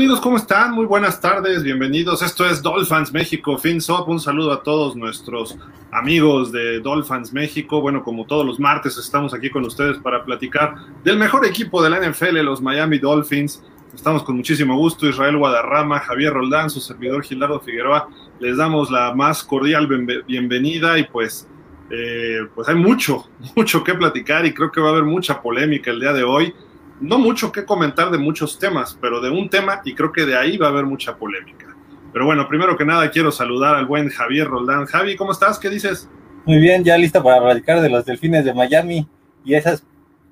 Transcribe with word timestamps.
Amigos, 0.00 0.22
¿cómo 0.22 0.38
están? 0.38 0.72
Muy 0.72 0.86
buenas 0.86 1.20
tardes, 1.20 1.62
bienvenidos. 1.62 2.22
Esto 2.22 2.48
es 2.48 2.62
Dolphins 2.62 3.12
México, 3.12 3.58
FinSop. 3.58 4.08
Un 4.08 4.18
saludo 4.18 4.50
a 4.50 4.62
todos 4.62 4.96
nuestros 4.96 5.58
amigos 5.92 6.50
de 6.50 6.80
Dolphins 6.80 7.34
México. 7.34 7.82
Bueno, 7.82 8.02
como 8.02 8.24
todos 8.24 8.46
los 8.46 8.58
martes 8.58 8.96
estamos 8.96 9.34
aquí 9.34 9.50
con 9.50 9.62
ustedes 9.66 9.98
para 9.98 10.24
platicar 10.24 10.74
del 11.04 11.18
mejor 11.18 11.44
equipo 11.44 11.82
de 11.82 11.90
la 11.90 12.00
NFL, 12.00 12.38
los 12.38 12.62
Miami 12.62 12.98
Dolphins. 12.98 13.62
Estamos 13.94 14.22
con 14.22 14.36
muchísimo 14.36 14.74
gusto. 14.74 15.06
Israel 15.06 15.36
Guadarrama, 15.36 16.00
Javier 16.00 16.32
Roldán, 16.32 16.70
su 16.70 16.80
servidor 16.80 17.22
Gilardo 17.22 17.60
Figueroa. 17.60 18.08
Les 18.38 18.56
damos 18.56 18.90
la 18.90 19.12
más 19.14 19.44
cordial 19.44 19.86
bienvenida 20.26 20.98
y 20.98 21.04
pues, 21.04 21.46
eh, 21.90 22.38
pues 22.54 22.66
hay 22.70 22.76
mucho, 22.76 23.28
mucho 23.54 23.84
que 23.84 23.92
platicar 23.92 24.46
y 24.46 24.54
creo 24.54 24.72
que 24.72 24.80
va 24.80 24.88
a 24.88 24.92
haber 24.92 25.04
mucha 25.04 25.42
polémica 25.42 25.90
el 25.90 26.00
día 26.00 26.14
de 26.14 26.22
hoy 26.22 26.54
no 27.00 27.18
mucho 27.18 27.50
que 27.50 27.64
comentar 27.64 28.10
de 28.10 28.18
muchos 28.18 28.58
temas, 28.58 28.96
pero 29.00 29.20
de 29.20 29.30
un 29.30 29.48
tema 29.48 29.80
y 29.84 29.94
creo 29.94 30.12
que 30.12 30.26
de 30.26 30.36
ahí 30.36 30.56
va 30.56 30.66
a 30.66 30.70
haber 30.70 30.84
mucha 30.84 31.16
polémica. 31.16 31.66
Pero 32.12 32.26
bueno, 32.26 32.46
primero 32.48 32.76
que 32.76 32.84
nada 32.84 33.10
quiero 33.10 33.32
saludar 33.32 33.76
al 33.76 33.86
buen 33.86 34.08
Javier 34.08 34.48
Roldán. 34.48 34.86
Javi, 34.86 35.16
¿cómo 35.16 35.32
estás? 35.32 35.58
¿Qué 35.58 35.70
dices? 35.70 36.08
Muy 36.44 36.58
bien, 36.58 36.84
ya 36.84 36.96
listo 36.98 37.22
para 37.22 37.40
platicar 37.40 37.80
de 37.80 37.88
los 37.88 38.04
delfines 38.04 38.44
de 38.44 38.52
Miami 38.52 39.08
y 39.44 39.54
esas, 39.54 39.84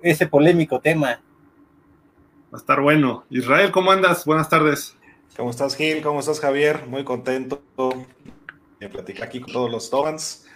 ese 0.03 0.27
polémico 0.27 0.81
tema. 0.81 1.21
Va 2.53 2.57
a 2.57 2.57
estar 2.57 2.81
bueno. 2.81 3.25
Israel, 3.31 3.71
¿cómo 3.71 3.91
andas? 3.91 4.25
Buenas 4.25 4.49
tardes. 4.49 4.97
¿Cómo 5.37 5.51
estás, 5.51 5.77
Gil? 5.77 6.03
¿Cómo 6.03 6.21
estás, 6.21 6.41
Javier? 6.41 6.87
Muy 6.89 7.05
contento 7.05 7.63
de 8.81 8.89
platicar 8.89 9.29
aquí 9.29 9.41
con 9.41 9.53
todos 9.53 9.71
los 9.71 9.91
Togans. 9.91 10.47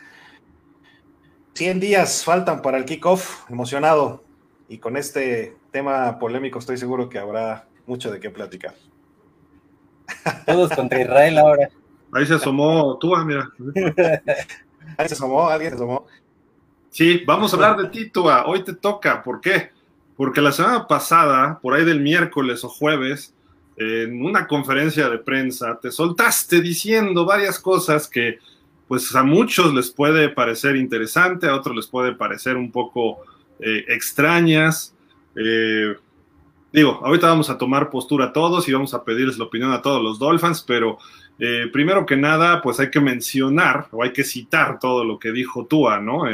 100 1.55 1.81
días 1.81 2.25
faltan 2.25 2.63
para 2.63 2.79
el 2.79 2.85
kickoff, 2.85 3.49
emocionado. 3.51 4.25
Y 4.73 4.79
con 4.79 4.97
este 4.97 5.55
tema 5.71 6.19
polémico 6.19 6.59
estoy 6.59 6.79
seguro 6.79 7.11
que 7.11 7.19
habrá 7.19 7.69
mucho 7.87 8.11
de 8.11 8.19
qué 8.21 8.31
platicar. 8.31 8.75
Todos 10.47 10.71
contra 10.71 11.03
Israel 11.03 11.37
ahora. 11.37 11.69
Ahí 12.11 12.25
se 12.25 12.33
asomó 12.33 12.97
tú, 12.99 13.15
mira. 13.19 13.51
Ahí 14.97 15.09
se 15.09 15.13
asomó, 15.13 15.47
alguien 15.51 15.73
se 15.73 15.77
asomó. 15.77 16.07
Sí, 16.89 17.23
vamos 17.27 17.53
a 17.53 17.57
hablar 17.57 17.77
de 17.83 17.89
ti, 17.91 18.11
Hoy 18.47 18.65
te 18.65 18.73
toca. 18.73 19.23
¿Por 19.23 19.43
qué? 19.43 19.73
Porque 20.17 20.41
la 20.41 20.53
semana 20.53 20.89
pasada, 20.89 21.59
por 21.61 21.75
ahí 21.75 21.85
del 21.85 22.01
miércoles 22.01 22.65
o 22.65 22.71
jueves, 22.71 23.35
en 23.77 24.25
una 24.25 24.47
conferencia 24.47 25.11
de 25.11 25.19
prensa, 25.19 25.79
te 25.83 25.91
soltaste 25.91 26.63
diciendo 26.63 27.27
varias 27.27 27.59
cosas 27.59 28.09
que, 28.09 28.39
pues, 28.89 29.15
a 29.15 29.23
muchos 29.23 29.75
les 29.75 29.91
puede 29.91 30.31
parecer 30.31 30.77
interesante, 30.77 31.47
a 31.47 31.57
otros 31.57 31.77
les 31.77 31.87
puede 31.89 32.15
parecer 32.15 32.57
un 32.57 32.73
poco 32.73 33.19
eh, 33.65 33.85
extrañas. 33.89 34.93
Eh, 35.37 35.95
digo, 36.73 37.01
ahorita 37.05 37.29
vamos 37.29 37.49
a 37.49 37.57
tomar 37.57 37.91
postura 37.91 38.27
a 38.27 38.33
todos 38.33 38.69
y 38.69 38.73
vamos 38.73 38.93
a 38.93 39.05
pedirles 39.05 39.39
la 39.39 39.45
opinión 39.45 39.71
a 39.71 39.81
todos 39.81 40.03
los 40.03 40.19
Dolphins, 40.19 40.65
pero 40.67 40.99
eh, 41.39 41.69
primero 41.73 42.05
que 42.05 42.17
nada, 42.17 42.61
pues 42.61 42.81
hay 42.81 42.91
que 42.91 43.01
mencionar 43.01 43.87
o 43.93 44.03
hay 44.03 44.13
que 44.13 44.25
citar 44.25 44.81
todo 44.81 45.05
lo 45.05 45.19
que 45.19 45.31
dijo 45.31 45.67
Tua, 45.67 46.01
¿no? 46.01 46.25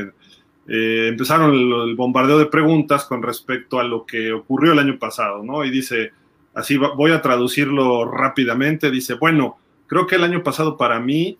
Empezaron 0.70 1.54
el, 1.54 1.94
bombardeo 1.96 2.38
de 2.38 2.46
preguntas 2.46 3.04
con 3.04 3.22
respecto 3.22 3.78
a 3.78 3.84
lo 3.84 4.06
que 4.06 4.32
ocurrió 4.32 4.72
el 4.72 4.78
año 4.78 4.98
pasado, 4.98 5.42
¿no? 5.42 5.64
Y 5.64 5.70
dice, 5.70 6.12
así 6.54 6.76
voy 6.76 7.12
a 7.12 7.22
traducirlo 7.22 8.10
rápidamente, 8.10 8.90
dice, 8.90 9.14
bueno, 9.14 9.58
creo 9.86 10.06
que 10.06 10.16
el 10.16 10.24
año 10.24 10.42
pasado 10.42 10.76
para 10.76 10.98
mí 11.00 11.36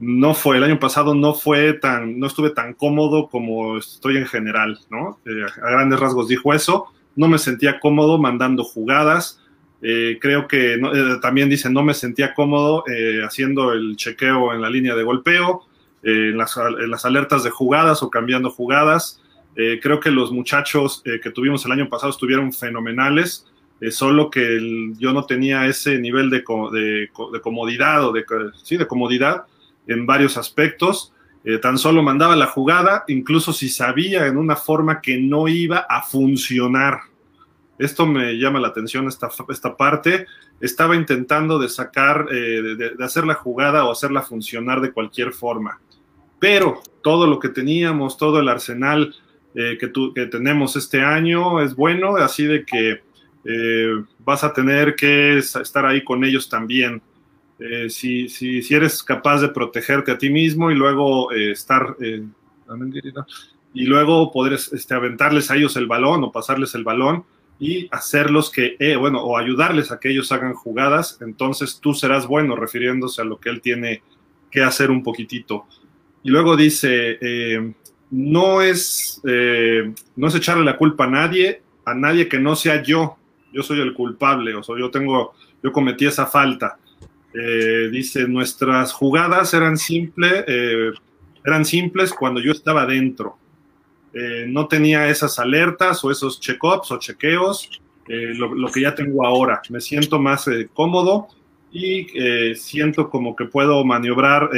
no 0.00 0.34
fue, 0.34 0.58
el 0.58 0.64
año 0.64 0.78
pasado 0.78 1.14
no 1.14 1.34
fue 1.34 1.72
tan, 1.72 2.18
no 2.18 2.26
estuve 2.28 2.50
tan 2.50 2.74
cómodo 2.74 3.28
como 3.28 3.78
estoy 3.78 4.16
en 4.16 4.26
general, 4.26 4.78
¿no? 4.90 5.18
Eh, 5.26 5.44
a 5.62 5.70
grandes 5.70 5.98
rasgos 5.98 6.28
dijo 6.28 6.54
eso, 6.54 6.86
no 7.16 7.28
me 7.28 7.38
sentía 7.38 7.80
cómodo 7.80 8.18
mandando 8.18 8.62
jugadas, 8.62 9.42
eh, 9.82 10.18
creo 10.20 10.46
que 10.46 10.74
eh, 10.74 11.18
también 11.20 11.48
dice, 11.48 11.68
no 11.68 11.82
me 11.82 11.94
sentía 11.94 12.34
cómodo 12.34 12.84
haciendo 13.24 13.72
el 13.72 13.96
chequeo 13.96 14.52
en 14.54 14.62
la 14.62 14.70
línea 14.70 14.94
de 14.94 15.02
golpeo, 15.02 15.64
en 16.02 16.38
las, 16.38 16.56
alertas 17.04 17.42
de 17.42 17.50
jugadas 17.50 18.02
o 18.02 18.10
cambiando 18.10 18.50
jugadas. 18.50 19.20
creo 19.82 19.98
que 19.98 20.12
los 20.12 20.30
muchachos 20.30 21.02
que 21.04 21.30
tuvimos 21.30 21.66
el 21.66 21.72
año 21.72 21.88
pasado 21.88 22.10
estuvieron 22.10 22.52
fenomenales, 22.52 23.46
solo 23.90 24.30
que 24.30 24.92
yo 24.96 25.12
no 25.12 25.26
tenía 25.26 25.66
ese 25.66 25.98
nivel 25.98 26.30
de, 26.30 26.44
de, 26.72 27.10
de 27.32 27.40
comodidad 27.42 28.04
o 28.04 28.12
de, 28.12 28.24
sí, 28.62 28.76
de 28.76 28.86
comodidad 28.86 29.44
en 29.88 30.06
varios 30.06 30.36
aspectos. 30.36 31.12
Eh, 31.44 31.58
tan 31.58 31.78
solo 31.78 32.02
mandaba 32.02 32.36
la 32.36 32.46
jugada, 32.46 33.04
incluso 33.08 33.52
si 33.52 33.68
sabía 33.68 34.26
en 34.26 34.36
una 34.36 34.56
forma 34.56 35.00
que 35.00 35.18
no 35.18 35.48
iba 35.48 35.78
a 35.78 36.02
funcionar. 36.02 37.00
Esto 37.78 38.06
me 38.06 38.34
llama 38.34 38.60
la 38.60 38.68
atención, 38.68 39.08
esta, 39.08 39.30
esta 39.48 39.76
parte. 39.76 40.26
Estaba 40.60 40.96
intentando 40.96 41.58
de 41.58 41.68
sacar, 41.68 42.26
eh, 42.30 42.94
de, 42.96 43.04
hacer 43.04 43.24
la 43.24 43.34
jugada 43.34 43.84
o 43.84 43.92
hacerla 43.92 44.22
funcionar 44.22 44.80
de 44.80 44.92
cualquier 44.92 45.32
forma. 45.32 45.80
Pero 46.40 46.82
todo 47.02 47.26
lo 47.26 47.38
que 47.38 47.48
teníamos, 47.48 48.16
todo 48.16 48.40
el 48.40 48.48
arsenal 48.48 49.14
eh, 49.54 49.78
que, 49.80 49.90
que, 50.14 50.26
tenemos 50.26 50.76
este 50.76 51.00
año 51.00 51.60
es 51.60 51.74
bueno, 51.74 52.16
así 52.16 52.44
de 52.44 52.64
que 52.64 53.00
vas 54.18 54.44
a 54.44 54.52
tener 54.52 54.94
que 54.94 55.38
estar 55.38 55.86
ahí 55.86 56.04
con 56.04 56.22
ellos 56.22 56.50
también. 56.50 57.00
Eh, 57.58 57.90
si, 57.90 58.28
si, 58.28 58.62
si, 58.62 58.74
eres 58.74 59.02
capaz 59.02 59.40
de 59.40 59.48
protegerte 59.48 60.12
a 60.12 60.18
ti 60.18 60.30
mismo 60.30 60.70
y 60.70 60.76
luego 60.76 61.32
eh, 61.32 61.50
estar 61.50 61.96
eh, 62.00 62.22
y 63.74 63.84
luego 63.84 64.30
poder 64.30 64.52
este, 64.52 64.94
aventarles 64.94 65.50
a 65.50 65.56
ellos 65.56 65.76
el 65.76 65.88
balón 65.88 66.22
o 66.22 66.30
pasarles 66.30 66.76
el 66.76 66.84
balón 66.84 67.24
y 67.58 67.88
hacerlos 67.90 68.52
que, 68.52 68.76
bueno, 69.00 69.20
o 69.24 69.36
ayudarles 69.36 69.90
a 69.90 69.98
que 69.98 70.10
ellos 70.10 70.30
hagan 70.30 70.54
jugadas, 70.54 71.18
entonces 71.20 71.80
tú 71.80 71.92
serás 71.92 72.28
bueno, 72.28 72.54
refiriéndose 72.54 73.20
a 73.20 73.24
lo 73.24 73.40
que 73.40 73.48
él 73.48 73.60
tiene 73.60 74.02
que 74.48 74.62
hacer 74.62 74.92
un 74.92 75.02
poquitito. 75.02 75.66
Y 76.22 76.30
luego 76.30 76.56
dice, 76.56 77.18
no, 78.12 78.62
es, 78.62 79.20
no 80.14 80.28
es 80.28 80.34
echarle 80.36 80.64
la 80.64 80.76
culpa 80.76 81.04
a 81.06 81.10
nadie, 81.10 81.62
a 81.84 81.94
nadie 81.94 82.28
que 82.28 82.38
no 82.38 82.54
sea 82.54 82.80
yo, 82.80 83.16
yo 83.52 83.64
soy 83.64 83.80
el 83.80 83.92
culpable, 83.92 84.54
o 84.54 84.62
sea, 84.62 84.76
yo 84.78 84.88
tengo, 84.92 85.34
yo 85.60 85.72
cometí 85.72 86.06
esa 86.06 86.26
falta 86.26 86.78
eh, 87.34 87.88
dice, 87.92 88.26
nuestras 88.26 88.92
jugadas 88.92 89.52
eran, 89.52 89.76
simple, 89.76 90.44
eh, 90.46 90.92
eran 91.44 91.64
simples 91.64 92.12
cuando 92.12 92.40
yo 92.40 92.52
estaba 92.52 92.86
dentro. 92.86 93.36
Eh, 94.14 94.46
no 94.48 94.66
tenía 94.66 95.08
esas 95.08 95.38
alertas 95.38 96.02
o 96.04 96.10
esos 96.10 96.40
check-ups 96.40 96.90
o 96.90 96.98
chequeos, 96.98 97.68
lo, 98.06 98.70
que 98.72 98.80
ya 98.80 98.94
tengo 98.94 99.26
ahora. 99.26 99.60
Me 99.68 99.82
siento 99.82 100.18
más 100.18 100.48
cómodo 100.72 101.28
y 101.70 102.06
siento 102.54 103.10
como 103.10 103.36
que 103.36 103.44
puedo 103.44 103.84
maniobrar, 103.84 104.48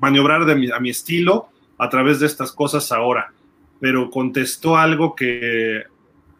maniobrar 0.00 0.50
a 0.50 0.80
mi 0.80 0.88
estilo 0.88 1.50
a 1.76 1.90
través 1.90 2.20
de 2.20 2.26
estas 2.26 2.50
cosas 2.50 2.90
ahora. 2.92 3.30
Pero 3.78 4.08
contestó 4.08 4.78
algo 4.78 5.14
que 5.14 5.82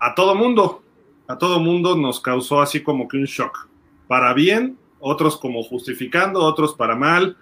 a 0.00 0.14
todo 0.14 0.34
mundo, 0.34 0.82
a 1.26 1.36
todo 1.36 1.60
mundo 1.60 1.94
nos 1.94 2.18
causó 2.18 2.62
así 2.62 2.82
como 2.82 3.06
que 3.06 3.18
un 3.18 3.24
shock 3.24 3.68
para 4.08 4.34
bien, 4.34 4.76
otros 4.98 5.36
como 5.36 5.62
justificando, 5.62 6.40
otros 6.40 6.74
para 6.74 6.96
mal, 6.96 7.36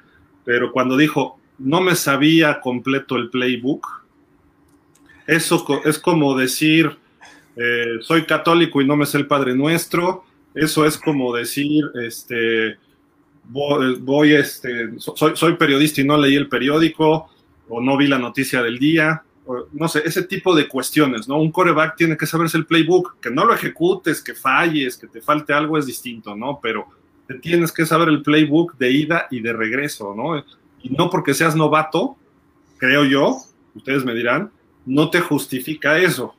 pero 0.45 0.73
cuando 0.73 0.97
dijo, 0.97 1.39
no 1.59 1.81
me 1.81 1.95
sabía 1.95 2.61
completo 2.61 3.17
el 3.17 3.31
playbook, 3.31 3.87
eso 5.27 5.65
es 5.85 5.99
como 5.99 6.37
decir, 6.37 6.99
eh, 7.57 7.97
soy 8.01 8.27
católico 8.27 8.83
y 8.83 8.87
no 8.87 8.97
me 8.97 9.07
sé 9.07 9.19
el 9.19 9.27
Padre 9.27 9.55
Nuestro, 9.55 10.25
eso 10.55 10.85
es 10.85 10.99
como 10.99 11.35
decir, 11.35 11.85
este, 11.95 12.77
voy, 13.45 14.35
este, 14.35 14.91
soy, 14.99 15.37
soy 15.37 15.55
periodista 15.55 16.01
y 16.01 16.05
no 16.05 16.19
leí 16.19 16.37
el 16.37 16.49
periódico, 16.49 17.31
o 17.69 17.81
no 17.81 17.97
vi 17.97 18.07
la 18.07 18.19
noticia 18.19 18.63
del 18.63 18.79
día, 18.79 19.23
no 19.73 19.89
sé, 19.89 20.03
ese 20.05 20.23
tipo 20.23 20.55
de 20.55 20.69
cuestiones, 20.69 21.29
¿no? 21.29 21.39
Un 21.39 21.53
coreback 21.53 21.97
tiene 21.97 22.17
que 22.17 22.27
saberse 22.27 22.57
el 22.57 22.67
playbook, 22.67 23.21
que 23.21 23.31
no 23.31 23.45
lo 23.45 23.55
ejecutes, 23.55 24.23
que 24.23 24.35
falles, 24.35 24.97
que 24.97 25.07
te 25.07 25.21
falte 25.21 25.53
algo 25.53 25.79
es 25.79 25.87
distinto, 25.87 26.35
¿no? 26.35 26.59
Pero 26.61 26.87
te 27.27 27.35
tienes 27.35 27.73
que 27.73 27.87
saber 27.87 28.09
el 28.09 28.23
playbook 28.23 28.77
de 28.77 28.91
ida 28.91 29.27
y 29.31 29.41
de 29.41 29.53
regreso, 29.53 30.15
¿no? 30.17 30.39
Y 30.83 30.91
no 30.91 31.11
porque 31.11 31.35
seas 31.35 31.55
novato, 31.55 32.17
creo 32.79 33.05
yo, 33.05 33.39
ustedes 33.75 34.05
me 34.05 34.15
dirán, 34.15 34.51
no 34.85 35.11
te 35.11 35.21
justifica 35.21 35.99
eso. 35.99 36.35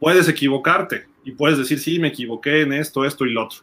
Puedes 0.00 0.28
equivocarte 0.28 1.06
y 1.24 1.32
puedes 1.32 1.58
decir, 1.58 1.78
sí, 1.78 1.98
me 1.98 2.08
equivoqué 2.08 2.62
en 2.62 2.72
esto, 2.72 3.04
esto 3.04 3.24
y 3.24 3.32
lo 3.32 3.44
otro. 3.44 3.60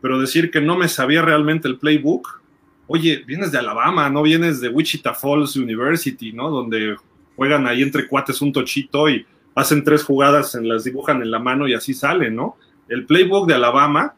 Pero 0.00 0.20
decir 0.20 0.50
que 0.50 0.60
no 0.60 0.76
me 0.76 0.88
sabía 0.88 1.22
realmente 1.22 1.68
el 1.68 1.78
playbook, 1.78 2.40
oye, 2.86 3.22
vienes 3.26 3.52
de 3.52 3.58
Alabama, 3.58 4.08
no 4.08 4.22
vienes 4.22 4.60
de 4.60 4.68
Wichita 4.68 5.14
Falls 5.14 5.56
University, 5.56 6.32
¿no? 6.32 6.50
Donde 6.50 6.96
juegan 7.40 7.66
ahí 7.66 7.80
entre 7.80 8.06
cuates 8.06 8.42
un 8.42 8.52
tochito 8.52 9.08
y 9.08 9.24
hacen 9.54 9.82
tres 9.82 10.04
jugadas, 10.04 10.54
en 10.56 10.68
las 10.68 10.84
dibujan 10.84 11.22
en 11.22 11.30
la 11.30 11.38
mano 11.38 11.66
y 11.66 11.72
así 11.72 11.94
salen, 11.94 12.36
¿no? 12.36 12.58
El 12.86 13.06
playbook 13.06 13.48
de 13.48 13.54
Alabama, 13.54 14.14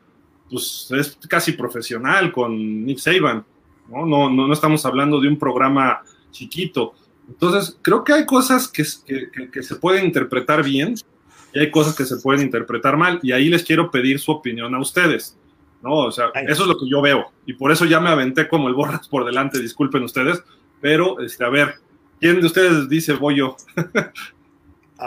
pues 0.50 0.88
es 0.90 1.16
casi 1.28 1.52
profesional 1.52 2.32
con 2.32 2.84
Nick 2.84 2.98
Saban, 2.98 3.44
¿no? 3.88 4.06
No, 4.06 4.28
no, 4.28 4.52
estamos 4.52 4.84
hablando 4.84 5.20
de 5.20 5.28
un 5.28 5.38
programa 5.38 6.02
chiquito. 6.32 6.94
Entonces, 7.28 7.78
creo 7.80 8.02
que 8.02 8.12
hay 8.12 8.26
cosas 8.26 8.66
que, 8.66 8.82
que, 9.52 9.62
se 9.62 9.76
pueden 9.76 10.04
interpretar 10.04 10.64
bien 10.64 10.96
y 11.54 11.60
hay 11.60 11.70
cosas 11.70 11.94
que 11.94 12.04
se 12.04 12.16
pueden 12.16 12.42
interpretar 12.42 12.96
mal. 12.96 13.20
Y 13.22 13.30
ahí 13.30 13.48
les 13.48 13.62
quiero 13.62 13.92
pedir 13.92 14.18
su 14.18 14.32
opinión 14.32 14.74
a 14.74 14.80
ustedes. 14.80 15.38
¿no? 15.80 15.94
O 15.94 16.10
sea, 16.10 16.32
eso 16.48 16.62
es 16.62 16.68
lo 16.68 16.76
que 16.76 16.88
yo 16.90 17.00
veo. 17.00 17.30
Y 17.46 17.52
por 17.52 17.70
eso 17.70 17.84
ya 17.84 18.00
me 18.00 18.10
aventé 18.10 18.48
como 18.48 18.66
el 18.66 18.74
borras 18.74 19.06
por 19.06 19.24
delante, 19.24 19.60
disculpen 19.60 20.02
ustedes. 20.02 20.42
Pero, 20.80 21.20
este, 21.20 21.44
a 21.44 21.50
ver, 21.50 21.76
¿quién 22.22 22.40
de 22.40 22.46
ustedes 22.46 22.88
dice 22.88 23.14
voy 23.14 23.38
yo? 23.38 23.56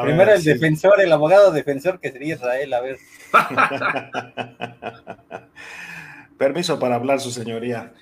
Primero 0.03 0.33
el 0.33 0.43
defensor, 0.43 0.99
el 0.99 1.13
abogado 1.13 1.53
defensor 1.53 2.01
que 2.01 2.11
sería 2.11 2.35
Israel, 2.35 2.73
a 2.73 2.81
ver. 2.81 2.97
Permiso 6.37 6.77
para 6.77 6.95
hablar, 6.95 7.21
su 7.21 7.31
señoría. 7.31 7.93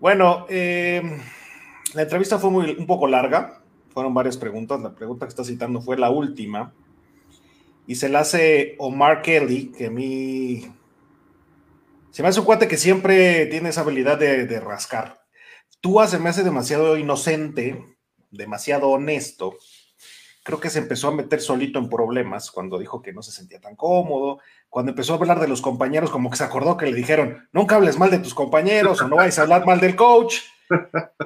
Bueno, 0.00 0.46
eh, 0.48 1.00
la 1.94 2.02
entrevista 2.02 2.40
fue 2.40 2.50
muy, 2.50 2.74
un 2.76 2.88
poco 2.88 3.06
larga, 3.06 3.62
fueron 3.94 4.12
varias 4.12 4.36
preguntas. 4.36 4.80
La 4.80 4.96
pregunta 4.96 5.26
que 5.26 5.30
está 5.30 5.44
citando 5.44 5.80
fue 5.80 5.96
la 5.96 6.10
última. 6.10 6.74
Y 7.86 7.94
se 7.94 8.08
la 8.08 8.18
hace 8.20 8.74
Omar 8.78 9.22
Kelly, 9.22 9.70
que 9.70 9.86
a 9.86 9.90
mí 9.90 10.66
se 12.10 12.24
me 12.24 12.28
hace 12.28 12.40
un 12.40 12.46
cuate 12.46 12.66
que 12.66 12.76
siempre 12.76 13.46
tiene 13.46 13.68
esa 13.68 13.82
habilidad 13.82 14.18
de, 14.18 14.46
de 14.46 14.58
rascar. 14.58 15.20
Tú 15.80 16.00
se 16.08 16.18
me 16.18 16.30
hace 16.30 16.42
demasiado 16.42 16.96
inocente, 16.96 17.95
demasiado 18.36 18.88
honesto 18.88 19.56
creo 20.46 20.60
que 20.60 20.70
se 20.70 20.78
empezó 20.78 21.08
a 21.08 21.14
meter 21.14 21.40
solito 21.40 21.80
en 21.80 21.88
problemas 21.88 22.52
cuando 22.52 22.78
dijo 22.78 23.02
que 23.02 23.12
no 23.12 23.20
se 23.20 23.32
sentía 23.32 23.60
tan 23.60 23.74
cómodo, 23.74 24.38
cuando 24.68 24.92
empezó 24.92 25.12
a 25.12 25.16
hablar 25.16 25.40
de 25.40 25.48
los 25.48 25.60
compañeros, 25.60 26.08
como 26.08 26.30
que 26.30 26.36
se 26.36 26.44
acordó 26.44 26.76
que 26.76 26.86
le 26.86 26.94
dijeron, 26.94 27.48
nunca 27.50 27.74
hables 27.74 27.98
mal 27.98 28.12
de 28.12 28.20
tus 28.20 28.32
compañeros 28.32 29.02
o 29.02 29.08
no 29.08 29.16
vayas 29.16 29.40
a 29.40 29.42
hablar 29.42 29.66
mal 29.66 29.80
del 29.80 29.96
coach. 29.96 30.36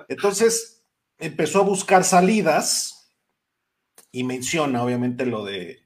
Entonces 0.08 0.82
empezó 1.18 1.60
a 1.60 1.64
buscar 1.64 2.02
salidas 2.02 3.12
y 4.10 4.24
menciona 4.24 4.82
obviamente 4.82 5.26
lo 5.26 5.44
de 5.44 5.82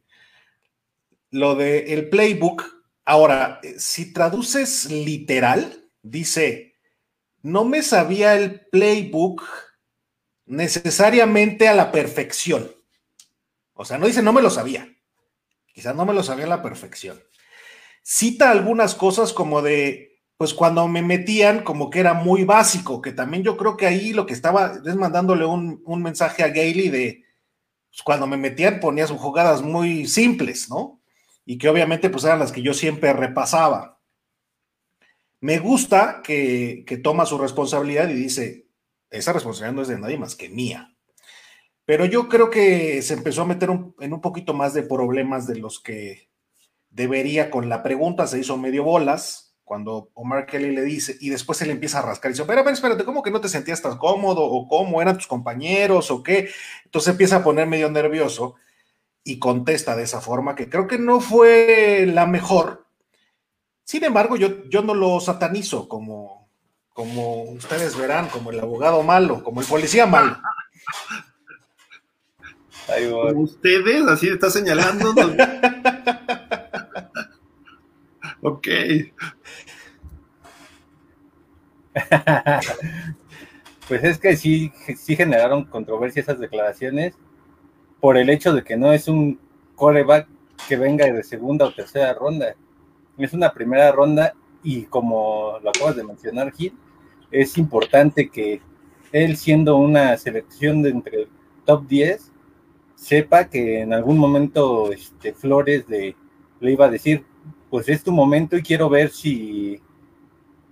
lo 1.31 1.57
de 1.57 1.93
el 1.93 2.11
playbook. 2.11 2.63
Ahora, 3.05 3.61
si 3.79 4.13
traduces 4.13 4.93
literal, 4.93 5.91
dice, 6.03 6.77
no 7.43 7.65
me 7.65 7.83
sabía 7.83 8.37
el 8.37 8.61
playbook 8.71 9.43
necesariamente 10.47 11.69
a 11.69 11.75
la 11.75 11.93
perfección. 11.93 12.71
O 13.75 13.85
sea, 13.85 13.99
no 13.99 14.07
dice 14.07 14.23
no 14.23 14.33
me 14.33 14.43
lo 14.43 14.51
sabía. 14.51 14.89
Quizás 15.73 15.95
no 15.97 16.07
me 16.07 16.15
lo 16.15 16.23
sabía 16.23 16.45
a 16.45 16.49
la 16.49 16.63
perfección. 16.63 17.21
Cita 18.03 18.51
algunas 18.51 18.95
cosas 18.95 19.33
como 19.33 19.63
de, 19.63 20.21
pues 20.37 20.55
cuando 20.55 20.87
me 20.87 21.03
metían, 21.03 21.65
como 21.65 21.91
que 21.91 22.01
era 22.01 22.15
muy 22.15 22.45
básico, 22.45 23.01
que 23.01 23.13
también 23.13 23.43
yo 23.43 23.57
creo 23.57 23.77
que 23.77 23.87
ahí 23.87 24.13
lo 24.13 24.27
que 24.27 24.35
estaba 24.35 24.75
es 24.85 24.95
mandándole 24.95 25.45
un, 25.45 25.83
mensaje 26.03 26.45
a 26.45 26.49
Gailey 26.49 26.91
de, 26.91 27.25
pues 27.91 28.03
cuando 28.03 28.27
me 28.27 28.37
metían 28.37 28.79
ponías 28.79 29.11
jugadas 29.11 29.63
muy 29.63 30.07
simples, 30.07 30.69
¿no? 30.69 31.01
Y 31.45 31.59
que 31.59 31.69
obviamente 31.69 32.11
pues 32.11 32.25
eran 32.25 32.39
las 32.39 32.53
que 32.53 32.63
yo 32.63 32.75
siempre 32.75 33.13
repasaba. 33.13 33.99
Me 35.41 35.59
gusta 35.59 36.23
que, 36.23 36.85
que 36.87 36.97
toma 36.99 37.27
su 37.27 37.37
responsabilidad 37.37 38.09
y 38.09 38.15
dice, 38.15 38.64
esa 39.19 39.33
responsabilidad 39.33 39.75
no 39.75 39.83
es 39.83 39.89
de 39.89 39.99
nadie 39.99 40.19
más 40.19 40.37
que 40.37 40.49
mía. 40.49 40.95
Pero 41.85 42.05
yo 42.07 42.29
creo 42.29 42.51
que 42.51 43.03
se 43.03 43.15
empezó 43.15 43.43
a 43.43 43.47
meter 43.47 43.71
en 44.01 44.13
un 44.13 44.21
poquito 44.21 44.55
más 44.55 44.75
de 44.75 44.83
problemas 44.83 45.47
de 45.47 45.57
los 45.57 45.81
que 45.81 46.31
debería 46.91 47.51
con 47.51 47.69
la 47.69 47.83
pregunta, 47.83 48.27
se 48.27 48.39
hizo 48.39 48.57
medio 48.57 48.85
bolas 48.85 49.45
cuando 49.65 50.11
Omar 50.15 50.47
Kelly 50.47 50.73
le 50.73 50.83
dice, 50.83 51.17
y 51.21 51.31
después 51.31 51.59
se 51.59 51.67
le 51.67 51.73
empieza 51.73 51.99
a 51.99 52.03
rascar 52.03 52.31
y 52.31 52.35
dice, 52.35 52.45
pero 52.45 52.63
ver, 52.63 52.75
espérate, 52.75 53.05
¿cómo 53.05 53.23
que 53.23 53.31
no 53.31 53.41
te 53.41 53.49
sentías 53.49 53.81
tan 53.81 53.97
cómodo? 53.97 54.45
¿O 54.45 54.69
cómo 54.69 55.01
eran 55.01 55.17
tus 55.17 55.27
compañeros? 55.27 56.11
¿O 56.11 56.23
qué? 56.23 56.51
Entonces 56.85 57.13
empieza 57.13 57.37
a 57.37 57.43
poner 57.43 57.67
medio 57.67 57.91
nervioso 57.91 58.57
y 59.25 59.39
contesta 59.39 59.97
de 59.97 60.03
esa 60.03 60.21
forma, 60.21 60.55
que 60.55 60.69
creo 60.69 60.87
que 60.87 60.99
no 60.99 61.21
fue 61.21 62.07
la 62.07 62.27
mejor. 62.27 62.87
Sin 63.85 64.05
embargo, 64.05 64.37
yo, 64.37 64.65
yo 64.69 64.83
no 64.83 64.95
lo 64.95 65.19
satanizo 65.21 65.89
como, 65.89 66.44
como 66.95 67.43
ustedes 67.43 67.99
verán, 67.99 68.29
como 68.29 68.51
el 68.53 68.61
abogado 68.61 69.03
malo, 69.03 69.43
como 69.43 69.61
el 69.61 69.67
policía 69.67 70.07
malo. 70.07 70.39
Ustedes, 73.35 74.07
así 74.07 74.29
está 74.29 74.49
señalando. 74.49 75.11
ok. 78.43 78.69
pues 83.89 84.05
es 84.05 84.19
que 84.19 84.37
sí, 84.37 84.73
sí 84.97 85.17
generaron 85.17 85.65
controversia 85.65 86.23
esas 86.23 86.39
declaraciones 86.39 87.15
por 88.01 88.17
el 88.17 88.31
hecho 88.31 88.53
de 88.53 88.63
que 88.63 88.77
no 88.77 88.93
es 88.93 89.09
un 89.09 89.41
coreback 89.75 90.29
que 90.69 90.77
venga 90.77 91.07
de 91.07 91.25
segunda 91.25 91.67
o 91.67 91.75
tercera 91.75 92.15
ronda. 92.15 92.55
Es 93.19 93.33
una 93.33 93.53
primera 93.53 93.91
ronda 93.91 94.35
y 94.63 94.85
como 94.85 95.59
lo 95.61 95.71
acabas 95.71 95.97
de 95.97 96.05
mencionar, 96.05 96.53
Gil, 96.53 96.77
es 97.35 97.59
importante 97.59 98.29
que 98.29 98.61
él 99.13 99.37
siendo 99.37 99.77
una 99.77 100.17
selección 100.17 100.83
de 100.83 100.91
entre 100.91 101.29
top 101.65 101.87
10 101.87 102.33
sepa 102.95 103.49
que 103.49 103.81
en 103.81 103.93
algún 103.93 104.19
momento 104.19 104.93
este, 104.93 105.33
Flores 105.33 105.85
le 105.89 106.15
iba 106.61 106.87
a 106.87 106.91
decir, 106.91 107.25
pues 107.71 107.89
es 107.89 108.05
tu 108.05 108.13
momento 108.13 108.57
y 108.57 108.63
quiero 108.63 108.89
ver 108.89 109.11
si, 109.11 109.81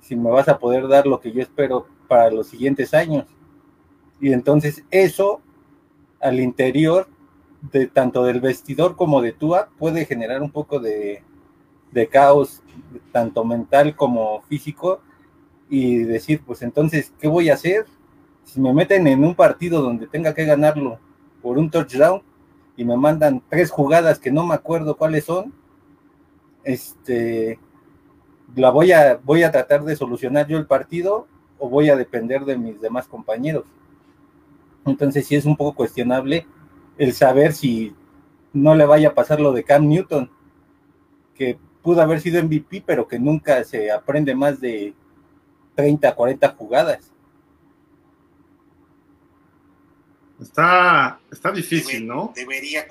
si 0.00 0.14
me 0.14 0.30
vas 0.30 0.48
a 0.48 0.58
poder 0.58 0.86
dar 0.86 1.06
lo 1.06 1.20
que 1.20 1.32
yo 1.32 1.42
espero 1.42 1.86
para 2.06 2.30
los 2.30 2.46
siguientes 2.46 2.94
años. 2.94 3.26
Y 4.20 4.32
entonces 4.32 4.84
eso 4.90 5.40
al 6.20 6.38
interior 6.38 7.08
de 7.72 7.88
tanto 7.88 8.24
del 8.24 8.40
vestidor 8.40 8.94
como 8.96 9.20
de 9.20 9.32
Tua 9.32 9.68
puede 9.78 10.04
generar 10.04 10.42
un 10.42 10.50
poco 10.50 10.78
de, 10.78 11.24
de 11.90 12.06
caos, 12.06 12.62
tanto 13.10 13.44
mental 13.44 13.96
como 13.96 14.42
físico, 14.42 15.00
y 15.74 16.02
decir, 16.02 16.42
pues 16.44 16.60
entonces, 16.60 17.14
¿qué 17.19 17.26
voy 17.26 17.48
a 17.48 17.54
hacer? 17.54 17.86
Si 18.44 18.60
me 18.60 18.74
meten 18.74 19.06
en 19.06 19.24
un 19.24 19.34
partido 19.34 19.80
donde 19.80 20.06
tenga 20.06 20.34
que 20.34 20.44
ganarlo 20.44 20.98
por 21.40 21.56
un 21.56 21.70
touchdown 21.70 22.20
y 22.76 22.84
me 22.84 22.94
mandan 22.94 23.43
tres 23.48 23.70
jugadas 23.70 24.19
que 24.19 24.31
no 24.31 24.46
me 24.46 24.55
acuerdo 24.55 24.98
cuáles 24.98 25.24
son, 25.24 25.55
este, 26.62 27.58
la 28.55 28.69
voy 28.69 28.93
a, 28.93 29.19
voy 29.24 29.44
a 29.44 29.50
tratar 29.50 29.82
de 29.84 29.96
solucionar 29.96 30.46
yo 30.46 30.58
el 30.58 30.67
partido 30.67 31.26
o 31.58 31.70
voy 31.70 31.88
a 31.88 31.96
depender 31.96 32.44
de 32.44 32.58
mis 32.58 32.79
demás 32.79 33.08
compañeros. 33.08 33.64
Entonces 34.84 35.26
sí 35.26 35.36
es 35.36 35.46
un 35.46 35.56
poco 35.56 35.74
cuestionable 35.74 36.46
el 36.98 37.14
saber 37.14 37.55
si 37.55 37.96
no 38.52 38.74
le 38.74 38.84
vaya 38.84 39.08
a 39.08 39.14
pasar 39.14 39.41
lo 39.41 39.55
de 39.55 39.64
Cam 39.64 39.88
Newton, 39.88 40.31
que 41.34 41.58
pudo 41.81 42.02
haber 42.02 42.20
sido 42.20 42.43
MVP, 42.44 42.82
pero 42.84 43.08
que 43.08 43.19
nunca 43.19 43.64
se 43.64 43.91
aprende 43.91 44.34
más 44.34 44.60
de 44.60 44.93
30, 45.74 46.14
40 46.14 46.48
jugadas. 46.50 47.12
Está, 50.41 51.20
está 51.31 51.52
difícil, 51.52 52.06
¿no? 52.06 52.32
Debería. 52.34 52.86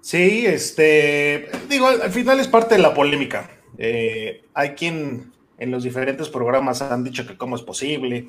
Sí, 0.00 0.44
este, 0.44 1.48
digo, 1.70 1.86
al 1.86 2.10
final 2.10 2.38
es 2.38 2.48
parte 2.48 2.74
de 2.74 2.82
la 2.82 2.92
polémica. 2.92 3.50
Eh, 3.78 4.44
hay 4.52 4.70
quien 4.70 5.32
en 5.56 5.70
los 5.70 5.84
diferentes 5.84 6.28
programas 6.28 6.82
han 6.82 7.02
dicho 7.02 7.26
que 7.26 7.38
cómo 7.38 7.56
es 7.56 7.62
posible, 7.62 8.28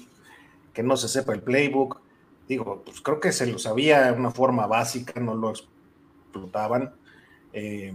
que 0.73 0.81
no 0.81 0.95
se 0.95 1.09
sepa 1.09 1.33
el 1.33 1.41
playbook. 1.41 1.99
Digo, 2.47 2.83
pues 2.85 3.01
creo 3.01 3.19
que 3.19 3.33
se 3.33 3.47
lo 3.47 3.59
sabía 3.59 4.03
de 4.03 4.11
una 4.13 4.31
forma 4.31 4.65
básica, 4.65 5.19
no 5.19 5.35
lo 5.35 5.49
explotaban. 5.49 6.93
Eh, 7.51 7.93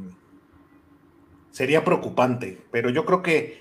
sería 1.59 1.85
preocupante, 1.85 2.57
pero 2.71 2.89
yo 2.89 3.05
creo 3.05 3.21
que, 3.21 3.61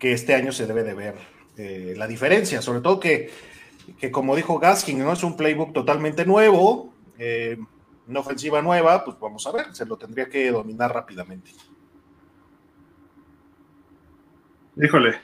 que 0.00 0.12
este 0.12 0.34
año 0.34 0.50
se 0.50 0.66
debe 0.66 0.82
de 0.82 0.94
ver 0.94 1.14
eh, 1.56 1.94
la 1.96 2.08
diferencia, 2.08 2.60
sobre 2.60 2.80
todo 2.80 2.98
que, 2.98 3.30
como 4.10 4.34
dijo 4.34 4.58
Gaskin, 4.58 4.98
¿no? 4.98 5.12
Es 5.12 5.22
un 5.22 5.36
playbook 5.36 5.72
totalmente 5.72 6.26
nuevo, 6.26 6.92
eh, 7.18 7.56
una 8.08 8.18
ofensiva 8.18 8.62
nueva, 8.62 9.04
pues 9.04 9.16
vamos 9.20 9.46
a 9.46 9.52
ver, 9.52 9.72
se 9.72 9.86
lo 9.86 9.96
tendría 9.96 10.28
que 10.28 10.50
dominar 10.50 10.92
rápidamente. 10.92 11.52
Híjole, 14.82 15.20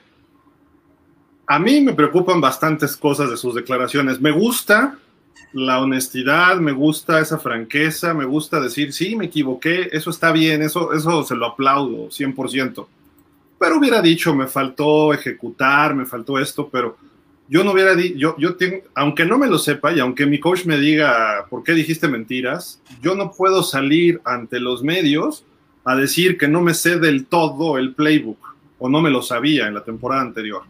a 1.49 1.59
mí 1.59 1.81
me 1.81 1.93
preocupan 1.93 2.41
bastantes 2.41 2.97
cosas 2.97 3.31
de 3.31 3.37
sus 3.37 3.53
declaraciones. 3.53 4.21
Me 4.21 4.31
gusta 4.31 4.97
la 5.53 5.81
honestidad, 5.81 6.57
me 6.57 6.73
gusta 6.73 7.21
esa 7.21 7.39
franqueza, 7.39 8.15
me 8.15 8.25
gusta 8.25 8.61
decir, 8.61 8.93
sí, 8.93 9.17
me 9.17 9.27
equivoqué, 9.27 9.89
eso 9.93 10.11
está 10.11 10.33
bien, 10.33 10.63
eso, 10.63 10.93
eso 10.93 11.23
se 11.25 11.35
lo 11.35 11.47
aplaudo 11.47 12.09
100% 12.09 12.87
pero 13.59 13.79
hubiera 13.79 14.03
dicho, 14.03 14.35
me 14.35 14.47
faltó 14.47 15.15
ejecutar, 15.15 15.95
me 15.95 16.07
faltó 16.07 16.39
esto, 16.39 16.69
pero 16.69 16.97
yo 17.49 17.65
no 17.65 17.73
hubiera 17.73 17.95
dicho, 17.95 18.17
yo, 18.17 18.37
yo 18.39 18.57
tengo, 18.57 18.83
aunque 18.95 19.25
no 19.25 19.39
me 19.39 19.47
lo 19.47 19.59
sepa 19.59 19.93
y 19.93 20.01
aunque 20.01 20.27
mi 20.27 20.41
coach 20.41 20.67
me 20.67 20.79
diga 20.79 21.47
por 21.49 21.63
qué 21.63 21.73
dijiste 21.73 22.09
mentiras, 22.09 22.83
yo 23.03 23.15
no 23.15 23.33
puedo 23.33 23.63
salir 23.63 24.21
ante 24.25 24.61
los 24.61 24.83
medios 24.83 25.45
a 25.85 25.97
decir 25.97 26.37
que 26.37 26.49
no 26.49 26.61
me 26.61 26.75
sé 26.75 26.99
del 26.99 27.27
todo 27.27 27.79
el 27.79 27.95
playbook 27.95 28.39
o 28.79 28.89
no 28.89 29.01
me 29.01 29.11
lo 29.11 29.23
sabía 29.23 29.69
en 29.69 29.75
la 29.75 29.85
temporada 29.85 30.23
anterior, 30.23 30.65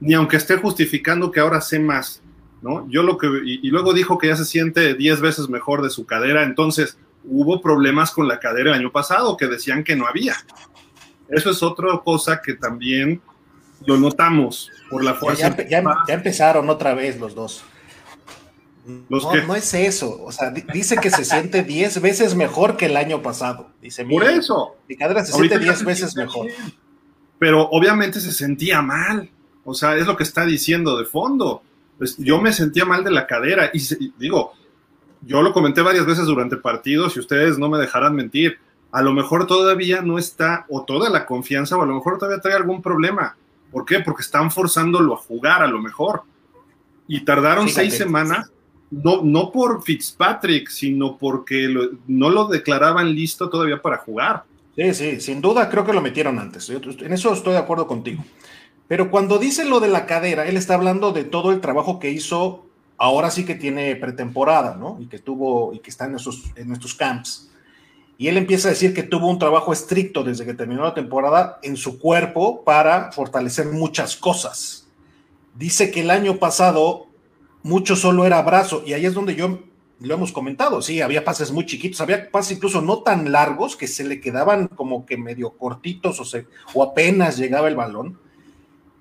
ni 0.00 0.14
aunque 0.14 0.36
esté 0.36 0.56
justificando 0.56 1.30
que 1.30 1.40
ahora 1.40 1.60
sé 1.60 1.78
más. 1.78 2.21
¿No? 2.62 2.88
Yo 2.88 3.02
lo 3.02 3.18
que, 3.18 3.26
y, 3.44 3.68
luego 3.68 3.92
dijo 3.92 4.18
que 4.18 4.28
ya 4.28 4.36
se 4.36 4.44
siente 4.44 4.94
10 4.94 5.20
veces 5.20 5.48
mejor 5.48 5.82
de 5.82 5.90
su 5.90 6.06
cadera, 6.06 6.44
entonces 6.44 6.96
hubo 7.24 7.60
problemas 7.60 8.12
con 8.12 8.28
la 8.28 8.38
cadera 8.38 8.70
el 8.70 8.80
año 8.80 8.92
pasado 8.92 9.36
que 9.36 9.46
decían 9.46 9.84
que 9.84 9.96
no 9.96 10.06
había. 10.06 10.36
Eso 11.28 11.50
es 11.50 11.62
otra 11.62 11.98
cosa 12.04 12.40
que 12.40 12.54
también 12.54 13.20
lo 13.86 13.98
notamos 13.98 14.70
por 14.88 15.02
la 15.02 15.14
fuerza. 15.14 15.56
Ya, 15.68 15.82
empezaron 16.08 16.70
otra 16.70 16.94
vez 16.94 17.18
los 17.18 17.34
dos. 17.34 17.64
no, 18.86 19.18
no, 19.46 19.54
es 19.56 19.74
eso, 19.74 20.22
o 20.22 20.30
sea, 20.32 20.50
dice 20.50 20.96
que 20.96 21.10
se 21.10 21.24
siente 21.24 21.62
10 21.64 22.00
veces 22.00 22.34
mejor 22.34 22.76
que 22.76 22.86
el 22.86 22.96
año 22.96 23.22
pasado. 23.22 23.70
Dice, 23.80 24.04
por 24.04 24.24
eso. 24.24 24.76
Mi 24.88 24.96
cadera 24.96 25.24
se 25.24 25.32
siente 25.32 25.58
10 25.58 25.84
veces 25.84 26.16
mejor. 26.16 26.46
Pero 27.38 27.68
obviamente 27.70 28.20
se 28.20 28.30
sentía 28.30 28.82
mal. 28.82 29.28
O 29.64 29.74
sea, 29.74 29.96
es 29.96 30.06
lo 30.06 30.16
que 30.16 30.22
está 30.22 30.44
diciendo 30.44 30.96
de 30.96 31.04
fondo. 31.04 31.62
Pues 31.98 32.16
yo 32.18 32.40
me 32.40 32.52
sentía 32.52 32.84
mal 32.84 33.04
de 33.04 33.10
la 33.10 33.26
cadera 33.26 33.70
y, 33.72 33.80
digo, 34.18 34.52
yo 35.22 35.42
lo 35.42 35.52
comenté 35.52 35.82
varias 35.82 36.06
veces 36.06 36.26
durante 36.26 36.56
partidos 36.56 37.16
y 37.16 37.20
ustedes 37.20 37.58
no 37.58 37.68
me 37.68 37.78
dejarán 37.78 38.14
mentir. 38.14 38.58
A 38.90 39.02
lo 39.02 39.12
mejor 39.12 39.46
todavía 39.46 40.02
no 40.02 40.18
está 40.18 40.66
o 40.68 40.84
toda 40.84 41.10
la 41.10 41.26
confianza 41.26 41.76
o 41.76 41.82
a 41.82 41.86
lo 41.86 41.94
mejor 41.94 42.18
todavía 42.18 42.40
trae 42.40 42.54
algún 42.54 42.82
problema. 42.82 43.36
¿Por 43.70 43.84
qué? 43.84 44.00
Porque 44.00 44.22
están 44.22 44.50
forzándolo 44.50 45.14
a 45.14 45.16
jugar 45.16 45.62
a 45.62 45.66
lo 45.66 45.80
mejor. 45.80 46.22
Y 47.08 47.24
tardaron 47.24 47.68
seis 47.68 47.96
semanas, 47.96 48.50
no, 48.90 49.22
no 49.22 49.50
por 49.50 49.82
Fitzpatrick, 49.82 50.68
sino 50.68 51.16
porque 51.16 51.74
no 52.06 52.30
lo 52.30 52.46
declaraban 52.48 53.14
listo 53.14 53.48
todavía 53.48 53.80
para 53.80 53.98
jugar. 53.98 54.44
Sí, 54.76 54.94
sí, 54.94 55.20
sin 55.20 55.40
duda 55.40 55.68
creo 55.68 55.84
que 55.84 55.92
lo 55.92 56.00
metieron 56.00 56.38
antes. 56.38 56.70
En 56.70 57.12
eso 57.12 57.32
estoy 57.32 57.52
de 57.52 57.58
acuerdo 57.58 57.86
contigo. 57.86 58.24
Pero 58.92 59.10
cuando 59.10 59.38
dice 59.38 59.64
lo 59.64 59.80
de 59.80 59.88
la 59.88 60.04
cadera, 60.04 60.46
él 60.46 60.58
está 60.58 60.74
hablando 60.74 61.12
de 61.12 61.24
todo 61.24 61.50
el 61.50 61.62
trabajo 61.62 61.98
que 61.98 62.10
hizo, 62.10 62.66
ahora 62.98 63.30
sí 63.30 63.46
que 63.46 63.54
tiene 63.54 63.96
pretemporada, 63.96 64.76
¿no? 64.76 64.98
Y 65.00 65.06
que 65.06 65.18
tuvo, 65.18 65.72
y 65.72 65.78
que 65.78 65.88
está 65.88 66.04
en 66.04 66.16
estos, 66.16 66.52
en 66.56 66.74
estos 66.74 66.94
camps. 66.94 67.50
Y 68.18 68.28
él 68.28 68.36
empieza 68.36 68.68
a 68.68 68.72
decir 68.72 68.92
que 68.92 69.02
tuvo 69.02 69.30
un 69.30 69.38
trabajo 69.38 69.72
estricto 69.72 70.22
desde 70.22 70.44
que 70.44 70.52
terminó 70.52 70.82
la 70.82 70.92
temporada 70.92 71.58
en 71.62 71.78
su 71.78 71.98
cuerpo 71.98 72.64
para 72.64 73.10
fortalecer 73.12 73.64
muchas 73.68 74.14
cosas. 74.14 74.86
Dice 75.54 75.90
que 75.90 76.00
el 76.00 76.10
año 76.10 76.36
pasado 76.36 77.06
mucho 77.62 77.96
solo 77.96 78.26
era 78.26 78.42
brazo, 78.42 78.82
y 78.84 78.92
ahí 78.92 79.06
es 79.06 79.14
donde 79.14 79.34
yo 79.34 79.60
lo 80.00 80.14
hemos 80.14 80.32
comentado, 80.32 80.82
sí, 80.82 81.00
había 81.00 81.24
pases 81.24 81.50
muy 81.50 81.64
chiquitos, 81.64 82.02
había 82.02 82.30
pases 82.30 82.58
incluso 82.58 82.82
no 82.82 82.98
tan 82.98 83.32
largos 83.32 83.74
que 83.74 83.88
se 83.88 84.04
le 84.04 84.20
quedaban 84.20 84.68
como 84.68 85.06
que 85.06 85.16
medio 85.16 85.56
cortitos 85.56 86.20
o, 86.20 86.26
se, 86.26 86.46
o 86.74 86.82
apenas 86.82 87.38
llegaba 87.38 87.68
el 87.68 87.76
balón. 87.76 88.20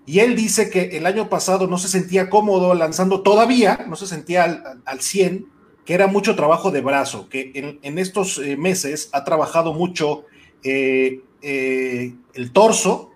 Y 0.06 0.20
él 0.20 0.36
dice 0.36 0.70
que 0.70 0.98
el 0.98 1.06
año 1.06 1.30
pasado 1.30 1.68
no 1.68 1.78
se 1.78 1.88
sentía 1.88 2.30
cómodo 2.30 2.74
lanzando 2.74 3.22
todavía, 3.22 3.86
no 3.88 3.96
se 3.96 4.08
sentía 4.08 4.64
al, 4.86 5.02
100, 5.02 5.48
que 5.86 5.94
era 5.94 6.08
mucho 6.08 6.36
trabajo 6.36 6.72
de 6.72 6.82
brazo, 6.82 7.30
que 7.30 7.80
en, 7.82 8.00
estos 8.00 8.40
eh, 8.40 8.58
meses 8.58 9.10
ha 9.14 9.24
trabajado 9.24 9.74
mucho 9.74 10.26
eh, 10.64 11.22
eh, 11.42 12.16
el 12.34 12.52
torso, 12.52 13.12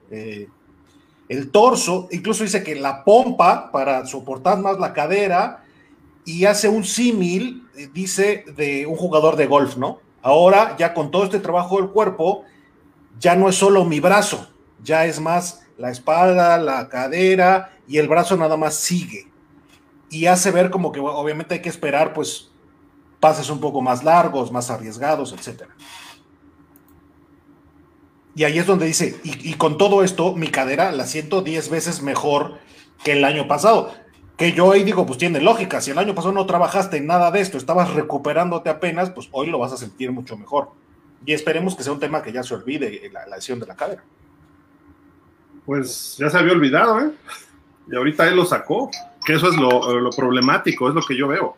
el 1.28 1.52
torso, 1.52 2.08
incluso 2.12 2.44
dice 2.44 2.64
que 2.64 2.76
la 2.76 3.04
pompa 3.04 3.72
para 3.72 4.06
soportar 4.06 4.60
más 4.60 4.80
la 4.80 4.94
cadera 4.94 5.66
y 6.24 6.46
hace 6.46 6.70
un 6.70 6.86
símil, 6.86 7.64
dice, 7.94 8.46
de 8.56 8.86
un 8.86 8.96
jugador 8.96 9.36
de 9.36 9.48
golf, 9.48 9.76
¿no? 9.76 10.00
Ahora 10.22 10.76
ya 10.78 10.94
con 10.94 11.12
todo 11.12 11.26
este 11.26 11.40
trabajo 11.40 11.78
del 11.78 11.90
cuerpo, 11.90 12.44
ya 13.20 13.36
no 13.36 13.50
es 13.50 13.56
solo 13.56 13.84
mi 13.84 14.00
brazo, 14.00 14.48
ya 14.82 15.06
es 15.06 15.20
más 15.20 15.65
la 15.78 15.92
espalda, 15.92 16.58
la 16.58 16.88
cadera 16.90 17.74
y 17.88 17.98
el 17.98 18.08
brazo 18.08 18.38
nada 18.38 18.58
más 18.58 18.76
sigue. 18.76 19.28
Y 20.10 20.28
hace 20.28 20.52
ver 20.52 20.70
como 20.70 20.92
que 20.92 21.00
obviamente 21.00 21.56
hay 21.56 21.62
que 21.62 21.70
esperar 21.70 22.14
pues 22.14 22.52
pases 23.20 23.50
un 23.50 23.60
poco 23.60 23.82
más 23.82 24.04
largos, 24.04 24.52
más 24.52 24.70
arriesgados, 24.70 25.34
etc. 25.34 25.64
Y 28.36 28.44
ahí 28.44 28.60
es 28.60 28.66
donde 28.66 28.86
dice, 28.86 29.20
y, 29.24 29.54
con 29.54 29.78
todo 29.78 30.04
esto, 30.04 30.36
mi 30.36 30.50
cadera 30.50 30.92
la 30.92 31.06
siento 31.06 31.42
10 31.42 31.70
veces 31.70 32.02
mejor 32.02 32.60
que 33.04 33.14
el 33.14 33.24
año 33.24 33.48
pasado. 33.48 33.94
Que 34.36 34.52
yo 34.52 34.74
ahí 34.74 34.84
digo, 34.84 35.06
pues 35.06 35.18
tiene 35.18 35.40
lógica, 35.40 35.80
si 35.80 35.92
el 35.92 35.98
año 35.98 36.14
pasado 36.14 36.34
no 36.34 36.46
trabajaste 36.46 36.98
en 36.98 37.08
nada 37.08 37.32
de 37.32 37.40
esto, 37.40 37.58
estabas 37.58 37.94
recuperándote 37.94 38.70
apenas, 38.70 39.10
pues 39.10 39.30
hoy 39.32 39.48
lo 39.48 39.58
vas 39.58 39.72
a 39.72 39.78
sentir 39.78 40.12
mucho 40.12 40.36
mejor. 40.36 40.72
Y 41.26 41.32
esperemos 41.32 41.76
que 41.76 41.84
sea 41.84 41.94
un 41.94 42.02
tema 42.02 42.22
que 42.22 42.34
ya 42.34 42.44
se 42.44 42.54
olvide 42.54 43.10
la 43.14 43.26
lesión 43.26 43.62
de 43.62 43.68
la 43.68 43.78
cadera 43.78 44.04
pues 45.66 46.16
ya 46.18 46.30
se 46.30 46.38
había 46.38 46.54
olvidado, 46.54 47.00
¿eh? 47.00 47.12
Y 47.92 47.96
ahorita 47.96 48.28
él 48.28 48.36
lo 48.36 48.46
sacó, 48.46 48.90
que 49.26 49.34
eso 49.34 49.50
es 49.50 49.58
lo, 49.58 50.10
problemático, 50.16 50.90
es 50.90 50.96
lo 50.96 51.02
que 51.02 51.18
yo 51.18 51.28
veo, 51.28 51.58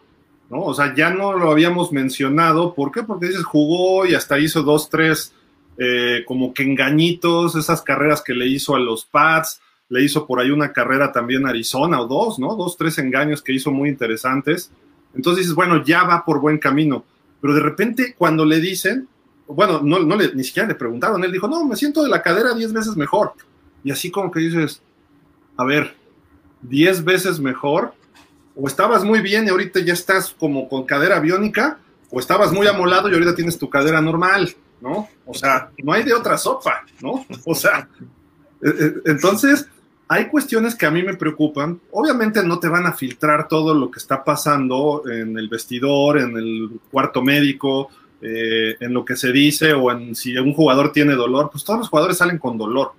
¿no? 0.49 0.63
O 0.63 0.73
sea, 0.73 0.93
ya 0.95 1.09
no 1.09 1.33
lo 1.33 1.51
habíamos 1.51 1.91
mencionado, 1.91 2.73
¿por 2.73 2.91
qué? 2.91 3.03
Porque 3.03 3.27
dices, 3.27 3.43
jugó 3.43 4.05
y 4.05 4.15
hasta 4.15 4.39
hizo 4.39 4.63
dos, 4.63 4.89
tres, 4.89 5.33
eh, 5.77 6.23
como 6.25 6.53
que 6.53 6.63
engañitos, 6.63 7.55
esas 7.55 7.81
carreras 7.81 8.21
que 8.21 8.33
le 8.33 8.47
hizo 8.47 8.75
a 8.75 8.79
los 8.79 9.05
Pats, 9.05 9.61
le 9.89 10.03
hizo 10.03 10.25
por 10.25 10.39
ahí 10.39 10.51
una 10.51 10.73
carrera 10.73 11.11
también 11.11 11.45
a 11.45 11.49
Arizona, 11.49 12.01
o 12.01 12.07
dos, 12.07 12.39
¿no? 12.39 12.55
Dos, 12.55 12.77
tres 12.77 12.97
engaños 12.97 13.41
que 13.41 13.53
hizo 13.53 13.71
muy 13.71 13.89
interesantes. 13.89 14.71
Entonces 15.15 15.43
dices, 15.43 15.55
bueno, 15.55 15.83
ya 15.83 16.03
va 16.03 16.25
por 16.25 16.41
buen 16.41 16.57
camino. 16.57 17.05
Pero 17.39 17.53
de 17.53 17.61
repente, 17.61 18.15
cuando 18.17 18.45
le 18.45 18.59
dicen, 18.59 19.07
bueno, 19.47 19.81
no, 19.81 19.99
no 19.99 20.15
le, 20.15 20.33
ni 20.35 20.43
siquiera 20.43 20.67
le 20.67 20.75
preguntaron, 20.75 21.23
él 21.23 21.31
dijo, 21.31 21.47
no, 21.47 21.63
me 21.63 21.75
siento 21.75 22.03
de 22.03 22.09
la 22.09 22.21
cadera 22.21 22.53
diez 22.53 22.73
veces 22.73 22.97
mejor. 22.97 23.33
Y 23.83 23.91
así 23.91 24.11
como 24.11 24.31
que 24.31 24.39
dices, 24.39 24.81
a 25.57 25.63
ver, 25.63 25.95
10 26.61 27.03
veces 27.03 27.39
mejor, 27.39 27.93
o 28.55 28.67
estabas 28.67 29.03
muy 29.03 29.21
bien 29.21 29.45
y 29.45 29.49
ahorita 29.49 29.79
ya 29.81 29.93
estás 29.93 30.35
como 30.37 30.67
con 30.67 30.85
cadera 30.85 31.19
biónica, 31.19 31.79
o 32.09 32.19
estabas 32.19 32.51
muy 32.51 32.67
amolado 32.67 33.09
y 33.09 33.13
ahorita 33.13 33.35
tienes 33.35 33.57
tu 33.57 33.69
cadera 33.69 34.01
normal, 34.01 34.55
¿no? 34.81 35.07
O 35.25 35.33
sea, 35.33 35.71
no 35.83 35.93
hay 35.93 36.03
de 36.03 36.13
otra 36.13 36.37
sopa, 36.37 36.85
¿no? 37.01 37.25
O 37.45 37.53
sea, 37.53 37.87
e, 38.61 38.69
e, 38.69 38.93
entonces 39.05 39.67
hay 40.07 40.27
cuestiones 40.29 40.73
que 40.75 40.85
a 40.85 40.91
mí 40.91 41.03
me 41.03 41.15
preocupan. 41.15 41.79
Obviamente 41.91 42.43
no 42.43 42.59
te 42.59 42.69
van 42.69 42.85
a 42.85 42.93
filtrar 42.93 43.47
todo 43.47 43.73
lo 43.73 43.91
que 43.91 43.99
está 43.99 44.23
pasando 44.23 45.03
en 45.09 45.37
el 45.37 45.49
vestidor, 45.49 46.17
en 46.17 46.37
el 46.37 46.79
cuarto 46.89 47.21
médico, 47.21 47.89
eh, 48.21 48.77
en 48.79 48.93
lo 48.93 49.03
que 49.03 49.15
se 49.15 49.31
dice 49.31 49.73
o 49.73 49.91
en 49.91 50.15
si 50.15 50.35
un 50.37 50.53
jugador 50.53 50.91
tiene 50.91 51.13
dolor, 51.13 51.49
pues 51.51 51.63
todos 51.63 51.79
los 51.79 51.89
jugadores 51.89 52.17
salen 52.17 52.37
con 52.39 52.57
dolor 52.57 52.93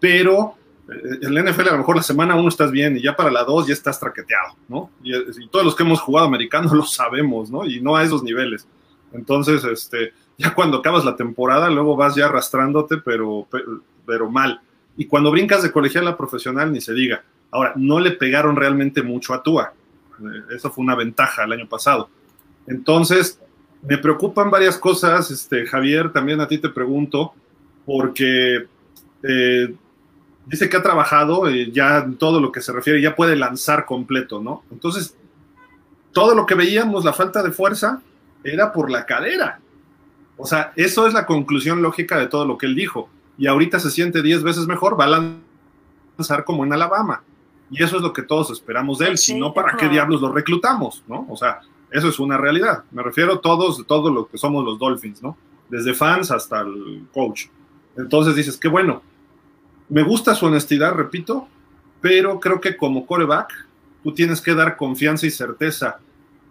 pero 0.00 0.54
eh, 0.88 1.18
en 1.22 1.34
la 1.34 1.42
NFL 1.42 1.68
a 1.68 1.72
lo 1.72 1.78
mejor 1.78 1.96
la 1.96 2.02
semana 2.02 2.34
uno 2.34 2.48
estás 2.48 2.70
bien 2.70 2.96
y 2.96 3.02
ya 3.02 3.14
para 3.14 3.30
la 3.30 3.44
dos 3.44 3.66
ya 3.66 3.74
estás 3.74 4.00
traqueteado, 4.00 4.54
¿no? 4.68 4.90
Y, 5.02 5.12
todos 5.48 5.64
los 5.64 5.74
que 5.74 5.82
hemos 5.82 6.00
jugado 6.00 6.26
americano 6.26 6.72
lo 6.74 6.84
sabemos, 6.84 7.50
¿no? 7.50 7.64
Y 7.64 7.80
no 7.80 7.96
a 7.96 8.02
esos 8.02 8.22
niveles. 8.22 8.66
Entonces, 9.12 9.64
este, 9.64 10.12
ya 10.36 10.54
cuando 10.54 10.78
acabas 10.78 11.04
la 11.04 11.16
temporada, 11.16 11.70
luego 11.70 11.96
vas 11.96 12.14
ya 12.14 12.26
arrastrándote, 12.26 12.98
pero, 12.98 13.46
pero, 14.06 14.30
mal. 14.30 14.60
Y 14.96 15.06
cuando 15.06 15.30
brincas 15.30 15.62
de 15.62 15.72
colegial 15.72 16.06
a 16.08 16.16
profesional, 16.16 16.72
ni 16.72 16.80
se 16.80 16.92
diga. 16.92 17.22
Ahora, 17.50 17.72
no 17.76 18.00
le 18.00 18.10
pegaron 18.12 18.56
realmente 18.56 19.02
mucho 19.02 19.32
a 19.32 19.42
Tua. 19.42 19.72
Eh, 20.20 20.54
eso 20.56 20.70
fue 20.70 20.84
una 20.84 20.94
ventaja 20.94 21.44
el 21.44 21.52
año 21.52 21.68
pasado. 21.68 22.10
Entonces, 22.66 23.40
me 23.82 23.96
preocupan 23.98 24.50
varias 24.50 24.76
cosas, 24.76 25.30
este, 25.30 25.66
Javier, 25.66 26.12
también 26.12 26.40
a 26.40 26.48
ti 26.48 26.58
te 26.58 26.68
pregunto, 26.68 27.32
porque 27.86 28.66
eh, 29.22 29.74
dice 30.48 30.68
que 30.68 30.76
ha 30.76 30.82
trabajado 30.82 31.48
eh, 31.48 31.70
ya 31.70 31.98
en 31.98 32.16
todo 32.16 32.40
lo 32.40 32.50
que 32.50 32.60
se 32.60 32.72
refiere, 32.72 33.02
ya 33.02 33.14
puede 33.14 33.36
lanzar 33.36 33.84
completo, 33.84 34.40
¿no? 34.40 34.62
Entonces, 34.70 35.16
todo 36.12 36.34
lo 36.34 36.46
que 36.46 36.54
veíamos, 36.54 37.04
la 37.04 37.12
falta 37.12 37.42
de 37.42 37.52
fuerza, 37.52 38.00
era 38.42 38.72
por 38.72 38.90
la 38.90 39.04
cadera. 39.04 39.60
O 40.36 40.46
sea, 40.46 40.72
eso 40.76 41.06
es 41.06 41.12
la 41.12 41.26
conclusión 41.26 41.82
lógica 41.82 42.18
de 42.18 42.28
todo 42.28 42.44
lo 42.44 42.56
que 42.56 42.66
él 42.66 42.74
dijo. 42.74 43.08
Y 43.36 43.46
ahorita 43.46 43.78
se 43.78 43.90
siente 43.90 44.22
10 44.22 44.42
veces 44.42 44.66
mejor, 44.66 44.98
va 44.98 45.04
a 45.04 45.34
lanzar 46.16 46.44
como 46.44 46.64
en 46.64 46.72
Alabama. 46.72 47.22
Y 47.70 47.82
eso 47.82 47.96
es 47.96 48.02
lo 48.02 48.12
que 48.12 48.22
todos 48.22 48.50
esperamos 48.50 48.98
de 48.98 49.08
él. 49.08 49.18
si 49.18 49.38
no, 49.38 49.52
¿para 49.52 49.76
qué 49.76 49.88
diablos 49.88 50.22
lo 50.22 50.32
reclutamos? 50.32 51.04
¿No? 51.06 51.26
O 51.28 51.36
sea, 51.36 51.60
eso 51.90 52.08
es 52.08 52.18
una 52.18 52.38
realidad. 52.38 52.84
Me 52.90 53.02
refiero 53.02 53.34
a 53.34 53.40
todos, 53.40 53.84
todo 53.86 54.10
lo 54.10 54.28
que 54.28 54.38
somos 54.38 54.64
los 54.64 54.78
Dolphins, 54.78 55.22
¿no? 55.22 55.36
Desde 55.68 55.92
fans 55.92 56.30
hasta 56.30 56.60
el 56.60 57.06
coach. 57.12 57.46
Entonces 57.96 58.34
dices, 58.34 58.56
qué 58.56 58.68
bueno. 58.68 59.02
Me 59.88 60.02
gusta 60.02 60.34
su 60.34 60.46
honestidad, 60.46 60.92
repito, 60.92 61.48
pero 62.00 62.38
creo 62.40 62.60
que 62.60 62.76
como 62.76 63.06
coreback 63.06 63.66
tú 64.02 64.12
tienes 64.12 64.40
que 64.40 64.54
dar 64.54 64.76
confianza 64.76 65.26
y 65.26 65.30
certeza 65.30 65.98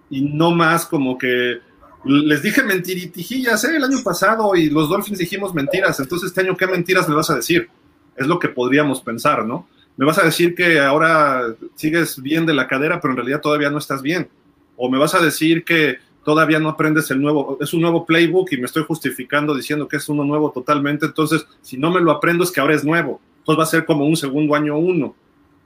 y 0.10 0.22
no 0.22 0.52
más 0.52 0.86
como 0.86 1.18
que 1.18 1.60
les 2.04 2.42
dije 2.42 2.64
mentiritijillas 2.64 3.64
¿eh? 3.66 3.76
el 3.76 3.84
año 3.84 4.02
pasado 4.04 4.56
y 4.56 4.70
los 4.70 4.90
Dolphins 4.90 5.20
dijimos 5.20 5.54
mentiras, 5.54 6.00
entonces 6.00 6.30
este 6.30 6.42
año 6.42 6.56
qué 6.56 6.68
mentiras 6.68 7.08
me 7.10 7.16
vas 7.16 7.30
a 7.30 7.36
decir? 7.36 7.70
Es 8.16 8.28
lo 8.28 8.40
que 8.40 8.50
podríamos 8.50 9.02
pensar, 9.02 9.46
¿no? 9.46 9.68
Me 9.98 10.06
vas 10.06 10.18
a 10.20 10.24
decir 10.24 10.56
que 10.56 10.80
ahora 10.80 11.56
sigues 11.76 12.22
bien 12.22 12.46
de 12.46 12.54
la 12.54 12.68
cadera, 12.68 13.02
pero 13.02 13.12
en 13.12 13.18
realidad 13.18 13.42
todavía 13.42 13.72
no 13.72 13.80
estás 13.80 14.04
bien. 14.04 14.30
O 14.76 14.92
me 14.92 15.00
vas 15.00 15.16
a 15.16 15.20
decir 15.20 15.64
que 15.64 15.98
todavía 16.28 16.60
no 16.60 16.68
aprendes 16.68 17.10
el 17.10 17.22
nuevo, 17.22 17.58
es 17.62 17.74
un 17.74 17.80
nuevo 17.80 18.06
playbook 18.06 18.52
y 18.52 18.58
me 18.58 18.66
estoy 18.66 18.84
justificando 18.84 19.56
diciendo 19.56 19.88
que 19.88 19.96
es 19.96 20.10
uno 20.10 20.26
nuevo 20.26 20.52
totalmente, 20.52 21.06
entonces 21.06 21.48
si 21.62 21.78
no 21.78 21.90
me 21.90 22.02
lo 22.02 22.12
aprendo 22.12 22.44
es 22.44 22.52
que 22.52 22.60
ahora 22.60 22.76
es 22.76 22.84
nuevo, 22.84 23.22
entonces 23.38 23.58
va 23.58 23.64
a 23.64 23.68
ser 23.68 23.86
como 23.86 24.06
un 24.06 24.18
segundo 24.18 24.54
año 24.54 24.78
uno. 24.78 25.16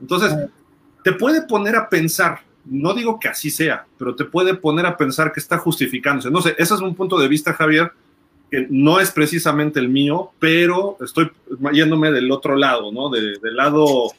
Entonces, 0.00 0.32
te 1.02 1.14
puede 1.14 1.42
poner 1.42 1.74
a 1.74 1.88
pensar 1.88 2.42
no 2.64 2.94
digo 2.94 3.18
que 3.18 3.26
así 3.26 3.50
sea, 3.50 3.86
pero 3.98 4.14
te 4.14 4.24
puede 4.24 4.54
poner 4.54 4.86
a 4.86 4.96
pensar 4.96 5.32
que 5.32 5.40
está 5.40 5.58
justificándose. 5.58 6.30
No 6.30 6.40
sé, 6.40 6.54
ese 6.56 6.74
es 6.74 6.80
un 6.80 6.94
punto 6.94 7.18
de 7.18 7.26
vista, 7.26 7.54
Javier, 7.54 7.90
que 8.48 8.68
no 8.70 9.00
es 9.00 9.10
precisamente 9.10 9.80
el 9.80 9.88
mío, 9.88 10.30
pero 10.38 10.96
estoy 11.00 11.28
yéndome 11.72 12.12
del 12.12 12.30
otro 12.30 12.54
lado, 12.54 12.92
¿no? 12.92 13.10
del 13.10 13.40
lado 13.42 14.12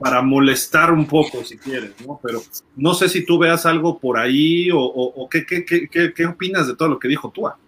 para 0.00 0.22
molestar 0.22 0.90
un 0.90 1.06
poco, 1.06 1.44
si 1.44 1.58
quieres, 1.58 1.92
¿no? 2.06 2.18
Pero 2.22 2.40
no 2.74 2.94
sé 2.94 3.10
si 3.10 3.22
tú 3.22 3.38
veas 3.38 3.66
algo 3.66 3.98
por 3.98 4.18
ahí 4.18 4.70
o, 4.72 5.28
qué, 5.30 5.44
qué, 5.44 5.62
qué, 5.62 5.88
qué, 6.14 6.26
opinas 6.26 6.66
de 6.66 6.74
todo 6.74 6.88
lo 6.88 6.98
que 6.98 7.06
dijo 7.06 7.30
Tua. 7.30 7.58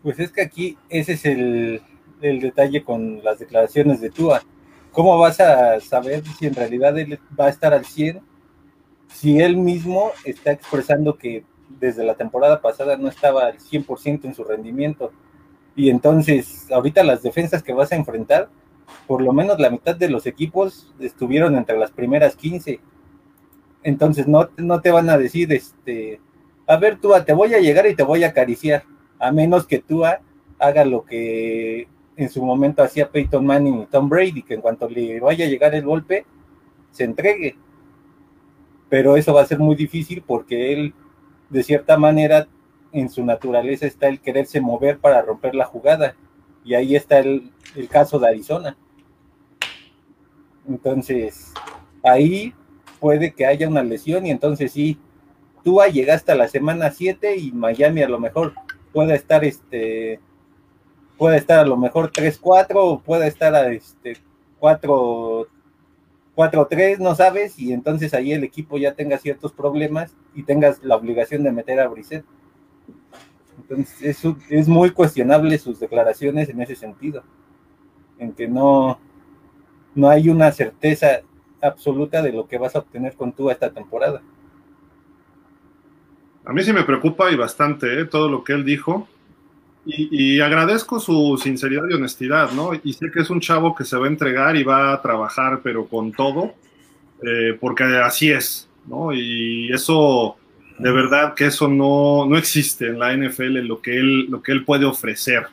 Pues 0.00 0.20
es 0.20 0.30
que 0.30 0.42
aquí 0.42 0.78
ese 0.88 1.14
es 1.14 1.24
el, 1.24 1.82
el 2.20 2.40
detalle 2.40 2.84
con 2.84 3.22
las 3.24 3.40
declaraciones 3.40 4.00
de 4.00 4.10
Tua. 4.10 4.42
¿Cómo 4.92 5.18
vas 5.18 5.40
a 5.40 5.80
saber 5.80 6.22
si 6.38 6.46
en 6.46 6.54
realidad 6.54 6.96
él 6.96 7.18
va 7.38 7.46
a 7.46 7.50
estar 7.50 7.74
al 7.74 7.84
100 7.84 8.20
si 9.08 9.40
él 9.40 9.56
mismo 9.56 10.12
está 10.24 10.52
expresando 10.52 11.18
que 11.18 11.44
desde 11.80 12.04
la 12.04 12.14
temporada 12.14 12.60
pasada 12.60 12.96
no 12.96 13.08
estaba 13.08 13.46
al 13.46 13.58
100% 13.58 14.24
en 14.26 14.36
su 14.36 14.44
rendimiento? 14.44 15.10
Y 15.74 15.90
entonces, 15.90 16.70
ahorita 16.70 17.02
las 17.02 17.24
defensas 17.24 17.64
que 17.64 17.72
vas 17.72 17.90
a 17.90 17.96
enfrentar, 17.96 18.48
por 19.06 19.22
lo 19.22 19.32
menos 19.32 19.58
la 19.58 19.70
mitad 19.70 19.96
de 19.96 20.08
los 20.08 20.26
equipos 20.26 20.92
estuvieron 20.98 21.56
entre 21.56 21.78
las 21.78 21.90
primeras 21.90 22.36
15. 22.36 22.80
Entonces, 23.82 24.26
no, 24.26 24.48
no 24.56 24.80
te 24.80 24.90
van 24.90 25.10
a 25.10 25.18
decir, 25.18 25.52
este, 25.52 26.20
a 26.66 26.76
ver, 26.76 26.98
Tua, 26.98 27.24
te 27.24 27.32
voy 27.32 27.54
a 27.54 27.60
llegar 27.60 27.86
y 27.86 27.94
te 27.94 28.02
voy 28.02 28.24
a 28.24 28.28
acariciar, 28.28 28.84
a 29.18 29.30
menos 29.30 29.66
que 29.66 29.78
Tua 29.78 30.20
haga 30.58 30.84
lo 30.84 31.04
que 31.04 31.88
en 32.16 32.28
su 32.30 32.44
momento 32.44 32.82
hacía 32.82 33.10
Peyton 33.10 33.44
Manning 33.44 33.82
y 33.82 33.86
Tom 33.86 34.08
Brady, 34.08 34.42
que 34.42 34.54
en 34.54 34.60
cuanto 34.60 34.88
le 34.88 35.20
vaya 35.20 35.44
a 35.44 35.48
llegar 35.48 35.74
el 35.74 35.84
golpe, 35.84 36.24
se 36.90 37.04
entregue. 37.04 37.56
Pero 38.88 39.16
eso 39.16 39.34
va 39.34 39.42
a 39.42 39.46
ser 39.46 39.58
muy 39.58 39.74
difícil 39.74 40.22
porque 40.26 40.72
él, 40.72 40.94
de 41.50 41.62
cierta 41.62 41.98
manera, 41.98 42.46
en 42.92 43.08
su 43.08 43.24
naturaleza 43.24 43.86
está 43.86 44.08
el 44.08 44.20
quererse 44.20 44.60
mover 44.60 44.98
para 44.98 45.22
romper 45.22 45.54
la 45.54 45.64
jugada. 45.64 46.14
Y 46.64 46.74
ahí 46.74 46.96
está 46.96 47.18
el, 47.18 47.50
el 47.76 47.88
caso 47.88 48.18
de 48.18 48.28
Arizona. 48.28 48.76
Entonces, 50.68 51.52
ahí 52.02 52.54
puede 53.00 53.32
que 53.32 53.46
haya 53.46 53.68
una 53.68 53.82
lesión 53.82 54.24
y 54.26 54.30
entonces 54.30 54.72
sí, 54.72 54.98
tú 55.62 55.80
llegaste 55.92 56.32
a 56.32 56.36
la 56.36 56.48
semana 56.48 56.90
7 56.90 57.36
y 57.36 57.52
Miami 57.52 58.02
a 58.02 58.08
lo 58.08 58.18
mejor 58.18 58.54
puede 58.92 59.14
estar 59.14 59.44
este 59.44 60.20
puede 61.18 61.36
estar 61.36 61.58
a 61.58 61.66
lo 61.66 61.76
mejor 61.76 62.10
3-4 62.10 62.66
o 62.74 63.00
puede 63.00 63.26
estar 63.26 63.54
a 63.54 63.70
este 63.70 64.16
4 64.58 65.48
4-3, 66.34 66.98
no 66.98 67.14
sabes, 67.14 67.58
y 67.58 67.72
entonces 67.72 68.12
ahí 68.12 68.32
el 68.32 68.44
equipo 68.44 68.76
ya 68.76 68.94
tenga 68.94 69.18
ciertos 69.18 69.52
problemas 69.52 70.14
y 70.34 70.42
tengas 70.42 70.82
la 70.82 70.96
obligación 70.96 71.44
de 71.44 71.52
meter 71.52 71.78
a 71.80 71.88
Brissett. 71.88 72.24
Entonces 73.58 74.02
es, 74.02 74.34
es 74.50 74.68
muy 74.68 74.90
cuestionable 74.90 75.58
sus 75.58 75.80
declaraciones 75.80 76.48
en 76.48 76.60
ese 76.60 76.74
sentido, 76.74 77.22
en 78.18 78.32
que 78.32 78.48
no, 78.48 78.98
no 79.94 80.08
hay 80.08 80.28
una 80.28 80.50
certeza 80.52 81.22
absoluta 81.62 82.22
de 82.22 82.32
lo 82.32 82.46
que 82.46 82.58
vas 82.58 82.76
a 82.76 82.80
obtener 82.80 83.14
con 83.14 83.32
tú 83.32 83.50
esta 83.50 83.70
temporada. 83.70 84.22
A 86.44 86.52
mí 86.52 86.62
sí 86.62 86.72
me 86.72 86.84
preocupa 86.84 87.30
y 87.30 87.36
bastante 87.36 88.00
¿eh? 88.00 88.04
todo 88.04 88.28
lo 88.28 88.44
que 88.44 88.52
él 88.52 88.64
dijo. 88.64 89.08
Y, 89.86 90.40
agradezco 90.40 90.98
su 90.98 91.36
sinceridad 91.36 91.82
y 91.90 91.94
honestidad, 91.94 92.52
¿no? 92.52 92.70
Y 92.72 92.94
sé 92.94 93.10
que 93.12 93.20
es 93.20 93.28
un 93.28 93.40
chavo 93.40 93.74
que 93.74 93.84
se 93.84 93.98
va 93.98 94.06
a 94.06 94.08
entregar 94.08 94.56
y 94.56 94.64
va 94.64 94.94
a 94.94 95.02
trabajar, 95.02 95.60
pero 95.62 95.86
con 95.86 96.10
todo, 96.10 96.54
eh, 97.22 97.58
porque 97.60 97.84
así 97.84 98.30
es, 98.30 98.66
¿no? 98.86 99.12
Y 99.12 99.70
eso, 99.70 100.36
de 100.78 100.90
verdad 100.90 101.34
que 101.34 101.46
eso 101.46 101.68
no, 101.68 102.26
no 102.26 102.36
existe 102.36 102.88
en 102.88 102.98
la 102.98 103.16
NFL, 103.16 103.58
lo 103.60 103.80
que 103.80 103.96
él, 103.96 104.26
lo 104.26 104.42
que 104.42 104.52
él 104.52 104.64
puede 104.64 104.84
ofrecer. 104.84 105.46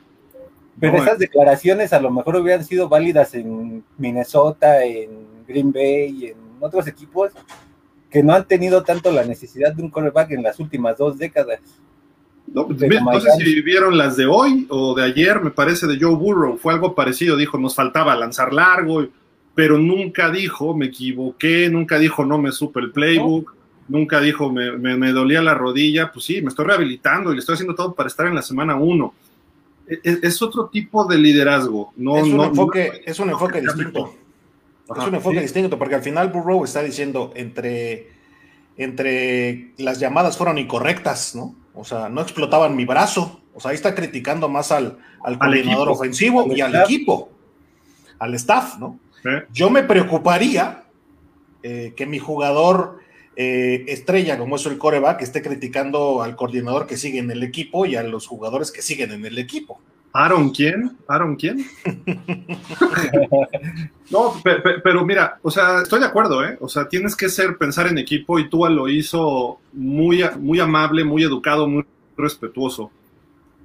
Pero 0.79 0.97
esas 0.97 1.19
declaraciones 1.19 1.93
a 1.93 2.01
lo 2.01 2.09
mejor 2.09 2.37
hubieran 2.37 2.65
sido 2.65 2.89
válidas 2.89 3.35
en 3.35 3.83
Minnesota, 3.97 4.83
en 4.83 5.09
Green 5.47 5.71
Bay, 5.71 6.27
en 6.27 6.37
otros 6.59 6.87
equipos 6.87 7.31
que 8.09 8.23
no 8.23 8.33
han 8.33 8.45
tenido 8.45 8.83
tanto 8.83 9.11
la 9.11 9.23
necesidad 9.23 9.73
de 9.73 9.83
un 9.83 9.89
quarterback 9.89 10.31
en 10.31 10.43
las 10.43 10.59
últimas 10.59 10.97
dos 10.97 11.17
décadas. 11.17 11.59
No, 12.53 12.67
sé 12.77 13.31
si 13.37 13.61
vieron 13.61 13.97
las 13.97 14.17
de 14.17 14.25
hoy 14.25 14.67
o 14.69 14.93
de 14.93 15.03
ayer, 15.03 15.39
me 15.39 15.51
parece, 15.51 15.87
de 15.87 15.97
Joe 15.97 16.15
Burrow. 16.15 16.57
Fue 16.57 16.73
algo 16.73 16.93
parecido. 16.93 17.37
Dijo, 17.37 17.57
nos 17.57 17.75
faltaba 17.75 18.13
lanzar 18.15 18.51
largo, 18.51 19.07
pero 19.55 19.77
nunca 19.77 20.29
dijo, 20.29 20.75
me 20.75 20.87
equivoqué, 20.87 21.69
nunca 21.69 21.97
dijo, 21.97 22.25
no 22.25 22.37
me 22.37 22.51
supe 22.51 22.81
el 22.81 22.91
playbook, 22.91 23.55
nunca 23.91 24.21
dijo, 24.21 24.51
me, 24.51 24.77
me, 24.77 25.11
dolía 25.11 25.41
la 25.41 25.53
rodilla. 25.53 26.11
Pues 26.11 26.25
sí, 26.25 26.41
me 26.41 26.47
estoy 26.47 26.65
rehabilitando 26.65 27.31
y 27.31 27.35
le 27.35 27.39
estoy 27.39 27.53
haciendo 27.53 27.75
todo 27.75 27.93
para 27.93 28.07
estar 28.07 28.25
en 28.25 28.35
la 28.35 28.41
semana 28.41 28.75
uno. 28.75 29.13
E, 29.87 29.99
e, 30.03 30.19
es, 30.23 30.41
otro 30.41 30.67
tipo 30.67 31.05
de 31.05 31.17
liderazgo. 31.17 31.91
No, 31.97 32.17
es 32.17 32.23
un 32.23 32.41
enfoque, 32.41 33.01
es 33.05 33.19
un 33.19 33.29
enfoque 33.29 33.59
distinto. 33.59 34.15
es 34.97 35.07
un 35.07 35.15
enfoque 35.15 35.41
distinto, 35.41 35.77
porque 35.77 35.95
al 35.95 36.01
final 36.01 36.29
Burrow 36.29 36.63
está 36.63 36.81
diciendo 36.81 37.33
entre, 37.35 38.09
entre 38.77 39.73
las 39.77 39.99
llamadas 39.99 40.37
fueron 40.37 40.57
incorrectas, 40.57 41.35
¿no? 41.35 41.53
O 41.73 41.83
sea, 41.83 42.07
no 42.07 42.21
explotaban 42.21 42.75
mi 42.75 42.85
brazo. 42.85 43.41
O 43.53 43.59
sea, 43.59 43.71
ahí 43.71 43.75
está 43.75 43.93
criticando 43.93 44.47
más 44.47 44.71
al, 44.71 44.99
al 45.21 45.37
coordinador 45.37 45.89
ofensivo 45.89 46.47
y 46.55 46.61
al 46.61 46.73
equipo, 46.75 47.29
al 48.19 48.33
staff, 48.35 48.77
¿no? 48.79 48.97
Yo 49.51 49.69
me 49.69 49.83
preocuparía 49.83 50.85
eh, 51.61 51.93
que 51.95 52.07
mi 52.07 52.17
jugador 52.17 53.00
eh, 53.35 53.85
estrella, 53.87 54.37
como 54.37 54.57
es 54.57 54.65
el 54.65 54.77
coreback, 54.77 55.21
esté 55.21 55.41
criticando 55.41 56.21
al 56.21 56.35
coordinador 56.35 56.87
que 56.87 56.97
sigue 56.97 57.19
en 57.19 57.31
el 57.31 57.43
equipo 57.43 57.85
y 57.85 57.95
a 57.95 58.03
los 58.03 58.27
jugadores 58.27 58.71
que 58.71 58.81
siguen 58.81 59.11
en 59.11 59.25
el 59.25 59.37
equipo. 59.37 59.79
¿Aaron 60.13 60.49
quién? 60.49 60.97
¿Aaron 61.07 61.37
quién? 61.37 61.65
no, 64.09 64.41
pero, 64.83 65.05
mira, 65.05 65.39
o 65.41 65.49
sea, 65.49 65.81
estoy 65.83 66.01
de 66.01 66.05
acuerdo, 66.05 66.43
¿eh? 66.45 66.57
O 66.59 66.67
sea, 66.67 66.89
tienes 66.89 67.15
que 67.15 67.29
ser, 67.29 67.57
pensar 67.57 67.87
en 67.87 67.97
equipo 67.97 68.37
y 68.37 68.49
Tua 68.49 68.69
lo 68.69 68.89
hizo 68.89 69.59
muy, 69.71 70.23
muy 70.37 70.59
amable, 70.59 71.05
muy 71.05 71.23
educado, 71.23 71.65
muy 71.67 71.85
respetuoso. 72.17 72.91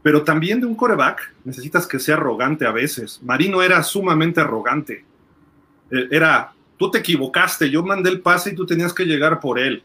Pero 0.03 0.23
también 0.23 0.61
de 0.61 0.67
un 0.67 0.77
coreback 0.77 1.35
necesitas 1.45 1.85
que 1.89 1.99
sea 1.99 2.15
arrogante 2.15 2.65
a 2.65 2.71
veces. 2.71 3.21
Marino 3.25 3.61
era 3.61 3.83
sumamente 3.83 4.41
arrogante. 4.41 5.05
Eh, 5.91 6.07
era, 6.13 6.53
tú 6.77 6.91
te 6.91 6.99
equivocaste, 6.99 7.71
yo 7.71 7.83
mandé 7.83 8.11
el 8.11 8.21
pase 8.21 8.51
y 8.51 8.55
tú 8.55 8.67
tenías 8.67 8.93
que 8.93 9.05
llegar 9.05 9.41
por 9.41 9.59
él. 9.59 9.83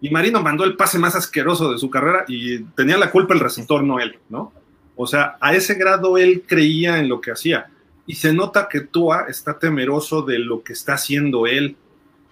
Y 0.00 0.10
Marino 0.10 0.42
mandó 0.42 0.64
el 0.64 0.76
pase 0.76 0.98
más 0.98 1.16
asqueroso 1.16 1.72
de 1.72 1.78
su 1.78 1.88
carrera 1.90 2.24
y 2.28 2.60
tenía 2.76 2.98
la 2.98 3.10
culpa 3.10 3.34
el 3.34 3.40
receptor, 3.40 3.82
no 3.82 3.98
él, 3.98 4.18
¿no? 4.28 4.52
O 4.94 5.06
sea, 5.06 5.36
a 5.40 5.54
ese 5.54 5.74
grado 5.74 6.18
él 6.18 6.44
creía 6.46 6.98
en 6.98 7.08
lo 7.08 7.20
que 7.20 7.32
hacía. 7.32 7.70
Y 8.06 8.14
se 8.14 8.32
nota 8.32 8.68
que 8.68 8.80
Tua 8.80 9.26
está 9.28 9.58
temeroso 9.58 10.22
de 10.22 10.38
lo 10.38 10.62
que 10.62 10.72
está 10.72 10.94
haciendo 10.94 11.46
él. 11.46 11.76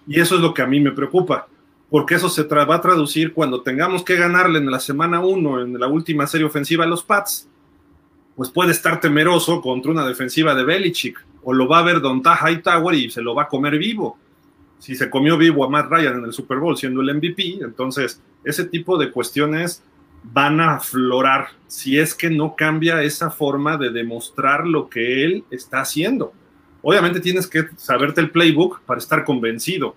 Y 0.07 0.19
eso 0.19 0.35
es 0.35 0.41
lo 0.41 0.53
que 0.53 0.61
a 0.61 0.67
mí 0.67 0.79
me 0.79 0.91
preocupa, 0.91 1.47
porque 1.89 2.15
eso 2.15 2.29
se 2.29 2.43
va 2.43 2.75
a 2.75 2.81
traducir 2.81 3.33
cuando 3.33 3.61
tengamos 3.61 4.03
que 4.03 4.15
ganarle 4.15 4.59
en 4.59 4.69
la 4.69 4.79
semana 4.79 5.19
1, 5.19 5.61
en 5.61 5.79
la 5.79 5.87
última 5.87 6.27
serie 6.27 6.45
ofensiva 6.45 6.83
a 6.83 6.87
los 6.87 7.03
Pats. 7.03 7.47
Pues 8.35 8.49
puede 8.49 8.71
estar 8.71 8.99
temeroso 8.99 9.61
contra 9.61 9.91
una 9.91 10.05
defensiva 10.05 10.53
de 10.55 10.63
Belichick, 10.63 11.23
o 11.43 11.53
lo 11.53 11.67
va 11.67 11.79
a 11.79 11.83
ver 11.83 12.01
Don 12.01 12.21
Hightower 12.21 12.95
y 12.95 13.09
se 13.09 13.21
lo 13.21 13.35
va 13.35 13.43
a 13.43 13.47
comer 13.47 13.77
vivo. 13.77 14.17
Si 14.79 14.95
se 14.95 15.09
comió 15.09 15.37
vivo 15.37 15.63
a 15.63 15.69
Matt 15.69 15.89
Ryan 15.89 16.19
en 16.19 16.25
el 16.25 16.33
Super 16.33 16.57
Bowl 16.57 16.77
siendo 16.77 17.01
el 17.01 17.15
MVP, 17.15 17.59
entonces 17.61 18.21
ese 18.43 18.65
tipo 18.65 18.97
de 18.97 19.11
cuestiones 19.11 19.83
van 20.23 20.59
a 20.59 20.75
aflorar 20.75 21.49
si 21.67 21.99
es 21.99 22.15
que 22.15 22.29
no 22.29 22.55
cambia 22.55 23.03
esa 23.03 23.29
forma 23.29 23.77
de 23.77 23.91
demostrar 23.91 24.65
lo 24.65 24.89
que 24.89 25.23
él 25.23 25.43
está 25.51 25.81
haciendo. 25.81 26.33
Obviamente 26.81 27.19
tienes 27.19 27.47
que 27.47 27.67
saberte 27.77 28.21
el 28.21 28.31
playbook 28.31 28.81
para 28.81 28.99
estar 28.99 29.23
convencido. 29.23 29.95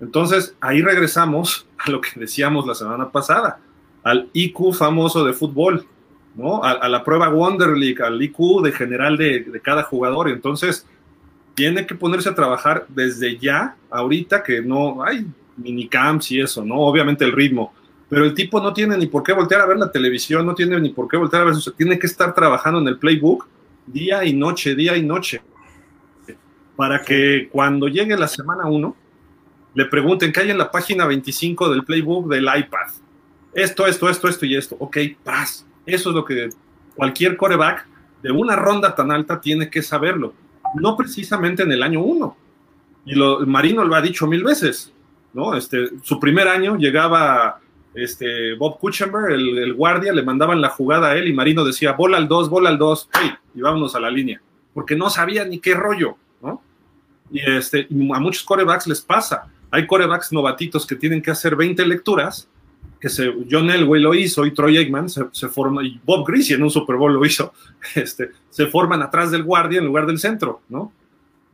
Entonces, 0.00 0.54
ahí 0.60 0.82
regresamos 0.82 1.66
a 1.78 1.90
lo 1.90 2.00
que 2.00 2.10
decíamos 2.14 2.66
la 2.66 2.74
semana 2.74 3.10
pasada, 3.10 3.60
al 4.04 4.30
IQ 4.32 4.72
famoso 4.72 5.24
de 5.24 5.32
fútbol, 5.32 5.86
¿no? 6.38 6.62
A, 6.62 6.88
la 6.88 7.02
prueba 7.02 7.28
Wonder 7.28 7.76
League, 7.76 8.00
al 8.00 8.22
IQ 8.22 8.62
de 8.62 8.70
general 8.70 9.16
de, 9.16 9.60
cada 9.60 9.82
jugador. 9.82 10.30
Entonces, 10.30 10.86
tiene 11.54 11.84
que 11.84 11.96
ponerse 11.96 12.28
a 12.28 12.34
trabajar 12.34 12.86
desde 12.88 13.36
ya, 13.38 13.74
ahorita 13.90 14.44
que 14.44 14.62
no 14.62 15.02
hay 15.02 15.26
minicamps 15.56 16.30
y 16.30 16.40
eso, 16.40 16.64
¿no? 16.64 16.76
Obviamente 16.76 17.24
el 17.24 17.32
ritmo, 17.32 17.74
pero 18.08 18.24
el 18.24 18.34
tipo 18.34 18.60
no 18.60 18.72
tiene 18.72 18.96
ni 18.96 19.08
por 19.08 19.24
qué 19.24 19.32
voltear 19.32 19.62
a 19.62 19.66
ver 19.66 19.78
la 19.78 19.90
televisión, 19.90 20.46
no 20.46 20.54
tiene 20.54 20.80
ni 20.80 20.90
por 20.90 21.08
qué 21.08 21.16
voltear 21.16 21.42
a 21.42 21.46
ver 21.46 21.54
eso, 21.54 21.72
tiene 21.72 21.98
que 21.98 22.06
estar 22.06 22.32
trabajando 22.32 22.78
en 22.78 22.86
el 22.86 22.98
playbook 22.98 23.48
día 23.84 24.24
y 24.24 24.32
noche, 24.32 24.76
día 24.76 24.96
y 24.96 25.02
noche, 25.02 25.42
para 26.76 27.02
que 27.02 27.48
cuando 27.50 27.88
llegue 27.88 28.16
la 28.16 28.28
semana 28.28 28.66
1, 28.66 28.96
le 29.74 29.84
pregunten 29.86 30.32
qué 30.32 30.40
hay 30.40 30.50
en 30.50 30.58
la 30.58 30.70
página 30.70 31.04
25 31.04 31.68
del 31.70 31.84
playbook 31.84 32.28
del 32.28 32.44
iPad. 32.44 32.86
Esto, 33.52 33.88
esto, 33.88 34.08
esto, 34.08 34.28
esto 34.28 34.46
y 34.46 34.54
esto. 34.54 34.76
Ok, 34.78 34.98
paz. 35.24 35.67
Eso 35.94 36.10
es 36.10 36.14
lo 36.14 36.24
que 36.24 36.50
cualquier 36.94 37.36
coreback 37.36 37.86
de 38.22 38.30
una 38.30 38.56
ronda 38.56 38.94
tan 38.94 39.10
alta 39.10 39.40
tiene 39.40 39.70
que 39.70 39.82
saberlo. 39.82 40.34
No 40.74 40.96
precisamente 40.96 41.62
en 41.62 41.72
el 41.72 41.82
año 41.82 42.02
1. 42.02 42.36
Y 43.06 43.14
Marino 43.46 43.84
lo 43.84 43.94
ha 43.94 44.02
dicho 44.02 44.26
mil 44.26 44.44
veces 44.44 44.92
¿no? 45.32 45.54
Este, 45.54 45.88
su 46.02 46.18
primer 46.18 46.48
año 46.48 46.76
llegaba 46.76 47.60
este, 47.94 48.54
Bob 48.54 48.78
Kuchenberg, 48.78 49.32
el, 49.32 49.74
guardia, 49.74 50.12
le 50.12 50.22
mandaban 50.22 50.60
la 50.60 50.70
jugada 50.70 51.08
a 51.08 51.16
él 51.16 51.28
y 51.28 51.32
Marino 51.32 51.64
decía, 51.64 51.92
bola 51.92 52.16
al 52.16 52.28
2, 52.28 52.50
bola 52.50 52.70
al 52.70 52.78
2, 52.78 53.10
hey, 53.20 53.30
y 53.54 53.60
vámonos 53.60 53.94
a 53.94 54.00
la 54.00 54.10
línea, 54.10 54.40
porque 54.74 54.96
no 54.96 55.10
sabía 55.10 55.44
ni 55.44 55.58
qué 55.58 55.74
rollo, 55.74 56.16
¿no? 56.42 56.62
Y 57.30 57.40
este, 57.40 57.86
a 57.90 58.20
muchos 58.20 58.42
corebacks 58.42 58.86
les 58.86 59.02
pasa. 59.02 59.48
Hay 59.70 59.86
corebacks 59.86 60.32
novatitos 60.32 60.86
que 60.86 60.96
tienen 60.96 61.20
que 61.20 61.30
hacer 61.30 61.56
20 61.56 61.84
lecturas, 61.86 62.48
que 63.00 63.08
se, 63.08 63.32
John 63.50 63.70
Elway 63.70 64.02
lo 64.02 64.14
hizo 64.14 64.44
y 64.44 64.52
Troy 64.52 64.76
Aikman 64.76 65.08
se, 65.08 65.24
se 65.30 65.48
forma, 65.48 65.84
y 65.84 66.00
Bob 66.04 66.26
Greasy 66.26 66.54
en 66.54 66.62
un 66.62 66.70
Super 66.70 66.96
Bowl 66.96 67.12
lo 67.12 67.24
hizo, 67.24 67.52
este, 67.94 68.30
se 68.50 68.66
forman 68.66 69.02
atrás 69.02 69.30
del 69.30 69.44
guardia 69.44 69.78
en 69.78 69.86
lugar 69.86 70.06
del 70.06 70.18
centro, 70.18 70.60
¿no? 70.68 70.92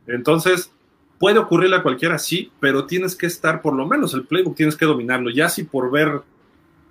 Entonces, 0.07 0.71
puede 1.19 1.39
ocurrirle 1.39 1.77
a 1.77 1.83
cualquiera, 1.83 2.17
sí, 2.17 2.51
pero 2.59 2.85
tienes 2.85 3.15
que 3.15 3.25
estar, 3.25 3.61
por 3.61 3.73
lo 3.73 3.87
menos 3.87 4.13
el 4.13 4.25
playbook 4.25 4.55
tienes 4.55 4.75
que 4.75 4.85
dominarlo, 4.85 5.29
ya 5.29 5.49
si 5.49 5.63
por 5.63 5.91
ver 5.91 6.21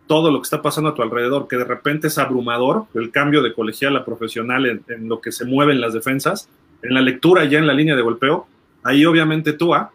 todo 0.06 0.30
lo 0.30 0.40
que 0.40 0.44
está 0.44 0.62
pasando 0.62 0.90
a 0.90 0.94
tu 0.94 1.02
alrededor, 1.02 1.48
que 1.48 1.56
de 1.56 1.64
repente 1.64 2.08
es 2.08 2.18
abrumador, 2.18 2.86
el 2.94 3.10
cambio 3.10 3.42
de 3.42 3.54
colegial 3.54 3.96
a 3.96 4.04
profesional 4.04 4.66
en, 4.66 5.08
lo 5.08 5.20
que 5.20 5.32
se 5.32 5.44
mueven 5.44 5.80
las 5.80 5.94
defensas, 5.94 6.48
en 6.82 6.94
la 6.94 7.00
lectura 7.00 7.44
ya 7.44 7.58
en 7.58 7.66
la 7.66 7.72
línea 7.72 7.96
de 7.96 8.02
golpeo, 8.02 8.46
ahí 8.82 9.06
obviamente 9.06 9.54
tú, 9.54 9.74
ah, 9.74 9.90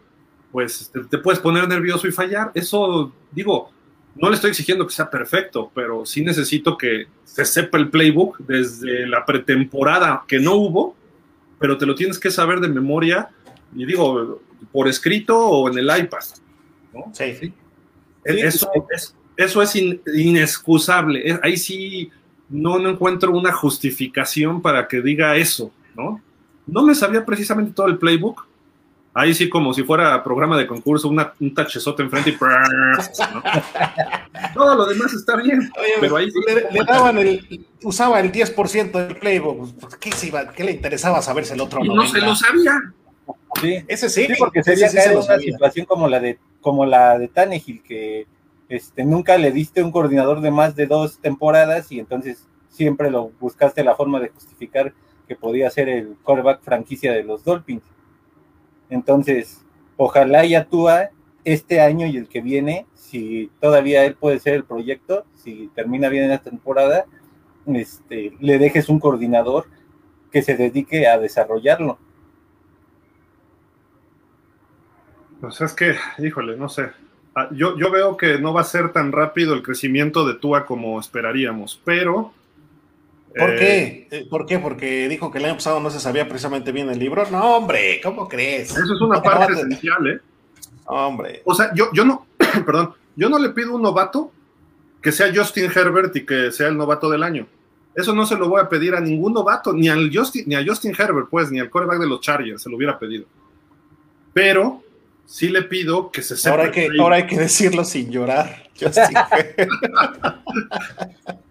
pues 0.50 0.90
te, 1.10 1.18
puedes 1.18 1.38
poner 1.38 1.68
nervioso 1.68 2.08
y 2.08 2.12
fallar. 2.12 2.50
Eso, 2.54 3.12
digo, 3.30 3.70
no 4.16 4.28
le 4.28 4.34
estoy 4.34 4.50
exigiendo 4.50 4.86
que 4.86 4.92
sea 4.92 5.10
perfecto, 5.10 5.70
pero 5.74 6.04
sí 6.04 6.22
necesito 6.22 6.76
que 6.76 7.06
se 7.24 7.44
sepa 7.44 7.78
el 7.78 7.90
playbook 7.90 8.38
desde 8.40 9.06
la 9.06 9.24
pretemporada 9.24 10.24
que 10.26 10.38
no 10.38 10.54
hubo, 10.56 10.96
pero 11.58 11.78
te 11.78 11.86
lo 11.86 11.94
tienes 11.94 12.18
que 12.18 12.30
saber 12.30 12.60
de 12.60 12.68
memoria, 12.68 13.30
y 13.74 13.86
digo, 13.86 14.40
por 14.72 14.88
escrito 14.88 15.38
o 15.38 15.70
en 15.70 15.78
el 15.78 15.84
iPad. 15.84 16.24
¿no? 16.92 17.12
Sí. 17.14 17.34
¿Sí? 17.38 17.52
Eso, 18.24 18.70
es, 18.90 19.14
eso 19.36 19.62
es 19.62 19.74
inexcusable. 19.76 21.38
Ahí 21.42 21.56
sí 21.56 22.10
no, 22.48 22.78
no 22.78 22.90
encuentro 22.90 23.32
una 23.32 23.52
justificación 23.52 24.60
para 24.60 24.88
que 24.88 25.00
diga 25.00 25.36
eso, 25.36 25.72
¿no? 25.96 26.20
No 26.66 26.82
me 26.82 26.94
sabía 26.94 27.24
precisamente 27.24 27.72
todo 27.72 27.86
el 27.86 27.98
playbook, 27.98 28.46
Ahí 29.12 29.34
sí, 29.34 29.48
como 29.48 29.74
si 29.74 29.82
fuera 29.82 30.22
programa 30.22 30.56
de 30.56 30.68
concurso, 30.68 31.08
una, 31.08 31.34
un 31.40 31.52
tachezote 31.52 32.02
enfrente 32.02 32.30
y. 32.30 32.38
Todo 34.54 34.76
lo 34.76 34.86
demás 34.86 35.12
está 35.12 35.36
bien. 35.36 35.68
pero 36.00 36.16
ahí 36.16 36.28
le, 36.46 36.84
daban 36.84 37.18
el. 37.18 37.66
Usaba 37.82 38.20
el 38.20 38.30
10% 38.30 38.92
del 38.92 39.16
playbook. 39.16 39.98
¿Qué, 39.98 40.10
¿Qué, 40.54 40.64
le 40.64 40.72
interesaba 40.72 41.22
saberse 41.22 41.54
el 41.54 41.60
otro? 41.60 41.84
Y 41.84 41.88
no 41.88 42.06
se 42.06 42.20
lo 42.20 42.36
sabía. 42.36 42.78
Sí, 43.60 43.84
ese 43.88 44.08
sí. 44.08 44.26
sí 44.26 44.34
porque 44.38 44.62
sería 44.62 44.90
caer 44.92 45.16
una 45.16 45.38
situación 45.38 45.86
como 45.86 46.08
la 46.08 46.20
de 46.20 46.38
como 46.60 46.86
la 46.86 47.18
de 47.18 47.28
Tannehill, 47.28 47.82
que 47.82 48.26
este, 48.68 49.04
nunca 49.04 49.38
le 49.38 49.50
diste 49.50 49.82
un 49.82 49.90
coordinador 49.90 50.40
de 50.40 50.50
más 50.50 50.76
de 50.76 50.86
dos 50.86 51.18
temporadas 51.18 51.90
y 51.90 51.98
entonces 51.98 52.46
siempre 52.68 53.10
lo 53.10 53.32
buscaste 53.40 53.82
la 53.82 53.96
forma 53.96 54.20
de 54.20 54.28
justificar 54.28 54.92
que 55.26 55.36
podía 55.36 55.70
ser 55.70 55.88
el 55.88 56.16
quarterback 56.22 56.62
franquicia 56.62 57.12
de 57.12 57.24
los 57.24 57.44
Dolphins. 57.44 57.82
Entonces, 58.90 59.64
ojalá 59.96 60.44
y 60.44 60.54
actúa 60.54 61.10
este 61.44 61.80
año 61.80 62.06
y 62.06 62.16
el 62.16 62.28
que 62.28 62.40
viene, 62.40 62.86
si 62.94 63.50
todavía 63.60 64.04
él 64.04 64.14
puede 64.14 64.38
ser 64.38 64.54
el 64.54 64.64
proyecto, 64.64 65.24
si 65.34 65.70
termina 65.74 66.08
bien 66.08 66.24
en 66.24 66.30
la 66.30 66.38
temporada, 66.42 67.06
este, 67.66 68.36
le 68.40 68.58
dejes 68.58 68.88
un 68.88 69.00
coordinador 69.00 69.66
que 70.30 70.42
se 70.42 70.56
dedique 70.56 71.06
a 71.06 71.18
desarrollarlo. 71.18 71.98
Pues 75.40 75.60
es 75.60 75.72
que, 75.72 75.94
híjole, 76.18 76.56
no 76.56 76.68
sé. 76.68 76.90
Ah, 77.34 77.48
yo, 77.52 77.78
yo 77.78 77.90
veo 77.90 78.16
que 78.16 78.38
no 78.38 78.52
va 78.52 78.60
a 78.60 78.64
ser 78.64 78.92
tan 78.92 79.12
rápido 79.12 79.54
el 79.54 79.62
crecimiento 79.62 80.26
de 80.26 80.34
Tua 80.34 80.66
como 80.66 81.00
esperaríamos, 81.00 81.80
pero 81.84 82.32
¿Por 83.36 83.56
qué? 83.56 84.08
Eh, 84.10 84.26
¿Por 84.28 84.46
qué? 84.46 84.58
Porque 84.58 85.08
dijo 85.08 85.30
que 85.30 85.38
el 85.38 85.44
año 85.44 85.54
pasado 85.54 85.80
no 85.80 85.90
se 85.90 86.00
sabía 86.00 86.28
precisamente 86.28 86.72
bien 86.72 86.90
el 86.90 86.98
libro. 86.98 87.24
No, 87.30 87.56
hombre, 87.56 88.00
¿cómo 88.02 88.28
crees? 88.28 88.70
Eso 88.70 88.94
es 88.94 89.00
una 89.00 89.22
parte 89.22 89.52
esencial, 89.52 90.06
¿eh? 90.08 90.20
Hombre. 90.86 91.42
O 91.44 91.54
sea, 91.54 91.72
yo, 91.74 91.90
yo 91.92 92.04
no, 92.04 92.26
perdón, 92.66 92.94
yo 93.14 93.28
no 93.28 93.38
le 93.38 93.50
pido 93.50 93.74
un 93.74 93.82
novato 93.82 94.32
que 95.00 95.12
sea 95.12 95.32
Justin 95.34 95.70
Herbert 95.74 96.14
y 96.16 96.26
que 96.26 96.50
sea 96.50 96.68
el 96.68 96.76
novato 96.76 97.08
del 97.08 97.22
año. 97.22 97.46
Eso 97.94 98.14
no 98.14 98.26
se 98.26 98.36
lo 98.36 98.48
voy 98.48 98.60
a 98.60 98.68
pedir 98.68 98.94
a 98.94 99.00
ningún 99.00 99.32
novato, 99.32 99.72
ni, 99.72 99.88
al 99.88 100.10
Justin, 100.12 100.44
ni 100.46 100.54
a 100.54 100.64
Justin 100.64 100.94
Herbert, 100.96 101.28
pues, 101.30 101.50
ni 101.50 101.58
al 101.58 101.70
coreback 101.70 101.98
de 101.98 102.06
los 102.06 102.20
Chargers, 102.20 102.62
se 102.62 102.70
lo 102.70 102.76
hubiera 102.76 102.98
pedido. 102.98 103.26
Pero 104.32 104.82
sí 105.30 105.48
le 105.48 105.62
pido 105.62 106.10
que 106.10 106.22
se 106.22 106.36
sepa. 106.36 106.50
Ahora 106.56 106.64
hay 106.64 106.70
que, 106.72 106.90
ahora 106.98 107.16
hay 107.16 107.26
que 107.26 107.38
decirlo 107.38 107.84
sin 107.84 108.10
llorar. 108.10 108.64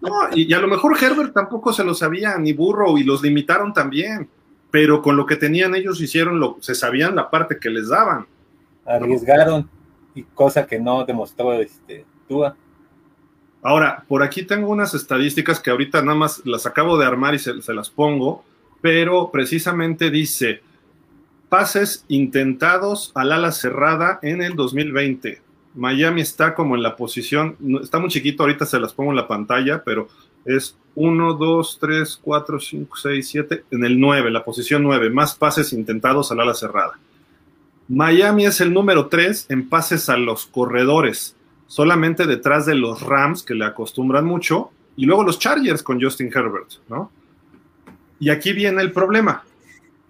no, 0.02 0.28
y, 0.34 0.52
a 0.52 0.58
lo 0.58 0.68
mejor 0.68 1.02
Herbert 1.02 1.32
tampoco 1.32 1.72
se 1.72 1.82
lo 1.82 1.94
sabía, 1.94 2.36
ni 2.36 2.52
burro, 2.52 2.98
y 2.98 3.04
los 3.04 3.22
limitaron 3.22 3.72
también. 3.72 4.28
Pero 4.70 5.00
con 5.00 5.16
lo 5.16 5.24
que 5.24 5.36
tenían 5.36 5.74
ellos 5.74 6.00
hicieron 6.00 6.38
lo, 6.38 6.58
se 6.60 6.74
sabían 6.74 7.16
la 7.16 7.30
parte 7.30 7.58
que 7.58 7.70
les 7.70 7.88
daban. 7.88 8.26
Arriesgaron, 8.84 9.68
y 10.14 10.24
cosa 10.24 10.66
que 10.66 10.78
no 10.78 11.04
demostró 11.04 11.54
este 11.54 12.04
Tua. 12.28 12.54
Ahora, 13.62 14.04
por 14.06 14.22
aquí 14.22 14.42
tengo 14.42 14.68
unas 14.68 14.92
estadísticas 14.94 15.58
que 15.58 15.70
ahorita 15.70 16.02
nada 16.02 16.18
más 16.18 16.42
las 16.44 16.66
acabo 16.66 16.98
de 16.98 17.06
armar 17.06 17.34
y 17.34 17.38
se, 17.38 17.62
se 17.62 17.72
las 17.72 17.88
pongo, 17.90 18.44
pero 18.80 19.30
precisamente 19.30 20.10
dice 20.10 20.62
pases 21.50 22.04
intentados 22.08 23.10
al 23.14 23.32
ala 23.32 23.52
cerrada 23.52 24.20
en 24.22 24.40
el 24.40 24.54
2020. 24.54 25.42
Miami 25.74 26.22
está 26.22 26.54
como 26.54 26.76
en 26.76 26.82
la 26.82 26.96
posición, 26.96 27.56
está 27.82 27.98
muy 27.98 28.08
chiquito, 28.08 28.44
ahorita 28.44 28.64
se 28.64 28.80
las 28.80 28.94
pongo 28.94 29.10
en 29.10 29.16
la 29.16 29.28
pantalla, 29.28 29.82
pero 29.84 30.08
es 30.44 30.76
1, 30.94 31.34
2, 31.34 31.78
3, 31.80 32.20
4, 32.22 32.60
5, 32.60 32.96
6, 32.96 33.28
7, 33.28 33.64
en 33.70 33.84
el 33.84 34.00
9, 34.00 34.30
la 34.30 34.44
posición 34.44 34.82
9, 34.84 35.10
más 35.10 35.34
pases 35.34 35.72
intentados 35.72 36.32
al 36.32 36.40
ala 36.40 36.54
cerrada. 36.54 36.98
Miami 37.88 38.46
es 38.46 38.60
el 38.60 38.72
número 38.72 39.08
3 39.08 39.46
en 39.48 39.68
pases 39.68 40.08
a 40.08 40.16
los 40.16 40.46
corredores, 40.46 41.36
solamente 41.66 42.26
detrás 42.26 42.64
de 42.64 42.76
los 42.76 43.02
Rams, 43.02 43.42
que 43.42 43.54
le 43.54 43.64
acostumbran 43.64 44.24
mucho, 44.24 44.70
y 44.96 45.04
luego 45.04 45.24
los 45.24 45.38
Chargers 45.38 45.82
con 45.82 46.00
Justin 46.00 46.30
Herbert, 46.32 46.70
¿no? 46.88 47.10
Y 48.20 48.30
aquí 48.30 48.52
viene 48.52 48.82
el 48.82 48.92
problema 48.92 49.44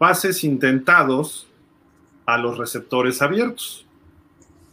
pases 0.01 0.45
intentados 0.45 1.47
a 2.25 2.39
los 2.39 2.57
receptores 2.57 3.21
abiertos. 3.21 3.87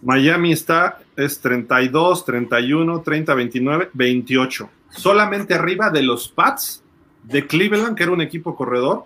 Miami 0.01 0.53
está, 0.53 0.99
es 1.17 1.41
32, 1.41 2.23
31, 2.23 3.01
30, 3.01 3.35
29, 3.35 3.89
28. 3.91 4.69
Solamente 4.89 5.53
arriba 5.53 5.89
de 5.89 6.01
los 6.03 6.29
Pats, 6.29 6.81
de 7.23 7.45
Cleveland, 7.45 7.97
que 7.97 8.03
era 8.03 8.13
un 8.13 8.21
equipo 8.21 8.55
corredor, 8.55 9.03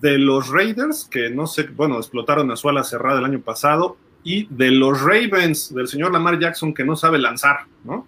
de 0.00 0.18
los 0.18 0.50
Raiders, 0.50 1.04
que 1.10 1.30
no 1.30 1.48
sé, 1.48 1.64
bueno, 1.64 1.96
explotaron 1.96 2.48
a 2.52 2.56
su 2.56 2.68
ala 2.68 2.84
cerrada 2.84 3.18
el 3.18 3.24
año 3.24 3.40
pasado, 3.40 3.96
y 4.22 4.46
de 4.48 4.70
los 4.70 5.00
Ravens, 5.00 5.74
del 5.74 5.88
señor 5.88 6.12
Lamar 6.12 6.38
Jackson, 6.38 6.74
que 6.74 6.84
no 6.84 6.94
sabe 6.94 7.18
lanzar, 7.18 7.62
¿no? 7.82 8.06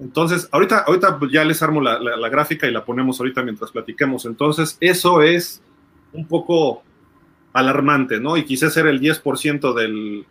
Entonces, 0.00 0.48
ahorita, 0.50 0.80
ahorita 0.80 1.20
ya 1.30 1.44
les 1.44 1.62
armo 1.62 1.80
la, 1.80 2.00
la 2.00 2.28
gráfica 2.28 2.66
y 2.66 2.72
la 2.72 2.84
ponemos 2.84 3.20
ahorita 3.20 3.44
mientras 3.44 3.70
platiquemos. 3.70 4.24
Entonces, 4.24 4.76
eso 4.80 5.22
es 5.22 5.62
un 6.12 6.26
poco 6.26 6.82
alarmante, 7.52 8.20
¿no? 8.20 8.36
Y 8.36 8.44
quise 8.44 8.70
ser 8.70 8.86
el 8.86 9.00
10% 9.00 9.74
del, 9.74 10.24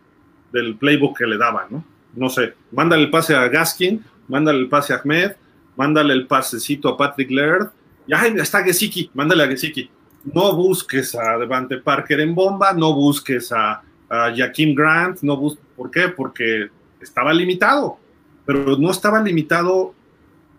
del 0.52 0.76
playbook 0.76 1.18
que 1.18 1.26
le 1.26 1.38
daban, 1.38 1.66
¿no? 1.70 1.84
No 2.14 2.28
sé, 2.28 2.54
mándale 2.72 3.04
el 3.04 3.10
pase 3.10 3.34
a 3.34 3.48
Gaskin, 3.48 4.04
mándale 4.28 4.58
el 4.58 4.68
pase 4.68 4.92
a 4.92 4.96
Ahmed, 4.96 5.32
mándale 5.76 6.12
el 6.14 6.26
pasecito 6.26 6.88
a 6.88 6.96
Patrick 6.96 7.30
Laird, 7.30 7.70
ya 8.06 8.26
está 8.26 8.62
Gesicki, 8.62 9.10
mándale 9.14 9.44
a 9.44 9.46
Gesicki. 9.46 9.90
No 10.24 10.54
busques 10.54 11.14
a 11.14 11.38
Devante 11.38 11.78
Parker 11.78 12.20
en 12.20 12.34
bomba, 12.34 12.72
no 12.72 12.94
busques 12.94 13.52
a, 13.52 13.82
a 14.08 14.34
Jaquim 14.36 14.74
Grant, 14.74 15.20
no 15.22 15.36
busques, 15.36 15.64
¿por 15.76 15.90
qué? 15.90 16.08
Porque 16.08 16.68
estaba 17.00 17.32
limitado, 17.32 17.98
pero 18.44 18.76
no 18.76 18.90
estaba 18.90 19.22
limitado, 19.22 19.94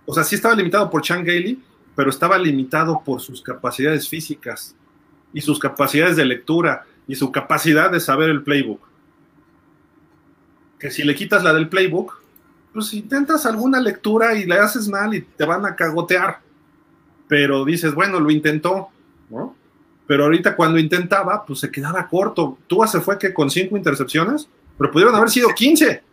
o 0.06 0.14
sea, 0.14 0.24
sí 0.24 0.36
estaba 0.36 0.56
limitado 0.56 0.90
por 0.90 1.02
Chan 1.02 1.24
Gailey, 1.24 1.60
pero 1.96 2.10
estaba 2.10 2.38
limitado 2.38 3.02
por 3.04 3.20
sus 3.20 3.42
capacidades 3.42 4.08
físicas 4.08 4.76
y 5.34 5.42
sus 5.42 5.60
capacidades 5.60 6.18
de 6.18 6.26
lectura 6.26 6.86
y 7.08 7.16
su 7.16 7.32
capacidad 7.32 7.92
de 7.92 8.00
saber 8.00 8.30
el 8.30 8.44
playbook. 8.44 8.82
Que 10.80 10.92
si 10.92 11.04
le 11.04 11.16
quitas 11.16 11.44
la 11.44 11.54
del 11.54 11.70
playbook, 11.70 12.22
pues 12.74 12.94
intentas 12.94 13.46
alguna 13.46 13.80
lectura 13.80 14.36
y 14.36 14.46
le 14.46 14.56
haces 14.56 14.88
mal 14.88 15.14
y 15.14 15.22
te 15.22 15.46
van 15.46 15.66
a 15.66 15.76
cagotear. 15.76 16.40
Pero 17.28 17.66
dices, 17.66 17.94
bueno, 17.94 18.20
lo 18.20 18.32
intentó, 18.32 18.90
¿no? 19.30 19.56
Pero 20.08 20.26
ahorita 20.26 20.56
cuando 20.56 20.80
intentaba, 20.80 21.46
pues 21.46 21.60
se 21.60 21.72
quedaba 21.72 22.08
corto. 22.08 22.58
Tú 22.68 22.82
se 22.88 23.00
fue 23.00 23.18
que 23.18 23.34
con 23.34 23.50
cinco 23.50 23.78
intercepciones, 23.78 24.48
pero 24.78 24.92
pudieron 24.92 25.16
haber 25.16 25.30
sido 25.30 25.50
15. 25.50 26.04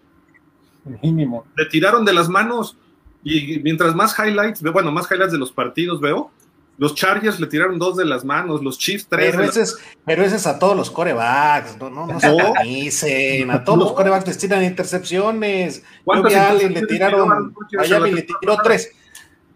Mínimo. 1.03 1.47
Le 1.57 1.67
tiraron 1.67 2.05
de 2.05 2.13
las 2.13 2.29
manos 2.29 2.77
y 3.25 3.59
mientras 3.61 3.95
más 3.95 4.17
highlights, 4.19 4.63
bueno, 4.63 4.93
más 4.93 5.11
highlights 5.11 5.33
de 5.33 5.39
los 5.39 5.53
partidos 5.53 6.01
veo, 6.01 6.31
Los 6.79 6.95
Chargers 6.95 7.41
le 7.41 7.49
tiraron 7.49 7.79
dos 7.79 7.97
de 7.97 8.05
las 8.05 8.25
manos, 8.25 8.63
los 8.63 8.79
Chiefs 8.79 9.09
tres. 9.09 9.33
Pero, 9.33 9.45
ese, 9.45 9.63
es, 9.63 9.77
pero 10.07 10.25
ese 10.25 10.37
es 10.37 10.47
a 10.47 10.59
todos 10.61 10.77
los 10.77 10.91
corebacks, 10.91 11.77
no, 11.77 11.91
no, 11.91 12.07
no 12.07 12.21
se 12.21 12.29
organicen, 12.29 13.51
a 13.51 13.65
todos 13.65 13.79
los 13.79 13.93
corebacks 13.93 14.29
les 14.29 14.39
tiran 14.39 14.63
intercepciones. 14.63 15.83
Yo 16.07 16.41
Allen 16.41 16.73
le 16.73 16.87
tiraron, 16.87 17.53
Miami 17.73 18.13
le 18.13 18.23
tiró 18.23 18.57
tres. 18.63 18.93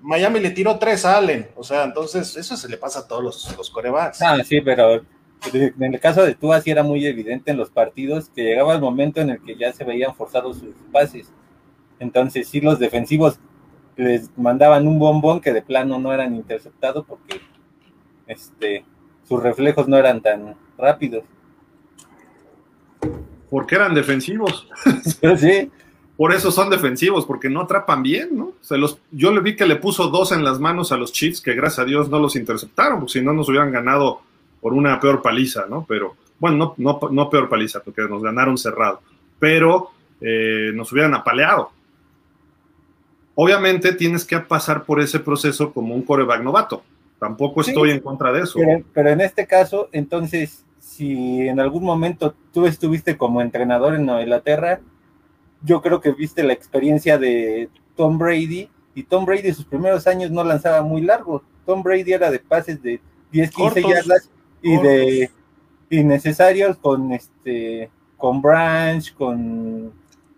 Miami 0.01 0.41
le 0.41 0.51
tiró 0.51 0.79
tres 0.81 1.05
a 1.05 1.17
Allen, 1.19 1.49
o 1.55 1.63
sea, 1.63 1.85
entonces 1.85 2.37
eso 2.37 2.57
se 2.57 2.69
le 2.69 2.77
pasa 2.77 3.01
a 3.01 3.07
todos 3.07 3.23
los, 3.23 3.57
los 3.57 3.71
corebacks. 3.71 4.21
Ah, 4.21 4.43
sí, 4.45 4.61
pero 4.61 5.01
en 5.53 5.95
el 5.95 6.01
caso 6.01 6.25
de 6.25 6.35
Tua 6.35 6.61
sí 6.61 6.73
era 6.73 6.83
muy 6.83 7.07
evidente 7.07 7.53
en 7.53 7.57
los 7.57 7.71
partidos 7.71 8.31
que 8.35 8.43
llegaba 8.43 8.75
el 8.75 8.81
momento 8.81 9.21
en 9.21 9.31
el 9.31 9.41
que 9.41 9.57
ya 9.57 9.73
se 9.73 9.85
veían 9.85 10.15
forzados 10.15 10.59
sus 10.59 10.75
pases. 10.91 11.29
Entonces 12.01 12.49
sí 12.49 12.61
los 12.61 12.81
defensivos 12.81 13.39
les 13.97 14.31
mandaban 14.39 14.87
un 14.87 14.99
bombón 14.99 15.41
que 15.41 15.53
de 15.53 15.63
plano 15.63 15.99
no 15.99 16.13
eran 16.13 16.35
interceptados 16.35 17.05
porque 17.07 17.41
este, 18.27 18.85
sus 19.29 19.43
reflejos 19.43 19.89
no 19.89 19.97
eran 19.97 20.21
tan 20.21 20.57
rápidos. 20.79 21.25
Porque 23.51 23.75
eran 23.75 23.95
defensivos. 23.95 24.69
sí. 25.39 25.71
Por 26.17 26.33
eso 26.33 26.51
son 26.51 26.71
defensivos, 26.71 27.27
porque 27.27 27.49
no 27.49 27.63
atrapan 27.63 28.03
bien, 28.03 28.37
¿no? 28.37 28.53
Se 28.61 28.77
los, 28.77 28.99
yo 29.11 29.33
le 29.33 29.41
vi 29.41 29.57
que 29.57 29.67
le 29.67 29.77
puso 29.77 30.09
dos 30.09 30.33
en 30.33 30.45
las 30.45 30.61
manos 30.61 30.93
a 30.93 30.97
los 30.97 31.13
Chiefs, 31.13 31.41
que 31.41 31.55
gracias 31.55 31.81
a 31.81 31.85
Dios 31.85 32.09
no 32.11 32.19
los 32.19 32.37
interceptaron, 32.37 33.01
porque 33.01 33.15
si 33.15 33.23
no 33.23 33.33
nos 33.33 33.49
hubieran 33.49 33.73
ganado 33.73 34.21
por 34.61 34.75
una 34.75 35.01
peor 35.01 35.23
paliza, 35.23 35.67
¿no? 35.69 35.85
Pero, 35.89 36.15
bueno, 36.39 36.57
no, 36.57 36.75
no, 36.77 37.09
no 37.11 37.31
peor 37.31 37.49
paliza, 37.49 37.81
porque 37.81 38.03
nos 38.03 38.23
ganaron 38.23 38.57
cerrado, 38.59 39.01
pero 39.39 39.91
eh, 40.21 40.71
nos 40.75 40.93
hubieran 40.93 41.15
apaleado. 41.15 41.73
Obviamente 43.35 43.92
tienes 43.92 44.25
que 44.25 44.38
pasar 44.38 44.85
por 44.85 45.01
ese 45.01 45.18
proceso 45.18 45.73
como 45.73 45.95
un 45.95 46.03
coreback 46.03 46.42
novato. 46.42 46.83
Tampoco 47.18 47.61
estoy 47.61 47.90
en 47.90 48.01
contra 48.01 48.33
de 48.33 48.42
eso. 48.42 48.59
Pero, 48.92 49.09
en 49.09 49.21
este 49.21 49.47
caso, 49.47 49.88
entonces, 49.92 50.64
si 50.81 51.47
en 51.47 51.61
algún 51.61 51.85
momento 51.85 52.35
tú 52.53 52.66
estuviste 52.66 53.16
como 53.16 53.40
entrenador 53.40 53.95
en 53.95 54.09
Inglaterra, 54.09 54.81
yo 55.62 55.81
creo 55.81 56.01
que 56.01 56.11
viste 56.12 56.42
la 56.42 56.53
experiencia 56.53 57.18
de 57.18 57.68
Tom 57.97 58.18
Brady 58.18 58.68
y 58.95 59.05
Tom 59.05 59.25
Brady 59.25 59.53
sus 59.53 59.64
primeros 59.64 60.07
años 60.07 60.31
no 60.31 60.42
lanzaba 60.45 60.83
muy 60.83 61.01
largo. 61.01 61.42
Tom 61.64 61.83
Brady 61.83 62.12
era 62.12 62.31
de 62.31 62.40
pases 62.40 62.83
de 62.83 63.01
10, 63.31 63.51
15 63.51 63.83
yardas 63.83 64.31
y 64.61 64.77
de 64.77 65.31
innecesarios 65.90 66.77
con 66.79 67.12
este 67.12 67.90
con 68.16 68.42
Branch, 68.42 69.14
con 69.14 69.92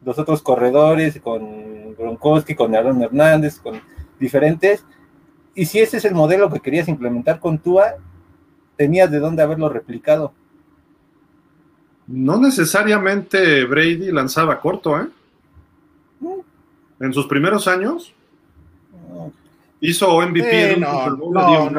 los 0.04 0.18
otros 0.18 0.42
corredores, 0.42 1.20
con 1.20 1.94
Gronkowski, 1.96 2.54
con 2.54 2.74
Aaron 2.74 3.02
Hernández, 3.02 3.58
con 3.58 3.80
diferentes. 4.18 4.84
Y 5.54 5.66
si 5.66 5.80
ese 5.80 5.96
es 5.96 6.04
el 6.04 6.14
modelo 6.14 6.50
que 6.50 6.60
querías 6.60 6.88
implementar 6.88 7.40
con 7.40 7.58
Tua, 7.58 7.94
tenías 8.76 9.10
de 9.10 9.18
dónde 9.18 9.42
haberlo 9.42 9.68
replicado. 9.68 10.32
No 12.06 12.38
necesariamente 12.38 13.64
Brady 13.64 14.10
lanzaba 14.10 14.60
corto, 14.60 15.00
¿eh? 15.00 15.08
En 17.00 17.12
sus 17.12 17.26
primeros 17.26 17.66
años. 17.66 18.12
Hizo 19.80 20.20
MVP 20.20 20.76
no, 20.78 21.10
no, 21.10 21.70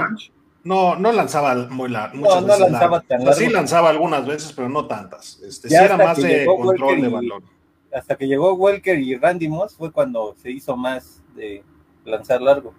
no, 0.64 0.96
no, 0.96 1.12
lanzaba 1.12 1.56
muy 1.70 1.90
largo. 1.90 2.18
No, 2.18 2.42
no 2.42 2.58
lanzaba 2.58 3.02
tan 3.02 3.24
largo. 3.24 3.34
sí 3.34 3.50
lanzaba 3.50 3.90
algunas 3.90 4.26
veces, 4.26 4.52
pero 4.54 4.70
no 4.70 4.86
tantas. 4.86 5.40
Este, 5.42 5.70
sí 5.70 5.76
era 5.76 5.98
más 5.98 6.18
de 6.18 6.46
control 6.46 7.02
de 7.02 7.08
balón 7.08 7.55
hasta 7.96 8.18
que 8.18 8.28
llegó 8.28 8.54
Welker 8.54 9.00
y 9.00 9.16
Randy 9.16 9.48
Moss 9.48 9.76
fue 9.76 9.92
cuando 9.92 10.36
se 10.42 10.52
hizo 10.52 10.76
más 10.76 11.24
de 11.34 11.64
lanzar 12.04 12.42
largo. 12.42 12.74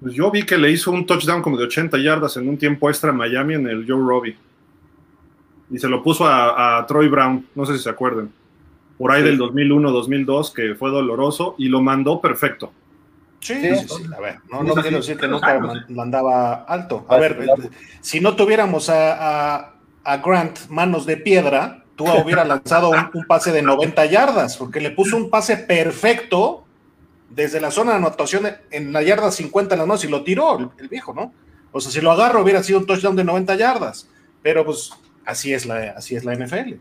Pues 0.00 0.14
yo 0.14 0.30
vi 0.30 0.46
que 0.46 0.56
le 0.56 0.70
hizo 0.70 0.92
un 0.92 1.04
touchdown 1.04 1.42
como 1.42 1.56
de 1.56 1.64
80 1.64 1.98
yardas 1.98 2.36
en 2.36 2.48
un 2.48 2.56
tiempo 2.56 2.88
extra 2.88 3.10
en 3.10 3.16
Miami 3.16 3.54
en 3.54 3.66
el 3.66 3.84
Joe 3.86 3.98
Robbie. 3.98 4.36
Y 5.70 5.78
se 5.78 5.88
lo 5.88 6.02
puso 6.02 6.24
a, 6.26 6.84
Troy 6.86 7.08
Brown, 7.08 7.44
no 7.54 7.66
sé 7.66 7.76
si 7.76 7.82
se 7.82 7.90
acuerdan. 7.90 8.32
Por 8.96 9.10
ahí 9.10 9.22
del 9.22 9.38
2001-2002, 9.38 10.52
que 10.54 10.74
fue 10.76 10.90
doloroso, 10.90 11.56
y 11.58 11.68
lo 11.68 11.82
mandó 11.82 12.20
perfecto. 12.20 12.72
Sí, 13.40 13.54
sí, 13.54 13.88
sí, 13.88 14.02
a 14.16 14.20
ver, 14.20 14.38
no, 14.50 14.62
no 14.64 14.74
quiero 14.74 14.96
decir 14.96 15.16
que 15.16 15.28
nunca 15.28 15.60
mandaba 15.88 16.64
alto. 16.64 17.04
A 17.08 17.18
ver, 17.18 17.48
si 18.00 18.20
no 18.20 18.34
tuviéramos 18.34 18.88
a, 18.88 19.74
a 20.02 20.16
Grant 20.16 20.68
manos 20.68 21.06
de 21.06 21.18
piedra, 21.18 21.84
tú 21.98 22.04
hubiera 22.04 22.44
lanzado 22.44 22.90
un, 22.90 23.24
pase 23.26 23.50
de 23.50 23.60
90 23.60 24.06
yardas, 24.06 24.56
porque 24.56 24.80
le 24.80 24.92
puso 24.92 25.16
un 25.16 25.30
pase 25.30 25.56
perfecto 25.56 26.64
desde 27.28 27.60
la 27.60 27.72
zona 27.72 27.90
de 27.90 27.96
anotación 27.98 28.46
en 28.70 28.92
la 28.92 29.02
yarda 29.02 29.32
50 29.32 29.74
en 29.74 29.78
las 29.80 29.88
manos 29.88 30.04
y 30.04 30.08
lo 30.08 30.22
tiró 30.22 30.72
el, 30.78 30.88
viejo, 30.88 31.12
¿no? 31.12 31.34
O 31.72 31.80
sea, 31.80 31.90
si 31.90 32.00
lo 32.00 32.12
agarro 32.12 32.42
hubiera 32.42 32.62
sido 32.62 32.78
un 32.78 32.86
touchdown 32.86 33.16
de 33.16 33.24
90 33.24 33.56
yardas, 33.56 34.08
pero 34.42 34.64
pues 34.64 34.92
así 35.26 35.52
es 35.52 35.66
la, 35.66 35.94
así 35.96 36.14
es 36.14 36.24
la 36.24 36.36
NFL. 36.36 36.74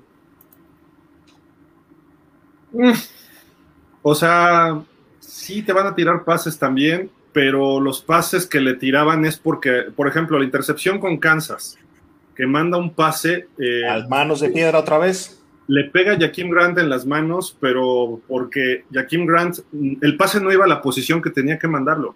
O 4.04 4.14
sea, 4.14 4.84
sí 5.20 5.64
te 5.64 5.74
van 5.74 5.88
a 5.88 5.96
tirar 5.96 6.24
pases 6.24 6.60
también, 6.60 7.10
pero 7.34 7.80
los 7.80 8.04
pases 8.04 8.46
que 8.46 8.62
le 8.62 8.76
tiraban 8.76 9.26
es 9.26 9.38
porque, 9.38 9.86
por 9.96 10.08
ejemplo, 10.08 10.38
la 10.38 10.46
intercepción 10.46 11.00
con 11.00 11.18
Kansas 11.18 11.80
que 12.38 12.46
manda 12.46 12.78
un 12.78 12.94
pase. 12.94 13.48
Eh, 13.58 13.84
¿Al 13.86 14.08
manos 14.08 14.40
de 14.42 14.50
piedra 14.50 14.78
otra 14.78 15.00
vez? 15.00 15.44
Le 15.68 15.86
pega 15.86 16.14
a 16.14 16.20
Jaquim 16.20 16.52
Grant 16.52 16.78
en 16.78 16.90
las 16.90 17.06
manos, 17.06 17.58
pero 17.60 18.22
porque 18.28 18.86
Jaquim 18.94 19.26
Grant, 19.26 19.58
el 20.02 20.16
pase 20.16 20.40
no 20.40 20.54
iba 20.54 20.64
a 20.64 20.68
la 20.68 20.82
posición 20.82 21.22
que 21.22 21.32
tenía 21.32 21.58
que 21.58 21.68
mandarlo. 21.68 22.16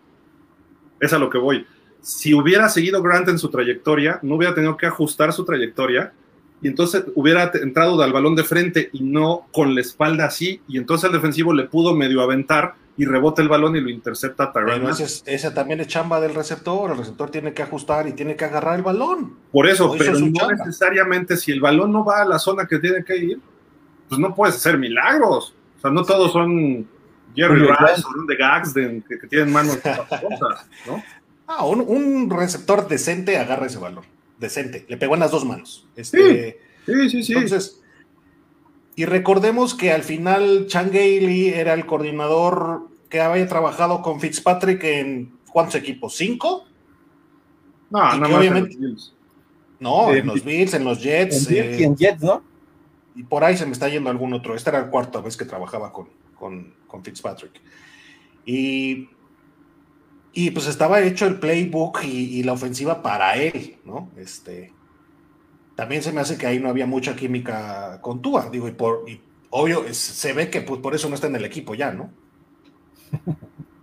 Es 0.99 1.12
a 1.12 1.19
lo 1.19 1.29
que 1.29 1.39
voy. 1.39 1.65
Si 2.01 2.36
hubiera 2.36 2.69
seguido 2.69 3.01
Grant 3.01 3.29
en 3.29 3.39
su 3.39 3.49
trayectoria, 3.49 4.19
no 4.21 4.36
hubiera 4.36 4.53
tenido 4.53 4.77
que 4.77 4.86
ajustar 4.86 5.34
su 5.34 5.43
trayectoria 5.43 6.13
y 6.62 6.67
entonces 6.67 7.05
hubiera 7.15 7.51
entrado 7.55 7.99
al 8.01 8.13
balón 8.13 8.36
de 8.36 8.43
frente 8.43 8.89
y 8.93 9.03
no 9.03 9.47
con 9.51 9.73
la 9.73 9.81
espalda 9.81 10.25
así, 10.25 10.62
y 10.67 10.77
entonces 10.77 11.10
el 11.10 11.15
defensivo 11.15 11.53
le 11.53 11.63
pudo 11.63 11.95
medio 11.95 12.21
aventar 12.21 12.75
y 13.02 13.06
rebota 13.06 13.42
el 13.42 13.50
balón 13.50 13.76
y 13.76 13.82
lo 13.82 13.90
intercepta 13.90 14.54
Tyrone. 14.54 14.92
esa 15.26 15.54
también 15.56 15.80
es 15.80 15.88
chamba 15.88 16.22
del 16.22 16.36
receptor, 16.36 16.92
el 16.92 16.98
receptor 17.00 17.32
tiene 17.32 17.52
que 17.52 17.64
ajustar 17.64 18.08
y 18.08 18.14
tiene 18.14 18.36
que 18.36 18.46
agarrar 18.46 18.76
el 18.76 18.84
balón. 18.84 19.38
Por 19.52 19.68
eso, 19.68 19.96
pero 19.98 20.20
no 20.20 20.52
necesariamente 20.52 21.36
si 21.36 21.52
el 21.52 21.62
balón 21.62 21.92
no 21.92 22.06
va 22.06 22.22
a 22.22 22.26
la 22.26 22.38
zona 22.38 22.68
que 22.68 22.78
tiene 22.78 23.04
que 23.04 23.18
ir, 23.18 23.40
pues 24.08 24.22
no 24.22 24.36
puedes 24.36 24.56
hacer 24.56 24.78
milagros. 24.78 25.56
O 25.80 25.82
sea, 25.82 25.90
no 25.90 26.04
todos 26.04 26.32
son 26.32 26.88
Jerry 27.36 27.62
Rice 27.62 28.04
o 28.06 28.26
de 28.28 28.36
Gags 28.36 28.72
que, 28.72 29.28
tienen 29.28 29.52
manos 29.52 29.78
cosas, 29.78 30.70
¿no? 30.86 31.04
Ah, 31.48 31.66
un, 31.66 32.30
receptor 32.30 32.88
decente 32.88 33.38
agarra 33.38 33.66
ese 33.66 33.80
balón. 33.80 34.06
Decente. 34.38 34.86
Le 34.88 34.96
pegó 34.96 35.16
en 35.16 35.20
las 35.20 35.32
dos 35.32 35.44
manos. 35.44 35.86
Este, 35.98 36.62
sí, 36.86 37.10
sí, 37.10 37.24
sí. 37.24 37.34
Entonces, 37.34 37.82
y 38.96 39.04
recordemos 39.04 39.74
que 39.74 39.92
al 39.92 40.04
final 40.04 40.68
Chan 40.68 40.92
Gailey 40.92 41.50
era 41.50 41.74
el 41.74 41.86
coordinador 41.86 42.90
que 43.12 43.19
había 43.19 43.45
trabajado 43.45 44.02
con 44.02 44.21
Fitzpatrick 44.21 44.82
en 44.86 45.38
¿cuántos 45.52 45.76
equipos? 45.76 46.15
¿Cinco? 46.15 46.65
No, 47.89 48.15
no 48.15 48.38
obviamente, 48.38 48.74
en 48.74 48.93
los 48.93 49.15
No, 49.80 50.13
en 50.13 50.26
los 50.26 50.43
Bills, 50.43 50.74
en 50.74 50.86
los 50.86 51.04
Jets. 51.04 51.47
En 51.47 51.54
Bills 51.54 51.80
y 51.80 51.84
en 51.84 51.97
Jets, 51.97 52.24
¿no? 52.24 52.41
Y 53.13 53.24
por 53.24 53.43
ahí 53.43 53.58
se 53.58 53.65
me 53.65 53.74
está 53.74 53.89
yendo 53.89 54.10
algún 54.10 54.34
otro. 54.34 54.56
Esta 54.56 54.69
era 54.69 54.82
la 54.84 54.89
cuarta 54.89 55.19
vez 55.19 55.36
que 55.36 55.43
trabajaba 55.43 55.91
con, 55.91 56.08
con, 56.38 57.04
Fitzpatrick. 57.04 57.62
Y, 58.45 59.10
y, 60.32 60.52
pues 60.52 60.67
estaba 60.67 61.02
hecho 61.02 61.28
el 61.28 61.38
playbook 61.38 62.04
y, 62.06 62.39
y, 62.39 62.43
la 62.43 62.54
ofensiva 62.54 63.02
para 63.02 63.36
él, 63.36 63.78
¿no? 63.84 64.10
Este, 64.15 64.71
también 65.76 66.02
se 66.02 66.13
me 66.13 66.21
hace 66.21 66.38
que 66.38 66.47
ahí 66.47 66.60
no 66.60 66.69
había 66.69 66.86
mucha 66.86 67.13
química 67.13 68.00
con 68.02 68.21
Tua, 68.21 68.50
digo, 68.50 68.69
y 68.69 68.71
por 68.71 69.04
obvio 69.50 69.93
se 69.93 70.32
ve 70.32 70.50
que 70.50 70.62
pues, 70.62 70.80
por 70.80 70.95
eso 70.95 71.10
no 71.10 71.15
está 71.15 71.28
en 71.28 71.36
el 71.36 71.43
equipo 71.43 71.76
ya, 71.76 71.91
¿no? 71.91 72.10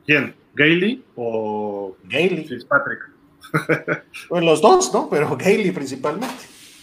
¿Quién? 0.07 0.35
¿Gailey 0.55 1.05
o 1.17 1.97
Gailey? 2.05 2.45
Fitzpatrick. 2.45 3.11
pues 4.29 4.45
los 4.45 4.61
dos, 4.61 4.93
¿no? 4.93 5.09
Pero 5.09 5.37
Gailey 5.37 5.71
principalmente. 5.71 6.35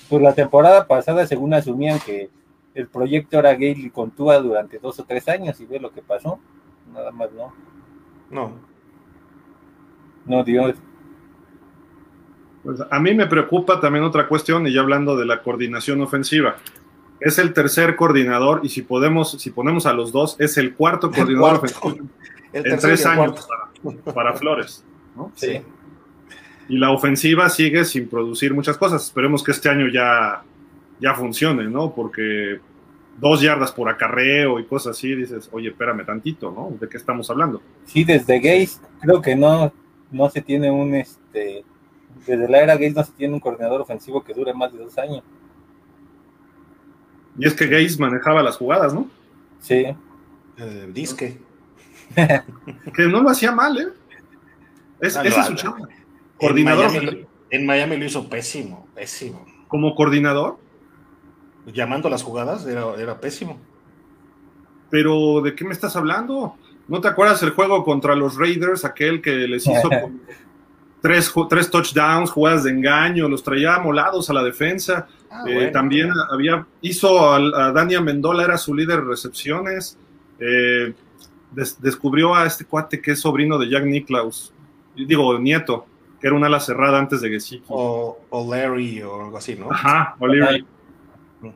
Pues 0.10 0.22
la 0.22 0.34
temporada 0.34 0.88
pasada, 0.88 1.26
según 1.26 1.54
asumían 1.54 2.00
que 2.00 2.30
el 2.74 2.88
proyecto 2.88 3.40
era 3.40 3.54
Gailey 3.54 3.90
con 3.90 4.12
Tua 4.12 4.40
durante 4.40 4.80
dos 4.80 5.00
o 5.00 5.06
tres 5.06 5.28
años 5.28 5.60
y 5.60 5.66
ve 5.66 5.80
lo 5.80 5.92
que 5.92 6.02
pasó. 6.02 6.40
Nada 6.94 7.12
más, 7.12 7.32
¿no? 7.32 7.54
No. 8.30 8.54
No, 10.26 10.44
Dios. 10.44 10.76
Pues 12.64 12.80
a 12.90 13.00
mí 13.00 13.14
me 13.14 13.28
preocupa 13.28 13.80
también 13.80 14.04
otra 14.04 14.28
cuestión, 14.28 14.66
y 14.66 14.74
ya 14.74 14.82
hablando 14.82 15.16
de 15.16 15.26
la 15.26 15.44
coordinación 15.44 16.02
ofensiva. 16.02 16.56
Es 17.26 17.40
el 17.40 17.54
tercer 17.54 17.96
coordinador, 17.96 18.62
y 18.64 18.70
si 18.70 18.82
podemos, 18.82 19.32
si 19.32 19.50
ponemos 19.50 19.86
a 19.86 19.94
los 19.94 20.12
dos, 20.12 20.36
es 20.40 20.58
el 20.58 20.76
cuarto 20.76 21.12
coordinador 21.12 21.56
ofensivo 21.56 21.98
en 22.54 22.80
tres 22.80 23.06
años 23.06 23.48
para, 24.14 24.34
Flores. 24.34 24.84
Sí. 25.36 25.62
Y 26.70 26.78
la 26.78 26.92
ofensiva 26.92 27.50
sigue 27.50 27.84
sin 27.86 28.08
producir 28.08 28.54
muchas 28.54 28.78
cosas. 28.78 29.04
Esperemos 29.04 29.44
que 29.44 29.52
este 29.52 29.70
año 29.70 29.88
ya, 29.88 30.44
ya 31.00 31.14
funcione, 31.14 31.68
¿no? 31.68 31.94
Porque 31.94 32.60
dos 33.18 33.42
yardas 33.42 33.72
por 33.72 33.90
acarreo 33.90 34.60
y 34.60 34.66
cosas 34.66 34.98
así, 34.98 35.16
dices, 35.16 35.50
oye, 35.52 35.70
espérame 35.70 36.06
tantito, 36.06 36.52
¿no? 36.52 36.76
¿De 36.80 36.88
qué 36.88 36.98
estamos 36.98 37.30
hablando? 37.30 37.62
Sí, 37.86 38.04
desde 38.04 38.40
Gays 38.40 38.82
creo 39.02 39.22
que 39.22 39.36
no 39.36 39.72
no 40.12 40.30
se 40.30 40.42
tiene 40.42 40.72
un, 40.72 40.96
este, 40.96 41.64
desde 42.26 42.48
la 42.48 42.60
era 42.60 42.76
Gaze 42.76 42.92
no 42.92 43.04
se 43.04 43.12
tiene 43.14 43.34
un 43.34 43.40
coordinador 43.40 43.82
ofensivo 43.82 44.24
que 44.24 44.34
dure 44.34 44.54
más 44.54 44.72
de 44.72 44.80
dos 44.80 44.98
años. 44.98 45.24
Y 47.38 47.46
es 47.48 47.54
que 47.54 47.68
Gaze 47.68 48.00
manejaba 48.00 48.42
las 48.44 48.58
jugadas, 48.58 48.94
¿no? 48.94 49.08
Sí. 49.60 49.86
Eh, 50.58 50.90
disque. 50.94 51.40
que 52.16 53.04
no 53.08 53.22
lo 53.22 53.30
hacía 53.30 53.52
mal, 53.52 53.78
¿eh? 53.78 53.88
Es, 55.02 55.16
No, 55.16 55.22
ese 55.24 55.30
no, 55.36 55.42
es 55.42 55.46
su 55.48 55.52
no. 55.54 55.58
chamba. 55.58 55.90
Coordinador. 56.40 56.86
En 56.86 56.92
Miami, 56.94 57.06
lo- 57.22 57.28
en 57.50 57.66
Miami 57.66 57.98
lo 57.98 58.06
hizo 58.06 58.30
pésimo, 58.30 58.88
pésimo. 58.96 59.46
Como 59.68 59.96
coordinador, 59.96 60.58
Llamando 61.74 62.10
las 62.10 62.22
jugadas 62.22 62.66
era, 62.68 62.94
era 62.96 63.20
pésimo. 63.20 63.60
pero 64.92 65.42
¿de 65.42 65.56
qué 65.56 65.66
me 65.66 65.72
estás 65.74 65.96
hablando? 65.96 66.56
¿No 66.88 67.02
te 67.02 67.08
acuerdas 67.08 67.42
el 67.42 67.50
juego 67.50 67.84
contra 67.84 68.16
los 68.16 68.38
Raiders, 68.38 68.86
aquel 68.86 69.20
que 69.22 69.32
les 69.48 69.66
hizo 69.66 69.90
tres, 71.02 71.34
tres 71.50 71.72
touchdowns, 71.72 72.30
jugadas 72.30 72.64
de 72.66 72.70
engaño, 72.72 73.28
los 73.28 73.42
traía 73.44 73.80
molados 73.80 74.30
a 74.30 74.34
la 74.34 74.44
defensa? 74.44 75.08
Ah, 75.38 75.44
Eh, 75.48 75.54
bueno. 75.54 75.72
también 75.72 76.10
había, 76.32 76.66
hizo 76.82 77.32
al- 77.34 77.54
a, 77.54 77.72
Dani 77.72 77.96
Amendola, 77.96 78.44
era 78.44 78.58
su 78.58 78.74
líder 78.74 79.02
de 79.02 79.06
recepciones. 79.10 79.98
Eh, 80.40 80.94
des- 81.52 81.82
descubrió 81.82 82.34
a 82.36 82.46
este 82.46 82.66
cuate 82.66 83.02
que 83.02 83.12
es 83.12 83.20
sobrino 83.20 83.58
de 83.58 83.70
Jack 83.70 83.86
Nicklaus, 83.86 84.54
digo, 84.96 85.38
nieto, 85.40 85.86
que 86.20 86.28
era 86.28 86.36
un 86.36 86.44
ala 86.44 86.60
cerrada 86.60 86.98
antes 87.00 87.22
de 87.22 87.30
Gesicki. 87.30 87.64
O, 87.68 88.18
o 88.30 88.50
Larry 88.54 89.02
o 89.02 89.24
algo 89.26 89.38
así, 89.38 89.56
¿no? 89.56 89.72
Ajá, 89.72 90.16
O'Leary. 90.20 90.66
Ajá. 91.42 91.54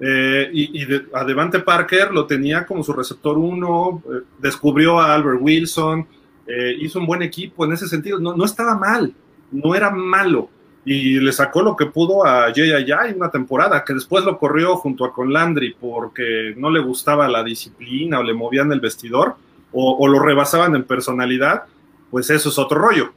Eh, 0.00 0.50
y 0.52 0.82
y 0.82 0.84
de- 0.84 1.06
a 1.12 1.24
Devante 1.24 1.58
Parker 1.58 2.12
lo 2.12 2.24
tenía 2.26 2.64
como 2.64 2.84
su 2.84 2.92
receptor 2.92 3.36
uno, 3.36 4.00
eh, 4.06 4.22
descubrió 4.38 5.00
a 5.00 5.12
Albert 5.14 5.38
Wilson, 5.40 6.06
eh, 6.46 6.76
hizo 6.80 7.00
un 7.00 7.06
buen 7.06 7.22
equipo 7.22 7.64
en 7.64 7.72
ese 7.72 7.88
sentido. 7.88 8.18
No, 8.20 8.36
no 8.36 8.44
estaba 8.44 8.76
mal, 8.76 9.12
no 9.50 9.74
era 9.74 9.90
malo. 9.90 10.48
Y 10.84 11.20
le 11.20 11.32
sacó 11.32 11.62
lo 11.62 11.76
que 11.76 11.86
pudo 11.86 12.24
a 12.24 12.44
Ayay 12.44 13.12
una 13.14 13.30
temporada, 13.30 13.84
que 13.84 13.94
después 13.94 14.24
lo 14.24 14.38
corrió 14.38 14.76
junto 14.76 15.04
a 15.04 15.12
con 15.12 15.32
Landry 15.32 15.76
porque 15.78 16.54
no 16.56 16.70
le 16.70 16.80
gustaba 16.80 17.28
la 17.28 17.44
disciplina 17.44 18.20
o 18.20 18.22
le 18.22 18.32
movían 18.32 18.72
el 18.72 18.80
vestidor 18.80 19.36
o, 19.72 19.96
o 19.98 20.08
lo 20.08 20.18
rebasaban 20.20 20.74
en 20.74 20.84
personalidad, 20.84 21.64
pues 22.10 22.30
eso 22.30 22.48
es 22.48 22.58
otro 22.58 22.78
rollo. 22.78 23.12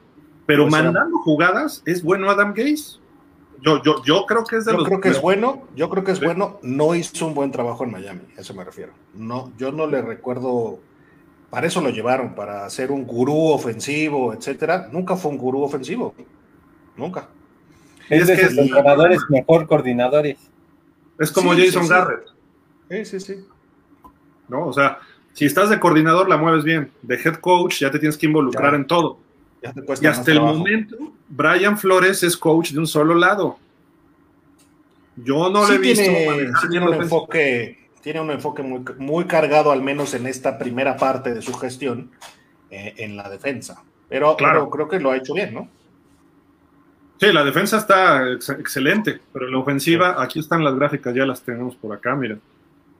Pero 0.46 0.66
mandando 0.66 1.18
jugadas, 1.18 1.82
¿es 1.86 2.02
bueno 2.02 2.28
Adam 2.28 2.52
Gaze? 2.54 2.98
Yo, 3.60 3.80
yo, 3.82 4.02
yo 4.02 4.26
creo 4.26 4.44
que 4.44 4.56
es 4.56 4.64
de 4.64 4.72
Yo 4.72 4.78
los 4.78 4.88
creo 4.88 5.00
que 5.00 5.08
es 5.08 5.22
bueno, 5.22 5.62
yo 5.76 5.88
creo 5.88 6.02
que 6.02 6.10
es 6.10 6.20
bueno, 6.20 6.58
no 6.62 6.96
hizo 6.96 7.26
un 7.26 7.34
buen 7.34 7.52
trabajo 7.52 7.84
en 7.84 7.92
Miami, 7.92 8.22
a 8.36 8.40
eso 8.40 8.54
me 8.54 8.64
refiero. 8.64 8.92
No, 9.14 9.52
yo 9.56 9.70
no 9.70 9.86
le 9.86 10.02
recuerdo, 10.02 10.80
para 11.48 11.68
eso 11.68 11.80
lo 11.80 11.90
llevaron, 11.90 12.34
para 12.34 12.68
ser 12.70 12.90
un 12.90 13.06
gurú 13.06 13.50
ofensivo, 13.50 14.34
etcétera. 14.34 14.88
Nunca 14.90 15.14
fue 15.14 15.30
un 15.30 15.38
gurú 15.38 15.62
ofensivo, 15.62 16.12
nunca. 16.96 17.28
Es, 18.20 18.26
de 18.28 18.36
sus 18.44 18.54
sí. 18.54 18.60
entrenadores 18.60 19.20
mejor 19.28 19.66
coordinadores. 19.66 20.38
Es 21.18 21.30
como 21.32 21.54
Sí, 21.54 21.66
Jason 21.66 21.82
sí, 21.82 21.88
sí. 21.88 21.94
Garrett, 21.94 22.26
Sí, 22.90 23.04
sí, 23.04 23.20
sí. 23.20 23.44
¿no? 24.48 24.66
O 24.66 24.72
sea, 24.72 24.98
si 25.32 25.46
estás 25.46 25.70
de 25.70 25.80
coordinador 25.80 26.28
la 26.28 26.36
mueves 26.36 26.64
bien, 26.64 26.90
de 27.02 27.14
head 27.16 27.36
coach 27.36 27.80
ya 27.80 27.90
te 27.90 27.98
tienes 27.98 28.16
que 28.18 28.26
involucrar 28.26 28.72
Ya. 28.72 28.76
en 28.76 28.86
todo. 28.86 29.18
Ya 29.62 29.72
te 29.72 29.82
cuesta 29.82 30.04
Y 30.04 30.08
hasta 30.08 30.30
el 30.30 30.36
trabajo. 30.38 30.58
momento, 30.58 30.96
Brian 31.28 31.78
Flores 31.78 32.22
es 32.22 32.36
coach 32.36 32.72
de 32.72 32.78
un 32.80 32.86
solo 32.86 33.14
lado. 33.14 33.58
Yo 35.16 35.50
no 35.50 35.64
Sí 35.66 35.72
le 35.72 35.76
he 35.76 35.80
visto 35.80 36.04
tiene, 36.04 36.52
tiene 36.70 36.86
un 36.88 36.94
enfoque, 36.94 37.88
tiene 38.00 38.20
un 38.20 38.30
enfoque 38.30 38.62
muy, 38.62 38.82
muy 38.98 39.24
cargado, 39.26 39.70
al 39.70 39.82
menos 39.82 40.14
en 40.14 40.26
esta 40.26 40.58
primera 40.58 40.96
parte 40.96 41.32
de 41.34 41.42
su 41.42 41.52
gestión, 41.54 42.10
eh, 42.70 42.94
en 42.98 43.16
la 43.16 43.28
defensa. 43.28 43.82
Pero, 44.08 44.36
Claro. 44.36 44.60
pero 44.60 44.70
creo 44.70 44.88
que 44.88 45.00
lo 45.00 45.10
ha 45.10 45.16
hecho 45.16 45.34
bien, 45.34 45.54
¿no? 45.54 45.68
Sí, 47.22 47.32
la 47.32 47.44
defensa 47.44 47.76
está 47.78 48.28
ex- 48.32 48.48
excelente, 48.50 49.20
pero 49.32 49.48
la 49.48 49.58
ofensiva, 49.58 50.20
aquí 50.22 50.40
están 50.40 50.64
las 50.64 50.74
gráficas, 50.74 51.14
ya 51.14 51.24
las 51.24 51.42
tenemos 51.42 51.76
por 51.76 51.94
acá, 51.94 52.16
mira. 52.16 52.36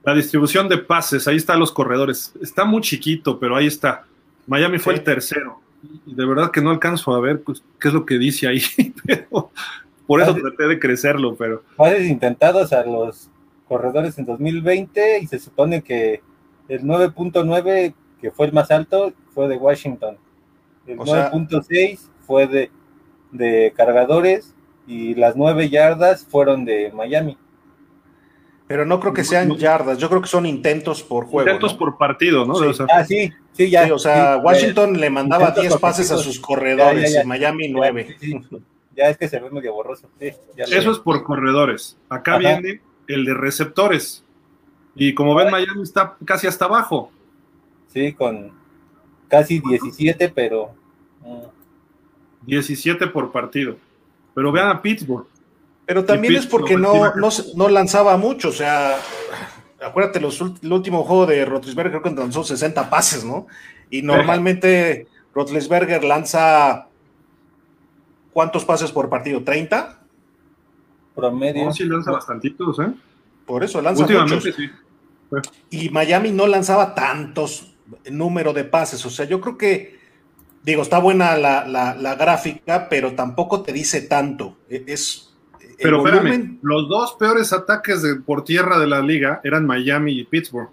La 0.05 0.13
distribución 0.13 0.69
de 0.69 0.77
pases, 0.77 1.27
ahí 1.27 1.35
están 1.37 1.59
los 1.59 1.71
corredores. 1.71 2.33
Está 2.41 2.63
muy 2.65 2.81
chiquito, 2.81 3.39
pero 3.39 3.55
ahí 3.55 3.67
está. 3.67 4.05
Miami 4.47 4.77
fue 4.79 4.93
Sí. 4.93 4.99
el 4.99 5.03
tercero. 5.05 5.59
Y 6.05 6.15
de 6.15 6.25
verdad 6.25 6.51
que 6.51 6.61
no 6.61 6.69
alcanzo 6.69 7.13
a 7.13 7.19
ver 7.19 7.41
pues, 7.41 7.61
qué 7.79 7.89
es 7.89 7.93
lo 7.93 8.05
que 8.05 8.17
dice 8.17 8.47
ahí. 8.47 8.61
pero 9.05 9.51
por 10.07 10.21
eso 10.21 10.31
Ah, 10.31 10.39
traté 10.41 10.67
de 10.67 10.79
crecerlo, 10.79 11.35
pero 11.35 11.63
Pases 11.75 12.07
intentados 12.09 12.71
a 12.73 12.85
los 12.85 13.29
corredores 13.67 14.17
en 14.19 14.25
2020 14.25 15.19
y 15.19 15.27
se 15.27 15.39
supone 15.39 15.81
que 15.81 16.21
el 16.69 16.83
9.9, 16.83 17.93
que 18.21 18.31
fue 18.31 18.45
el 18.47 18.53
más 18.53 18.71
alto, 18.71 19.13
fue 19.33 19.47
de 19.49 19.57
Washington. 19.57 20.15
El 20.87 20.99
O 20.99 21.05
sea- 21.05 21.29
9.6 21.31 22.09
fue 22.25 22.47
de, 22.47 22.71
de 23.33 23.73
cargadores 23.75 24.53
y 24.87 25.15
las 25.15 25.35
9 25.35 25.69
yardas 25.69 26.25
fueron 26.25 26.63
de 26.63 26.91
Miami. 26.93 27.37
Pero 28.67 28.85
no 28.85 28.99
creo 28.99 29.13
que 29.13 29.23
sean 29.25 29.55
yardas, 29.57 29.97
yo 29.97 30.07
creo 30.09 30.21
que 30.21 30.27
son 30.29 30.45
intentos 30.45 31.03
por 31.03 31.25
juego. 31.25 31.49
intentos 31.49 31.73
¿no? 31.73 31.79
por 31.79 31.97
partido, 31.97 32.45
¿no? 32.45 32.55
Sí. 32.55 32.65
O 32.65 32.73
sea, 32.73 32.85
Ah, 32.89 33.03
sí, 33.03 33.31
sí, 33.51 33.69
ya. 33.69 33.85
Sí, 33.85 33.91
o 33.91 33.99
sea, 33.99 34.35
sí, 34.35 34.41
Washington 34.41 34.99
le 34.99 35.09
mandaba 35.09 35.49
intentos 35.49 35.63
10 35.71 35.77
pases 35.81 36.11
a 36.11 36.17
sus 36.17 36.39
corredores 36.39 37.03
Ya, 37.03 37.07
ya, 37.09 37.15
ya. 37.19 37.23
y 37.23 37.27
Miami 37.27 37.67
ya, 37.67 37.73
9. 37.73 38.15
sí, 38.19 38.31
sí. 38.49 38.57
Ya 38.95 39.05
es 39.09 39.17
que 39.17 39.27
se 39.27 39.39
ve 39.39 39.49
medio 39.49 39.73
borroso. 39.73 40.07
Sí, 40.19 40.31
ya 40.55 40.67
lo 40.67 40.75
eso 40.75 40.91
es 40.91 40.99
por 40.99 41.23
corredores. 41.23 41.97
Acá 42.09 42.33
Ajá. 42.35 42.39
viene 42.59 42.81
el 43.07 43.25
de 43.25 43.33
receptores. 43.33 44.23
Y 44.95 45.13
como 45.15 45.33
ven, 45.35 45.49
Miami 45.51 45.81
está 45.81 46.15
casi 46.23 46.45
hasta 46.47 46.65
abajo. 46.65 47.11
Sí, 47.91 48.13
con 48.13 48.51
casi 49.27 49.59
17, 49.59 50.29
pero. 50.29 50.71
mm, 51.21 51.41
17 52.45 53.07
por 53.07 53.31
partido. 53.31 53.77
Pero 54.33 54.51
vean 54.51 54.69
a 54.69 54.81
Pittsburgh. 54.81 55.27
Pero 55.85 56.05
también 56.05 56.35
es 56.35 56.47
porque 56.47 56.77
no, 56.77 57.13
no, 57.15 57.29
no 57.55 57.69
lanzaba 57.69 58.15
mucho, 58.15 58.49
o 58.49 58.53
sea, 58.53 58.97
acuérdate, 59.85 60.21
los, 60.21 60.39
el 60.39 60.71
último 60.71 61.03
juego 61.03 61.25
de 61.25 61.43
Rotlisberger 61.43 62.01
creo 62.01 62.15
que 62.15 62.21
lanzó 62.21 62.43
60 62.43 62.89
pases, 62.89 63.25
¿no? 63.25 63.47
Y 63.89 64.01
normalmente 64.01 65.07
Rotlisberger 65.33 66.03
lanza 66.03 66.87
¿cuántos 68.31 68.63
pases 68.65 68.91
por 68.91 69.09
partido? 69.09 69.41
¿30? 69.41 69.97
promedio. 71.15 71.65
No, 71.65 71.73
sí 71.73 71.85
lanza 71.85 72.11
bastantitos, 72.11 72.79
¿eh? 72.79 72.91
Por 73.45 73.63
eso 73.63 73.81
lanza 73.81 74.01
Últimamente 74.01 74.35
muchos. 74.35 74.55
sí. 74.55 74.69
Y 75.69 75.89
Miami 75.89 76.31
no 76.31 76.47
lanzaba 76.47 76.93
tantos 76.93 77.73
número 78.09 78.53
de 78.53 78.63
pases, 78.63 79.05
o 79.05 79.09
sea, 79.09 79.25
yo 79.25 79.41
creo 79.41 79.57
que, 79.57 79.99
digo, 80.63 80.81
está 80.81 80.99
buena 80.99 81.35
la, 81.37 81.67
la- 81.67 81.95
la 81.95 82.15
gráfica, 82.15 82.87
pero 82.89 83.13
tampoco 83.13 83.61
te 83.61 83.71
dice 83.73 84.01
tanto. 84.01 84.57
E- 84.69 84.83
Es, 84.87 85.33
Pero 85.81 85.97
espérame, 85.97 86.23
volumen- 86.23 86.59
los 86.61 86.87
dos 86.89 87.13
peores 87.19 87.51
ataques 87.53 88.01
de, 88.01 88.15
por 88.15 88.43
tierra 88.43 88.79
de 88.79 88.87
la 88.87 89.01
liga 89.01 89.41
eran 89.43 89.65
Miami 89.65 90.19
y 90.19 90.23
Pittsburgh. 90.23 90.69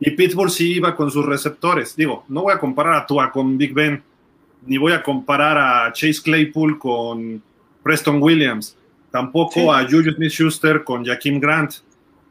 Y 0.00 0.12
Pittsburgh 0.12 0.50
sí 0.50 0.74
iba 0.74 0.94
con 0.94 1.10
sus 1.10 1.26
receptores. 1.26 1.96
Digo, 1.96 2.24
no 2.28 2.42
voy 2.42 2.52
a 2.54 2.58
comparar 2.60 2.94
a 2.94 3.06
Tua 3.06 3.32
con 3.32 3.58
Big 3.58 3.74
Ben, 3.74 4.00
ni 4.64 4.78
voy 4.78 4.92
a 4.92 5.02
comparar 5.02 5.58
a 5.58 5.92
Chase 5.92 6.22
Claypool 6.22 6.78
con 6.78 7.42
Preston 7.82 8.22
Williams, 8.22 8.76
tampoco 9.10 9.54
Sí. 9.54 9.66
a 9.68 9.82
Julius 9.90 10.14
Smith-Schuster 10.16 10.84
con 10.84 11.04
Jaquim 11.04 11.40
Grant. 11.40 11.72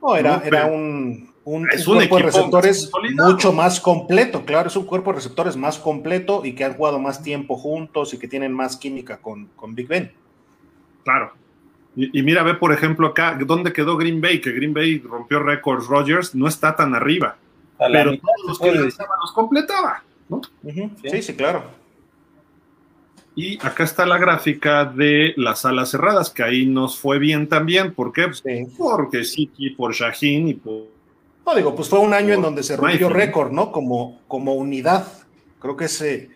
No, 0.02 0.16
era, 0.16 0.38
No, 0.38 0.44
era 0.44 0.66
un, 0.68 1.27
un, 1.48 1.66
Es 1.72 1.88
un 1.88 1.98
un 1.98 2.08
cuerpo 2.08 2.18
de 2.18 2.24
receptores 2.24 2.90
consolidado. 2.92 3.32
mucho 3.32 3.54
más 3.54 3.80
completo, 3.80 4.44
claro, 4.44 4.68
es 4.68 4.76
un 4.76 4.86
cuerpo 4.86 5.12
de 5.12 5.16
receptores 5.16 5.56
más 5.56 5.80
completo 5.80 6.44
y 6.44 6.54
que 6.54 6.66
han 6.66 6.74
jugado 6.74 7.00
más 7.00 7.24
tiempo 7.24 7.56
juntos 7.56 8.14
y 8.14 8.20
que 8.20 8.28
tienen 8.28 8.52
más 8.52 8.76
química 8.76 9.20
con, 9.22 9.46
con 9.56 9.74
Big 9.74 9.88
Ben. 9.88 10.12
Claro. 11.06 11.32
Y, 11.96 12.20
y 12.20 12.22
mira, 12.22 12.44
ve 12.44 12.56
por 12.56 12.74
ejemplo 12.74 13.08
acá, 13.08 13.38
¿dónde 13.46 13.72
quedó 13.72 13.96
Green 13.96 14.20
Bay? 14.20 14.42
Que 14.42 14.52
Green 14.52 14.74
Bay 14.74 15.00
rompió 15.00 15.40
récords. 15.42 15.88
Rogers 15.88 16.36
no 16.36 16.50
está 16.50 16.76
tan 16.76 16.94
arriba, 16.94 17.38
pero 17.78 18.12
mitad 18.12 18.24
todos 18.24 18.48
los 18.50 18.60
que 18.60 18.72
lanzaba 18.80 19.16
los 19.22 19.32
completaba. 19.32 20.04
¿no? 20.28 20.42
Sí, 21.10 21.22
sí, 21.22 21.34
claro. 21.34 21.64
Y 23.36 23.58
acá 23.66 23.86
está 23.86 24.06
la 24.06 24.18
gráfica 24.18 24.84
de 24.84 25.34
las 25.38 25.64
alas 25.64 25.92
cerradas, 25.92 26.30
que 26.30 26.44
ahí 26.44 26.66
nos 26.66 27.00
fue 27.00 27.20
bien 27.20 27.48
también. 27.48 27.94
¿Por 27.94 28.12
qué? 28.12 28.24
Pues 28.26 28.44
Sí. 28.46 28.68
Porque 28.78 29.24
Siki, 29.24 29.70
por 29.70 29.94
Shaheen 29.94 30.50
y 30.50 30.54
por... 30.56 30.97
No, 31.48 31.56
digo, 31.56 31.74
pues 31.76 31.88
fue 31.88 32.00
un 32.00 32.14
año 32.14 32.34
en 32.34 32.42
donde 32.42 32.62
se 32.62 32.76
rompió 32.76 33.08
récord, 33.10 33.52
¿no? 33.54 33.72
Como, 33.72 34.22
como 34.28 34.54
unidad. 34.56 35.08
Creo 35.60 35.78
que 35.78 35.86
es 35.86 36.02
eh, 36.02 36.30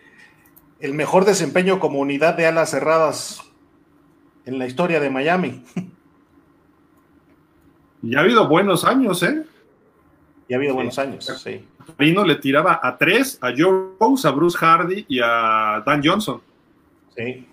el 0.80 0.94
mejor 0.94 1.26
desempeño 1.26 1.78
como 1.78 2.00
unidad 2.00 2.34
de 2.34 2.46
alas 2.46 2.70
cerradas 2.70 3.42
en 4.46 4.58
la 4.58 4.66
historia 4.66 4.98
de 5.00 5.10
Miami. 5.10 5.62
Y 8.04 8.16
ha 8.16 8.20
habido 8.20 8.48
buenos 8.48 8.84
años, 8.84 9.22
¿eh? 9.22 9.44
Y 10.48 10.54
ha 10.54 10.56
habido 10.56 10.72
Sí. 10.72 10.74
buenos 10.74 10.98
años, 10.98 11.24
sí. 11.40 11.64
Marino 11.96 12.24
le 12.24 12.34
tiraba 12.34 12.80
a 12.82 12.98
tres, 12.98 13.38
a 13.40 13.52
Joe 13.56 13.90
Rose, 14.00 14.26
a 14.26 14.32
Bruce 14.32 14.58
Hardy 14.58 15.04
y 15.08 15.20
a 15.22 15.84
Dan 15.86 16.00
Johnson, 16.04 16.40
Sí, 17.16 17.46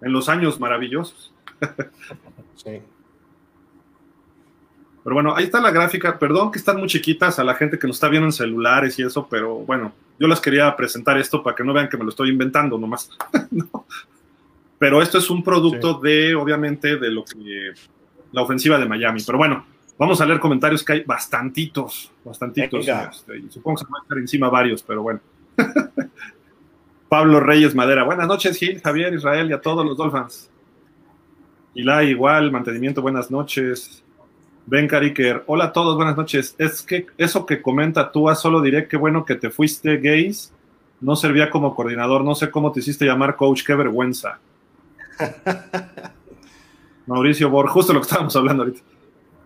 en 0.00 0.12
los 0.12 0.28
años 0.28 0.60
maravillosos. 0.60 1.34
sí. 2.54 2.80
Pero 5.04 5.14
bueno, 5.14 5.34
ahí 5.36 5.44
está 5.44 5.60
la 5.60 5.70
gráfica. 5.70 6.18
Perdón 6.18 6.50
que 6.50 6.58
están 6.58 6.78
muy 6.78 6.88
chiquitas 6.88 7.38
a 7.38 7.44
la 7.44 7.54
gente 7.54 7.78
que 7.78 7.86
nos 7.86 7.96
está 7.96 8.08
viendo 8.08 8.26
en 8.26 8.32
celulares 8.32 8.98
y 8.98 9.02
eso, 9.02 9.26
pero 9.30 9.56
bueno, 9.56 9.92
yo 10.18 10.26
les 10.28 10.40
quería 10.40 10.74
presentar 10.76 11.18
esto 11.18 11.42
para 11.42 11.56
que 11.56 11.64
no 11.64 11.72
vean 11.72 11.88
que 11.88 11.96
me 11.96 12.04
lo 12.04 12.10
estoy 12.10 12.30
inventando 12.30 12.78
nomás. 12.78 13.10
Pero 14.78 15.02
esto 15.02 15.18
es 15.18 15.28
un 15.28 15.42
producto 15.42 15.94
de, 15.94 16.36
obviamente, 16.36 16.98
de 16.98 17.10
lo 17.10 17.24
que 17.24 17.72
la 18.30 18.42
ofensiva 18.42 18.78
de 18.78 18.86
Miami. 18.86 19.20
Pero 19.26 19.38
bueno, 19.38 19.66
vamos 19.98 20.20
a 20.20 20.26
leer 20.26 20.38
comentarios 20.38 20.84
que 20.84 20.92
hay 20.92 21.04
bastantitos, 21.04 22.12
bastantitos. 22.24 22.86
Este, 22.86 23.50
supongo 23.50 23.76
que 23.76 23.84
se 23.84 23.90
van 23.90 24.00
a 24.00 24.02
estar 24.04 24.18
encima 24.18 24.48
varios, 24.48 24.82
pero 24.82 25.02
bueno. 25.02 25.20
Pablo 27.08 27.40
Reyes 27.40 27.74
Madera. 27.74 28.04
Buenas 28.04 28.28
noches, 28.28 28.56
Gil, 28.56 28.80
Javier, 28.80 29.14
Israel 29.14 29.50
y 29.50 29.52
a 29.52 29.60
todos 29.60 29.84
los 29.84 29.96
Dolphins. 29.96 30.50
la 31.74 32.04
igual, 32.04 32.52
mantenimiento, 32.52 33.02
buenas 33.02 33.30
noches. 33.30 34.04
Ben 34.70 34.86
Cariker, 34.86 35.44
hola 35.46 35.64
a 35.64 35.72
todos, 35.72 35.96
buenas 35.96 36.14
noches. 36.14 36.54
Es 36.58 36.82
que 36.82 37.06
eso 37.16 37.46
que 37.46 37.62
comenta 37.62 38.12
tú, 38.12 38.28
solo 38.34 38.60
diré 38.60 38.86
que 38.86 38.98
bueno 38.98 39.24
que 39.24 39.34
te 39.34 39.48
fuiste, 39.48 39.96
gays. 39.96 40.52
No 41.00 41.16
servía 41.16 41.48
como 41.48 41.74
coordinador, 41.74 42.22
no 42.22 42.34
sé 42.34 42.50
cómo 42.50 42.70
te 42.70 42.80
hiciste 42.80 43.06
llamar 43.06 43.36
coach, 43.36 43.62
qué 43.64 43.74
vergüenza. 43.74 44.40
Mauricio 47.06 47.48
Borjas, 47.48 47.72
justo 47.72 47.94
lo 47.94 48.00
que 48.00 48.08
estábamos 48.08 48.36
hablando 48.36 48.64
ahorita. 48.64 48.80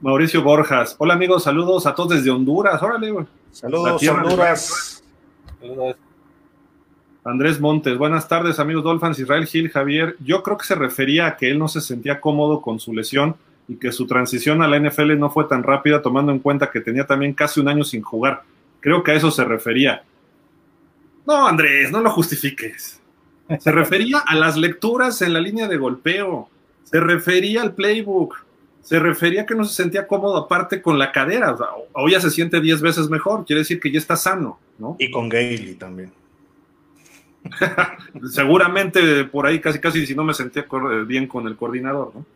Mauricio 0.01 0.43
Borjas, 0.43 0.97
hola 0.99 1.14
amigos, 1.14 1.45
saludos 1.45 1.87
a 1.87 1.95
todos 1.95 2.16
desde 2.16 2.31
Honduras, 2.33 2.83
órale, 2.83 3.12
güey. 3.12 3.27
Saludos, 3.53 4.03
Honduras. 4.03 5.05
Saludos. 5.61 5.97
Andrés 7.23 7.61
Montes, 7.61 7.97
buenas 7.97 8.27
tardes 8.27 8.59
amigos 8.59 8.83
Dolphins, 8.83 9.20
Israel 9.20 9.47
Gil, 9.47 9.70
Javier. 9.70 10.16
Yo 10.18 10.43
creo 10.43 10.59
que 10.59 10.64
se 10.64 10.75
refería 10.75 11.29
a 11.29 11.37
que 11.37 11.49
él 11.49 11.61
no 11.61 11.68
se 11.68 11.81
sentía 11.81 12.20
cómodo 12.20 12.61
con 12.61 12.81
su 12.81 12.93
lesión 12.93 13.37
y 13.73 13.77
que 13.77 13.91
su 13.91 14.07
transición 14.07 14.62
a 14.62 14.68
la 14.68 14.79
NFL 14.79 15.18
no 15.18 15.31
fue 15.31 15.45
tan 15.45 15.62
rápida 15.62 16.03
tomando 16.03 16.31
en 16.31 16.41
cuenta 16.41 16.70
que 16.70 16.81
tenía 16.81 17.07
también 17.07 17.33
casi 17.33 17.61
un 17.61 17.68
año 17.68 17.85
sin 17.85 18.03
jugar. 18.03 18.43
Creo 18.81 19.03
que 19.03 19.12
a 19.12 19.14
eso 19.14 19.31
se 19.31 19.45
refería. 19.45 20.05
No, 21.27 21.47
Andrés, 21.47 21.91
no 21.91 22.01
lo 22.01 22.11
justifiques. 22.11 23.01
Se 23.59 23.73
refería 23.73 24.18
a 24.18 24.35
las 24.35 24.57
lecturas 24.57 25.23
en 25.23 25.33
la 25.33 25.41
línea 25.41 25.68
de 25.68 25.79
golpeo. 25.79 26.49
Se 26.85 27.01
refería 27.01 27.62
al 27.62 27.75
playbook. 27.75 28.45
Se 28.83 28.99
refería 28.99 29.43
a 29.43 29.47
que 29.47 29.55
no 29.55 29.64
se 29.64 29.75
sentía 29.75 30.07
cómodo 30.07 30.37
aparte 30.37 30.83
con 30.83 30.99
la 30.99 31.12
cadera. 31.12 31.57
O, 31.93 32.09
ya 32.09 32.20
se 32.20 32.31
siente 32.31 32.61
10 32.61 32.83
veces 32.83 33.09
mejor. 33.09 33.47
Quiere 33.47 33.61
decir 33.61 33.81
que 33.81 33.91
ya 33.91 33.99
está 33.99 34.16
sano, 34.16 34.59
¿no? 34.79 34.97
Y 34.99 35.11
con 35.11 35.29
Gailey 35.29 35.77
también. 35.77 36.12
Seguramente 38.31 39.25
por 39.25 39.47
ahí 39.47 39.61
casi 39.61 39.79
casi 39.81 40.07
si 40.07 40.14
no 40.14 40.25
me 40.25 40.35
sentía 40.35 40.66
bien 41.07 41.27
con 41.27 41.47
el 41.47 41.57
coordinador, 41.57 42.12
¿no? 42.14 42.27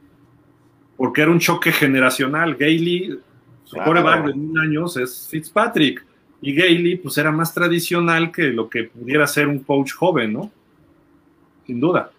Porque 0.97 1.23
era 1.23 1.31
un 1.31 1.39
choque 1.39 1.73
generacional. 1.73 2.55
Gailey, 2.55 3.19
su 3.65 3.77
coreback 3.77 4.27
de 4.27 4.35
mil 4.35 4.59
años 4.59 4.97
es 4.97 5.29
Fitzpatrick. 5.31 6.05
Y 6.41 6.55
Gailey, 6.55 6.97
pues 6.97 7.19
era 7.19 7.31
más 7.33 7.53
tradicional 7.53 8.31
que 8.31 8.45
lo 8.45 8.69
que 8.69 8.85
pudiera 8.85 9.27
ser 9.27 9.49
un 9.49 9.61
coach 9.61 9.93
joven, 9.93 10.33
¿no? 10.33 10.51
Sin 11.67 11.81
duda. 11.81 12.11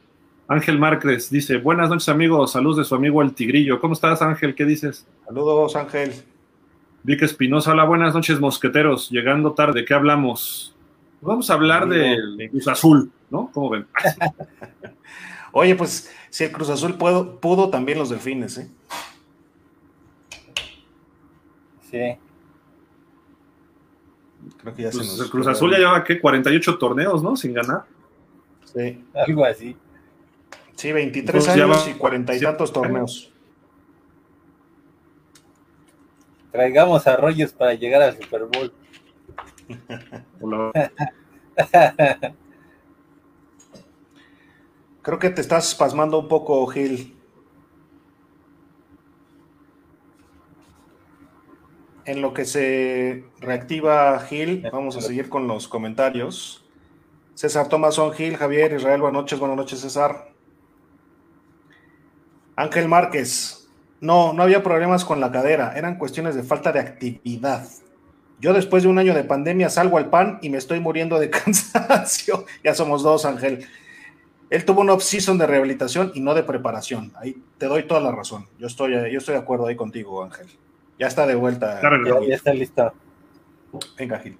Ángel 0.47 0.79
Márquez 0.79 1.29
dice: 1.29 1.57
Buenas 1.57 1.89
noches, 1.89 2.09
amigos. 2.09 2.51
Saludos 2.51 2.77
de 2.77 2.83
su 2.83 2.95
amigo 2.95 3.21
El 3.21 3.33
Tigrillo. 3.33 3.79
¿Cómo 3.79 3.93
estás, 3.93 4.21
Ángel? 4.21 4.55
¿Qué 4.55 4.65
dices? 4.65 5.05
Saludos, 5.25 5.75
Ángel. 5.75 6.13
Vic 7.03 7.21
Espinosa, 7.21 7.71
hola, 7.71 7.85
buenas 7.85 8.13
noches, 8.13 8.37
mosqueteros. 8.39 9.09
Llegando 9.09 9.53
tarde, 9.53 9.85
¿qué 9.85 9.93
hablamos? 9.93 10.75
Vamos 11.21 11.49
a 11.49 11.53
hablar 11.53 11.87
del 11.87 12.49
Cruz 12.51 12.67
Azul, 12.67 13.09
¿no? 13.29 13.49
¿Cómo 13.53 13.69
ven? 13.69 13.85
Oye, 15.51 15.75
pues 15.75 16.11
si 16.29 16.43
el 16.43 16.51
Cruz 16.51 16.69
Azul 16.69 16.97
pudo, 16.97 17.39
pudo 17.39 17.69
también 17.69 17.97
los 17.97 18.09
delfines, 18.09 18.57
¿eh? 18.57 18.69
Sí. 21.89 22.17
Creo 24.61 24.75
que 24.75 24.83
ya 24.83 24.91
se 24.91 24.97
pues 24.97 25.09
nos 25.09 25.19
El 25.19 25.29
Cruz 25.29 25.47
Azul 25.47 25.71
ya 25.71 25.77
lleva, 25.77 26.03
¿qué? 26.03 26.19
48 26.19 26.77
torneos, 26.77 27.23
¿no? 27.23 27.35
Sin 27.35 27.53
ganar. 27.53 27.85
Sí. 28.65 29.03
Algo 29.13 29.45
así. 29.45 29.75
Sí, 30.75 30.91
23 30.91 31.47
años 31.49 31.87
y 31.87 31.93
cuarenta 31.93 32.35
y 32.35 32.39
tantos 32.39 32.71
torneos. 32.71 33.31
Traigamos 36.51 37.05
a 37.07 37.15
Rogers 37.15 37.53
para 37.53 37.73
llegar 37.73 38.01
al 38.01 38.17
Super 38.17 38.45
Bowl. 38.45 38.73
Creo 45.07 45.19
que 45.19 45.29
te 45.29 45.39
estás 45.39 45.73
pasmando 45.73 46.19
un 46.19 46.27
poco, 46.27 46.67
Gil. 46.67 47.15
En 52.03 52.21
lo 52.21 52.33
que 52.33 52.43
se 52.43 53.23
reactiva 53.39 54.19
Gil, 54.19 54.67
vamos 54.69 54.97
a 54.97 55.01
seguir 55.01 55.29
con 55.29 55.47
los 55.47 55.69
comentarios. 55.69 56.65
César 57.35 57.69
Tomazón 57.69 58.11
Gil, 58.11 58.35
Javier, 58.35 58.73
Israel, 58.73 58.99
buenas 58.99 59.21
noches, 59.21 59.39
buenas 59.39 59.55
noches, 59.55 59.79
César. 59.79 60.33
Ángel 62.57 62.89
Márquez, 62.89 63.69
no, 64.01 64.33
no 64.33 64.43
había 64.43 64.61
problemas 64.61 65.05
con 65.05 65.21
la 65.21 65.31
cadera, 65.31 65.71
eran 65.77 65.97
cuestiones 65.97 66.35
de 66.35 66.43
falta 66.43 66.73
de 66.73 66.81
actividad. 66.81 67.65
Yo 68.41 68.51
después 68.51 68.83
de 68.83 68.89
un 68.89 68.99
año 68.99 69.13
de 69.13 69.23
pandemia 69.23 69.69
salgo 69.69 69.99
al 69.99 70.09
pan 70.09 70.39
y 70.41 70.49
me 70.49 70.57
estoy 70.57 70.81
muriendo 70.81 71.17
de 71.17 71.29
cansancio. 71.29 72.45
ya 72.61 72.75
somos 72.75 73.03
dos, 73.03 73.23
Ángel. 73.23 73.65
Él 74.49 74.63
tuvo 74.63 74.81
una 74.81 74.93
off-season 74.93 75.37
de 75.37 75.45
rehabilitación 75.45 76.11
y 76.15 76.21
no 76.21 76.33
de 76.33 76.43
preparación. 76.43 77.11
Ahí 77.15 77.41
te 77.57 77.65
doy 77.65 77.83
toda 77.83 77.99
la 77.99 78.11
razón. 78.11 78.47
Yo 78.57 78.67
estoy, 78.67 78.93
yo 78.93 79.17
estoy 79.17 79.33
de 79.33 79.41
acuerdo 79.41 79.67
ahí 79.67 79.75
contigo, 79.75 80.23
Ángel. 80.23 80.47
Ya 80.99 81.07
está 81.07 81.27
de 81.27 81.35
vuelta. 81.35 81.81
ya, 81.81 82.35
está 82.35 82.53
listo. 82.53 82.93
Venga, 83.97 84.19
Gil. 84.19 84.37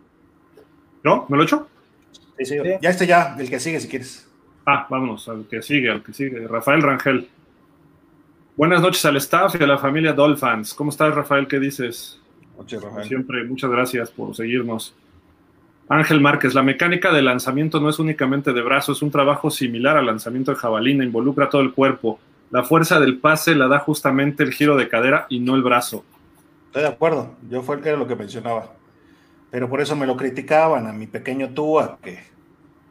¿No? 1.04 1.26
¿Me 1.30 1.38
lo 1.38 1.44
echo? 1.44 1.68
Sí, 2.38 2.46
sí, 2.46 2.58
Ya 2.82 2.90
este 2.90 3.06
ya, 3.06 3.36
el 3.38 3.50
que 3.50 3.60
sigue 3.60 3.80
si 3.80 3.88
quieres. 3.88 4.30
Ah, 4.66 4.88
vámonos, 4.90 5.28
al 5.30 5.48
que 5.48 5.62
sigue, 5.62 5.90
al 5.90 6.04
que 6.04 6.14
sigue. 6.14 6.48
Rafael 6.48 6.82
Rangel. 6.82 7.30
Buenas 8.56 8.82
noches 8.82 9.06
al 9.06 9.18
staff 9.18 9.56
y 9.60 9.64
a 9.64 9.68
la 9.68 9.78
familia 9.78 10.14
Dolphins. 10.14 10.74
¿Cómo 10.74 10.90
estás, 10.90 11.14
Rafael? 11.14 11.48
¿Qué 11.48 11.60
dices? 11.60 12.20
siempre, 13.04 13.44
muchas 13.44 13.70
gracias 13.70 14.10
por 14.10 14.36
seguirnos. 14.36 14.96
Ángel 15.90 16.20
Márquez, 16.20 16.54
la 16.54 16.64
mecánica 16.64 17.14
de 17.14 17.22
lanzamiento 17.22 17.80
no 17.80 17.90
es 17.90 17.98
únicamente 18.00 18.52
de 18.52 18.62
brazo, 18.62 18.92
es 18.92 19.02
un 19.02 19.12
trabajo 19.12 19.50
similar 19.50 19.96
al 19.96 20.06
lanzamiento 20.06 20.52
de 20.52 20.58
jabalina, 20.58 21.04
involucra 21.04 21.50
todo 21.50 21.62
el 21.62 21.74
cuerpo. 21.74 22.20
La 22.52 22.64
fuerza 22.64 23.00
del 23.00 23.20
pase 23.20 23.56
la 23.56 23.68
da 23.68 23.80
justamente 23.80 24.44
el 24.44 24.54
giro 24.54 24.76
de 24.76 24.90
cadera 24.90 25.28
y 25.30 25.40
no 25.40 25.56
el 25.56 25.64
brazo. 25.64 26.04
Estoy 26.68 26.82
de 26.82 26.90
acuerdo, 26.90 27.36
yo 27.50 27.62
fue 27.62 27.80
era 27.84 27.98
lo 27.98 28.08
que 28.08 28.16
mencionaba. 28.16 28.74
Pero 29.50 29.70
por 29.70 29.80
eso 29.80 29.96
me 29.96 30.06
lo 30.06 30.18
criticaban 30.18 30.88
a 30.88 30.94
mi 30.94 31.08
pequeño 31.08 31.50
Tua, 31.50 31.98
que, 32.02 32.20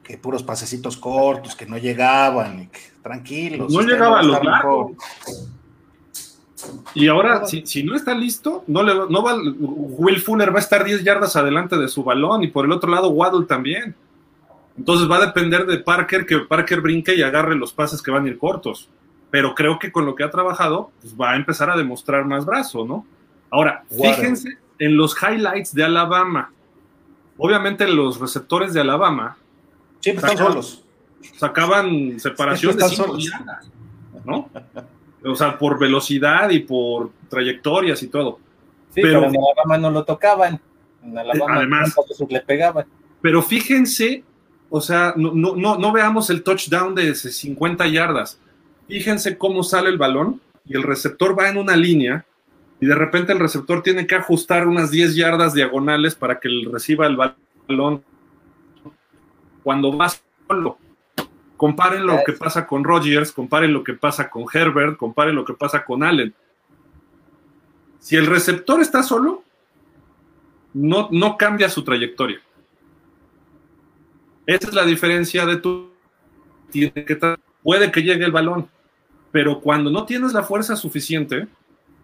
que 0.02 0.16
puros 0.16 0.42
pasecitos 0.42 0.96
cortos, 0.96 1.54
que 1.54 1.66
no 1.66 1.76
llegaban, 1.76 2.62
y 2.62 2.66
que 2.68 2.80
tranquilos. 3.02 3.70
No 3.72 3.82
llegaba 3.82 4.20
a 4.20 4.22
los 4.22 4.42
largos. 4.42 4.92
Y 6.94 7.08
ahora, 7.08 7.44
si, 7.46 7.82
no 7.82 7.94
está 7.94 8.14
listo, 8.14 8.64
no 8.66 8.82
le 8.82 8.94
no 8.94 9.22
va, 9.22 9.36
Will 9.36 10.20
Fuller 10.20 10.52
va 10.52 10.56
a 10.56 10.62
estar 10.62 10.84
10 10.84 11.04
yardas 11.04 11.36
adelante 11.36 11.76
de 11.76 11.88
su 11.88 12.02
balón 12.02 12.42
y 12.42 12.48
por 12.48 12.64
el 12.64 12.72
otro 12.72 12.90
lado 12.90 13.10
Waddle 13.10 13.46
también. 13.46 13.94
Entonces 14.78 15.10
va 15.10 15.16
a 15.16 15.26
depender 15.26 15.66
de 15.66 15.78
Parker 15.78 16.26
que 16.26 16.38
Parker 16.38 16.80
brinque 16.80 17.14
y 17.14 17.22
agarre 17.22 17.54
los 17.54 17.72
pases 17.72 18.02
que 18.02 18.10
van 18.10 18.24
a 18.24 18.28
ir 18.28 18.38
cortos. 18.38 18.88
Pero 19.30 19.54
creo 19.54 19.78
que 19.78 19.92
con 19.92 20.06
lo 20.06 20.14
que 20.14 20.24
ha 20.24 20.30
trabajado, 20.30 20.90
pues 21.00 21.14
va 21.14 21.32
a 21.32 21.36
empezar 21.36 21.68
a 21.70 21.76
demostrar 21.76 22.24
más 22.24 22.46
brazo, 22.46 22.84
¿no? 22.86 23.06
Ahora, 23.50 23.84
fíjense 23.90 24.58
en 24.78 24.96
los 24.96 25.16
highlights 25.20 25.74
de 25.74 25.84
Alabama. 25.84 26.52
Obviamente 27.38 27.86
los 27.86 28.18
receptores 28.18 28.72
de 28.72 28.80
Alabama 28.80 29.36
siempre 30.00 30.26
están 30.26 30.46
solos. 30.46 30.82
Sacaban 31.36 32.18
separación 32.20 32.76
de 32.76 32.84
5 32.88 33.18
yardas, 33.18 33.70
¿no? 34.24 34.48
O 35.26 35.34
sea, 35.34 35.58
por 35.58 35.78
velocidad 35.78 36.50
y 36.50 36.60
por 36.60 37.10
trayectorias 37.28 38.02
y 38.02 38.08
todo. 38.08 38.38
Sí, 38.94 39.02
pero, 39.02 39.24
en 39.24 39.34
Alabama 39.36 39.78
no 39.78 39.90
lo 39.90 40.04
tocaban. 40.04 40.60
En 41.02 41.18
Alabama 41.18 41.56
además, 41.56 41.94
le 42.28 42.40
pegaban. 42.40 42.86
Pero 43.20 43.42
fíjense, 43.42 44.24
o 44.70 44.80
sea, 44.80 45.14
no, 45.16 45.32
no, 45.32 45.76
no 45.76 45.92
veamos 45.92 46.30
el 46.30 46.42
touchdown 46.42 46.94
de 46.94 47.14
50 47.14 47.86
yardas. 47.88 48.40
Fíjense 48.88 49.36
cómo 49.36 49.62
sale 49.62 49.90
el 49.90 49.98
balón 49.98 50.40
y 50.64 50.76
el 50.76 50.82
receptor 50.82 51.38
va 51.38 51.48
en 51.48 51.58
una 51.58 51.76
línea 51.76 52.24
y 52.80 52.86
de 52.86 52.94
repente 52.94 53.32
el 53.32 53.38
receptor 53.38 53.82
tiene 53.82 54.06
que 54.06 54.14
ajustar 54.14 54.68
unas 54.68 54.90
10 54.90 55.16
yardas 55.16 55.54
diagonales 55.54 56.14
para 56.14 56.38
que 56.40 56.48
reciba 56.70 57.06
el 57.06 57.16
balón 57.16 58.02
cuando 59.62 59.96
va 59.96 60.12
solo. 60.46 60.78
Comparen 61.56 62.06
lo 62.06 62.20
que 62.24 62.32
pasa 62.32 62.66
con 62.66 62.84
Rodgers, 62.84 63.32
comparen 63.32 63.72
lo 63.72 63.82
que 63.82 63.94
pasa 63.94 64.28
con 64.28 64.44
Herbert, 64.52 64.96
comparen 64.96 65.34
lo 65.34 65.44
que 65.44 65.54
pasa 65.54 65.84
con 65.84 66.02
Allen. 66.02 66.34
Si 67.98 68.14
el 68.14 68.26
receptor 68.26 68.80
está 68.80 69.02
solo, 69.02 69.42
no, 70.74 71.08
no 71.10 71.36
cambia 71.36 71.70
su 71.70 71.82
trayectoria. 71.82 72.40
Esa 74.46 74.68
es 74.68 74.74
la 74.74 74.84
diferencia 74.84 75.46
de 75.46 75.56
tu. 75.56 75.90
Tiene 76.70 76.92
que 76.92 77.18
puede 77.62 77.90
que 77.90 78.02
llegue 78.02 78.24
el 78.24 78.32
balón, 78.32 78.68
pero 79.32 79.60
cuando 79.60 79.90
no 79.90 80.04
tienes 80.04 80.32
la 80.32 80.42
fuerza 80.42 80.76
suficiente, 80.76 81.48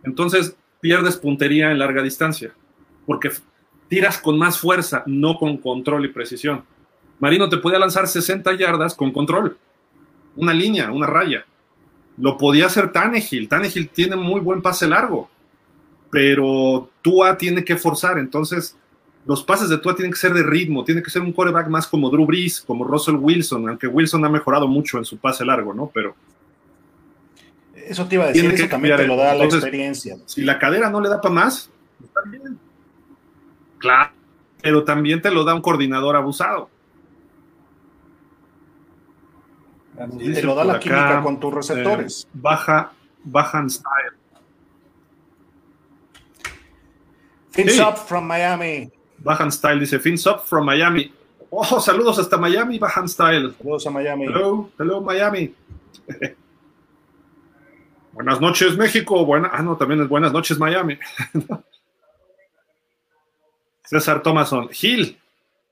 entonces 0.03 0.57
pierdes 0.81 1.17
puntería 1.17 1.71
en 1.71 1.79
larga 1.79 2.03
distancia, 2.03 2.53
porque 3.07 3.31
tiras 3.89 4.19
con 4.19 4.39
más 4.39 4.59
fuerza, 4.59 5.05
no 5.07 5.37
con 5.37 5.59
control 5.59 6.07
y 6.07 6.09
precisión. 6.09 6.65
Marino 7.19 7.49
te 7.49 7.59
podía 7.59 7.79
lanzar 7.79 8.09
60 8.09 8.55
yardas 8.57 8.95
con 8.95 9.13
control, 9.13 9.57
una 10.37 10.53
línea, 10.53 10.91
una 10.91 11.07
raya. 11.07 11.45
Lo 12.17 12.37
podía 12.37 12.67
hacer 12.67 12.93
Tannehill. 12.93 13.49
Tannehill 13.49 13.89
tiene 13.89 14.17
muy 14.17 14.41
buen 14.41 14.61
pase 14.61 14.87
largo, 14.87 15.31
pero 16.11 16.91
Tua 17.01 17.39
tiene 17.39 17.65
que 17.65 17.77
forzar. 17.77 18.19
Entonces, 18.19 18.77
los 19.25 19.43
pases 19.43 19.69
de 19.69 19.79
Tua 19.79 19.95
tienen 19.95 20.13
que 20.13 20.19
ser 20.19 20.35
de 20.35 20.43
ritmo, 20.43 20.85
tiene 20.85 21.03
que 21.03 21.11
ser 21.11 21.23
un 21.23 21.33
quarterback 21.33 21.69
más 21.69 21.87
como 21.87 22.11
Drew 22.11 22.27
Brees, 22.27 22.61
como 22.61 22.85
Russell 22.85 23.17
Wilson, 23.17 23.69
aunque 23.69 23.87
Wilson 23.87 24.25
ha 24.25 24.29
mejorado 24.29 24.67
mucho 24.67 24.99
en 24.99 25.05
su 25.05 25.19
pase 25.19 25.45
largo, 25.45 25.73
¿no? 25.73 25.91
Pero 25.93 26.15
eso 27.75 28.07
te 28.07 28.17
iba 28.17 28.25
a 28.25 28.29
decir, 28.29 28.51
eso 28.51 28.69
también 28.69 28.97
te 28.97 29.07
lo 29.07 29.17
da 29.17 29.35
la 29.35 29.45
experiencia. 29.45 30.17
Si 30.27 30.43
la 30.43 30.59
cadera 30.59 30.91
no 30.91 31.01
le 31.01 31.09
da 31.09 31.21
para 31.21 31.35
más, 31.35 31.71
está 32.03 32.21
bien. 32.29 32.59
Claro, 33.79 34.13
pero 34.63 34.85
también 34.85 35.23
te 35.23 35.31
lo 35.31 35.45
da 35.45 35.55
un 35.55 35.63
coordinador 35.63 36.17
abusado. 36.17 36.71
Y 40.19 40.33
te 40.33 40.43
lo 40.43 40.55
da 40.55 40.65
la 40.65 40.79
química 40.79 41.23
con 41.23 41.39
tus 41.39 41.55
receptores. 41.55 42.25
Eh, 42.25 42.31
baja, 42.35 42.93
bajan 43.25 43.71
style. 43.71 44.13
Fins 47.51 47.79
up 47.81 47.97
from 47.97 48.27
Miami. 48.27 48.91
Bajan 49.19 49.53
style 49.53 49.79
dice 49.81 49.99
Fins 49.99 50.27
up 50.27 50.41
from 50.47 50.67
Miami. 50.67 51.13
Oh, 51.51 51.81
saludos 51.81 52.19
hasta 52.19 52.39
Miami, 52.39 52.79
Bajan 52.79 53.09
style. 53.09 53.53
Saludos 53.59 53.87
a 53.87 53.91
Miami. 53.91 54.25
Hello, 54.25 54.71
hello 54.79 55.01
Miami. 55.03 55.55
Buenas 58.13 58.41
noches, 58.41 58.77
México. 58.77 59.25
Buena, 59.25 59.51
ah, 59.53 59.63
no, 59.63 59.77
también 59.77 60.01
es 60.03 60.09
buenas 60.09 60.33
noches, 60.33 60.59
Miami. 60.59 60.99
César 63.85 64.23
Thomason. 64.23 64.69
Gil, 64.71 65.19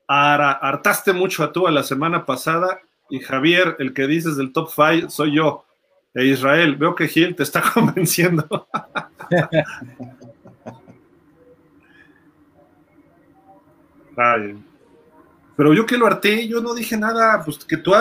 hartaste 0.07 1.13
mucho 1.13 1.43
a 1.43 1.51
tú 1.51 1.67
la 1.67 1.83
semana 1.83 2.25
pasada 2.25 2.81
y 3.11 3.19
Javier, 3.19 3.75
el 3.79 3.93
que 3.93 4.07
dices 4.07 4.37
del 4.37 4.53
top 4.53 4.69
5, 4.73 5.09
soy 5.09 5.35
yo. 5.35 5.65
E 6.13 6.25
Israel, 6.25 6.75
veo 6.75 6.95
que 6.95 7.07
Gil 7.07 7.35
te 7.35 7.43
está 7.43 7.61
convenciendo. 7.73 8.67
Pero 15.55 15.73
yo 15.73 15.85
que 15.85 15.97
lo 15.97 16.07
harté, 16.07 16.47
yo 16.47 16.61
no 16.61 16.73
dije 16.73 16.97
nada, 16.97 17.43
pues 17.43 17.63
que 17.65 17.77
tú, 17.77 17.91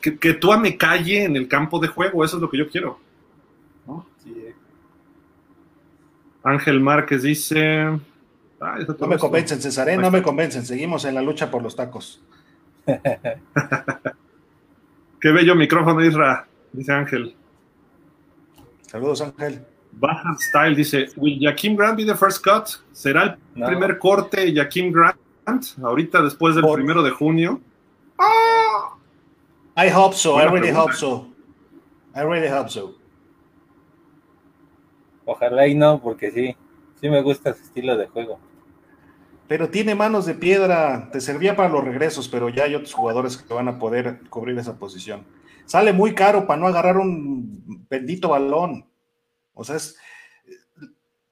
que, 0.00 0.18
que 0.18 0.34
tú 0.34 0.52
me 0.58 0.76
calle 0.76 1.24
en 1.24 1.36
el 1.36 1.46
campo 1.46 1.78
de 1.78 1.88
juego, 1.88 2.24
eso 2.24 2.36
es 2.36 2.42
lo 2.42 2.50
que 2.50 2.58
yo 2.58 2.68
quiero. 2.68 2.98
Ángel 6.42 6.80
Márquez 6.80 7.22
dice. 7.22 7.84
no 8.98 9.06
me 9.06 9.18
convencen, 9.18 9.60
César, 9.60 9.88
¿eh? 9.90 9.96
no 9.96 10.10
me 10.10 10.22
convencen. 10.22 10.64
Seguimos 10.64 11.04
en 11.04 11.14
la 11.14 11.22
lucha 11.22 11.50
por 11.50 11.62
los 11.62 11.76
tacos. 11.76 12.22
Qué 15.22 15.30
bello 15.30 15.54
micrófono, 15.54 16.04
Isra, 16.04 16.48
dice 16.72 16.92
Ángel. 16.92 17.36
Saludos, 18.80 19.20
Ángel. 19.20 19.64
Baja 19.92 20.36
Style 20.36 20.74
dice: 20.74 21.10
¿Will 21.16 21.38
Jaquim 21.40 21.76
Grant 21.76 21.96
be 21.96 22.04
the 22.04 22.16
first 22.16 22.44
cut? 22.44 22.82
¿Será 22.90 23.38
el 23.54 23.64
primer 23.64 24.00
corte 24.00 24.52
Jaquim 24.52 24.92
Grant? 24.92 25.16
Ahorita, 25.80 26.20
después 26.22 26.56
del 26.56 26.64
primero 26.74 27.04
de 27.04 27.12
junio. 27.12 27.60
I 29.76 29.88
hope 29.94 30.16
so. 30.16 30.40
I 30.40 30.46
really 30.46 30.72
hope 30.72 30.92
so. 30.92 31.28
I 32.16 32.22
really 32.22 32.48
hope 32.48 32.68
so. 32.68 32.96
Ojalá 35.24 35.68
y 35.68 35.76
no, 35.76 36.00
porque 36.02 36.32
sí, 36.32 36.56
sí 37.00 37.08
me 37.08 37.22
gusta 37.22 37.50
ese 37.50 37.62
estilo 37.62 37.96
de 37.96 38.08
juego. 38.08 38.40
Pero 39.52 39.68
tiene 39.68 39.94
manos 39.94 40.24
de 40.24 40.32
piedra, 40.32 41.10
te 41.12 41.20
servía 41.20 41.54
para 41.54 41.68
los 41.68 41.84
regresos, 41.84 42.26
pero 42.26 42.48
ya 42.48 42.64
hay 42.64 42.74
otros 42.74 42.94
jugadores 42.94 43.36
que 43.36 43.52
van 43.52 43.68
a 43.68 43.78
poder 43.78 44.20
cubrir 44.30 44.58
esa 44.58 44.78
posición. 44.78 45.26
Sale 45.66 45.92
muy 45.92 46.14
caro 46.14 46.46
para 46.46 46.58
no 46.58 46.68
agarrar 46.68 46.96
un 46.96 47.86
bendito 47.90 48.30
balón. 48.30 48.86
O 49.52 49.62
sea, 49.62 49.76
es, 49.76 49.98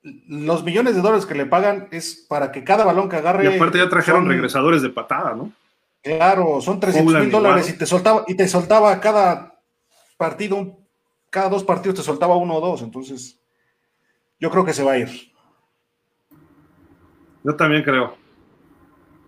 los 0.03 0.63
millones 0.65 0.97
de 0.97 1.01
dólares 1.01 1.25
que 1.25 1.35
le 1.35 1.47
pagan 1.47 1.89
es 1.93 2.27
para 2.29 2.53
que 2.53 2.63
cada 2.63 2.85
balón 2.85 3.09
que 3.09 3.17
agarre. 3.17 3.43
Y 3.45 3.57
aparte 3.57 3.79
ya 3.79 3.89
trajeron 3.89 4.29
regresadores 4.29 4.83
de 4.83 4.91
patada, 4.91 5.35
¿no? 5.35 5.51
Claro, 6.03 6.61
son 6.61 6.79
300 6.79 7.23
mil 7.23 7.31
dólares 7.31 7.71
y 7.71 7.79
te 7.79 7.87
soltaba, 7.87 8.25
y 8.29 8.35
te 8.35 8.47
soltaba 8.49 9.01
cada 9.01 9.59
partido, 10.19 10.77
cada 11.31 11.49
dos 11.49 11.65
partidos 11.65 11.97
te 11.97 12.03
soltaba 12.03 12.37
uno 12.37 12.57
o 12.57 12.61
dos, 12.61 12.83
entonces 12.83 13.41
yo 14.39 14.51
creo 14.51 14.67
que 14.67 14.75
se 14.75 14.83
va 14.83 14.93
a 14.93 14.99
ir. 14.99 15.30
Yo 17.43 17.57
también 17.57 17.83
creo. 17.83 18.17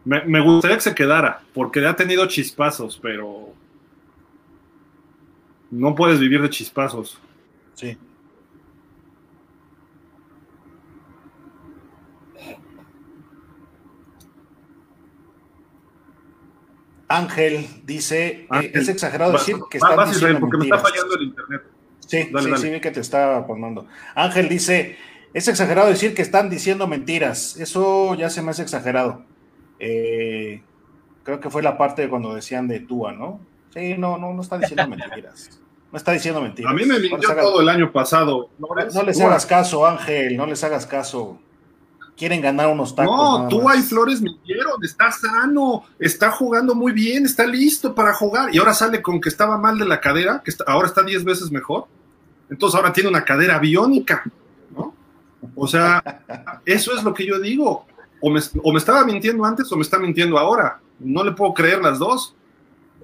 Me, 0.05 0.41
gustaría 0.41 0.77
que 0.77 0.83
se 0.83 0.95
quedara, 0.95 1.43
porque 1.55 1.87
ha 1.87 1.95
tenido 1.95 2.27
chispazos, 2.27 2.99
pero 3.01 3.53
no 5.71 5.95
puedes 5.95 6.19
vivir 6.19 6.43
de 6.43 6.51
chispazos. 6.51 7.21
Sí. 7.75 7.97
Ángel 17.07 17.69
dice, 17.85 18.49
eh, 18.53 18.73
es 18.75 18.89
exagerado 18.89 19.33
decir 19.33 19.57
que 19.71 19.79
están 19.79 20.09
diciendo 20.09 20.41
porque 20.41 20.57
me 20.57 20.65
está 20.65 20.79
fallando 20.79 21.15
el 21.15 21.23
internet. 21.23 21.63
Sí, 22.01 22.25
sí, 22.25 22.57
sí, 22.57 22.71
vi 22.71 22.81
que 22.81 22.91
te 22.91 23.01
estaba 23.01 23.47
poniendo. 23.47 23.87
Ángel 24.15 24.49
dice, 24.49 24.99
es 25.35 25.49
exagerado 25.49 25.89
decir 25.89 26.15
que 26.15 26.23
están 26.23 26.51
diciendo 26.51 26.87
mentiras. 26.87 27.57
Eso 27.57 28.15
ya 28.15 28.29
se 28.31 28.43
me 28.43 28.51
hace 28.51 28.63
exagerado. 28.63 29.25
Eh, 29.79 30.63
creo 31.25 31.41
que 31.41 31.51
fue 31.51 31.63
la 31.63 31.79
parte 31.79 32.03
de 32.03 32.09
cuando 32.09 32.35
decían 32.35 32.69
de 32.69 32.81
Tua, 32.81 33.13
¿no? 33.13 33.41
Sí, 33.73 33.97
no, 33.97 34.19
no, 34.19 34.35
no 34.35 34.43
está 34.43 34.59
diciendo 34.59 34.87
mentiras. 34.89 35.61
No 35.91 35.97
está 35.97 36.13
diciendo 36.13 36.41
mentiras. 36.41 36.71
A 36.71 36.75
mí 36.75 36.85
me 36.85 36.99
mintió 36.99 37.35
todo 37.35 37.61
el 37.61 37.69
año 37.69 37.93
pasado. 37.93 38.51
No, 38.59 39.03
les 39.03 39.21
hagas 39.21 39.47
caso, 39.47 39.87
Ángel, 39.87 40.37
no 40.37 40.47
les 40.47 40.63
hagas 40.65 40.87
caso. 40.87 41.39
Quieren 42.17 42.43
ganar 42.43 42.69
unos 42.69 42.95
tacos. 42.95 43.15
No, 43.15 43.49
Tua 43.49 43.77
y 43.77 43.83
Flores 43.83 44.21
mintieron, 44.21 44.83
está 44.85 45.11
sano, 45.11 45.85
está 45.99 46.31
jugando 46.31 46.75
muy 46.75 46.93
bien, 46.93 47.25
está 47.25 47.47
listo 47.47 47.95
para 47.95 48.13
jugar. 48.13 48.55
Y 48.55 48.59
ahora 48.59 48.75
sale 48.75 49.01
con 49.01 49.21
que 49.21 49.31
estaba 49.31 49.57
mal 49.57 49.79
de 49.79 49.87
la 49.87 50.01
cadera, 50.01 50.43
que 50.45 50.53
ahora 50.67 50.89
está 50.89 51.03
10 51.03 51.25
veces 51.25 51.51
mejor. 51.51 51.87
Entonces 52.51 52.77
ahora 52.77 52.93
tiene 52.93 53.09
una 53.09 53.25
cadera 53.25 53.59
biónica, 53.59 54.23
¿no? 54.27 54.42
O 55.55 55.67
sea, 55.67 56.03
eso 56.65 56.97
es 56.97 57.03
lo 57.03 57.13
que 57.15 57.27
yo 57.27 57.39
digo. 57.39 57.87
O 58.21 58.31
me, 58.31 58.79
estaba 58.79 59.05
mintiendo 59.05 59.45
antes 59.45 59.71
o 59.73 59.77
me 59.77 59.83
está 59.83 59.99
mintiendo 59.99 60.39
ahora. 60.39 60.81
No 61.01 61.25
le 61.25 61.33
puedo 61.33 61.53
creer 61.55 61.83
las 61.83 61.99
dos. 61.99 62.35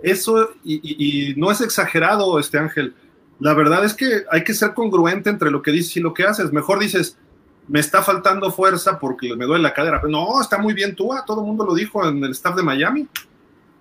Eso, 0.02 0.50
y, 0.64 1.34
no 1.36 1.50
es 1.50 1.60
exagerado, 1.60 2.38
este 2.38 2.58
Ángel. 2.58 2.94
La 3.40 3.54
verdad 3.54 3.84
es 3.84 3.94
que 3.94 4.24
hay 4.30 4.44
que 4.44 4.54
ser 4.54 4.74
congruente 4.74 5.30
entre 5.30 5.50
lo 5.50 5.62
que 5.62 5.72
dices 5.72 5.96
y 5.96 6.00
lo 6.00 6.14
que 6.14 6.24
haces. 6.24 6.52
Mejor 6.52 6.78
dices, 6.78 7.18
me 7.66 7.80
está 7.80 8.02
faltando 8.02 8.50
fuerza 8.52 8.98
porque 8.98 9.34
me 9.34 9.44
duele 9.44 9.62
la 9.62 9.74
cadera. 9.74 10.00
No, 10.08 10.40
está 10.40 10.58
muy 10.58 10.74
bien 10.74 10.94
Tua, 10.94 11.24
todo 11.24 11.40
el 11.40 11.46
mundo 11.46 11.64
lo 11.64 11.74
dijo 11.74 12.06
en 12.06 12.22
el 12.22 12.30
staff 12.30 12.54
de 12.54 12.62
Miami. 12.62 13.08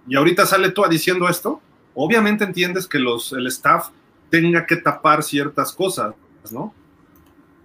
Y 0.07 0.15
ahorita 0.15 0.45
sale 0.45 0.71
Tua 0.71 0.87
diciendo 0.87 1.29
esto. 1.29 1.61
Obviamente 1.93 2.43
entiendes 2.43 2.87
que 2.87 2.99
los, 2.99 3.33
el 3.33 3.47
staff 3.47 3.89
tenga 4.29 4.65
que 4.65 4.77
tapar 4.77 5.23
ciertas 5.23 5.71
cosas, 5.71 6.15
¿no? 6.51 6.73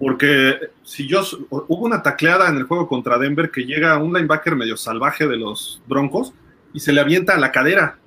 Porque 0.03 0.59
si 0.83 1.07
yo 1.07 1.23
hubo 1.49 1.87
una 1.87 2.03
tacleada 2.03 2.49
en 2.49 2.57
el 2.57 2.65
juego 2.65 2.89
contra 2.89 3.19
Denver 3.19 3.53
que 3.53 3.65
llega 3.65 3.97
un 3.99 4.13
linebacker 4.13 4.57
medio 4.57 4.77
salvaje 4.77 5.29
de 5.29 5.37
los 5.37 5.81
Broncos 5.87 6.33
y 6.73 6.81
se 6.81 6.93
le 6.93 7.01
avienta 7.01 7.35
a 7.35 7.39
la 7.39 7.53
cadera 7.53 7.99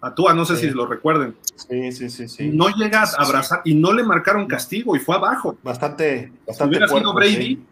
a 0.00 0.14
Tua, 0.14 0.32
no 0.32 0.46
sé 0.46 0.56
si 0.56 0.70
lo 0.70 0.86
recuerden. 0.86 1.36
Sí, 1.54 1.92
sí, 1.92 2.08
sí, 2.08 2.28
sí. 2.28 2.48
No 2.48 2.70
llega 2.70 3.02
a 3.02 3.22
abrazar 3.22 3.60
y 3.66 3.74
no 3.74 3.92
le 3.92 4.04
marcaron 4.04 4.46
castigo 4.46 4.96
y 4.96 5.00
fue 5.00 5.16
abajo. 5.16 5.58
Bastante, 5.62 6.32
bastante 6.46 6.76
si 6.76 6.78
hubiera 6.78 6.88
sido 6.88 7.12
Brady, 7.12 7.62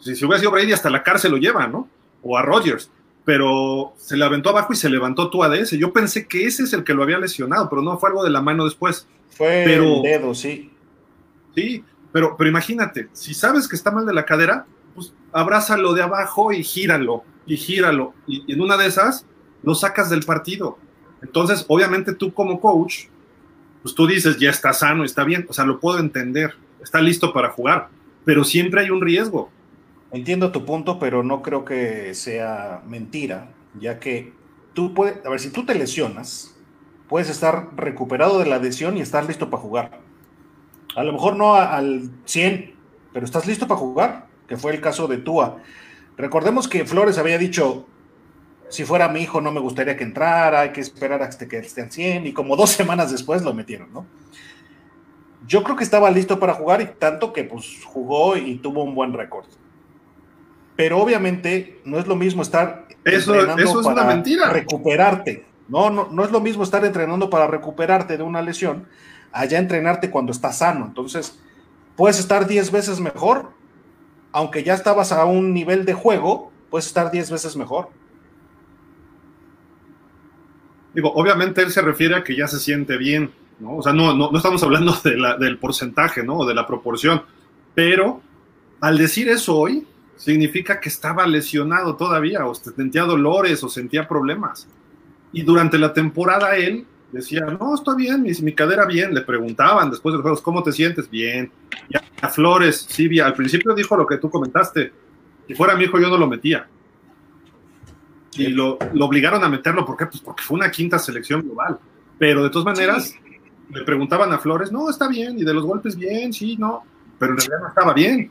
si, 0.00 0.16
si, 0.16 0.24
hubiera 0.24 0.38
sido 0.38 0.52
Brady 0.52 0.72
hasta 0.72 0.88
la 0.88 1.02
cárcel 1.02 1.32
lo 1.32 1.36
lleva, 1.36 1.66
¿no? 1.66 1.86
O 2.22 2.38
a 2.38 2.42
Rodgers. 2.42 2.90
Pero 3.22 3.92
se 3.98 4.16
le 4.16 4.24
aventó 4.24 4.48
abajo 4.48 4.72
y 4.72 4.76
se 4.76 4.88
levantó 4.88 5.28
Tua 5.28 5.50
de 5.50 5.60
ese. 5.60 5.76
Yo 5.76 5.92
pensé 5.92 6.26
que 6.26 6.46
ese 6.46 6.62
es 6.62 6.72
el 6.72 6.84
que 6.84 6.94
lo 6.94 7.02
había 7.02 7.18
lesionado, 7.18 7.68
pero 7.68 7.82
no 7.82 7.98
fue 7.98 8.08
algo 8.08 8.24
de 8.24 8.30
la 8.30 8.40
mano 8.40 8.64
después. 8.64 9.06
Fue 9.28 9.64
pero, 9.66 10.00
dedo, 10.00 10.34
sí. 10.34 10.70
Sí, 11.54 11.84
pero, 12.12 12.36
pero 12.36 12.50
imagínate, 12.50 13.08
si 13.12 13.34
sabes 13.34 13.68
que 13.68 13.76
está 13.76 13.90
mal 13.90 14.06
de 14.06 14.14
la 14.14 14.24
cadera, 14.24 14.66
pues 14.94 15.12
abrázalo 15.32 15.94
de 15.94 16.02
abajo 16.02 16.52
y 16.52 16.62
gíralo, 16.62 17.24
y 17.46 17.56
gíralo. 17.56 18.14
Y, 18.26 18.52
en 18.52 18.60
una 18.60 18.76
de 18.76 18.86
esas 18.86 19.26
lo 19.62 19.74
sacas 19.74 20.10
del 20.10 20.22
partido. 20.22 20.78
Entonces, 21.22 21.64
obviamente 21.68 22.14
tú 22.14 22.32
como 22.32 22.60
coach, 22.60 23.06
pues 23.82 23.94
tú 23.94 24.06
dices, 24.06 24.38
ya 24.38 24.50
está 24.50 24.72
sano, 24.72 25.04
está 25.04 25.24
bien, 25.24 25.46
o 25.48 25.52
sea, 25.52 25.64
lo 25.64 25.80
puedo 25.80 25.98
entender, 25.98 26.54
está 26.82 27.00
listo 27.00 27.32
para 27.32 27.50
jugar, 27.50 27.88
pero 28.24 28.44
siempre 28.44 28.80
hay 28.80 28.90
un 28.90 29.00
riesgo. 29.00 29.50
Entiendo 30.10 30.52
tu 30.52 30.64
punto, 30.64 30.98
pero 30.98 31.22
no 31.22 31.42
creo 31.42 31.64
que 31.64 32.14
sea 32.14 32.82
mentira, 32.86 33.50
ya 33.78 33.98
que 33.98 34.32
tú 34.72 34.94
puedes, 34.94 35.24
a 35.26 35.28
ver, 35.28 35.40
si 35.40 35.50
tú 35.50 35.66
te 35.66 35.74
lesionas, 35.74 36.56
puedes 37.08 37.28
estar 37.28 37.70
recuperado 37.76 38.38
de 38.38 38.46
la 38.46 38.56
adhesión 38.56 38.96
y 38.96 39.00
estar 39.00 39.24
listo 39.26 39.50
para 39.50 39.62
jugar. 39.62 40.07
A 40.96 41.02
lo 41.04 41.12
mejor 41.12 41.36
no 41.36 41.54
al 41.54 42.10
100, 42.24 42.74
pero 43.12 43.24
estás 43.24 43.46
listo 43.46 43.66
para 43.66 43.80
jugar, 43.80 44.26
que 44.46 44.56
fue 44.56 44.72
el 44.72 44.80
caso 44.80 45.06
de 45.06 45.18
Tua. 45.18 45.58
Recordemos 46.16 46.66
que 46.68 46.84
Flores 46.84 47.18
había 47.18 47.38
dicho, 47.38 47.86
si 48.68 48.84
fuera 48.84 49.08
mi 49.08 49.20
hijo 49.20 49.40
no 49.40 49.52
me 49.52 49.60
gustaría 49.60 49.96
que 49.96 50.04
entrara, 50.04 50.60
hay 50.60 50.72
que 50.72 50.80
esperar 50.80 51.22
hasta 51.22 51.46
que 51.46 51.58
esté 51.58 51.82
al 51.82 51.92
100 51.92 52.26
y 52.26 52.32
como 52.32 52.56
dos 52.56 52.70
semanas 52.80 53.12
después 53.12 53.42
lo 53.42 53.54
metieron, 53.54 53.92
¿no? 53.92 54.06
Yo 55.46 55.62
creo 55.62 55.76
que 55.76 55.84
estaba 55.84 56.10
listo 56.10 56.38
para 56.38 56.54
jugar 56.54 56.82
y 56.82 56.86
tanto 56.86 57.32
que 57.32 57.44
pues 57.44 57.82
jugó 57.84 58.36
y 58.36 58.56
tuvo 58.56 58.82
un 58.82 58.94
buen 58.94 59.14
récord. 59.14 59.46
Pero 60.76 60.98
obviamente 60.98 61.80
no 61.84 61.98
es 61.98 62.06
lo 62.06 62.16
mismo 62.16 62.42
estar 62.42 62.86
eso, 63.04 63.34
eso 63.34 63.80
es 63.80 63.86
una 63.86 64.04
mentira. 64.04 64.50
recuperarte. 64.50 65.46
No, 65.68 65.90
no, 65.90 66.08
no 66.10 66.24
es 66.24 66.30
lo 66.30 66.40
mismo 66.40 66.64
estar 66.64 66.84
entrenando 66.84 67.30
para 67.30 67.46
recuperarte 67.46 68.16
de 68.16 68.22
una 68.22 68.42
lesión 68.42 68.86
allá 69.32 69.58
entrenarte 69.58 70.10
cuando 70.10 70.32
estás 70.32 70.58
sano. 70.58 70.86
Entonces, 70.86 71.38
puedes 71.96 72.18
estar 72.18 72.46
10 72.46 72.70
veces 72.70 73.00
mejor, 73.00 73.50
aunque 74.32 74.62
ya 74.62 74.74
estabas 74.74 75.12
a 75.12 75.24
un 75.24 75.52
nivel 75.52 75.84
de 75.84 75.94
juego, 75.94 76.52
puedes 76.70 76.86
estar 76.86 77.10
10 77.10 77.30
veces 77.30 77.56
mejor. 77.56 77.90
Digo, 80.94 81.12
obviamente 81.14 81.62
él 81.62 81.70
se 81.70 81.82
refiere 81.82 82.16
a 82.16 82.24
que 82.24 82.36
ya 82.36 82.48
se 82.48 82.58
siente 82.58 82.96
bien, 82.96 83.32
¿no? 83.60 83.76
O 83.76 83.82
sea, 83.82 83.92
no, 83.92 84.14
no, 84.14 84.36
estamos 84.36 84.62
hablando 84.62 84.92
de 85.04 85.16
la, 85.16 85.36
del 85.36 85.58
porcentaje, 85.58 86.22
¿no? 86.22 86.38
O 86.38 86.46
de 86.46 86.54
la 86.54 86.66
proporción, 86.66 87.22
pero 87.74 88.20
al 88.80 88.98
decir 88.98 89.28
eso 89.28 89.56
hoy, 89.56 89.86
significa 90.16 90.80
que 90.80 90.88
estaba 90.88 91.26
lesionado 91.26 91.96
todavía, 91.96 92.44
o 92.46 92.54
sentía 92.54 93.04
dolores, 93.04 93.62
o 93.62 93.68
sentía 93.68 94.08
problemas. 94.08 94.68
Y 95.32 95.42
durante 95.42 95.78
la 95.78 95.92
temporada 95.92 96.56
él 96.56 96.86
decía, 97.12 97.40
no, 97.40 97.74
estoy 97.74 97.96
bien, 97.96 98.22
mi, 98.22 98.32
mi 98.42 98.54
cadera 98.54 98.86
bien. 98.86 99.14
Le 99.14 99.22
preguntaban 99.22 99.90
después 99.90 100.12
de 100.12 100.18
los 100.18 100.22
juegos, 100.22 100.42
¿cómo 100.42 100.62
te 100.62 100.72
sientes? 100.72 101.08
Bien. 101.08 101.50
Y 101.88 101.96
a 101.96 102.28
Flores, 102.28 102.86
sí, 102.88 103.18
al 103.20 103.34
principio 103.34 103.74
dijo 103.74 103.96
lo 103.96 104.06
que 104.06 104.18
tú 104.18 104.30
comentaste. 104.30 104.92
Si 105.46 105.54
fuera 105.54 105.76
mi 105.76 105.84
hijo, 105.84 105.98
yo 105.98 106.08
no 106.08 106.18
lo 106.18 106.26
metía. 106.26 106.68
Y 108.32 108.48
lo, 108.48 108.78
lo, 108.92 109.06
obligaron 109.06 109.42
a 109.42 109.48
meterlo, 109.48 109.84
¿por 109.84 109.96
qué? 109.96 110.06
Pues 110.06 110.20
porque 110.20 110.42
fue 110.42 110.56
una 110.56 110.70
quinta 110.70 110.98
selección 110.98 111.42
global. 111.42 111.78
Pero 112.18 112.42
de 112.44 112.50
todas 112.50 112.66
maneras, 112.66 113.14
le 113.70 113.84
preguntaban 113.84 114.32
a 114.32 114.38
Flores, 114.38 114.72
no, 114.72 114.88
está 114.90 115.08
bien, 115.08 115.38
y 115.38 115.44
de 115.44 115.54
los 115.54 115.64
golpes 115.64 115.96
bien, 115.96 116.32
sí, 116.32 116.56
no, 116.56 116.84
pero 117.18 117.32
en 117.32 117.38
realidad 117.38 117.60
no 117.60 117.68
estaba 117.68 117.94
bien. 117.94 118.30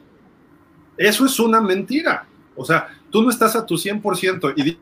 Eso 0.98 1.26
es 1.26 1.40
una 1.40 1.62
mentira. 1.62 2.26
O 2.56 2.66
sea, 2.66 2.88
tú 3.10 3.22
no 3.22 3.30
estás 3.30 3.56
a 3.56 3.66
tu 3.66 3.76
100% 3.76 4.54
y 4.56 4.78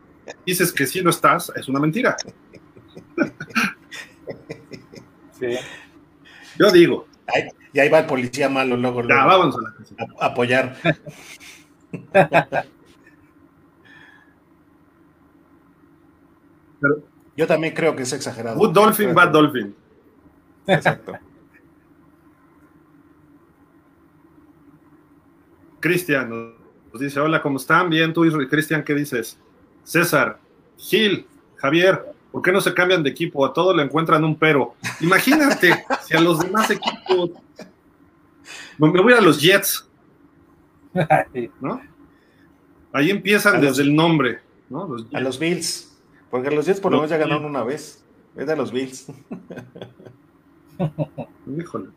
dices 0.46 0.72
que 0.72 0.86
sí 0.86 1.02
lo 1.02 1.10
estás, 1.10 1.52
es 1.56 1.68
una 1.68 1.80
mentira. 1.80 2.16
Sí. 5.38 5.58
Yo 6.58 6.72
digo. 6.72 7.08
y 7.74 7.80
ahí 7.80 7.90
va 7.90 8.00
el 8.00 8.06
policía 8.06 8.48
malo, 8.48 8.78
luego, 8.78 9.04
vamos 9.04 9.58
a, 10.20 10.26
apoyar. 10.28 10.78
Yo 17.36 17.48
también 17.48 17.74
creo 17.74 17.96
que 17.96 18.04
es 18.04 18.14
exagerado. 18.14 18.58
Good 18.58 18.72
Dolphin, 18.72 19.14
Bad 19.14 19.32
Dolphin. 19.32 19.76
Exacto. 20.68 21.18
Cristian 25.82 26.30
nos 26.30 27.02
dice: 27.02 27.20
Hola, 27.20 27.42
¿cómo 27.42 27.58
están? 27.58 27.90
Bien, 27.90 28.14
tú, 28.14 28.24
Cristian, 28.50 28.84
¿qué 28.84 28.94
dices? 28.94 29.38
César, 29.84 30.40
Gil, 30.78 31.28
Javier, 31.58 32.15
¿por 32.36 32.42
qué 32.42 32.52
no 32.52 32.60
se 32.60 32.74
cambian 32.74 33.02
de 33.02 33.12
equipo? 33.12 33.46
A 33.46 33.54
todos 33.54 33.74
le 33.74 33.82
encuentran 33.82 34.22
un 34.26 34.36
pero. 34.36 34.76
Imagínate 35.00 35.86
si 36.06 36.18
a 36.18 36.20
los 36.20 36.38
demás 36.40 36.70
equipos. 36.70 37.30
Me 38.78 38.90
voy 38.90 39.14
a 39.14 39.22
los 39.22 39.40
Jets. 39.40 39.88
¿No? 41.62 41.82
Ahí 42.92 43.10
empiezan 43.10 43.62
desde 43.62 43.84
el 43.84 43.96
nombre. 43.96 44.42
¿no? 44.70 44.98
a 45.14 45.20
los 45.22 45.40
Bills. 45.40 45.98
Porque 46.30 46.52
los 46.52 46.66
Jets 46.66 46.82
por 46.82 46.92
lo 46.92 46.98
menos 46.98 47.10
ya 47.10 47.16
ganaron 47.16 47.46
una 47.46 47.64
vez. 47.64 48.04
Es 48.36 48.46
de 48.46 48.56
los 48.58 48.70
Bills. 48.70 49.08
Híjole. 51.58 51.88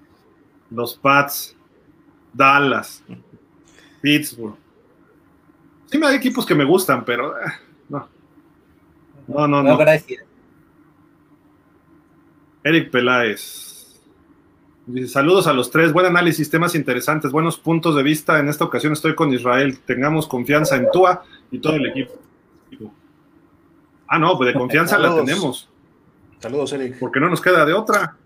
Los 0.71 0.95
Pats, 0.95 1.57
Dallas, 2.33 3.03
Pittsburgh. 4.01 4.55
Sí 5.87 5.99
me 5.99 6.07
hay 6.07 6.15
equipos 6.15 6.47
que 6.47 6.55
me 6.55 6.65
gustan, 6.65 7.05
pero 7.05 7.37
eh, 7.41 7.51
no. 7.89 8.09
No, 9.27 9.49
no, 9.49 9.65
no. 9.65 9.77
gracias. 9.77 10.28
Eric 12.69 12.91
Peláez. 12.91 13.99
Dice, 14.87 15.09
saludos 15.09 15.47
a 15.47 15.55
los 15.55 15.71
tres, 15.71 15.91
buen 15.93 16.05
análisis, 16.05 16.51
temas 16.51 16.75
interesantes, 16.75 17.33
buenos 17.33 17.59
puntos 17.59 17.97
de 17.97 18.03
vista. 18.03 18.39
En 18.39 18.49
esta 18.49 18.65
ocasión 18.65 18.93
estoy 18.93 19.15
con 19.15 19.33
Israel. 19.33 19.79
Tengamos 19.87 20.29
confianza 20.29 20.77
en 20.77 20.91
Tua 20.91 21.25
y 21.51 21.59
todo 21.61 21.77
el 21.77 21.87
equipo. 21.87 22.13
Ah, 24.07 24.19
no, 24.19 24.37
pues 24.37 24.53
de 24.53 24.59
confianza 24.59 24.99
la 24.99 25.15
tenemos. 25.15 25.69
Saludos, 26.41 26.73
Eric. 26.75 26.99
Porque 26.99 27.21
no 27.21 27.31
nos 27.31 27.41
queda 27.41 27.65
de 27.65 27.73
otra. 27.73 28.17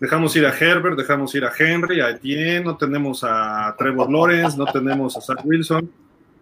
Dejamos 0.00 0.34
ir 0.36 0.46
a 0.46 0.56
Herbert, 0.56 0.96
dejamos 0.96 1.34
ir 1.34 1.44
a 1.44 1.52
Henry, 1.56 2.00
a 2.00 2.10
Etienne, 2.10 2.64
no 2.64 2.78
tenemos 2.78 3.22
a 3.22 3.74
Trevor 3.76 4.10
Lawrence, 4.10 4.56
no 4.56 4.64
tenemos 4.64 5.14
a 5.16 5.20
Zach 5.20 5.44
Wilson. 5.44 5.90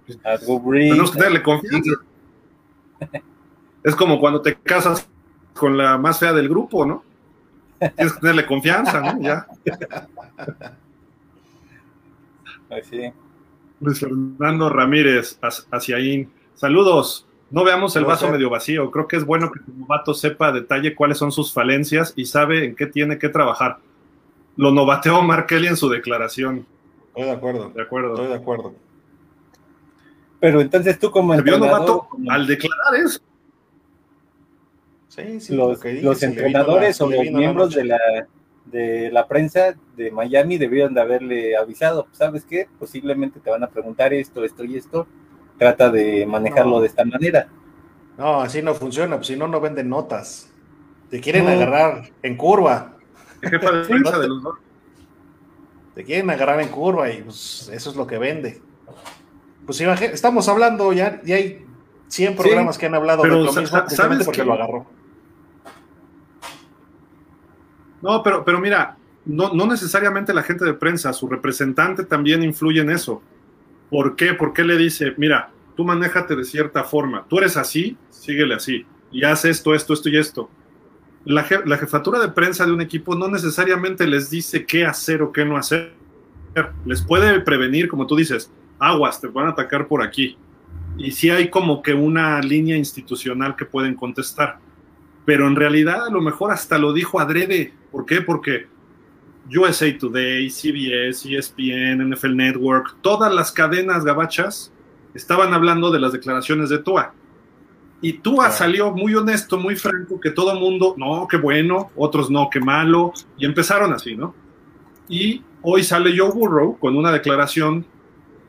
tenemos 0.06 1.10
que 1.10 1.20
darle 1.20 1.42
confianza. 1.42 1.90
Es 3.82 3.96
como 3.96 4.20
cuando 4.20 4.40
te 4.40 4.54
casas 4.54 5.08
con 5.58 5.76
la 5.76 5.98
más 5.98 6.18
fea 6.18 6.32
del 6.32 6.48
grupo, 6.48 6.86
¿no? 6.86 7.04
Tienes 7.78 8.14
que 8.14 8.20
tenerle 8.20 8.46
confianza, 8.46 9.00
¿no? 9.00 9.20
Ya. 9.20 9.46
Así. 12.70 13.12
Luis 13.80 14.00
Fernando 14.00 14.70
Ramírez, 14.70 15.38
hacia 15.70 15.96
ahí. 15.96 16.28
Saludos. 16.54 17.26
No 17.50 17.64
veamos 17.64 17.96
el 17.96 18.04
vaso 18.04 18.30
medio 18.30 18.50
vacío. 18.50 18.90
Creo 18.90 19.08
que 19.08 19.16
es 19.16 19.24
bueno 19.24 19.50
que 19.50 19.60
el 19.60 19.78
novato 19.78 20.12
sepa 20.12 20.48
a 20.48 20.52
detalle 20.52 20.94
cuáles 20.94 21.18
son 21.18 21.32
sus 21.32 21.52
falencias 21.52 22.12
y 22.16 22.26
sabe 22.26 22.64
en 22.64 22.76
qué 22.76 22.86
tiene 22.86 23.18
que 23.18 23.28
trabajar. 23.28 23.78
Lo 24.56 24.70
novateó 24.70 25.22
Mark 25.22 25.46
Kelly 25.46 25.68
en 25.68 25.76
su 25.76 25.88
declaración. 25.88 26.66
Estoy 27.08 27.24
de 27.24 27.30
acuerdo. 27.30 27.70
De 27.70 27.82
acuerdo. 27.82 28.14
Estoy 28.14 28.26
de 28.26 28.34
acuerdo. 28.34 28.74
Pero 30.40 30.60
entonces 30.60 30.98
tú 30.98 31.10
como 31.10 31.32
entrenador... 31.34 31.68
novato 31.68 32.08
al 32.28 32.46
declarar 32.46 32.94
eso. 32.96 33.20
Sí, 35.08 35.40
sí, 35.40 35.56
los, 35.56 35.82
los 35.84 36.22
entrenadores 36.22 37.00
o 37.00 37.10
los 37.10 37.30
miembros 37.30 37.74
de 37.74 37.84
la, 37.84 37.98
de 38.66 39.10
la 39.10 39.26
prensa 39.26 39.74
de 39.96 40.10
Miami 40.10 40.58
debieron 40.58 40.94
de 40.94 41.00
haberle 41.00 41.56
avisado, 41.56 42.06
¿sabes 42.12 42.44
qué? 42.44 42.68
Posiblemente 42.78 43.40
te 43.40 43.50
van 43.50 43.64
a 43.64 43.68
preguntar 43.70 44.12
esto, 44.12 44.44
esto 44.44 44.64
y 44.64 44.76
esto 44.76 45.06
trata 45.58 45.90
de 45.90 46.26
manejarlo 46.26 46.80
de 46.80 46.86
esta 46.86 47.04
manera. 47.04 47.48
No, 48.16 48.40
así 48.40 48.62
no 48.62 48.74
funciona, 48.74 49.16
pues 49.16 49.28
si 49.28 49.36
no, 49.36 49.48
no 49.48 49.60
venden 49.60 49.88
notas. 49.88 50.50
Te 51.10 51.20
quieren 51.20 51.48
agarrar 51.48 52.10
en 52.22 52.36
curva. 52.36 52.96
de 53.40 53.50
Te 55.94 56.04
quieren 56.04 56.30
agarrar 56.30 56.60
en 56.60 56.68
curva 56.68 57.10
y 57.10 57.22
pues 57.22 57.70
eso 57.72 57.90
es 57.90 57.96
lo 57.96 58.06
que 58.06 58.18
vende. 58.18 58.60
Pues 59.64 59.80
estamos 59.80 60.48
hablando, 60.48 60.92
ya, 60.92 61.20
ya 61.24 61.36
hay 61.36 61.64
100 62.08 62.36
programas 62.36 62.78
que 62.78 62.86
han 62.86 62.94
hablado 62.94 63.22
de 63.22 63.28
lo 63.28 63.52
mismo 63.52 63.88
¿sabes 63.88 64.24
porque 64.24 64.44
lo 64.44 64.54
agarró. 64.54 64.97
No, 68.02 68.22
pero, 68.22 68.44
pero 68.44 68.60
mira, 68.60 68.96
no, 69.24 69.52
no 69.52 69.66
necesariamente 69.66 70.32
la 70.32 70.42
gente 70.42 70.64
de 70.64 70.74
prensa, 70.74 71.12
su 71.12 71.28
representante 71.28 72.04
también 72.04 72.42
influye 72.42 72.80
en 72.80 72.90
eso. 72.90 73.22
¿Por 73.90 74.16
qué? 74.16 74.34
¿Por 74.34 74.52
qué 74.52 74.64
le 74.64 74.76
dice, 74.76 75.14
mira, 75.16 75.50
tú 75.76 75.84
manéjate 75.84 76.34
de 76.34 76.44
cierta 76.44 76.84
forma, 76.84 77.24
tú 77.28 77.38
eres 77.38 77.56
así, 77.56 77.96
síguele 78.10 78.54
así, 78.54 78.84
y 79.12 79.24
haz 79.24 79.44
esto, 79.44 79.74
esto, 79.74 79.94
esto 79.94 80.08
y 80.08 80.16
esto. 80.18 80.50
La, 81.24 81.44
jefatura 81.44 82.18
de 82.20 82.28
prensa 82.28 82.64
de 82.64 82.72
un 82.72 82.80
equipo 82.80 83.14
no 83.14 83.28
necesariamente 83.28 84.06
les 84.06 84.30
dice 84.30 84.64
qué 84.64 84.86
hacer 84.86 85.22
o 85.22 85.30
qué 85.30 85.44
no 85.44 85.56
hacer. 85.56 85.92
Les 86.84 87.02
puede 87.02 87.40
prevenir, 87.40 87.88
como 87.88 88.06
tú 88.06 88.16
dices, 88.16 88.50
aguas, 88.78 89.20
te 89.20 89.26
van 89.28 89.46
a 89.46 89.50
atacar 89.50 89.88
por 89.88 90.02
aquí. 90.02 90.36
Y 90.96 91.12
sí 91.12 91.30
hay 91.30 91.50
como 91.50 91.82
que 91.82 91.94
una 91.94 92.40
línea 92.40 92.76
institucional 92.76 93.56
que 93.56 93.64
pueden 93.64 93.94
contestar. 93.94 94.58
Pero 95.28 95.46
en 95.46 95.56
realidad 95.56 96.06
a 96.06 96.10
lo 96.10 96.22
mejor 96.22 96.52
hasta 96.52 96.78
lo 96.78 96.94
dijo 96.94 97.20
adrede. 97.20 97.74
¿Por 97.92 98.06
qué? 98.06 98.22
Porque 98.22 98.66
USA 99.54 99.98
Today, 99.98 100.48
CBS, 100.48 101.30
ESPN, 101.30 102.08
NFL 102.08 102.34
Network, 102.34 102.96
todas 103.02 103.30
las 103.30 103.52
cadenas 103.52 104.06
gabachas 104.06 104.72
estaban 105.12 105.52
hablando 105.52 105.90
de 105.90 106.00
las 106.00 106.12
declaraciones 106.12 106.70
de 106.70 106.78
Tua. 106.78 107.12
Y 108.00 108.14
Tua 108.14 108.50
salió 108.50 108.90
muy 108.90 109.14
honesto, 109.16 109.58
muy 109.58 109.76
franco, 109.76 110.18
que 110.18 110.30
todo 110.30 110.50
el 110.54 110.60
mundo, 110.60 110.94
no, 110.96 111.28
qué 111.28 111.36
bueno, 111.36 111.90
otros 111.94 112.30
no, 112.30 112.48
qué 112.50 112.60
malo, 112.60 113.12
y 113.36 113.44
empezaron 113.44 113.92
así, 113.92 114.16
¿no? 114.16 114.34
Y 115.10 115.42
hoy 115.60 115.82
sale 115.82 116.16
Joe 116.16 116.30
Burrow 116.30 116.78
con 116.78 116.96
una 116.96 117.12
declaración 117.12 117.84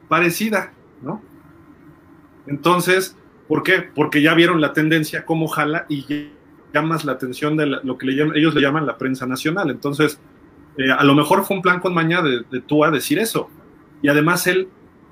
parecida, 0.08 0.72
¿no? 1.02 1.22
Entonces, 2.48 3.18
¿por 3.50 3.64
qué? 3.64 3.82
Porque 3.82 4.22
ya 4.22 4.34
vieron 4.34 4.62
la 4.62 4.72
tendencia, 4.72 5.26
cómo 5.26 5.50
jala 5.50 5.86
y 5.90 6.39
llamas 6.74 7.06
la 7.06 7.14
atención 7.14 7.58
de 7.58 7.66
lo 7.66 7.98
que 7.98 8.10
ellos 8.10 8.54
le 8.54 8.62
llaman 8.62 8.86
la 8.86 8.98
prensa 8.98 9.26
nacional. 9.26 9.70
Entonces, 9.70 10.20
eh, 10.78 10.92
a 10.92 11.04
lo 11.04 11.16
mejor 11.16 11.44
fue 11.46 11.58
un 11.58 11.64
plan 11.64 11.80
con 11.80 11.94
maña 11.94 12.22
de, 12.22 12.44
de 12.50 12.62
Tua 12.62 12.92
decir 12.92 13.20
eso. 13.20 13.50
Y 14.02 14.08
además 14.08 14.48
él 14.48 14.70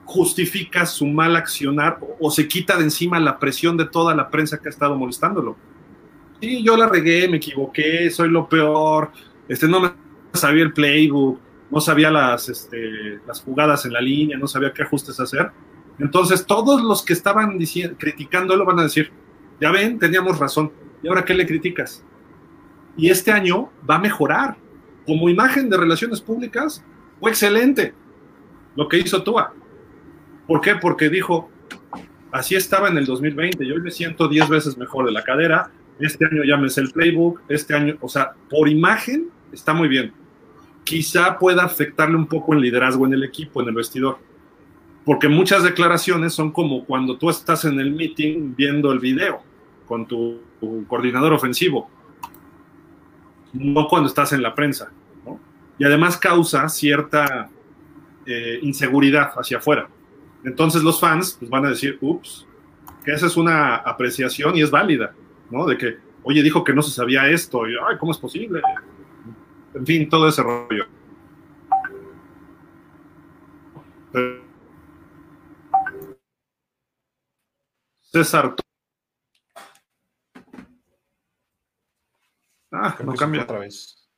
justifica 0.07 0.85
su 0.85 1.05
mal 1.05 1.35
accionar 1.35 1.99
o, 2.19 2.31
se 2.31 2.47
quita 2.47 2.77
de 2.77 2.85
encima 2.85 3.19
la 3.19 3.37
presión 3.37 3.75
de 3.75 3.85
toda 3.85 4.15
la 4.15 4.29
prensa 4.29 4.57
que 4.57 4.69
ha 4.69 4.71
estado 4.71 4.95
molestándolo. 4.95 5.57
Sí, 6.39 6.63
yo 6.63 6.77
la 6.77 6.87
regué, 6.87 7.27
me 7.27 7.37
equivoqué, 7.37 8.09
soy 8.09 8.29
lo 8.29 8.47
peor, 8.47 9.11
este, 9.49 9.67
no 9.67 9.81
me 9.81 9.91
sabía 10.33 10.63
el 10.63 10.71
playbook, 10.71 11.41
no 11.69 11.81
sabía 11.81 12.09
las, 12.09 12.47
este, 12.47 13.19
las 13.27 13.41
jugadas 13.41 13.85
en 13.85 13.91
la 13.91 13.99
línea, 13.99 14.37
no 14.37 14.47
sabía 14.47 14.71
qué 14.71 14.83
ajustes 14.83 15.19
hacer. 15.19 15.51
Entonces, 15.99 16.45
todos 16.45 16.81
los 16.81 17.03
que 17.03 17.11
estaban 17.11 17.57
criticándolo 17.97 18.63
van 18.63 18.79
a 18.79 18.83
decir, 18.83 19.11
ya 19.59 19.71
ven, 19.71 19.99
teníamos 19.99 20.39
razón, 20.39 20.71
¿y 21.01 21.07
ahora 21.07 21.25
qué 21.25 21.33
le 21.33 21.45
criticas? 21.45 22.03
Y 22.97 23.09
este 23.09 23.31
año 23.31 23.69
va 23.89 23.95
a 23.95 23.99
mejorar. 23.99 24.57
Como 25.05 25.29
imagen 25.29 25.69
de 25.69 25.77
relaciones 25.77 26.19
públicas, 26.19 26.83
fue 27.19 27.31
excelente 27.31 27.93
lo 28.75 28.87
que 28.87 28.97
hizo 28.97 29.23
Tua. 29.23 29.53
¿Por 30.47 30.61
qué? 30.61 30.75
Porque 30.75 31.09
dijo, 31.09 31.49
así 32.31 32.55
estaba 32.55 32.89
en 32.89 32.97
el 32.97 33.05
2020, 33.05 33.65
yo 33.65 33.75
me 33.77 33.91
siento 33.91 34.27
10 34.27 34.49
veces 34.49 34.77
mejor 34.77 35.05
de 35.05 35.11
la 35.11 35.23
cadera, 35.23 35.71
este 35.99 36.25
año 36.25 36.43
ya 36.43 36.57
me 36.57 36.69
sé 36.69 36.81
el 36.81 36.91
playbook, 36.91 37.41
este 37.47 37.73
año, 37.73 37.97
o 38.01 38.09
sea, 38.09 38.33
por 38.49 38.69
imagen 38.69 39.29
está 39.51 39.73
muy 39.73 39.87
bien. 39.87 40.11
Quizá 40.83 41.37
pueda 41.37 41.63
afectarle 41.63 42.15
un 42.15 42.27
poco 42.27 42.53
el 42.53 42.61
liderazgo 42.61 43.05
en 43.05 43.13
el 43.13 43.23
equipo, 43.23 43.61
en 43.61 43.69
el 43.69 43.75
vestidor. 43.75 44.19
Porque 45.05 45.27
muchas 45.27 45.63
declaraciones 45.63 46.33
son 46.33 46.51
como 46.51 46.85
cuando 46.85 47.17
tú 47.17 47.29
estás 47.29 47.65
en 47.65 47.79
el 47.79 47.91
meeting 47.91 48.55
viendo 48.55 48.91
el 48.91 48.99
video 48.99 49.41
con 49.87 50.07
tu, 50.07 50.41
coordinador 50.87 51.33
ofensivo, 51.33 51.89
no 53.53 53.87
cuando 53.87 54.07
estás 54.07 54.33
en 54.33 54.41
la 54.41 54.53
prensa. 54.53 54.91
Y 55.79 55.85
además 55.85 56.17
causa 56.17 56.67
cierta 56.69 57.49
eh, 58.25 58.59
inseguridad 58.61 59.31
hacia 59.35 59.57
afuera. 59.57 59.87
Entonces 60.43 60.83
los 60.83 60.99
fans 60.99 61.37
pues, 61.39 61.49
van 61.49 61.65
a 61.65 61.69
decir, 61.69 61.97
ups, 62.01 62.47
que 63.03 63.11
esa 63.11 63.27
es 63.27 63.37
una 63.37 63.75
apreciación 63.75 64.55
y 64.57 64.61
es 64.61 64.71
válida, 64.71 65.13
¿no? 65.49 65.65
De 65.65 65.77
que, 65.77 65.97
oye, 66.23 66.43
dijo 66.43 66.63
que 66.63 66.73
no 66.73 66.81
se 66.81 66.91
sabía 66.91 67.29
esto, 67.29 67.67
y, 67.67 67.73
ay, 67.73 67.97
¿cómo 67.99 68.11
es 68.11 68.17
posible? 68.17 68.61
En 69.73 69.85
fin, 69.85 70.09
todo 70.09 70.27
ese 70.27 70.43
rollo. 70.43 70.85
César. 78.11 78.55
Ah, 82.71 82.97
no 83.03 83.13
cambia. 83.15 83.43
Otra 83.43 83.59
vez. 83.59 84.09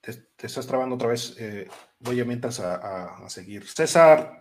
Te, 0.00 0.46
estás 0.46 0.66
trabando 0.66 0.94
otra 0.94 1.08
vez. 1.08 1.36
Eh, 1.38 1.68
voy 1.98 2.20
a 2.20 2.24
mientras 2.24 2.60
a, 2.60 3.28
seguir. 3.28 3.66
César 3.66 4.40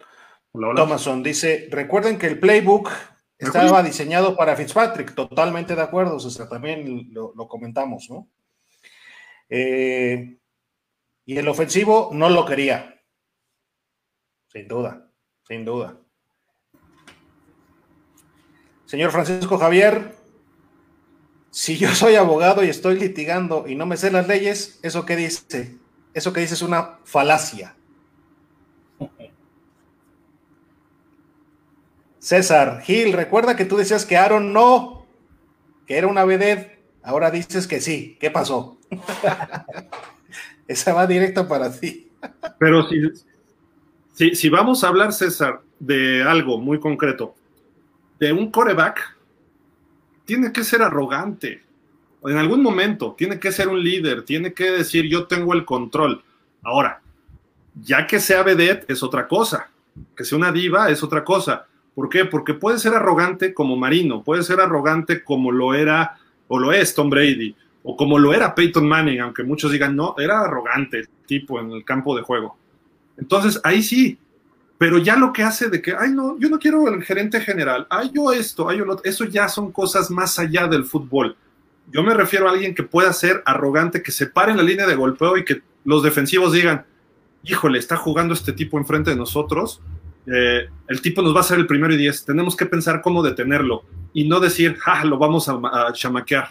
Thomason 0.51 1.21
dice: 1.23 1.67
Recuerden 1.71 2.17
que 2.17 2.27
el 2.27 2.39
playbook 2.39 2.89
estaba 3.37 3.83
diseñado 3.83 4.35
para 4.35 4.55
Fitzpatrick. 4.55 5.13
Totalmente 5.13 5.75
de 5.75 5.81
acuerdo, 5.81 6.19
César. 6.19 6.47
También 6.49 7.09
lo, 7.11 7.47
comentamos, 7.47 8.09
¿no? 8.09 8.29
Eh, 9.49 10.39
y 11.25 11.37
el 11.37 11.47
ofensivo 11.47 12.09
no 12.13 12.29
lo 12.29 12.45
quería. 12.45 13.01
Sin 14.47 14.67
duda, 14.67 15.11
sin 15.45 15.65
duda. 15.65 15.99
Señor 18.85 19.11
Francisco 19.11 19.57
Javier, 19.57 20.16
si 21.57 21.75
yo 21.75 21.89
soy 21.95 22.13
abogado 22.13 22.63
y 22.63 22.69
estoy 22.69 22.99
litigando 22.99 23.65
y 23.67 23.73
no 23.73 23.87
me 23.87 23.97
sé 23.97 24.11
las 24.11 24.27
leyes, 24.27 24.79
¿eso 24.83 25.07
qué 25.07 25.15
dice? 25.15 25.75
Eso 26.13 26.31
que 26.31 26.41
dice 26.41 26.53
es 26.53 26.61
una 26.61 26.99
falacia. 27.03 27.75
César 32.19 32.81
Gil, 32.83 33.11
recuerda 33.11 33.55
que 33.55 33.65
tú 33.65 33.75
decías 33.75 34.05
que 34.05 34.17
Aaron 34.17 34.53
no, 34.53 35.07
que 35.87 35.97
era 35.97 36.05
una 36.05 36.25
vedette, 36.25 36.79
ahora 37.01 37.31
dices 37.31 37.65
que 37.65 37.81
sí. 37.81 38.17
¿Qué 38.19 38.29
pasó? 38.29 38.77
Esa 40.67 40.93
va 40.93 41.07
directa 41.07 41.47
para 41.47 41.71
ti. 41.71 42.11
Pero 42.59 42.87
si, 44.13 44.35
si 44.35 44.49
vamos 44.49 44.83
a 44.83 44.89
hablar, 44.89 45.11
César, 45.11 45.63
de 45.79 46.21
algo 46.21 46.59
muy 46.59 46.79
concreto, 46.79 47.33
de 48.19 48.31
un 48.31 48.51
coreback, 48.51 49.16
tiene 50.27 50.51
que 50.51 50.63
ser 50.63 50.83
arrogante 50.83 51.63
en 52.23 52.37
algún 52.37 52.61
momento 52.61 53.15
tiene 53.17 53.39
que 53.39 53.51
ser 53.51 53.67
un 53.67 53.81
líder, 53.81 54.23
tiene 54.23 54.53
que 54.53 54.71
decir 54.71 55.05
yo 55.05 55.27
tengo 55.27 55.53
el 55.53 55.65
control. 55.65 56.23
Ahora, 56.63 57.01
ya 57.81 58.07
que 58.07 58.19
sea 58.19 58.43
vedette 58.43 58.89
es 58.91 59.03
otra 59.03 59.27
cosa, 59.27 59.69
que 60.15 60.23
sea 60.23 60.37
una 60.37 60.51
diva 60.51 60.89
es 60.89 61.03
otra 61.03 61.23
cosa. 61.23 61.65
¿Por 61.93 62.09
qué? 62.09 62.25
Porque 62.25 62.53
puede 62.53 62.79
ser 62.79 62.93
arrogante 62.93 63.53
como 63.53 63.75
Marino, 63.75 64.23
puede 64.23 64.43
ser 64.43 64.59
arrogante 64.59 65.23
como 65.23 65.51
lo 65.51 65.73
era 65.73 66.17
o 66.47 66.59
lo 66.59 66.71
es 66.71 66.93
Tom 66.93 67.09
Brady, 67.09 67.55
o 67.83 67.97
como 67.97 68.19
lo 68.19 68.33
era 68.33 68.53
Peyton 68.53 68.87
Manning, 68.87 69.19
aunque 69.21 69.43
muchos 69.43 69.71
digan 69.71 69.95
no, 69.95 70.15
era 70.17 70.41
arrogante 70.41 70.99
el 70.99 71.09
tipo 71.25 71.59
en 71.59 71.71
el 71.71 71.83
campo 71.83 72.15
de 72.15 72.21
juego. 72.21 72.57
Entonces, 73.17 73.59
ahí 73.63 73.81
sí, 73.81 74.17
pero 74.77 74.97
ya 74.97 75.15
lo 75.15 75.33
que 75.33 75.43
hace 75.43 75.69
de 75.69 75.81
que, 75.81 75.95
ay, 75.97 76.11
no, 76.11 76.37
yo 76.39 76.49
no 76.49 76.59
quiero 76.59 76.87
el 76.87 77.03
gerente 77.03 77.39
general, 77.41 77.87
ay, 77.89 78.11
yo 78.13 78.31
esto, 78.31 78.69
ay, 78.69 78.79
yo 78.79 78.85
lo 78.85 79.03
eso 79.03 79.25
ya 79.25 79.47
son 79.47 79.71
cosas 79.71 80.11
más 80.11 80.37
allá 80.39 80.67
del 80.67 80.85
fútbol 80.85 81.35
yo 81.91 82.03
me 82.03 82.13
refiero 82.13 82.47
a 82.47 82.51
alguien 82.51 82.75
que 82.75 82.83
pueda 82.83 83.11
ser 83.13 83.41
arrogante, 83.45 84.03
que 84.03 84.11
se 84.11 84.27
pare 84.27 84.51
en 84.51 84.57
la 84.57 84.63
línea 84.63 84.85
de 84.85 84.95
golpeo 84.95 85.37
y 85.37 85.45
que 85.45 85.61
los 85.85 86.03
defensivos 86.03 86.51
digan, 86.51 86.85
híjole, 87.43 87.79
está 87.79 87.95
jugando 87.95 88.33
este 88.33 88.51
tipo 88.51 88.77
enfrente 88.77 89.11
de 89.11 89.15
nosotros, 89.15 89.81
eh, 90.25 90.67
el 90.89 91.01
tipo 91.01 91.21
nos 91.21 91.33
va 91.33 91.37
a 91.37 91.41
hacer 91.41 91.57
el 91.57 91.67
primero 91.67 91.93
y 91.93 91.97
diez, 91.97 92.25
tenemos 92.25 92.57
que 92.57 92.65
pensar 92.65 93.01
cómo 93.01 93.23
detenerlo 93.23 93.83
y 94.13 94.27
no 94.27 94.41
decir, 94.41 94.75
ja, 94.77 95.05
lo 95.05 95.17
vamos 95.17 95.47
a, 95.47 95.93
chamaquear, 95.93 96.49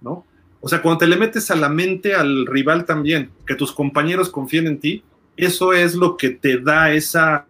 ¿no? 0.00 0.24
O 0.60 0.68
sea, 0.68 0.82
cuando 0.82 0.98
te 0.98 1.06
le 1.06 1.16
metes 1.16 1.52
a 1.52 1.56
la 1.56 1.68
mente 1.68 2.16
al 2.16 2.46
rival 2.46 2.84
también, 2.84 3.30
que 3.46 3.54
tus 3.54 3.70
compañeros 3.70 4.28
confíen 4.28 4.66
en 4.66 4.80
ti, 4.80 5.04
eso 5.38 5.72
es 5.72 5.94
lo 5.94 6.16
que 6.16 6.30
te 6.30 6.58
da 6.58 6.92
esa, 6.92 7.46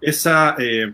esa, 0.00 0.54
eh, 0.58 0.92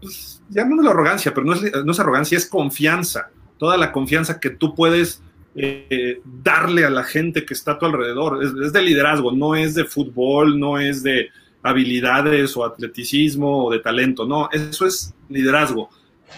pues, 0.00 0.42
llamémoslo 0.48 0.90
arrogancia, 0.90 1.34
pero 1.34 1.46
no 1.46 1.54
es, 1.54 1.84
no 1.84 1.92
es 1.92 2.00
arrogancia, 2.00 2.38
es 2.38 2.46
confianza 2.46 3.30
toda 3.62 3.76
la 3.76 3.92
confianza 3.92 4.40
que 4.40 4.50
tú 4.50 4.74
puedes 4.74 5.22
eh, 5.54 6.20
darle 6.24 6.84
a 6.84 6.90
la 6.90 7.04
gente 7.04 7.46
que 7.46 7.54
está 7.54 7.70
a 7.70 7.78
tu 7.78 7.86
alrededor. 7.86 8.42
Es, 8.42 8.72
de 8.72 8.82
liderazgo, 8.82 9.30
no 9.30 9.54
es 9.54 9.76
de 9.76 9.84
fútbol, 9.84 10.58
no 10.58 10.80
es 10.80 11.04
de 11.04 11.28
habilidades 11.62 12.56
o 12.56 12.64
atleticismo 12.64 13.66
o 13.66 13.70
de 13.70 13.78
talento, 13.78 14.26
no, 14.26 14.48
eso 14.50 14.84
es 14.84 15.14
liderazgo. 15.28 15.90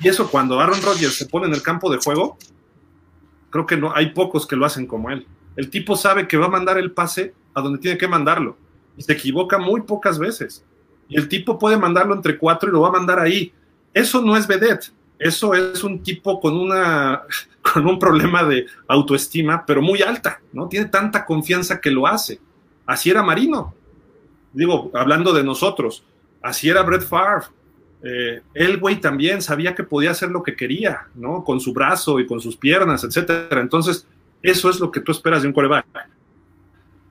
Y 0.02 0.08
eso 0.08 0.30
cuando 0.30 0.60
Aaron 0.60 0.82
Rodgers 0.82 1.14
se 1.14 1.24
pone 1.24 1.46
en 1.46 1.54
el 1.54 1.62
campo 1.62 1.90
de 1.90 1.96
juego, 1.96 2.36
creo 3.48 3.64
que 3.64 3.78
no 3.78 3.96
hay 3.96 4.10
pocos 4.10 4.46
que 4.46 4.56
lo 4.56 4.66
hacen 4.66 4.86
como 4.86 5.08
él. 5.08 5.26
El 5.56 5.70
tipo 5.70 5.96
sabe 5.96 6.28
que 6.28 6.36
va 6.36 6.44
a 6.44 6.50
mandar 6.50 6.76
el 6.76 6.92
pase 6.92 7.32
a 7.54 7.62
donde 7.62 7.78
tiene 7.78 7.96
que 7.96 8.06
mandarlo 8.06 8.58
y 8.96 9.02
se 9.02 9.12
equivoca 9.12 9.58
muy 9.58 9.82
pocas 9.82 10.18
veces. 10.18 10.64
Y 11.08 11.16
el 11.16 11.28
tipo 11.28 11.58
puede 11.58 11.76
mandarlo 11.76 12.14
entre 12.14 12.38
cuatro 12.38 12.68
y 12.68 12.72
lo 12.72 12.80
va 12.80 12.88
a 12.88 12.92
mandar 12.92 13.18
ahí. 13.18 13.52
Eso 13.92 14.22
no 14.22 14.36
es 14.36 14.46
vedette, 14.46 14.92
eso 15.18 15.54
es 15.54 15.84
un 15.84 16.02
tipo 16.02 16.40
con, 16.40 16.56
una, 16.56 17.22
con 17.62 17.86
un 17.86 17.98
problema 17.98 18.44
de 18.44 18.66
autoestima, 18.88 19.64
pero 19.66 19.80
muy 19.82 20.02
alta, 20.02 20.40
¿no? 20.52 20.68
Tiene 20.68 20.86
tanta 20.86 21.24
confianza 21.24 21.80
que 21.80 21.90
lo 21.90 22.06
hace. 22.06 22.40
Así 22.86 23.10
era 23.10 23.22
Marino. 23.22 23.74
Digo, 24.52 24.90
hablando 24.94 25.32
de 25.32 25.42
nosotros, 25.42 26.04
así 26.42 26.68
era 26.68 26.82
Brett 26.82 27.02
Favre. 27.02 27.46
Eh, 28.02 28.42
él, 28.52 28.78
güey, 28.78 29.00
también 29.00 29.40
sabía 29.40 29.74
que 29.74 29.82
podía 29.82 30.10
hacer 30.10 30.30
lo 30.30 30.42
que 30.42 30.54
quería, 30.54 31.08
¿no? 31.14 31.42
Con 31.42 31.58
su 31.58 31.72
brazo 31.72 32.20
y 32.20 32.26
con 32.26 32.40
sus 32.40 32.56
piernas, 32.56 33.02
etcétera. 33.02 33.60
Entonces, 33.60 34.06
eso 34.42 34.68
es 34.68 34.78
lo 34.78 34.90
que 34.90 35.00
tú 35.00 35.10
esperas 35.10 35.42
de 35.42 35.48
un 35.48 35.54
coreback. 35.54 35.86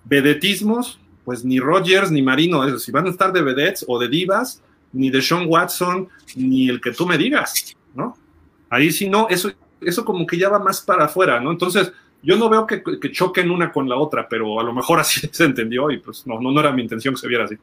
Vedetismos, 0.06 1.00
pues 1.24 1.46
ni 1.46 1.60
Rogers 1.60 2.12
ni 2.12 2.22
Marino, 2.22 2.78
si 2.80 2.92
van 2.92 3.08
a 3.08 3.10
estar 3.10 3.32
de 3.32 3.42
vedettes 3.42 3.86
o 3.88 4.00
de 4.00 4.08
divas, 4.08 4.62
ni 4.92 5.10
de 5.10 5.22
Sean 5.22 5.46
Watson, 5.48 6.10
ni 6.36 6.70
el 6.70 6.80
que 6.80 6.92
tú 6.92 7.06
me 7.06 7.18
digas. 7.18 7.76
¿no? 7.94 8.18
Ahí 8.70 8.92
sí 8.92 9.10
no, 9.10 9.28
eso, 9.30 9.52
eso 9.82 10.06
como 10.06 10.26
que 10.26 10.38
ya 10.38 10.50
va 10.50 10.60
más 10.60 10.82
para 10.82 11.06
afuera, 11.06 11.40
¿no? 11.40 11.52
Entonces, 11.52 11.92
yo 12.22 12.38
no 12.38 12.50
veo 12.50 12.66
que, 12.66 12.82
choquen 13.12 13.52
una 13.52 13.72
con 13.72 13.90
la 13.90 13.98
otra, 13.98 14.28
pero 14.28 14.60
a 14.60 14.64
lo 14.64 14.74
mejor 14.74 15.00
así 15.00 15.28
se 15.32 15.46
entendió 15.46 15.92
y 15.92 16.00
pues 16.00 16.26
no, 16.26 16.40
no, 16.40 16.52
no 16.52 16.60
era 16.60 16.72
mi 16.72 16.82
intención 16.82 17.14
que 17.14 17.22
se 17.22 17.28
viera 17.28 17.46
así. 17.46 17.56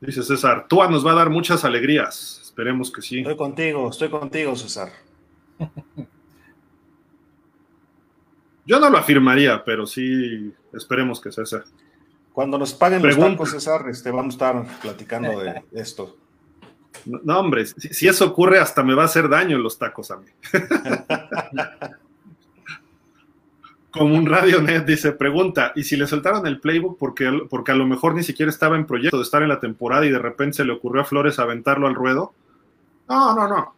Dice 0.00 0.22
César, 0.22 0.66
Tua 0.66 0.88
nos 0.88 1.06
va 1.06 1.12
a 1.12 1.14
dar 1.14 1.30
muchas 1.30 1.64
alegrías. 1.64 2.40
Esperemos 2.42 2.90
que 2.90 3.02
sí. 3.02 3.18
Estoy 3.18 3.36
contigo, 3.36 3.90
estoy 3.90 4.08
contigo, 4.08 4.56
César. 4.56 4.90
Yo 8.70 8.78
no 8.78 8.88
lo 8.88 8.98
afirmaría, 8.98 9.64
pero 9.64 9.84
sí 9.84 10.54
esperemos 10.72 11.20
que 11.20 11.32
César. 11.32 11.64
Cuando 12.32 12.56
nos 12.56 12.72
paguen 12.72 13.02
los 13.02 13.16
tacos, 13.16 13.50
César, 13.50 13.86
este, 13.90 14.12
vamos 14.12 14.34
a 14.34 14.36
estar 14.36 14.64
platicando 14.80 15.40
de 15.40 15.64
esto. 15.72 16.16
No, 17.04 17.40
hombre, 17.40 17.66
si, 17.66 18.06
eso 18.06 18.26
ocurre, 18.26 18.60
hasta 18.60 18.84
me 18.84 18.94
va 18.94 19.02
a 19.02 19.06
hacer 19.06 19.28
daño 19.28 19.58
los 19.58 19.76
tacos 19.76 20.12
a 20.12 20.18
mí. 20.18 20.26
Como 23.90 24.14
un 24.14 24.24
Radionet 24.24 24.86
dice, 24.86 25.10
pregunta, 25.10 25.72
¿y 25.74 25.82
si 25.82 25.96
le 25.96 26.06
soltaron 26.06 26.46
el 26.46 26.60
playbook 26.60 26.96
porque, 26.96 27.28
porque 27.50 27.72
a 27.72 27.74
lo 27.74 27.88
mejor 27.88 28.14
ni 28.14 28.22
siquiera 28.22 28.50
estaba 28.50 28.76
en 28.76 28.86
proyecto 28.86 29.16
de 29.16 29.24
estar 29.24 29.42
en 29.42 29.48
la 29.48 29.58
temporada 29.58 30.06
y 30.06 30.10
de 30.10 30.20
repente 30.20 30.58
se 30.58 30.64
le 30.64 30.74
ocurrió 30.74 31.02
a 31.02 31.06
Flores 31.06 31.40
aventarlo 31.40 31.88
al 31.88 31.96
ruedo? 31.96 32.34
No, 33.08 33.34
no, 33.34 33.48
no. 33.48 33.74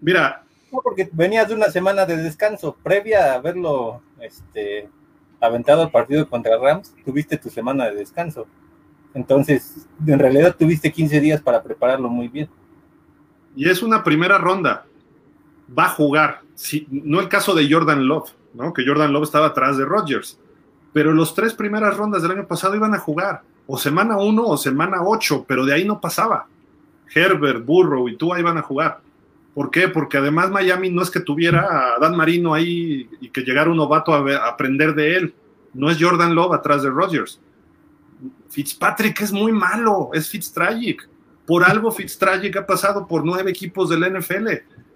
Mira. 0.00 0.42
No, 0.72 0.80
porque 0.82 1.08
venías 1.12 1.46
de 1.46 1.54
una 1.54 1.70
semana 1.70 2.04
de 2.04 2.16
descanso. 2.16 2.76
Previa 2.82 3.30
a 3.30 3.34
haberlo 3.36 4.02
este, 4.20 4.88
aventado 5.40 5.82
al 5.82 5.90
partido 5.90 6.28
contra 6.28 6.58
Rams, 6.58 6.94
tuviste 7.04 7.36
tu 7.36 7.50
semana 7.50 7.86
de 7.86 7.96
descanso. 7.96 8.46
Entonces, 9.14 9.86
en 10.06 10.18
realidad 10.18 10.56
tuviste 10.58 10.92
15 10.92 11.20
días 11.20 11.40
para 11.40 11.62
prepararlo 11.62 12.08
muy 12.08 12.28
bien. 12.28 12.48
Y 13.54 13.68
es 13.68 13.82
una 13.82 14.04
primera 14.04 14.38
ronda. 14.38 14.84
Va 15.76 15.86
a 15.86 15.90
jugar. 15.90 16.42
Si, 16.54 16.86
no 16.90 17.20
el 17.20 17.28
caso 17.28 17.54
de 17.54 17.70
Jordan 17.70 18.06
Love 18.06 18.32
que 18.74 18.86
Jordan 18.86 19.12
Love 19.12 19.24
estaba 19.24 19.46
atrás 19.46 19.76
de 19.76 19.84
Rodgers. 19.84 20.38
Pero 20.92 21.12
los 21.12 21.34
tres 21.34 21.54
primeras 21.54 21.96
rondas 21.96 22.22
del 22.22 22.32
año 22.32 22.46
pasado 22.46 22.74
iban 22.74 22.94
a 22.94 22.98
jugar, 22.98 23.42
o 23.66 23.76
semana 23.76 24.16
uno 24.16 24.46
o 24.46 24.56
semana 24.56 25.02
ocho, 25.02 25.44
pero 25.46 25.64
de 25.66 25.74
ahí 25.74 25.84
no 25.84 26.00
pasaba. 26.00 26.46
Herbert, 27.14 27.64
Burrow 27.64 28.08
y 28.08 28.16
tú 28.16 28.32
ahí 28.32 28.40
iban 28.40 28.58
a 28.58 28.62
jugar. 28.62 29.00
¿Por 29.56 29.72
qué? 29.72 29.88
Porque 29.88 30.18
además 30.18 30.52
Miami 30.52 30.90
no 30.90 31.02
es 31.02 31.10
que 31.10 31.18
tuviera 31.18 31.94
a 31.96 31.98
Dan 31.98 32.16
Marino 32.16 32.54
ahí 32.54 33.08
y 33.20 33.30
que 33.30 33.40
llegara 33.40 33.70
un 33.70 33.76
novato 33.78 34.14
a, 34.14 34.48
aprender 34.48 34.94
de 34.94 35.16
él. 35.16 35.34
No 35.74 35.90
es 35.90 35.98
Jordan 36.00 36.36
Love 36.36 36.52
atrás 36.52 36.84
de 36.84 36.90
Rodgers. 36.90 37.40
Fitzpatrick 38.50 39.20
es 39.22 39.32
muy 39.32 39.50
malo, 39.50 40.10
es 40.12 40.28
Fitztragic. 40.28 41.08
Por 41.44 41.64
algo 41.64 41.90
Fitztragic 41.90 42.56
ha 42.56 42.66
pasado 42.66 43.08
por 43.08 43.24
nueve 43.24 43.50
equipos 43.50 43.88
del 43.88 44.00
NFL. 44.00 44.46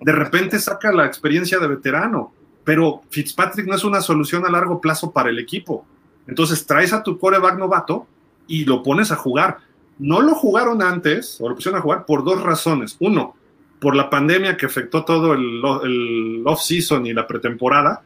De 0.01 0.13
repente 0.13 0.59
saca 0.59 0.93
la 0.93 1.07
experiencia 1.07 1.59
de 1.59 1.67
veterano 1.67 2.33
pero 2.65 3.03
Fitzpatrick 3.11 3.67
no 3.67 3.75
es 3.75 3.85
una 3.85 4.01
solución 4.01 4.45
a 4.47 4.51
largo 4.51 4.81
plazo 4.81 5.11
para 5.11 5.31
el 5.31 5.39
equipo. 5.39 5.85
Entonces 6.27 6.67
traes 6.67 6.93
a 6.93 7.03
tu 7.03 7.19
coreback 7.19 7.59
novato 7.59 8.07
y 8.47 8.65
lo 8.65 8.83
pones 8.83 9.11
a 9.11 9.17
jugar. 9.17 9.59
No 9.99 10.21
lo 10.21 10.35
jugaron 10.35 10.83
antes, 10.83 11.41
o 11.41 11.49
lo 11.49 11.55
pusieron 11.55 11.79
a 11.79 11.83
jugar 11.83 12.07
por 12.07 12.25
dos 12.25 12.43
razones. 12.43 12.97
Uno, 13.01 13.35
por 13.81 13.97
la 13.97 14.11
pandemia 14.11 14.57
que 14.57 14.67
afectó 14.67 15.05
todo 15.05 15.33
el, 15.33 15.63
el 15.85 16.43
off-season 16.45 17.07
y 17.07 17.13
la 17.13 17.27
pretemporada, 17.27 18.03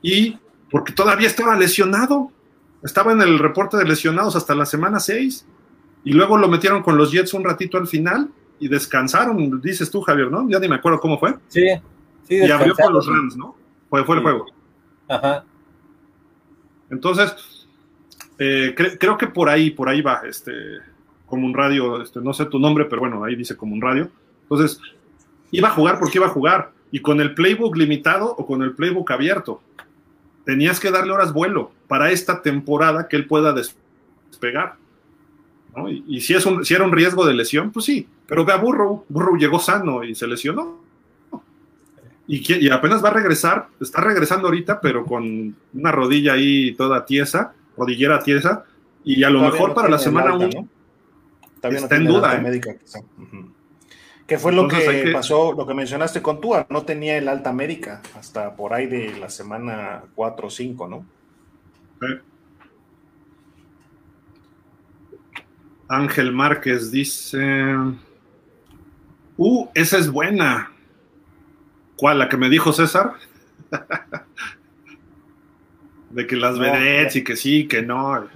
y 0.00 0.38
porque 0.70 0.92
todavía 0.92 1.28
estaba 1.28 1.56
lesionado. 1.56 2.30
Estaba 2.82 3.12
en 3.12 3.20
el 3.20 3.38
reporte 3.38 3.76
de 3.76 3.84
lesionados 3.84 4.34
hasta 4.34 4.56
la 4.56 4.66
semana 4.66 4.98
6, 4.98 5.46
y 6.04 6.12
luego 6.12 6.36
lo 6.36 6.48
metieron 6.48 6.82
con 6.82 6.96
los 6.96 7.12
Jets 7.12 7.34
un 7.34 7.44
ratito 7.44 7.78
al 7.78 7.86
final 7.86 8.28
y 8.58 8.68
descansaron, 8.68 9.60
dices 9.60 9.90
tú, 9.90 10.00
Javier, 10.02 10.30
¿no? 10.30 10.48
Ya 10.48 10.58
ni 10.58 10.68
me 10.68 10.76
acuerdo 10.76 11.00
cómo 11.00 11.18
fue. 11.18 11.34
Sí, 11.48 11.66
sí. 12.28 12.36
Y 12.36 12.50
abrió 12.50 12.74
con 12.74 12.92
los 12.92 13.06
Rams, 13.06 13.36
¿no? 13.36 13.56
Fue, 13.88 14.04
fue 14.04 14.16
el 14.16 14.22
juego. 14.22 14.46
Ajá. 15.08 15.44
Entonces, 16.90 17.66
eh, 18.38 18.74
creo 18.76 19.16
que 19.16 19.26
por 19.26 19.48
ahí, 19.48 19.70
por 19.70 19.88
ahí 19.88 20.00
va, 20.00 20.22
este, 20.28 20.52
como 21.26 21.46
un 21.46 21.54
radio, 21.54 22.02
este, 22.02 22.20
no 22.20 22.32
sé 22.32 22.46
tu 22.46 22.58
nombre, 22.58 22.84
pero 22.84 23.00
bueno, 23.00 23.24
ahí 23.24 23.34
dice 23.34 23.56
como 23.56 23.74
un 23.74 23.80
radio. 23.80 24.10
Entonces, 24.42 24.80
iba 25.52 25.68
a 25.68 25.72
jugar 25.72 26.00
porque 26.00 26.18
iba 26.18 26.26
a 26.26 26.30
jugar, 26.30 26.72
y 26.90 27.00
con 27.00 27.20
el 27.20 27.34
playbook 27.34 27.76
limitado 27.76 28.34
o 28.36 28.44
con 28.44 28.62
el 28.62 28.72
playbook 28.72 29.10
abierto. 29.12 29.62
Tenías 30.44 30.80
que 30.80 30.90
darle 30.90 31.12
horas 31.12 31.32
vuelo 31.32 31.70
para 31.86 32.10
esta 32.10 32.42
temporada 32.42 33.06
que 33.06 33.14
él 33.14 33.26
pueda 33.26 33.52
despegar. 33.52 34.74
Y, 36.08 36.20
si, 36.20 36.34
es 36.34 36.44
un, 36.44 36.64
si 36.64 36.74
era 36.74 36.84
un 36.84 36.92
riesgo 36.92 37.24
de 37.24 37.32
lesión, 37.32 37.70
pues 37.70 37.86
sí, 37.86 38.08
pero 38.26 38.44
ve 38.44 38.52
a 38.52 38.56
Burrow, 38.56 39.06
Burrow 39.08 39.36
llegó 39.36 39.58
sano 39.58 40.02
y 40.02 40.14
se 40.14 40.26
lesionó 40.26 40.82
y, 42.26 42.70
apenas 42.70 43.04
va 43.04 43.08
a 43.08 43.12
regresar, 43.12 43.68
está 43.80 44.00
regresando 44.00 44.46
ahorita, 44.46 44.80
pero 44.80 45.04
con 45.04 45.54
una 45.74 45.92
rodilla 45.92 46.34
ahí 46.34 46.74
toda 46.74 47.04
tiesa, 47.04 47.52
rodillera 47.76 48.22
tiesa, 48.22 48.64
y 49.04 49.24
a 49.24 49.30
lo 49.30 49.42
mejor 49.42 49.74
para 49.74 49.88
la 49.88 49.98
semana 49.98 50.34
1 50.34 50.68
está 51.62 51.96
en 51.96 52.06
duda. 52.06 52.36
¿eh? 52.36 52.40
Médica, 52.40 52.74
¿Qué 54.32 54.38
fue 54.38 54.52
lo 54.52 54.66
que, 54.66 55.10
pasó, 55.12 55.52
lo 55.52 55.66
que 55.66 55.74
mencionaste 55.74 56.22
con 56.22 56.40
Tua? 56.40 56.66
No 56.70 56.86
tenía 56.86 57.18
el 57.18 57.28
alta 57.28 57.52
médica 57.52 58.00
hasta 58.18 58.56
por 58.56 58.72
ahí 58.72 58.86
de 58.86 59.14
la 59.18 59.28
semana 59.28 60.04
4 60.14 60.46
o 60.46 60.50
5, 60.50 60.88
¿no? 60.88 61.06
Ángel 65.86 66.32
Márquez 66.32 66.90
dice, 66.90 67.76
uh, 69.36 69.68
esa 69.74 69.98
es 69.98 70.10
buena. 70.10 70.72
¿Cuál? 71.96 72.18
¿La 72.18 72.30
que 72.30 72.38
me 72.38 72.48
dijo 72.48 72.72
César? 72.72 73.12
de 76.08 76.26
que 76.26 76.36
las 76.36 76.56
no, 76.56 76.64
y 77.14 77.22
que 77.22 77.36
sí, 77.36 77.68
que 77.68 77.82
no. 77.82 78.28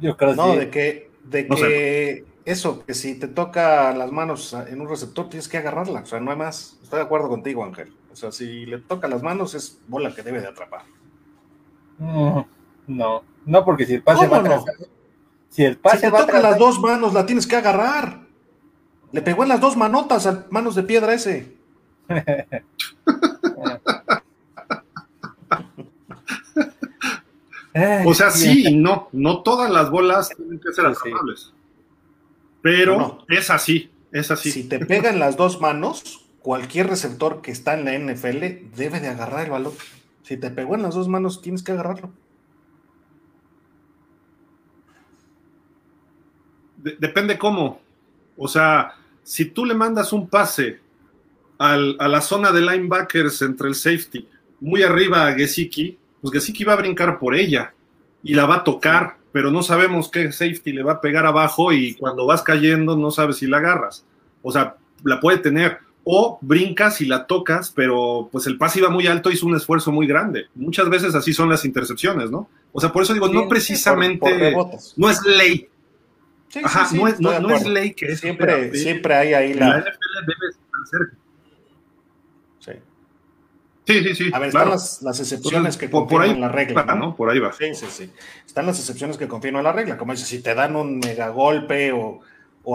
Yo 0.00 0.16
creo 0.16 0.34
no, 0.34 0.56
de 0.56 0.70
que, 0.70 1.10
de 1.24 1.46
que 1.46 2.29
eso, 2.50 2.84
que 2.84 2.94
si 2.94 3.18
te 3.18 3.28
toca 3.28 3.94
las 3.94 4.12
manos 4.12 4.52
en 4.52 4.80
un 4.80 4.88
receptor, 4.88 5.28
tienes 5.28 5.48
que 5.48 5.58
agarrarla. 5.58 6.00
O 6.00 6.06
sea, 6.06 6.20
no 6.20 6.30
hay 6.30 6.36
más. 6.36 6.78
Estoy 6.82 6.98
de 6.98 7.04
acuerdo 7.04 7.28
contigo, 7.28 7.64
Ángel. 7.64 7.92
O 8.12 8.16
sea, 8.16 8.32
si 8.32 8.66
le 8.66 8.78
toca 8.78 9.08
las 9.08 9.22
manos, 9.22 9.54
es 9.54 9.78
bola 9.86 10.14
que 10.14 10.22
debe 10.22 10.40
de 10.40 10.48
atrapar. 10.48 10.82
No, 11.98 12.46
no, 12.86 13.22
no, 13.44 13.64
porque 13.64 13.86
si 13.86 13.94
el 13.94 14.02
pase 14.02 14.26
va 14.26 14.42
no? 14.42 14.64
Si 15.48 15.64
el 15.64 15.76
pase 15.76 15.98
si 15.98 16.02
te 16.02 16.10
toca 16.10 16.40
las 16.40 16.58
dos 16.58 16.80
manos, 16.80 17.12
la 17.12 17.26
tienes 17.26 17.46
que 17.46 17.56
agarrar. 17.56 18.20
Le 19.12 19.22
pegó 19.22 19.42
en 19.42 19.48
las 19.48 19.60
dos 19.60 19.76
manotas, 19.76 20.26
a 20.26 20.46
manos 20.50 20.74
de 20.74 20.82
piedra 20.82 21.14
ese. 21.14 21.56
o 28.04 28.14
sea, 28.14 28.30
sí 28.30 28.68
y 28.68 28.76
no. 28.76 29.08
No 29.12 29.42
todas 29.42 29.70
las 29.70 29.90
bolas 29.90 30.30
tienen 30.36 30.58
que 30.58 30.72
ser 30.72 30.86
atrapables. 30.86 31.52
Pero 32.62 33.24
es 33.28 33.50
así, 33.50 33.90
es 34.12 34.30
así. 34.30 34.50
Si 34.50 34.64
te 34.64 34.84
pegan 34.84 35.18
las 35.18 35.36
dos 35.36 35.60
manos, 35.60 36.26
cualquier 36.40 36.88
receptor 36.88 37.40
que 37.42 37.50
está 37.50 37.78
en 37.78 37.84
la 37.84 37.98
NFL 37.98 38.76
debe 38.76 39.00
de 39.00 39.08
agarrar 39.08 39.44
el 39.44 39.50
balón. 39.50 39.72
Si 40.22 40.36
te 40.36 40.50
pegó 40.50 40.74
en 40.74 40.82
las 40.82 40.94
dos 40.94 41.08
manos, 41.08 41.42
tienes 41.42 41.62
que 41.62 41.72
agarrarlo. 41.72 42.12
depende 46.82 47.38
cómo. 47.38 47.80
O 48.36 48.48
sea, 48.48 48.94
si 49.22 49.46
tú 49.46 49.64
le 49.64 49.74
mandas 49.74 50.12
un 50.12 50.28
pase 50.28 50.80
a 51.58 51.76
la 51.76 52.20
zona 52.22 52.52
de 52.52 52.62
linebackers 52.62 53.42
entre 53.42 53.68
el 53.68 53.74
safety, 53.74 54.26
muy 54.60 54.82
arriba 54.82 55.26
a 55.26 55.34
Gesicki, 55.34 55.98
pues 56.20 56.32
Gesicki 56.32 56.64
va 56.64 56.72
a 56.72 56.76
brincar 56.76 57.18
por 57.18 57.34
ella 57.34 57.74
y 58.22 58.34
la 58.34 58.46
va 58.46 58.56
a 58.56 58.64
tocar, 58.64 59.18
pero 59.32 59.50
no 59.50 59.62
sabemos 59.62 60.10
qué 60.10 60.32
safety 60.32 60.72
le 60.72 60.82
va 60.82 60.94
a 60.94 61.00
pegar 61.00 61.26
abajo 61.26 61.72
y 61.72 61.94
cuando 61.94 62.26
vas 62.26 62.42
cayendo 62.42 62.96
no 62.96 63.10
sabes 63.10 63.36
si 63.36 63.46
la 63.46 63.58
agarras. 63.58 64.04
O 64.42 64.52
sea, 64.52 64.76
la 65.04 65.20
puede 65.20 65.38
tener. 65.38 65.78
O 66.02 66.38
brincas 66.40 67.00
y 67.00 67.06
la 67.06 67.26
tocas, 67.26 67.70
pero 67.74 68.28
pues 68.32 68.46
el 68.46 68.56
pase 68.56 68.78
iba 68.78 68.88
muy 68.88 69.06
alto 69.06 69.30
y 69.30 69.34
hizo 69.34 69.46
un 69.46 69.54
esfuerzo 69.54 69.92
muy 69.92 70.06
grande. 70.06 70.46
Muchas 70.54 70.88
veces 70.88 71.14
así 71.14 71.32
son 71.32 71.48
las 71.48 71.64
intercepciones, 71.64 72.30
¿no? 72.30 72.48
O 72.72 72.80
sea, 72.80 72.90
por 72.90 73.02
eso 73.02 73.12
digo, 73.12 73.28
no 73.28 73.48
precisamente, 73.48 74.54
no 74.96 75.10
es 75.10 75.22
ley. 75.24 75.68
Ajá, 76.64 76.88
no, 76.92 77.06
es, 77.06 77.66
ley 77.66 77.94
que 77.94 78.16
siempre, 78.16 78.74
siempre 78.74 79.14
hay 79.14 79.34
ahí 79.34 79.54
la... 79.54 79.68
la 79.68 79.78
NFL 79.78 80.26
debe 80.26 80.48
estar 80.84 81.00
Sí, 83.90 84.04
sí, 84.04 84.14
sí. 84.14 84.30
A 84.32 84.38
ver, 84.38 84.48
están 84.48 84.70
las, 84.70 85.20
excepciones 85.20 85.76
que 85.76 85.90
confirman 85.90 86.40
la 86.40 86.48
regla. 86.48 86.84
¿no? 86.94 87.16
Por 87.16 87.28
ahí 87.28 87.40
va. 87.40 87.52
Sí, 87.52 87.74
sí, 87.74 87.86
sí. 87.88 88.10
Están 88.46 88.66
las 88.66 88.78
excepciones 88.78 89.16
que 89.16 89.26
confirman 89.26 89.64
la 89.64 89.72
regla. 89.72 89.98
Como 89.98 90.12
dices, 90.12 90.28
si 90.28 90.40
te 90.40 90.54
dan 90.54 90.76
un 90.76 90.98
mega 90.98 91.28
golpe 91.30 91.92
o, 91.92 92.20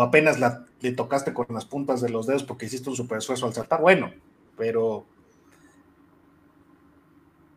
apenas 0.02 0.40
la, 0.40 0.66
le 0.82 0.92
tocaste 0.92 1.34
con 1.34 1.46
las 1.52 1.66
puntas 1.66 2.02
de 2.02 2.10
los 2.10 2.28
dedos 2.28 2.44
porque 2.44 2.66
hiciste 2.66 2.90
un 2.90 2.98
super 2.98 3.20
esfuerzo 3.20 3.46
al 3.46 3.54
saltar, 3.54 3.80
bueno, 3.80 4.12
pero 4.58 5.06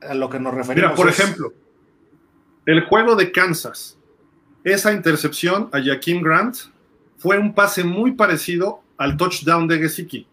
a 0.01 0.15
lo 0.15 0.31
que 0.31 0.39
nos 0.39 0.55
referimos. 0.55 0.91
Mira, 0.91 0.95
por 0.95 1.09
ejemplo, 1.09 1.53
el 2.65 2.85
juego 2.85 3.17
de 3.17 3.33
Kansas, 3.33 3.99
esa 4.63 4.93
intercepción 4.93 5.69
a 5.73 5.83
Jaquim 5.83 6.23
Grant 6.23 6.57
fue 7.17 7.39
un 7.39 7.55
pase 7.55 7.83
muy 7.83 8.13
parecido 8.13 8.83
al 8.97 9.17
touchdown 9.17 9.67
de 9.67 9.79
Gesicki. 9.79 10.29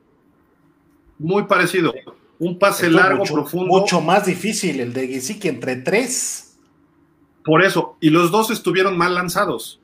Muy 1.18 1.44
parecido 1.46 1.92
un 2.40 2.60
pase 2.60 2.90
largo, 2.90 3.24
profundo. 3.24 3.68
Mucho 3.68 4.02
más 4.02 4.26
difícil 4.26 4.80
el 4.80 4.94
de 4.94 5.08
Gesicki 5.08 5.48
entre 5.48 5.78
tres. 5.78 6.58
Por 7.44 7.64
eso, 7.64 7.98
y 8.00 8.10
los 8.10 8.32
dos 8.32 8.50
estuvieron 8.50 8.98
mal 8.98 9.14
lanzados. 9.14 9.80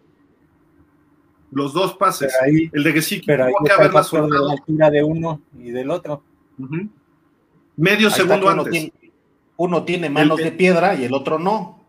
Los 1.51 1.73
dos 1.73 1.95
pases. 1.95 2.33
el 2.45 2.83
de 2.83 2.93
Gesicki 2.93 3.25
pero 3.25 3.47
tuvo 3.47 3.65
que 3.65 3.71
haberla 3.71 4.03
soltado. 4.03 4.55
La 4.67 4.89
de 4.89 5.03
uno 5.03 5.41
y 5.59 5.71
del 5.71 5.91
otro. 5.91 6.23
Medio 7.75 8.09
segundo 8.09 8.49
antes. 8.49 8.91
Uno 9.57 9.83
tiene, 9.83 10.09
manos 10.09 10.37
de... 10.37 10.51
piedra 10.51 10.95
y 10.95 11.03
el 11.03 11.13
otro 11.13 11.37
no. 11.37 11.85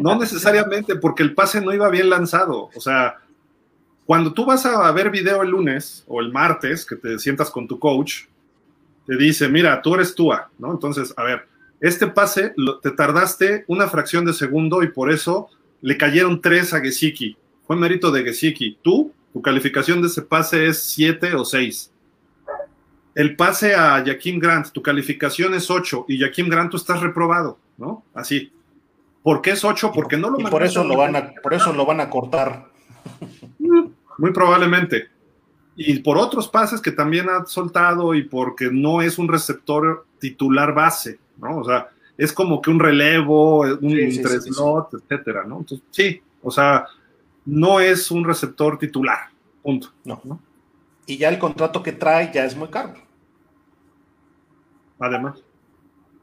no 0.00 0.18
necesariamente, 0.18 0.96
porque 0.96 1.22
el 1.22 1.34
pase 1.34 1.60
no 1.60 1.72
iba 1.72 1.88
bien 1.88 2.10
lanzado. 2.10 2.68
O 2.74 2.80
sea, 2.80 3.16
cuando 4.04 4.32
tú 4.32 4.44
vas 4.44 4.66
a 4.66 4.90
ver 4.92 5.10
video 5.10 5.42
el 5.42 5.50
lunes 5.50 6.04
o 6.06 6.20
el 6.20 6.32
martes, 6.32 6.84
que 6.84 6.96
te 6.96 7.18
sientas 7.18 7.50
con 7.50 7.66
tu 7.66 7.78
coach, 7.78 8.24
te 9.06 9.16
dice, 9.16 9.48
mira, 9.48 9.80
tú 9.82 9.94
eres 9.94 10.14
Tua, 10.14 10.50
¿no? 10.58 10.72
Entonces, 10.72 11.14
a 11.16 11.22
ver, 11.22 11.46
este 11.80 12.06
pase 12.06 12.54
te 12.82 12.90
tardaste 12.90 13.64
una 13.68 13.86
fracción 13.88 14.24
de 14.24 14.32
segundo 14.32 14.82
y 14.82 14.88
por 14.88 15.12
eso 15.12 15.48
le 15.82 15.96
cayeron 15.96 16.40
tres 16.40 16.72
a 16.72 16.80
Gesicki. 16.80 17.36
Fue 17.66 17.76
mérito 17.76 18.10
de 18.10 18.24
Gesicki. 18.24 18.78
Tú, 18.82 19.12
tu 19.32 19.42
calificación 19.42 20.00
de 20.00 20.08
ese 20.08 20.22
pase 20.22 20.66
es 20.66 20.82
7 20.82 21.34
o 21.34 21.44
6. 21.44 21.92
El 23.14 23.36
pase 23.36 23.74
a 23.74 24.02
Jaquim 24.04 24.38
Grant, 24.38 24.70
tu 24.72 24.82
calificación 24.82 25.54
es 25.54 25.70
8 25.70 26.06
y 26.08 26.18
Jaquim 26.18 26.48
Grant 26.48 26.70
tú 26.70 26.76
estás 26.76 27.00
reprobado, 27.00 27.58
¿no? 27.78 28.04
Así. 28.14 28.52
¿Por 29.22 29.42
qué 29.42 29.52
es 29.52 29.64
8? 29.64 29.90
Porque 29.94 30.16
no 30.16 30.30
lo 30.30 30.40
y 30.40 30.44
por 30.44 30.62
eso 30.62 30.84
lo 30.84 30.96
van 30.96 31.16
a 31.16 31.32
por 31.42 31.54
eso 31.54 31.72
lo 31.72 31.84
van 31.86 32.00
a 32.00 32.10
cortar. 32.10 32.66
Muy 34.18 34.32
probablemente. 34.32 35.08
Y 35.76 35.98
por 35.98 36.16
otros 36.16 36.48
pases 36.48 36.80
que 36.80 36.90
también 36.90 37.28
ha 37.28 37.44
soltado 37.44 38.14
y 38.14 38.22
porque 38.22 38.70
no 38.72 39.02
es 39.02 39.18
un 39.18 39.28
receptor 39.28 40.06
titular 40.18 40.74
base, 40.74 41.18
¿no? 41.36 41.58
O 41.58 41.64
sea, 41.64 41.88
es 42.16 42.32
como 42.32 42.62
que 42.62 42.70
un 42.70 42.80
relevo, 42.80 43.60
un 43.60 43.90
sí, 43.90 44.22
slot, 44.22 44.94
etcétera, 44.94 45.44
¿no? 45.44 45.58
Entonces, 45.58 45.86
sí, 45.90 46.22
o 46.42 46.50
sea, 46.50 46.86
no 47.44 47.78
es 47.80 48.10
un 48.10 48.24
receptor 48.24 48.78
titular, 48.78 49.18
punto. 49.62 49.92
No. 50.04 50.20
¿no? 50.24 50.40
Y 51.06 51.18
ya 51.18 51.28
el 51.28 51.38
contrato 51.38 51.82
que 51.82 51.92
trae 51.92 52.30
ya 52.32 52.44
es 52.46 52.56
muy 52.56 52.68
caro. 52.68 52.94
Además. 54.98 55.42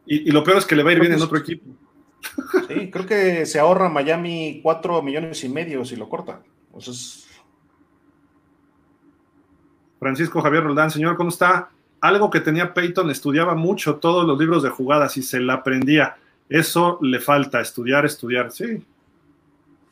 Y, 0.06 0.30
y 0.30 0.32
lo 0.32 0.44
peor 0.44 0.58
es 0.58 0.66
que 0.66 0.76
le 0.76 0.84
va 0.84 0.90
a 0.90 0.94
ir 0.94 1.00
bien 1.00 1.14
en 1.14 1.22
otro 1.22 1.38
equipo. 1.38 1.66
Sí, 2.68 2.90
creo 2.90 3.06
que 3.06 3.46
se 3.46 3.60
ahorra 3.60 3.90
Miami 3.90 4.60
cuatro 4.64 5.02
millones 5.02 5.44
y 5.44 5.50
medio 5.50 5.86
si 5.86 5.96
lo 5.96 6.10
corta. 6.10 6.42
Entonces. 6.68 7.23
Francisco 10.04 10.42
Javier 10.42 10.64
Roldán, 10.64 10.92
señor, 10.92 11.16
¿cómo 11.16 11.30
está? 11.30 11.70
Algo 12.02 12.30
que 12.30 12.42
tenía 12.42 12.74
Peyton, 12.74 13.10
estudiaba 13.10 13.56
mucho 13.56 13.96
todos 13.96 14.28
los 14.28 14.38
libros 14.38 14.62
de 14.62 14.70
jugadas 14.70 15.16
y 15.16 15.24
se 15.24 15.40
la 15.40 15.54
aprendía. 15.54 16.18
Eso 16.50 17.00
le 17.02 17.22
falta, 17.22 17.62
estudiar, 17.62 18.06
estudiar, 18.06 18.52
sí. 18.52 18.84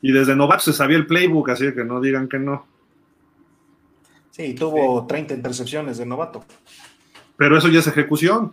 Y 0.02 0.12
desde 0.12 0.36
novato 0.36 0.64
se 0.64 0.74
sabía 0.74 0.98
el 0.98 1.06
playbook, 1.06 1.48
así 1.48 1.72
que 1.72 1.82
no 1.82 1.98
digan 1.98 2.28
que 2.28 2.38
no. 2.38 2.66
Sí, 4.30 4.54
tuvo 4.54 5.00
sí. 5.00 5.06
30 5.08 5.34
intercepciones 5.34 5.96
de 5.96 6.04
novato. 6.04 6.44
Pero 7.36 7.56
eso 7.56 7.68
ya 7.68 7.78
es 7.78 7.86
ejecución. 7.86 8.52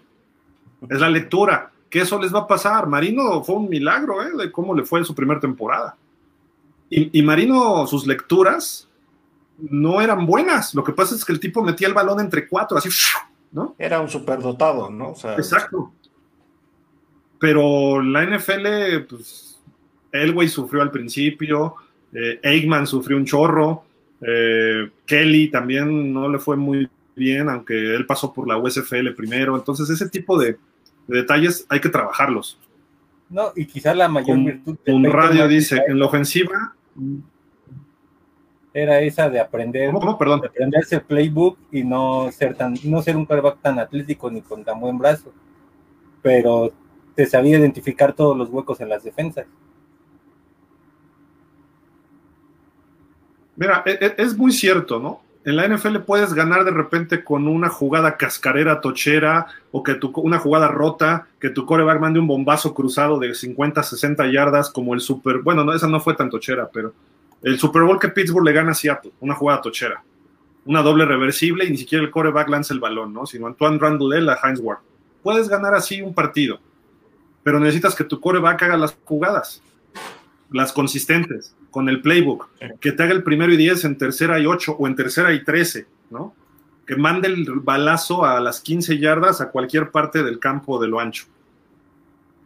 Es 0.89 0.99
la 1.01 1.09
lectura. 1.09 1.71
Que 1.89 2.01
eso 2.01 2.21
les 2.21 2.33
va 2.33 2.39
a 2.39 2.47
pasar. 2.47 2.87
Marino 2.87 3.43
fue 3.43 3.55
un 3.55 3.67
milagro, 3.67 4.21
¿eh? 4.23 4.31
De 4.37 4.49
cómo 4.49 4.73
le 4.73 4.85
fue 4.85 4.99
en 4.99 5.05
su 5.05 5.13
primera 5.13 5.41
temporada. 5.41 5.97
Y, 6.89 7.19
y, 7.19 7.21
Marino, 7.21 7.85
sus 7.85 8.07
lecturas 8.07 8.88
no 9.69 10.01
eran 10.01 10.25
buenas. 10.25 10.73
Lo 10.73 10.83
que 10.83 10.93
pasa 10.93 11.15
es 11.15 11.25
que 11.25 11.31
el 11.31 11.39
tipo 11.39 11.63
metía 11.63 11.87
el 11.87 11.93
balón 11.93 12.19
entre 12.19 12.47
cuatro, 12.47 12.77
así, 12.77 12.89
¿no? 13.51 13.75
Era 13.77 13.99
un 13.99 14.09
superdotado, 14.09 14.89
¿no? 14.89 15.11
O 15.11 15.15
sea, 15.15 15.33
Exacto. 15.33 15.91
Pero 17.39 18.01
la 18.01 18.25
NFL, 18.25 19.05
pues, 19.09 19.59
Elway 20.11 20.49
sufrió 20.49 20.81
al 20.81 20.91
principio, 20.91 21.75
eh, 22.13 22.39
sufrió 22.85 23.17
un 23.17 23.25
chorro, 23.25 23.83
eh, 24.21 24.89
Kelly 25.05 25.49
también 25.49 26.11
no 26.13 26.27
le 26.27 26.39
fue 26.39 26.57
muy 26.57 26.89
bien, 27.15 27.49
aunque 27.49 27.95
él 27.95 28.05
pasó 28.05 28.33
por 28.33 28.47
la 28.47 28.57
USFL 28.57 29.11
primero. 29.15 29.55
Entonces, 29.55 29.89
ese 29.89 30.09
tipo 30.09 30.37
de, 30.37 30.57
de 31.07 31.17
detalles 31.17 31.65
hay 31.69 31.79
que 31.79 31.89
trabajarlos. 31.89 32.59
No, 33.29 33.51
y 33.55 33.65
quizás 33.65 33.95
la 33.95 34.07
mayor 34.07 34.37
un, 34.37 34.45
virtud. 34.45 34.77
Un 34.87 35.05
radio 35.05 35.47
dice, 35.47 35.81
en 35.87 35.99
la 35.99 36.05
ofensiva. 36.05 36.73
Era 38.73 38.99
esa 39.01 39.29
de 39.29 39.39
aprender, 39.39 39.87
¿Cómo, 39.87 39.99
cómo? 39.99 40.17
Perdón. 40.17 40.41
de 40.41 40.47
aprenderse 40.47 40.95
el 40.95 41.01
playbook 41.01 41.57
y 41.71 41.83
no 41.83 42.31
ser 42.31 42.55
tan, 42.55 42.75
no 42.83 43.01
ser 43.01 43.17
un 43.17 43.25
quarterback 43.25 43.61
tan 43.61 43.79
atlético 43.79 44.29
ni 44.29 44.41
con 44.41 44.63
tan 44.63 44.79
buen 44.79 44.97
brazo. 44.97 45.33
Pero 46.21 46.71
te 47.15 47.25
sabía 47.25 47.57
identificar 47.57 48.13
todos 48.13 48.37
los 48.37 48.49
huecos 48.49 48.79
en 48.81 48.89
las 48.89 49.03
defensas. 49.03 49.47
Mira, 53.55 53.83
es, 53.85 54.13
es 54.17 54.37
muy 54.37 54.51
cierto, 54.51 54.99
¿no? 54.99 55.21
en 55.45 55.55
la 55.55 55.67
NFL 55.67 55.99
puedes 55.99 56.33
ganar 56.33 56.65
de 56.65 56.71
repente 56.71 57.23
con 57.23 57.47
una 57.47 57.69
jugada 57.69 58.17
cascarera 58.17 58.81
tochera 58.81 59.47
o 59.71 59.83
que 59.83 59.95
tu, 59.95 60.11
una 60.17 60.37
jugada 60.37 60.67
rota, 60.67 61.27
que 61.39 61.49
tu 61.49 61.65
coreback 61.65 61.99
mande 61.99 62.19
un 62.19 62.27
bombazo 62.27 62.73
cruzado 62.73 63.17
de 63.19 63.33
50, 63.33 63.81
60 63.81 64.31
yardas 64.31 64.69
como 64.69 64.93
el 64.93 64.99
Super, 64.99 65.39
bueno, 65.39 65.63
no, 65.63 65.73
esa 65.73 65.87
no 65.87 65.99
fue 65.99 66.13
tan 66.13 66.29
tochera, 66.29 66.69
pero 66.71 66.93
el 67.43 67.59
Super 67.59 67.83
Bowl 67.83 67.99
que 67.99 68.09
Pittsburgh 68.09 68.45
le 68.45 68.53
gana 68.53 68.71
a 68.71 68.75
Seattle, 68.75 69.11
una 69.19 69.35
jugada 69.35 69.61
tochera, 69.61 70.03
una 70.65 70.81
doble 70.81 71.05
reversible 71.05 71.65
y 71.65 71.71
ni 71.71 71.77
siquiera 71.77 72.03
el 72.03 72.11
coreback 72.11 72.49
lanza 72.49 72.73
el 72.73 72.79
balón, 72.79 73.13
¿no? 73.13 73.25
Sino 73.25 73.47
Antoine 73.47 73.79
Randall 73.79 74.29
a 74.29 74.39
Heinz 74.43 74.59
Ward. 74.61 74.79
Puedes 75.23 75.47
ganar 75.47 75.73
así 75.73 76.01
un 76.01 76.13
partido, 76.13 76.59
pero 77.43 77.59
necesitas 77.59 77.95
que 77.95 78.03
tu 78.03 78.19
coreback 78.19 78.63
haga 78.63 78.77
las 78.77 78.97
jugadas, 79.05 79.61
las 80.51 80.73
consistentes 80.73 81.55
con 81.71 81.87
el 81.89 82.01
playbook, 82.01 82.49
que 82.79 82.91
te 82.91 83.03
haga 83.03 83.13
el 83.13 83.23
primero 83.23 83.53
y 83.53 83.57
10 83.57 83.85
en 83.85 83.97
tercera 83.97 84.39
y 84.39 84.45
8 84.45 84.75
o 84.77 84.87
en 84.87 84.95
tercera 84.95 85.33
y 85.33 85.43
13, 85.43 85.87
¿no? 86.09 86.33
Que 86.85 86.95
mande 86.95 87.27
el 87.27 87.45
balazo 87.61 88.25
a 88.25 88.39
las 88.39 88.59
15 88.61 88.97
yardas 88.97 89.41
a 89.41 89.51
cualquier 89.51 89.91
parte 89.91 90.23
del 90.23 90.39
campo 90.39 90.81
de 90.81 90.87
lo 90.87 90.99
ancho. 90.99 91.25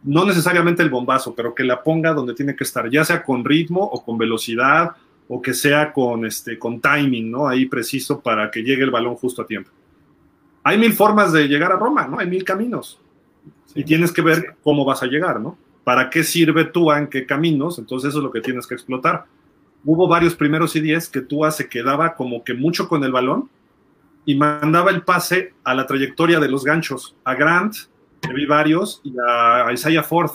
No 0.04 0.24
necesariamente 0.24 0.82
el 0.82 0.90
bombazo, 0.90 1.34
pero 1.34 1.54
que 1.54 1.64
la 1.64 1.82
ponga 1.82 2.12
donde 2.12 2.34
tiene 2.34 2.54
que 2.54 2.64
estar, 2.64 2.88
ya 2.88 3.04
sea 3.04 3.24
con 3.24 3.44
ritmo 3.44 3.82
o 3.82 4.04
con 4.04 4.16
velocidad 4.18 4.92
o 5.28 5.40
que 5.40 5.54
sea 5.54 5.92
con, 5.92 6.26
este, 6.26 6.58
con 6.58 6.80
timing, 6.80 7.30
¿no? 7.30 7.48
Ahí 7.48 7.66
preciso 7.66 8.20
para 8.20 8.50
que 8.50 8.62
llegue 8.62 8.84
el 8.84 8.90
balón 8.90 9.16
justo 9.16 9.42
a 9.42 9.46
tiempo. 9.46 9.70
Hay 10.62 10.78
mil 10.78 10.92
formas 10.92 11.32
de 11.32 11.48
llegar 11.48 11.72
a 11.72 11.76
Roma, 11.76 12.06
¿no? 12.06 12.18
Hay 12.18 12.28
mil 12.28 12.44
caminos. 12.44 13.00
Y 13.74 13.84
tienes 13.84 14.12
que 14.12 14.22
ver 14.22 14.56
cómo 14.62 14.84
vas 14.84 15.02
a 15.02 15.06
llegar, 15.06 15.40
¿no? 15.40 15.58
¿Para 15.82 16.08
qué 16.10 16.22
sirve 16.22 16.64
Tua 16.64 16.98
en 16.98 17.08
qué 17.08 17.26
caminos? 17.26 17.78
Entonces 17.78 18.10
eso 18.10 18.18
es 18.18 18.24
lo 18.24 18.30
que 18.30 18.40
tienes 18.40 18.66
que 18.66 18.74
explotar. 18.74 19.24
Hubo 19.84 20.08
varios 20.08 20.34
primeros 20.34 20.76
y 20.76 20.80
diez 20.80 21.08
que 21.08 21.20
Tua 21.20 21.50
se 21.50 21.68
quedaba 21.68 22.14
como 22.14 22.44
que 22.44 22.54
mucho 22.54 22.88
con 22.88 23.04
el 23.04 23.12
balón 23.12 23.50
y 24.24 24.34
mandaba 24.36 24.90
el 24.90 25.02
pase 25.02 25.52
a 25.64 25.74
la 25.74 25.86
trayectoria 25.86 26.40
de 26.40 26.48
los 26.48 26.64
ganchos, 26.64 27.14
a 27.24 27.34
Grant, 27.34 27.74
vi 28.32 28.46
varios, 28.46 29.00
y 29.04 29.14
a 29.26 29.72
Isaiah 29.72 30.02
Ford, 30.02 30.30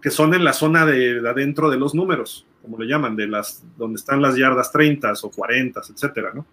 que 0.00 0.10
son 0.10 0.34
en 0.34 0.44
la 0.44 0.52
zona 0.52 0.86
de, 0.86 1.20
de, 1.20 1.28
adentro 1.28 1.70
de 1.70 1.78
los 1.78 1.94
números, 1.94 2.46
como 2.62 2.78
le 2.78 2.86
llaman, 2.86 3.16
de 3.16 3.26
las, 3.26 3.64
donde 3.76 3.96
están 3.96 4.22
las 4.22 4.36
yardas 4.36 4.72
30 4.72 5.12
o 5.22 5.30
40, 5.30 5.80
etcétera, 5.90 6.32
¿no? 6.34 6.46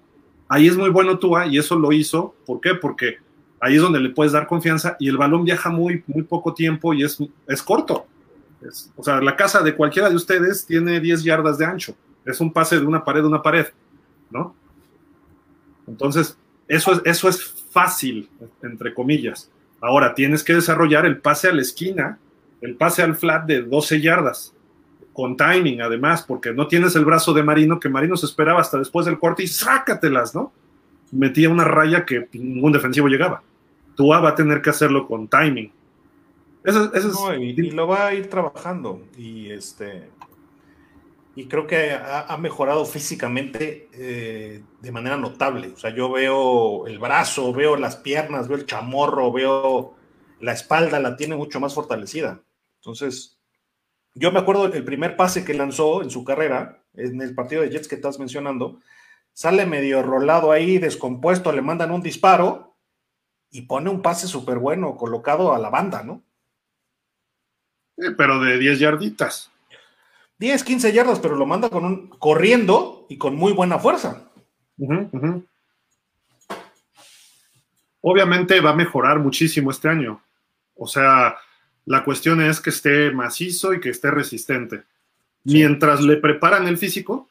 Ahí 0.49 0.67
es 0.67 0.77
muy 0.77 0.89
bueno 0.89 1.19
Tua 1.19 1.45
y 1.45 1.57
eso 1.57 1.77
lo 1.77 1.91
hizo, 1.91 2.35
¿por 2.45 2.61
qué? 2.61 2.73
Porque 2.75 3.17
ahí 3.59 3.75
es 3.75 3.81
donde 3.81 3.99
le 3.99 4.09
puedes 4.09 4.31
dar 4.31 4.47
confianza 4.47 4.95
y 4.99 5.09
el 5.09 5.17
balón 5.17 5.43
viaja 5.43 5.69
muy, 5.69 6.03
muy 6.07 6.23
poco 6.23 6.53
tiempo 6.53 6.93
y 6.93 7.03
es, 7.03 7.17
es 7.47 7.61
corto. 7.61 8.05
Es, 8.61 8.91
o 8.95 9.03
sea, 9.03 9.21
la 9.21 9.35
casa 9.35 9.61
de 9.61 9.75
cualquiera 9.75 10.09
de 10.09 10.15
ustedes 10.15 10.65
tiene 10.65 10.99
10 10.99 11.23
yardas 11.23 11.57
de 11.57 11.65
ancho. 11.65 11.95
Es 12.25 12.39
un 12.39 12.51
pase 12.51 12.79
de 12.79 12.85
una 12.85 13.03
pared 13.03 13.23
a 13.23 13.27
una 13.27 13.41
pared, 13.41 13.67
¿no? 14.29 14.55
Entonces, 15.85 16.37
eso 16.67 16.93
es, 16.93 17.01
eso 17.05 17.29
es 17.29 17.65
fácil, 17.71 18.29
entre 18.61 18.93
comillas. 18.93 19.49
Ahora, 19.81 20.15
tienes 20.15 20.43
que 20.43 20.53
desarrollar 20.53 21.05
el 21.05 21.19
pase 21.19 21.47
a 21.47 21.53
la 21.53 21.61
esquina, 21.61 22.19
el 22.61 22.75
pase 22.75 23.03
al 23.03 23.15
flat 23.15 23.45
de 23.45 23.61
12 23.61 24.01
yardas, 24.01 24.53
con 25.13 25.37
timing 25.37 25.81
además, 25.81 26.23
porque 26.23 26.53
no 26.53 26.67
tienes 26.67 26.95
el 26.95 27.05
brazo 27.05 27.33
de 27.33 27.43
Marino, 27.43 27.79
que 27.79 27.89
Marino 27.89 28.17
se 28.17 28.25
esperaba 28.25 28.61
hasta 28.61 28.77
después 28.77 29.05
del 29.05 29.19
corte 29.19 29.43
y 29.43 29.47
sácatelas, 29.47 30.33
¿no? 30.33 30.51
metía 31.11 31.49
una 31.49 31.63
raya 31.63 32.05
que 32.05 32.27
ningún 32.33 32.71
defensivo 32.71 33.07
llegaba. 33.07 33.41
Tua 33.95 34.19
va 34.19 34.29
a 34.29 34.35
tener 34.35 34.61
que 34.61 34.69
hacerlo 34.69 35.07
con 35.07 35.27
timing. 35.27 35.71
Eso, 36.63 36.93
eso 36.93 37.07
no, 37.09 37.35
y, 37.35 37.53
lo 37.71 37.87
va 37.87 38.07
a 38.07 38.13
ir 38.13 38.29
trabajando. 38.29 39.01
Y 39.17 39.49
este. 39.49 40.09
Y 41.37 41.47
creo 41.47 41.67
que 41.67 41.91
ha, 41.91 42.35
mejorado 42.37 42.83
físicamente 42.83 43.89
eh, 43.93 44.63
de 44.81 44.91
manera 44.91 45.17
notable. 45.17 45.67
O 45.67 45.77
sea, 45.77 45.93
yo 45.93 46.11
veo 46.11 46.87
el 46.87 46.97
brazo, 46.97 47.53
veo 47.53 47.77
las 47.77 47.95
piernas, 47.95 48.47
veo 48.47 48.57
el 48.57 48.65
chamorro, 48.65 49.31
veo 49.31 49.93
la 50.39 50.53
espalda, 50.53 50.99
la 50.99 51.15
tiene 51.15 51.35
mucho 51.35 51.59
más 51.59 51.75
fortalecida. 51.75 52.41
Entonces, 52.77 53.37
yo 54.15 54.31
me 54.31 54.39
acuerdo 54.39 54.67
del 54.67 54.83
primer 54.83 55.15
pase 55.15 55.45
que 55.45 55.53
lanzó 55.53 56.01
en 56.01 56.09
su 56.09 56.23
carrera, 56.23 56.81
en 56.95 57.21
el 57.21 57.35
partido 57.35 57.61
de 57.61 57.69
Jets 57.69 57.87
que 57.87 57.93
estás 57.93 58.17
mencionando, 58.17 58.79
sale 59.31 59.67
medio 59.67 60.01
rolado 60.01 60.51
ahí, 60.51 60.79
descompuesto, 60.79 61.51
le 61.51 61.61
mandan 61.61 61.91
un 61.91 62.01
disparo 62.01 62.75
y 63.51 63.61
pone 63.61 63.91
un 63.91 64.01
pase 64.01 64.25
súper 64.25 64.57
bueno 64.57 64.97
colocado 64.97 65.53
a 65.53 65.59
la 65.59 65.69
banda, 65.69 66.01
¿no? 66.01 66.23
Sí, 67.95 68.07
pero 68.17 68.39
de 68.39 68.57
10 68.57 68.79
yarditas. 68.79 69.51
10, 70.39 70.63
15 70.63 70.93
yardas, 70.93 71.19
pero 71.19 71.35
lo 71.35 71.45
manda 71.45 71.69
con 71.69 71.85
un 71.85 72.07
corriendo 72.07 73.05
y 73.09 73.17
con 73.17 73.35
muy 73.35 73.53
buena 73.53 73.79
fuerza. 73.79 74.29
Uh 74.77 74.89
-huh, 74.89 75.09
uh 75.11 75.19
-huh. 75.19 75.47
Obviamente 78.01 78.59
va 78.61 78.69
a 78.71 78.75
mejorar 78.75 79.19
muchísimo 79.19 79.71
este 79.71 79.89
año. 79.89 80.21
O 80.75 80.87
sea, 80.87 81.37
la 81.85 82.03
cuestión 82.03 82.41
es 82.41 82.61
que 82.61 82.69
esté 82.69 83.11
macizo 83.11 83.73
y 83.73 83.79
que 83.79 83.89
esté 83.89 84.11
resistente. 84.11 84.83
Sí. 85.45 85.55
Mientras 85.55 86.01
le 86.01 86.17
preparan 86.17 86.67
el 86.67 86.77
físico, 86.77 87.29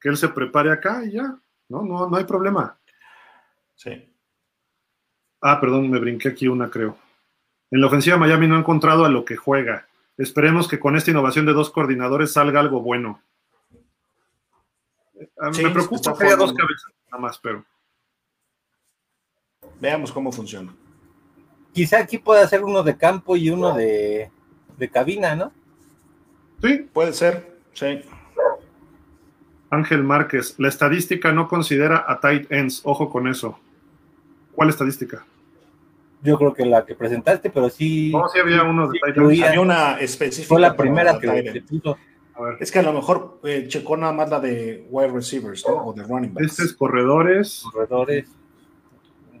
que 0.00 0.08
él 0.08 0.16
se 0.16 0.28
prepare 0.28 0.72
acá 0.72 1.04
y 1.04 1.12
ya, 1.12 1.36
no, 1.68 1.82
no, 1.82 2.08
no 2.08 2.16
hay 2.16 2.24
problema. 2.24 2.76
Sí. 3.76 3.90
Ah, 5.40 5.60
perdón, 5.60 5.88
me 5.88 5.98
brinqué 5.98 6.28
aquí 6.28 6.48
una, 6.48 6.68
creo. 6.68 6.98
En 7.70 7.80
la 7.80 7.86
ofensiva 7.86 8.16
Miami 8.16 8.48
no 8.48 8.56
ha 8.56 8.60
encontrado 8.60 9.04
a 9.04 9.08
lo 9.08 9.24
que 9.24 9.36
juega. 9.36 9.86
Esperemos 10.20 10.68
que 10.68 10.78
con 10.78 10.96
esta 10.96 11.10
innovación 11.10 11.46
de 11.46 11.54
dos 11.54 11.70
coordinadores 11.70 12.34
salga 12.34 12.60
algo 12.60 12.82
bueno. 12.82 13.22
Sí, 15.52 15.64
me 15.64 15.70
preocupa 15.70 16.14
que 16.14 16.26
haya 16.26 16.36
dos 16.36 16.52
cabezas, 16.52 16.92
nada 17.10 17.22
más, 17.22 17.38
pero. 17.38 17.64
Veamos 19.80 20.12
cómo 20.12 20.30
funciona. 20.30 20.74
Quizá 21.72 22.00
aquí 22.00 22.18
pueda 22.18 22.46
ser 22.46 22.64
uno 22.64 22.82
de 22.82 22.98
campo 22.98 23.34
y 23.34 23.48
uno 23.48 23.74
de, 23.74 24.30
de 24.76 24.90
cabina, 24.90 25.34
¿no? 25.34 25.52
Sí, 26.62 26.86
Puede 26.92 27.14
ser, 27.14 27.58
sí. 27.72 28.02
Ángel 29.70 30.04
Márquez, 30.04 30.56
la 30.58 30.68
estadística 30.68 31.32
no 31.32 31.48
considera 31.48 32.04
a 32.06 32.20
tight 32.20 32.52
ends, 32.52 32.82
ojo 32.84 33.08
con 33.08 33.26
eso. 33.26 33.58
¿Cuál 34.54 34.68
estadística? 34.68 35.24
Yo 36.22 36.36
creo 36.36 36.52
que 36.52 36.66
la 36.66 36.84
que 36.84 36.94
presentaste, 36.94 37.50
pero 37.50 37.70
sí. 37.70 38.10
No, 38.12 38.28
sí 38.28 38.38
había 38.38 38.62
uno 38.62 38.88
de 38.88 38.98
sí. 39.34 39.42
Había 39.42 39.60
una 39.60 39.98
específica. 39.98 40.48
Fue 40.48 40.60
la 40.60 40.76
primera 40.76 41.18
que 41.18 41.62
puso. 41.68 41.96
A 42.34 42.42
ver, 42.42 42.56
Es 42.60 42.70
que 42.70 42.78
a 42.78 42.82
lo 42.82 42.92
mejor 42.92 43.40
eh, 43.44 43.66
checó 43.68 43.96
nada 43.96 44.12
más 44.12 44.30
la 44.30 44.40
de 44.40 44.86
wide 44.90 45.12
receivers, 45.12 45.64
¿no? 45.66 45.86
O 45.86 45.92
de 45.92 46.02
running 46.02 46.32
backs. 46.34 46.52
este 46.52 46.62
es 46.64 46.72
corredores, 46.74 47.62
Corredores. 47.72 48.28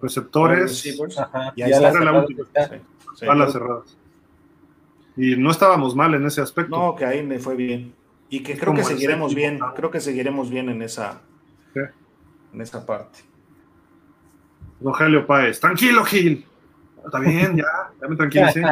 Receptores. 0.00 0.86
Y 1.56 1.62
ahí 1.62 1.70
está 1.72 1.92
la 2.00 2.12
última. 2.20 2.44
Sí, 2.44 2.76
sí. 3.16 3.26
alas 3.26 3.52
cerradas. 3.52 3.96
Y 5.16 5.36
no 5.36 5.50
estábamos 5.50 5.94
mal 5.94 6.14
en 6.14 6.24
ese 6.24 6.40
aspecto. 6.40 6.76
No, 6.76 6.94
que 6.94 7.04
ahí 7.04 7.26
le 7.26 7.38
fue 7.38 7.54
bien. 7.54 7.92
Y 8.30 8.40
que 8.42 8.52
Es 8.52 8.60
creo 8.60 8.72
que 8.74 8.84
seguiremos 8.84 9.34
bien. 9.34 9.58
Creo 9.76 9.90
que 9.90 10.00
seguiremos 10.00 10.48
bien 10.50 10.70
en 10.70 10.80
esa, 10.82 11.20
en 12.54 12.60
esa 12.60 12.86
parte. 12.86 13.20
Rogelio 14.80 15.26
Páez, 15.26 15.60
tranquilo, 15.60 16.04
Gil. 16.04 16.46
Está 17.04 17.18
bien, 17.18 17.56
ya, 17.56 17.64
ya 18.00 18.08
me 18.08 18.16
tranquilicé. 18.16 18.62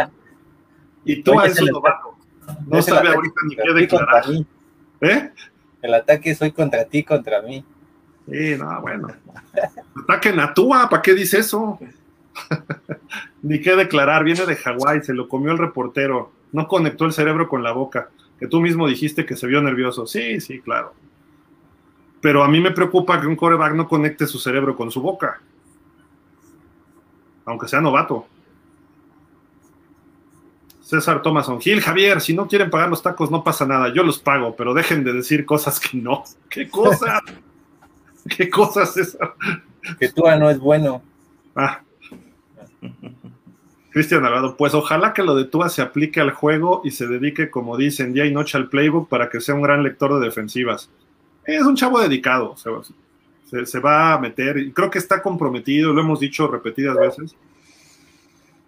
Y 1.05 1.23
tú 1.23 1.33
Oye, 1.33 1.41
a 1.41 1.47
esos 1.47 1.71
novatos. 1.71 2.15
No 2.67 2.83
sabe 2.83 3.09
ahorita 3.09 3.41
ni 3.47 3.57
qué 3.57 3.73
declarar. 3.73 4.25
¿Eh? 5.01 5.31
El 5.83 5.95
ataque 5.95 6.35
soy 6.35 6.53
contra 6.53 6.85
ti, 6.85 7.05
contra 7.05 7.43
mí. 7.43 7.65
Sí, 8.31 8.57
no, 8.59 8.81
bueno. 8.81 9.09
Ataquen 10.03 10.41
a 10.41 10.53
Tua, 10.53 10.89
¿para 10.89 11.03
qué 11.03 11.15
dice 11.15 11.39
eso? 11.39 11.79
Ni 13.43 13.61
qué 13.61 13.75
declarar, 13.75 14.25
viene 14.25 14.45
de 14.45 14.57
Hawái, 14.57 15.03
se 15.03 15.15
lo 15.15 15.29
comió 15.29 15.53
el 15.53 15.59
reportero, 15.59 16.33
no 16.53 16.69
conectó 16.69 17.07
el 17.07 17.13
cerebro 17.13 17.49
con 17.49 17.63
la 17.63 17.73
boca, 17.73 18.11
que 18.39 18.47
tú 18.47 18.61
mismo 18.61 18.87
dijiste 18.87 19.25
que 19.25 19.37
se 19.37 19.47
vio 19.47 19.63
nervioso. 19.63 20.07
Sí, 20.07 20.41
sí, 20.41 20.61
claro. 20.61 20.93
Pero 22.21 22.43
a 22.43 22.49
mí 22.49 22.61
me 22.61 22.73
preocupa 22.73 23.21
que 23.21 23.27
un 23.27 23.37
coreback 23.37 23.75
no 23.75 23.89
conecte 23.89 24.27
su 24.27 24.39
cerebro 24.39 24.77
con 24.77 24.91
su 24.91 25.01
boca, 25.01 25.41
aunque 27.49 27.69
sea 27.69 27.81
novato. 27.81 28.27
César 30.81 31.23
Thomason, 31.23 31.61
Gil, 31.61 31.81
Javier, 31.81 32.21
si 32.21 32.35
no 32.35 32.47
quieren 32.47 32.71
pagar 32.71 32.89
los 32.89 33.03
tacos 33.03 33.31
no 33.31 33.45
pasa 33.45 33.67
nada, 33.67 33.93
yo 33.93 34.03
los 34.03 34.19
pago, 34.19 34.55
pero 34.57 34.73
dejen 34.73 35.05
de 35.05 35.13
decir 35.13 35.45
cosas 35.45 35.81
que 35.81 35.99
no. 35.99 36.25
¿Qué 36.49 36.69
cosas? 36.69 37.21
¿Qué 38.37 38.49
cosas 38.49 38.95
César? 38.95 39.35
Que 39.99 40.09
Tua 40.11 40.37
no 40.37 40.51
es 40.51 40.59
bueno. 40.59 41.03
Ah. 41.57 41.81
Cristian 43.91 44.25
Alvaro, 44.25 44.57
pues 44.57 44.75
ojalá 44.75 45.13
que 45.13 45.23
lo 45.23 45.35
de 45.35 45.45
Tua 45.45 45.69
se 45.69 45.83
aplique 45.83 46.21
al 46.21 46.31
juego 46.31 46.83
y 46.85 46.91
se 46.91 47.07
dedique, 47.07 47.51
como 47.51 47.77
dicen, 47.77 48.13
día 48.13 48.27
y 48.27 48.33
noche 48.33 48.59
al 48.59 48.69
playbook 48.69 49.09
para 49.09 49.31
que 49.31 49.41
sea 49.41 49.55
un 49.55 49.63
gran 49.63 49.83
lector 49.83 50.19
de 50.19 50.25
defensivas. 50.25 50.91
Es 51.45 51.63
un 51.63 51.77
chavo 51.77 51.99
dedicado, 52.01 52.57
se, 52.57 52.71
se- 53.67 53.81
va 53.81 54.15
a 54.15 54.19
meter 54.19 54.59
y 54.59 54.73
creo 54.73 54.91
que 54.91 54.99
está 54.99 55.23
comprometido, 55.23 55.93
lo 55.93 56.01
hemos 56.01 56.21
dicho 56.21 56.47
repetidas 56.49 56.97
veces. 56.97 57.35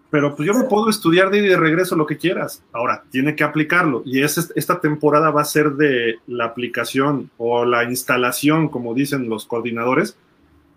Pero 0.09 0.35
pues 0.35 0.45
yo 0.45 0.53
me 0.53 0.65
puedo 0.65 0.89
estudiar 0.89 1.29
de 1.29 1.55
regreso 1.55 1.95
lo 1.95 2.05
que 2.05 2.17
quieras. 2.17 2.61
Ahora, 2.73 3.03
tiene 3.11 3.33
que 3.33 3.45
aplicarlo. 3.45 4.03
Y 4.05 4.21
es, 4.21 4.51
esta 4.55 4.81
temporada 4.81 5.31
va 5.31 5.41
a 5.41 5.45
ser 5.45 5.71
de 5.71 6.19
la 6.27 6.45
aplicación 6.45 7.29
o 7.37 7.63
la 7.63 7.85
instalación, 7.85 8.67
como 8.67 8.93
dicen 8.93 9.29
los 9.29 9.45
coordinadores, 9.45 10.17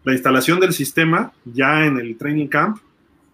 la 0.05 0.13
instalación 0.13 0.61
del 0.61 0.73
sistema 0.73 1.33
ya 1.45 1.85
en 1.85 1.99
el 1.99 2.17
training 2.17 2.47
camp 2.47 2.79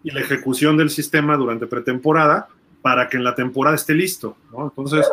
y 0.02 0.10
la 0.10 0.20
ejecución 0.20 0.78
del 0.78 0.88
sistema 0.88 1.36
durante 1.36 1.66
pretemporada 1.66 2.48
para 2.80 3.10
que 3.10 3.18
en 3.18 3.24
la 3.24 3.34
temporada 3.34 3.76
esté 3.76 3.92
listo, 3.92 4.36
¿no? 4.52 4.64
Entonces, 4.64 5.06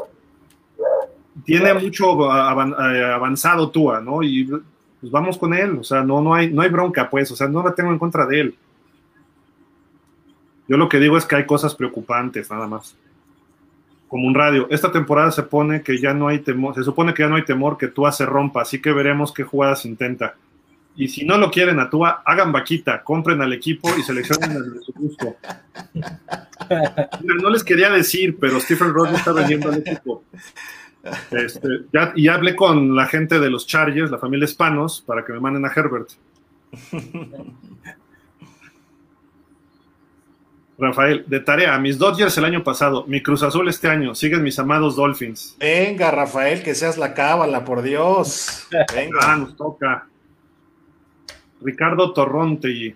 tiene 1.44 1.74
mucho 1.74 2.32
eh, 2.32 3.04
avanzado 3.14 3.70
Tua, 3.72 4.00
¿no? 4.00 4.24
Y 4.24 4.50
pues 5.00 5.12
vamos 5.12 5.38
con 5.38 5.54
él, 5.54 5.78
o 5.80 5.84
sea, 5.84 6.04
no, 6.04 6.22
no, 6.22 6.34
hay, 6.34 6.52
no 6.52 6.62
hay 6.62 6.70
bronca, 6.70 7.10
pues, 7.10 7.32
o 7.32 7.36
sea, 7.36 7.48
no 7.48 7.64
la 7.64 7.76
tengo 7.76 7.92
en 7.92 8.00
contra 8.00 8.26
de 8.26 8.42
él. 8.42 8.56
Yo 10.68 10.78
lo 10.78 10.90
que 10.90 11.00
digo 11.00 11.18
es 11.18 11.26
que 11.26 11.36
hay 11.36 11.46
cosas 11.46 11.76
preocupantes, 11.76 12.50
nada 12.50 12.68
más. 12.68 12.96
Como 14.08 14.28
un 14.28 14.36
radio. 14.36 14.68
Esta 14.70 14.92
temporada 14.92 15.32
se 15.32 15.44
pone 15.44 15.82
que 15.82 16.00
ya 16.00 16.14
no 16.14 16.28
hay 16.28 16.40
temor, 16.40 16.76
se 16.76 16.84
supone 16.84 17.14
que 17.14 17.24
ya 17.24 17.30
no 17.30 17.36
hay 17.36 17.46
temor 17.46 17.78
que 17.78 17.88
Tua 17.88 18.12
se 18.12 18.26
rompa, 18.26 18.62
así 18.62 18.82
que 18.82 18.92
veremos 18.92 19.34
qué 19.34 19.44
jugadas 19.44 19.86
intenta. 19.86 20.36
Y 20.96 21.10
si 21.10 21.26
no 21.26 21.38
lo 21.38 21.52
quieren 21.52 21.80
a 21.80 21.90
Tua, 21.90 22.24
hagan 22.26 22.52
vaquita, 22.52 23.04
compren 23.04 23.42
al 23.42 23.54
equipo 23.54 23.90
y 23.98 24.02
seleccionen 24.02 24.52
al 24.52 24.74
de 24.74 24.82
su 24.82 24.92
gusto. 24.94 25.36
Mira, 25.94 27.36
no 27.42 27.50
les 27.52 27.64
quería 27.64 27.90
decir, 27.92 28.38
pero 28.40 28.60
Stephen 28.60 28.94
Ross 28.94 29.12
está 29.12 29.32
vendiendo 29.32 29.70
al 29.70 29.78
equipo. 29.78 30.24
Este, 31.32 31.68
ya, 31.94 32.14
y 32.16 32.24
ya 32.24 32.36
hablé 32.36 32.56
con 32.56 32.96
la 32.96 33.06
gente 33.06 33.40
de 33.40 33.50
los 33.50 33.68
Chargers, 33.68 34.12
la 34.12 34.18
familia 34.18 34.46
Hispanos, 34.46 35.04
para 35.06 35.24
que 35.26 35.34
me 35.34 35.40
manden 35.40 35.66
a 35.66 35.72
Herbert. 35.74 36.10
Rafael, 40.80 41.24
de 41.26 41.40
tarea, 41.40 41.80
mis 41.80 41.98
Dodgers 41.98 42.38
el 42.38 42.46
año 42.46 42.64
pasado, 42.64 43.04
mi 43.08 43.24
Cruz 43.24 43.42
Azul 43.42 43.68
este 43.68 43.88
año, 43.88 44.14
siguen 44.14 44.44
mis 44.44 44.60
amados 44.60 44.96
Dolphins. 44.96 45.56
Venga, 45.60 46.12
Rafael, 46.12 46.62
que 46.62 46.76
seas 46.76 47.00
la 47.00 47.16
cábala, 47.16 47.66
por 47.66 47.82
Dios. 47.82 48.68
Ah, 48.72 48.86
Venga. 48.94 49.36
nos 49.38 49.58
toca. 49.58 50.08
Ricardo 51.62 52.14
Torronte. 52.14 52.96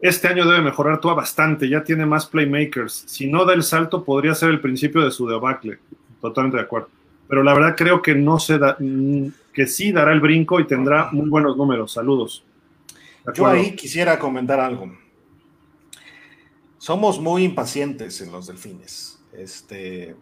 Este 0.00 0.26
año 0.26 0.44
debe 0.44 0.60
mejorar 0.60 1.00
Tua 1.00 1.14
bastante, 1.14 1.68
ya 1.68 1.84
tiene 1.84 2.04
más 2.04 2.26
playmakers. 2.26 3.04
Si 3.06 3.28
no 3.28 3.44
da 3.44 3.54
el 3.54 3.62
salto, 3.62 4.04
podría 4.04 4.34
ser 4.34 4.50
el 4.50 4.60
principio 4.60 5.02
de 5.02 5.12
su 5.12 5.28
debacle. 5.28 5.78
Totalmente 6.20 6.56
de 6.56 6.64
acuerdo. 6.64 6.88
Pero 7.28 7.42
la 7.42 7.54
verdad 7.54 7.74
creo 7.76 8.02
que 8.02 8.14
no 8.14 8.38
se 8.38 8.58
da, 8.58 8.76
mm, 8.78 9.28
que 9.52 9.66
sí 9.66 9.92
dará 9.92 10.12
el 10.12 10.20
brinco 10.20 10.60
y 10.60 10.66
tendrá 10.66 11.10
muy 11.12 11.28
buenos 11.28 11.56
números. 11.56 11.92
Saludos. 11.92 12.44
Yo 13.34 13.46
ahí 13.46 13.74
quisiera 13.74 14.18
comentar 14.18 14.60
algo. 14.60 14.92
Somos 16.78 17.18
muy 17.18 17.44
impacientes 17.44 18.20
en 18.20 18.30
los 18.30 18.46
delfines. 18.46 19.18
Este, 19.32 20.16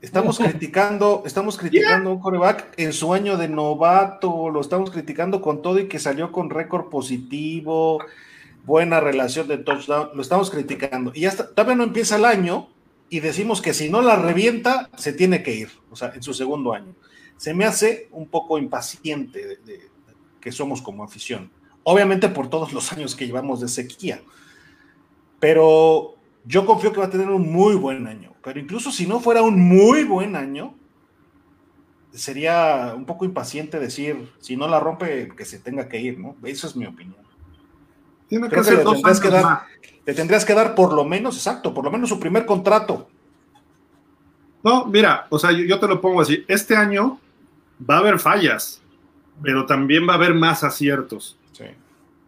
estamos 0.00 0.38
criticando, 0.38 1.24
estamos 1.26 1.58
criticando 1.58 2.10
a 2.10 2.12
un 2.12 2.20
coreback 2.20 2.74
en 2.76 2.92
su 2.92 3.12
año 3.12 3.36
de 3.36 3.48
novato, 3.48 4.50
lo 4.50 4.60
estamos 4.60 4.90
criticando 4.90 5.42
con 5.42 5.60
todo 5.60 5.80
y 5.80 5.88
que 5.88 5.98
salió 5.98 6.30
con 6.30 6.50
récord 6.50 6.88
positivo, 6.88 7.98
buena 8.64 9.00
relación 9.00 9.48
de 9.48 9.58
touchdown, 9.58 10.10
lo 10.14 10.22
estamos 10.22 10.50
criticando. 10.50 11.10
Y 11.14 11.24
hasta 11.24 11.48
todavía 11.48 11.74
no 11.74 11.84
empieza 11.84 12.16
el 12.16 12.24
año 12.24 12.68
y 13.10 13.20
decimos 13.20 13.62
que 13.62 13.74
si 13.74 13.88
no 13.88 14.02
la 14.02 14.16
revienta, 14.16 14.90
se 14.96 15.12
tiene 15.12 15.42
que 15.42 15.54
ir, 15.54 15.70
o 15.90 15.96
sea, 15.96 16.12
en 16.14 16.22
su 16.22 16.34
segundo 16.34 16.72
año. 16.72 16.94
Se 17.36 17.54
me 17.54 17.64
hace 17.64 18.08
un 18.12 18.28
poco 18.28 18.58
impaciente 18.58 19.46
de- 19.64 19.88
que 20.40 20.52
somos 20.52 20.82
como 20.82 21.04
afición. 21.04 21.50
Obviamente 21.82 22.28
por 22.28 22.48
todos 22.48 22.72
los 22.72 22.92
años 22.92 23.14
que 23.16 23.26
llevamos 23.26 23.60
de 23.60 23.68
sequía. 23.68 24.22
Pero 25.40 26.16
yo 26.44 26.66
confío 26.66 26.92
que 26.92 27.00
va 27.00 27.06
a 27.06 27.10
tener 27.10 27.28
un 27.30 27.50
muy 27.50 27.74
buen 27.74 28.06
año. 28.06 28.34
Pero 28.42 28.60
incluso 28.60 28.90
si 28.90 29.06
no 29.06 29.20
fuera 29.20 29.42
un 29.42 29.60
muy 29.60 30.04
buen 30.04 30.36
año, 30.36 30.74
sería 32.12 32.94
un 32.96 33.04
poco 33.04 33.24
impaciente 33.24 33.78
decir, 33.78 34.30
si 34.40 34.56
no 34.56 34.66
la 34.68 34.80
rompe, 34.80 35.28
que 35.36 35.44
se 35.44 35.58
tenga 35.58 35.88
que 35.88 36.00
ir, 36.00 36.18
¿no? 36.18 36.36
Esa 36.44 36.66
es 36.66 36.76
mi 36.76 36.86
opinión. 36.86 37.27
Tiene 38.28 38.44
que 38.48 38.50
Creo 38.50 38.62
que 38.62 38.68
ser 38.68 38.78
le 38.78 38.84
dos 38.84 38.94
tendrás 38.94 39.16
años 39.18 39.20
que 39.22 39.30
dar- 39.30 39.44
más. 39.44 39.62
Le 40.06 40.14
tendrías 40.14 40.44
que 40.44 40.54
dar 40.54 40.74
por 40.74 40.92
lo 40.94 41.04
menos, 41.04 41.36
exacto, 41.36 41.74
por 41.74 41.84
lo 41.84 41.90
menos 41.90 42.08
su 42.08 42.18
primer 42.18 42.46
contrato. 42.46 43.08
No, 44.62 44.86
mira, 44.86 45.26
o 45.30 45.38
sea, 45.38 45.52
yo, 45.52 45.64
yo 45.64 45.78
te 45.78 45.86
lo 45.86 46.00
pongo 46.00 46.20
así. 46.20 46.44
Este 46.48 46.76
año 46.76 47.20
va 47.88 47.96
a 47.96 47.98
haber 48.00 48.18
fallas, 48.18 48.82
pero 49.42 49.66
también 49.66 50.08
va 50.08 50.12
a 50.12 50.16
haber 50.16 50.34
más 50.34 50.64
aciertos. 50.64 51.36
Sí. 51.52 51.64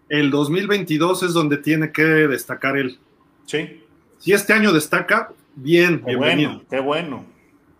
El 0.08 0.30
2022 0.30 1.22
es 1.22 1.32
donde 1.32 1.56
tiene 1.56 1.90
que 1.92 2.02
destacar 2.04 2.76
él. 2.76 2.98
Sí. 3.46 3.82
Si 4.18 4.32
este 4.32 4.52
año 4.52 4.72
destaca, 4.72 5.32
bien, 5.56 6.00
Qué 6.00 6.06
bienvenido. 6.16 6.50
bueno, 6.50 6.64
qué 6.70 6.80
bueno. 6.80 7.24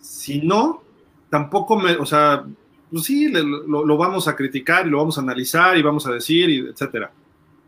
Si 0.00 0.40
no, 0.40 0.82
tampoco 1.28 1.78
me, 1.78 1.92
o 1.96 2.06
sea, 2.06 2.44
pues 2.90 3.04
sí, 3.04 3.28
le- 3.28 3.42
lo, 3.42 3.84
lo 3.84 3.96
vamos 3.96 4.26
a 4.26 4.34
criticar 4.34 4.86
y 4.86 4.90
lo 4.90 4.98
vamos 4.98 5.16
a 5.18 5.20
analizar 5.20 5.76
y 5.76 5.82
vamos 5.82 6.06
a 6.06 6.12
decir, 6.12 6.48
y 6.48 6.58
etcétera. 6.68 7.12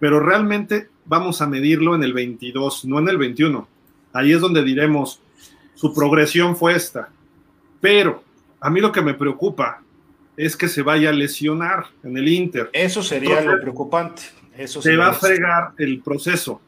Pero 0.02 0.18
realmente 0.18 0.88
vamos 1.04 1.40
a 1.42 1.46
medirlo 1.46 1.94
en 1.94 2.02
el 2.02 2.12
22, 2.12 2.86
no 2.86 2.98
en 2.98 3.08
el 3.08 3.18
21. 3.18 3.68
Ahí 4.12 4.32
es 4.32 4.40
donde 4.40 4.64
diremos, 4.64 5.20
su 5.76 5.94
progresión 5.94 6.56
fue 6.56 6.74
esta. 6.74 7.10
Pero 7.80 8.24
a 8.58 8.68
mí 8.68 8.80
lo 8.80 8.90
que 8.90 9.00
me 9.00 9.14
preocupa 9.14 9.80
es 10.36 10.56
que 10.56 10.66
se 10.66 10.82
vaya 10.82 11.10
a 11.10 11.12
lesionar 11.12 11.86
en 12.02 12.16
el 12.16 12.26
Inter. 12.26 12.68
Eso 12.72 13.00
sería 13.00 13.38
Entonces, 13.38 13.52
lo 13.52 13.60
preocupante. 13.60 14.22
Eso 14.58 14.82
se 14.82 14.88
sería 14.88 15.04
va 15.04 15.10
a 15.10 15.14
fregar 15.14 15.70
el 15.78 16.00
proceso. 16.00 16.60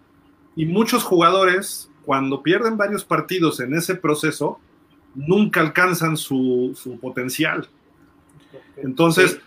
Y 0.55 0.67
muchos 0.67 1.03
jugadores 1.03 1.91
cuando 2.05 2.41
pierden 2.41 2.77
varios 2.77 3.05
partidos 3.05 3.59
en 3.59 3.75
ese 3.75 3.97
proceso, 3.97 4.61
nunca 5.17 5.61
alcanzan 5.61 6.17
su, 6.17 6.79
su 6.81 7.01
potencial. 7.01 7.67
Entonces, 8.77 9.41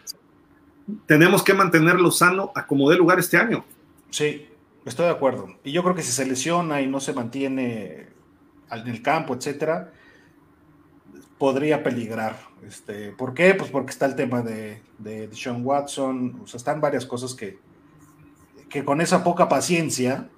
tenemos 1.06 1.42
que 1.42 1.54
mantenerlo 1.54 2.12
sano 2.12 2.52
a 2.54 2.68
como 2.68 2.90
dé 2.90 2.98
lugar 2.98 3.18
este 3.20 3.38
año. 3.38 3.64
Sí, 4.10 4.48
estoy 4.86 5.06
de 5.06 5.12
acuerdo. 5.12 5.48
Y 5.64 5.72
yo 5.72 5.84
creo 5.84 5.96
que 5.96 6.02
si 6.02 6.12
se 6.12 6.26
lesiona 6.26 6.82
y 6.82 6.88
no 6.88 7.00
se 7.00 7.14
mantiene 7.14 8.08
en 8.72 8.88
el 8.88 9.02
campo, 9.02 9.36
etcétera, 9.36 9.92
podría 11.38 11.84
peligrar. 11.84 12.38
Este, 12.66 13.12
¿Por 13.12 13.34
qué? 13.34 13.54
Pues 13.54 13.70
porque 13.70 13.92
está 13.92 14.06
el 14.06 14.16
tema 14.16 14.42
de, 14.42 14.82
de, 14.98 15.30
Sean 15.34 15.66
Watson, 15.66 16.42
o 16.44 16.48
sea, 16.48 16.58
están 16.58 16.82
varias 16.82 17.06
cosas 17.06 17.36
que, 17.36 17.60
que 18.70 18.84
con 18.84 19.02
esa 19.02 19.24
poca 19.24 19.48
paciencia 19.48 20.30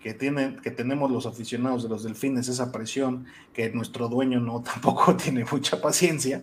que, 0.00 0.14
tienen, 0.14 0.56
que 0.60 0.70
tenemos 0.70 1.10
los 1.10 1.26
aficionados 1.26 1.84
de 1.84 1.88
los 1.88 2.02
delfines, 2.02 2.48
esa 2.48 2.72
presión, 2.72 3.26
que 3.52 3.70
nuestro 3.70 4.08
dueño 4.08 4.40
no 4.40 4.62
tampoco 4.62 5.16
tiene 5.16 5.44
mucha 5.50 5.80
paciencia. 5.80 6.42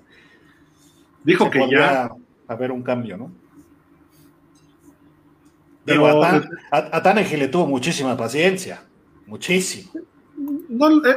Dijo 1.24 1.50
que 1.50 1.70
ya 1.70 2.10
haber 2.48 2.72
un 2.72 2.82
cambio, 2.82 3.18
¿no? 3.18 3.32
Pero 5.90 6.24
a, 6.72 7.04
Tan, 7.04 7.16
le 7.18 7.48
tuvo 7.48 7.68
muchísima 7.68 8.16
paciencia, 8.16 8.84
muchísimo. 9.26 9.92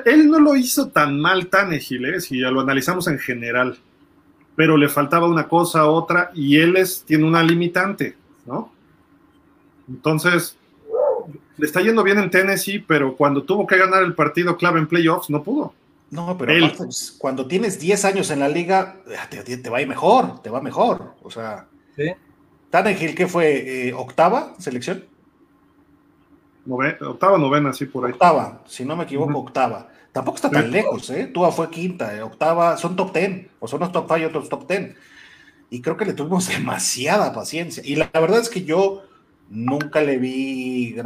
él 0.05 0.31
no 0.31 0.39
lo 0.39 0.57
hizo 0.57 0.89
tan 0.89 1.20
mal 1.20 1.49
Tannehill, 1.49 2.07
¿eh? 2.07 2.20
si 2.20 2.39
lo 2.39 2.61
analizamos 2.61 3.07
en 3.09 3.19
general, 3.19 3.78
pero 4.57 4.77
le 4.77 4.89
faltaba 4.89 5.28
una 5.28 5.47
cosa, 5.47 5.86
otra, 5.86 6.31
y 6.35 6.59
él 6.59 6.77
es, 6.77 7.05
tiene 7.05 7.24
una 7.24 7.43
limitante, 7.43 8.16
¿no? 8.47 8.73
Entonces, 9.89 10.57
le 11.57 11.66
está 11.66 11.81
yendo 11.81 12.03
bien 12.03 12.19
en 12.19 12.31
Tennessee, 12.31 12.78
pero 12.78 13.16
cuando 13.16 13.43
tuvo 13.43 13.66
que 13.66 13.77
ganar 13.77 14.03
el 14.03 14.15
partido 14.15 14.57
clave 14.57 14.81
en 14.81 14.86
playoffs, 14.86 15.31
no 15.31 15.43
pudo. 15.43 15.74
No, 16.11 16.36
pero 16.36 16.53
pues, 16.77 17.15
cuando 17.19 17.47
tienes 17.47 17.81
10 17.81 18.05
años 18.05 18.31
en 18.31 18.40
la 18.40 18.49
liga, 18.49 18.97
te, 19.31 19.70
va 19.70 19.78
a 19.78 19.81
ir 19.81 19.89
mejor, 19.89 20.43
te 20.43 20.51
va 20.51 20.61
mejor. 20.61 21.15
O 21.23 21.31
sea, 21.31 21.66
¿Sí? 21.97 22.12
Tannehill, 22.73 23.15
¿qué 23.15 23.27
fue? 23.28 23.89
Eh, 23.89 23.93
¿Octava 23.93 24.55
selección? 24.59 25.05
octava, 26.66 27.36
novena, 27.36 27.74
sí, 27.74 27.85
por 27.85 28.07
ahí. 28.07 28.12
Octava, 28.12 28.62
si 28.66 28.86
no 28.86 28.97
me 28.97 29.05
equivoco, 29.05 29.39
octava. 29.39 29.89
Tampoco 30.11 30.36
está 30.36 30.51
tan 30.51 30.70
lejos, 30.70 31.11
¿eh? 31.11 31.27
Tua 31.27 31.53
fue 31.53 31.69
quinta, 31.69 32.16
eh, 32.16 32.23
octava, 32.23 32.78
son 32.78 32.97
top 32.97 33.12
ten, 33.12 33.51
o 33.61 33.69
son 33.69 33.81
los 33.81 33.93
top 33.93 34.09
five 34.09 34.23
y 34.23 34.24
otros 34.24 34.49
top 34.49 34.66
ten. 34.66 34.97
Y 35.69 35.82
creo 35.82 35.99
que 35.99 36.07
le 36.07 36.15
tuvimos 36.15 36.49
demasiada 36.57 37.35
paciencia. 37.35 37.82
Y 37.85 37.97
la, 37.97 38.09
verdad 38.15 38.40
es 38.40 38.49
que 38.49 38.65
yo 38.65 39.03
nunca 39.51 40.01
le 40.01 40.16
vi 40.16 40.97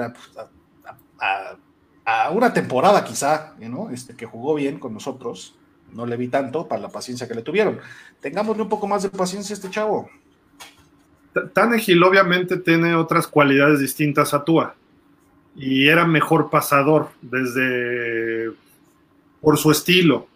a, 1.19 1.57
a 2.05 2.31
una 2.31 2.53
temporada 2.53 3.03
quizá, 3.03 3.57
¿no? 3.59 3.91
Este, 3.91 4.15
que 4.15 4.27
jugó 4.27 4.55
bien 4.55 4.79
con 4.79 4.95
nosotros, 4.95 5.59
no 5.93 6.07
le 6.07 6.17
vi 6.17 6.29
tanto 6.29 6.69
para 6.69 6.81
la 6.81 6.91
paciencia 6.91 7.27
que 7.27 7.35
le 7.35 7.43
tuvieron. 7.43 7.81
Tengámosle 8.21 8.63
un 8.63 8.69
poco 8.69 8.87
más 8.87 9.03
de 9.03 9.09
paciencia 9.09 9.53
a 9.53 9.57
este 9.57 9.71
chavo. 9.71 10.09
Tanegil 11.53 12.03
obviamente 12.03 12.57
tiene 12.59 12.95
otras 12.95 13.27
cualidades 13.27 13.81
distintas 13.81 14.35
a 14.35 14.45
Tua 14.45 14.75
y 15.55 15.89
era 15.89 16.07
mejor 16.07 16.51
pasador 16.51 17.09
desde 17.23 18.51
por 19.41 19.57
su 19.57 19.71
estilo, 19.71 20.27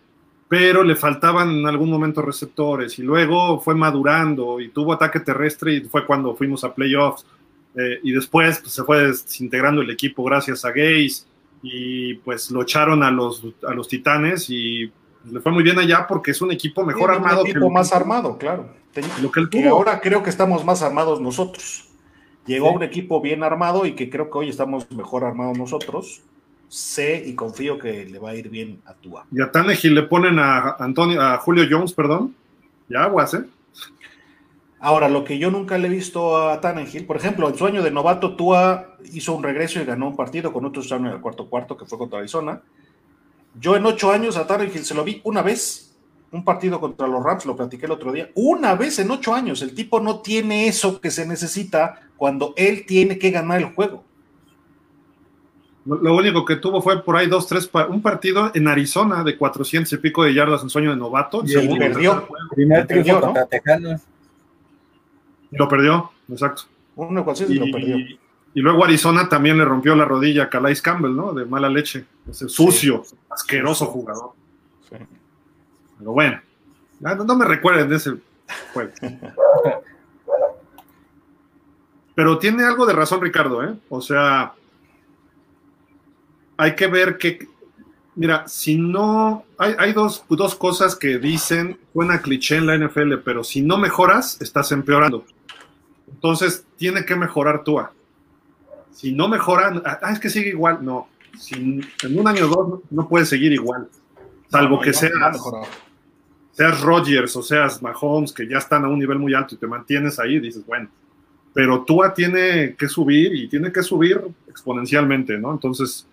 pero 0.49 0.83
le 0.83 0.97
faltaban 0.97 1.51
en 1.51 1.67
algún 1.67 1.91
momento 1.91 2.23
receptores 2.23 2.99
y 2.99 3.03
luego 3.03 3.61
fue 3.61 3.75
madurando 3.75 4.61
y 4.61 4.69
tuvo 4.69 4.93
ataque 4.93 5.21
terrestre 5.21 5.75
y 5.75 5.81
fue 5.83 6.07
cuando 6.07 6.35
fuimos 6.35 6.65
a 6.65 6.75
playoffs 6.75 7.27
eh, 7.75 8.01
y 8.03 8.13
después 8.13 8.59
pues, 8.61 8.73
se 8.73 8.83
fue 8.83 9.09
desintegrando 9.09 9.83
el 9.83 9.91
equipo 9.91 10.25
gracias 10.25 10.65
a 10.65 10.71
Gaze 10.71 11.25
y 11.63 12.15
pues 12.15 12.51
lo 12.51 12.63
echaron 12.63 13.03
a 13.03 13.11
los, 13.11 13.45
a 13.67 13.75
los 13.75 13.89
Titanes 13.89 14.49
y 14.49 14.91
le 15.31 15.41
fue 15.41 15.53
muy 15.53 15.63
bien 15.63 15.79
allá 15.79 16.07
porque 16.09 16.31
es 16.31 16.41
un 16.41 16.51
equipo 16.51 16.85
mejor 16.85 17.11
armado. 17.11 17.43
Un 17.43 17.49
equipo 17.49 17.71
más 17.71 17.93
armado, 17.93 18.39
claro. 18.39 18.80
Lo 19.21 19.31
que 19.31 19.69
ahora 19.69 20.01
creo 20.01 20.23
que 20.23 20.31
estamos 20.31 20.65
más 20.65 20.83
armados 20.83 21.21
nosotros. 21.21 21.89
Llegó 22.47 22.73
un 22.73 22.83
equipo 22.83 23.21
bien 23.21 23.43
armado 23.45 23.87
y 23.87 23.95
que 23.95 24.11
creo 24.11 24.31
que 24.31 24.39
hoy 24.39 24.49
estamos 24.49 24.91
mejor 24.91 25.25
armados 25.25 25.57
nosotros. 25.57 26.23
Sé 26.69 27.23
y 27.27 27.35
confío 27.35 27.79
que 27.79 28.07
le 28.07 28.19
va 28.19 28.31
a 28.31 28.35
ir 28.35 28.49
bien 28.49 28.81
a 28.87 28.95
Tua. 28.95 29.27
Y 29.31 29.41
a 29.43 29.51
Tannehill 29.51 29.95
le 29.95 30.03
ponen 30.05 30.39
a 30.39 30.77
Antonio, 30.79 31.21
a 31.21 31.39
Julio 31.39 31.67
Jones, 31.71 31.93
perdón. 31.93 32.35
Ya 32.89 33.05
aguas, 33.05 33.35
¿eh? 33.35 33.45
Ahora, 34.83 35.11
lo 35.11 35.25
que 35.25 35.39
yo 35.39 35.51
nunca 35.51 35.77
le 35.77 35.89
he 35.89 35.91
visto 35.91 36.49
a 36.49 36.59
Tannenhill, 36.61 37.05
por 37.05 37.17
ejemplo, 37.17 37.47
el 37.49 37.55
sueño 37.55 37.83
de 37.83 37.91
novato, 37.91 38.35
Tua 38.35 38.97
hizo 39.13 39.35
un 39.35 39.43
regreso 39.43 39.79
y 39.79 39.85
ganó 39.85 40.09
un 40.09 40.17
partido 40.17 40.55
con 40.55 40.65
otro 40.65 40.83
sueño 40.83 41.09
en 41.09 41.15
el 41.17 41.21
cuarto 41.21 41.51
cuarto, 41.51 41.77
que 41.77 41.85
fue 41.85 41.99
contra 41.99 42.19
Arizona. 42.19 42.63
Yo 43.61 43.77
en 43.77 43.85
ocho 43.85 44.11
años 44.11 44.39
a 44.39 44.47
Tannenhill 44.47 44.85
se 44.85 44.95
lo 44.95 45.05
vi 45.05 45.21
una 45.25 45.43
vez, 45.43 45.90
un 46.33 46.45
partido 46.45 46.81
contra 46.81 47.09
los 47.09 47.23
Rams, 47.23 47.45
lo 47.47 47.57
platiqué 47.57 47.87
el 47.87 47.93
otro 47.93 48.13
día, 48.13 48.31
una 48.35 48.75
vez 48.75 48.99
en 48.99 49.11
ocho 49.11 49.35
años. 49.35 49.63
El 49.63 49.75
tipo 49.75 50.01
no 50.01 50.21
tiene 50.21 50.69
eso 50.69 51.01
que 51.01 51.11
se 51.11 51.27
necesita 51.27 52.01
cuando 52.17 52.55
él 52.57 52.85
tiene 52.87 53.19
que 53.19 53.31
ganar 53.31 53.59
el 53.59 53.75
juego. 53.75 54.05
Lo 55.87 56.15
único 56.15 56.45
que 56.45 56.57
tuvo 56.57 56.83
fue 56.83 57.03
por 57.03 57.17
ahí 57.17 57.27
dos, 57.27 57.49
tres, 57.49 57.69
un 57.89 58.03
partido 58.03 58.53
en 58.55 58.69
Arizona 58.69 59.25
de 59.25 59.37
400 59.37 59.93
y 59.93 59.97
pico 59.97 60.23
de 60.23 60.35
yardas 60.35 60.63
en 60.63 60.71
sueño 60.71 60.91
de 60.91 60.97
novato. 60.97 61.43
Y 61.45 61.79
perdió. 61.79 62.29
Primer 62.55 62.87
triunfo 62.87 63.21
contra 63.21 63.47
Tejanos. 63.47 64.03
Lo 65.51 65.69
perdió, 65.69 66.13
exacto. 66.29 66.63
Uno 66.95 67.25
y, 67.49 67.55
lo 67.55 67.65
perdió. 67.73 67.97
Y 68.53 68.61
luego 68.61 68.85
Arizona 68.85 69.29
también 69.29 69.57
le 69.59 69.65
rompió 69.65 69.97
la 69.97 70.05
rodilla 70.05 70.45
a 70.45 70.51
Calais 70.51 70.83
Campbell, 70.83 71.17
¿no? 71.17 71.33
De 71.33 71.45
mala 71.45 71.69
leche. 71.69 72.05
Ese 72.29 72.49
sucio, 72.49 73.03
asqueroso 73.31 73.87
jugador. 73.87 74.33
Sí. 74.89 74.97
Pero 76.01 76.13
bueno, 76.13 76.41
no, 77.01 77.37
me 77.37 77.45
recuerden 77.45 77.91
de 77.91 77.97
ese 77.97 78.15
juego. 78.73 78.91
Pero 82.15 82.39
tiene 82.39 82.65
algo 82.65 82.87
de 82.87 82.95
razón 82.95 83.21
Ricardo, 83.21 83.63
¿eh? 83.63 83.75
O 83.89 84.01
sea, 84.01 84.55
hay 86.57 86.75
que 86.75 86.87
ver 86.87 87.19
que, 87.19 87.47
mira, 88.15 88.49
si 88.49 88.77
no, 88.77 89.45
hay, 89.57 89.75
hay 89.79 89.93
dos, 89.93 90.25
dos, 90.29 90.55
cosas 90.55 90.97
que 90.97 91.19
dicen, 91.19 91.79
buena 91.95 92.21
cliché 92.21 92.57
en 92.57 92.67
la 92.67 92.77
NFL, 92.77 93.19
pero 93.25 93.45
si 93.45 93.63
no 93.63 93.79
mejoras, 93.79 94.41
estás 94.41 94.73
empeorando. 94.73 95.25
Entonces, 96.11 96.67
tiene 96.77 97.05
que 97.05 97.15
mejorar 97.15 97.63
Tua. 97.63 97.93
Si 98.93 99.13
no 99.13 99.29
mejora, 99.29 99.81
ah, 99.85 100.13
es 100.13 100.19
que 100.19 100.29
sigue 100.29 100.51
igual. 100.51 100.85
No, 100.85 101.09
si 101.39 101.55
en 101.55 102.19
un 102.19 102.29
año 102.29 102.47
o 102.47 102.49
dos 102.49 102.81
no 102.91 103.09
puede 103.09 103.25
seguir 103.25 103.53
igual. 103.53 103.89
Salvo 104.51 104.81
que 104.81 104.93
seas, 104.93 105.39
seas 106.53 106.81
Rodgers 106.81 107.35
o 107.37 107.43
seas 107.43 107.83
Mahomes, 107.83 108.33
que 108.33 108.47
ya 108.47 108.59
están 108.59 108.85
a 108.85 108.89
un 108.89 108.99
nivel 108.99 109.19
muy 109.19 109.35
alto 109.35 109.55
y 109.55 109.59
te 109.59 109.67
mantienes 109.67 110.19
ahí, 110.19 110.39
dices, 110.41 110.65
bueno. 110.67 110.89
Pero 111.53 111.83
Tua 111.83 112.15
tiene 112.15 112.77
que 112.77 112.89
subir 112.89 113.35
y 113.35 113.49
tiene 113.49 113.73
que 113.73 113.83
subir 113.83 114.21
exponencialmente, 114.49 115.37
¿no? 115.39 115.53
Entonces, 115.53 116.07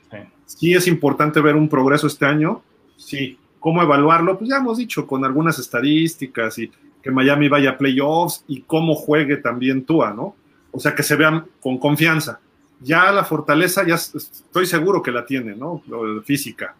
sí. 0.45 0.73
es 0.73 0.87
importante 0.87 1.39
ver 1.41 1.55
un 1.55 1.69
progreso 1.69 2.07
este 2.07 2.25
año. 2.25 2.61
Sí. 2.95 3.37
¿Cómo 3.59 3.83
evaluarlo? 3.83 4.37
Pues 4.37 4.49
ya 4.49 4.57
hemos 4.57 4.77
dicho, 4.77 5.05
con 5.05 5.25
algunas 5.25 5.59
estadísticas 5.59 6.57
y 6.57 6.71
que 7.01 7.11
Miami 7.11 7.49
vaya 7.49 7.71
a 7.71 7.77
playoffs 7.77 8.43
y 8.47 8.61
cómo 8.61 8.95
juegue 8.95 9.37
también 9.37 9.85
Tua, 9.85 10.13
¿no? 10.13 10.35
O 10.71 10.79
sea, 10.79 10.95
que 10.95 11.03
se 11.03 11.15
vean 11.15 11.45
con 11.61 11.77
confianza. 11.77 12.39
Ya 12.79 13.11
la 13.11 13.23
fortaleza, 13.23 13.85
ya 13.85 13.95
estoy 13.95 14.65
seguro 14.65 15.01
que 15.01 15.11
la 15.11 15.25
tiene, 15.25 15.55
¿no? 15.55 15.83
Física. 16.23 16.75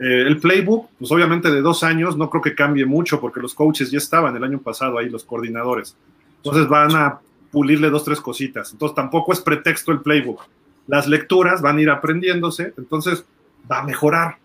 Eh, 0.00 0.22
el 0.26 0.38
playbook, 0.40 0.88
pues 0.98 1.12
obviamente 1.12 1.50
de 1.50 1.60
dos 1.60 1.82
años, 1.82 2.16
no 2.16 2.30
creo 2.30 2.40
que 2.42 2.54
cambie 2.54 2.86
mucho 2.86 3.20
porque 3.20 3.38
los 3.38 3.52
coaches 3.54 3.90
ya 3.90 3.98
estaban 3.98 4.34
el 4.34 4.42
año 4.42 4.58
pasado 4.58 4.96
ahí, 4.98 5.10
los 5.10 5.24
coordinadores. 5.24 5.94
Entonces 6.36 6.66
van 6.68 6.96
a 6.96 7.20
pulirle 7.52 7.90
dos, 7.90 8.04
tres 8.04 8.18
cositas. 8.18 8.72
Entonces 8.72 8.96
tampoco 8.96 9.34
es 9.34 9.40
pretexto 9.40 9.92
el 9.92 10.00
playbook. 10.00 10.40
Las 10.86 11.06
lecturas 11.06 11.60
van 11.60 11.76
a 11.76 11.82
ir 11.82 11.90
aprendiéndose, 11.90 12.72
entonces 12.78 13.26
va 13.70 13.80
a 13.80 13.84
mejorar. 13.84 14.38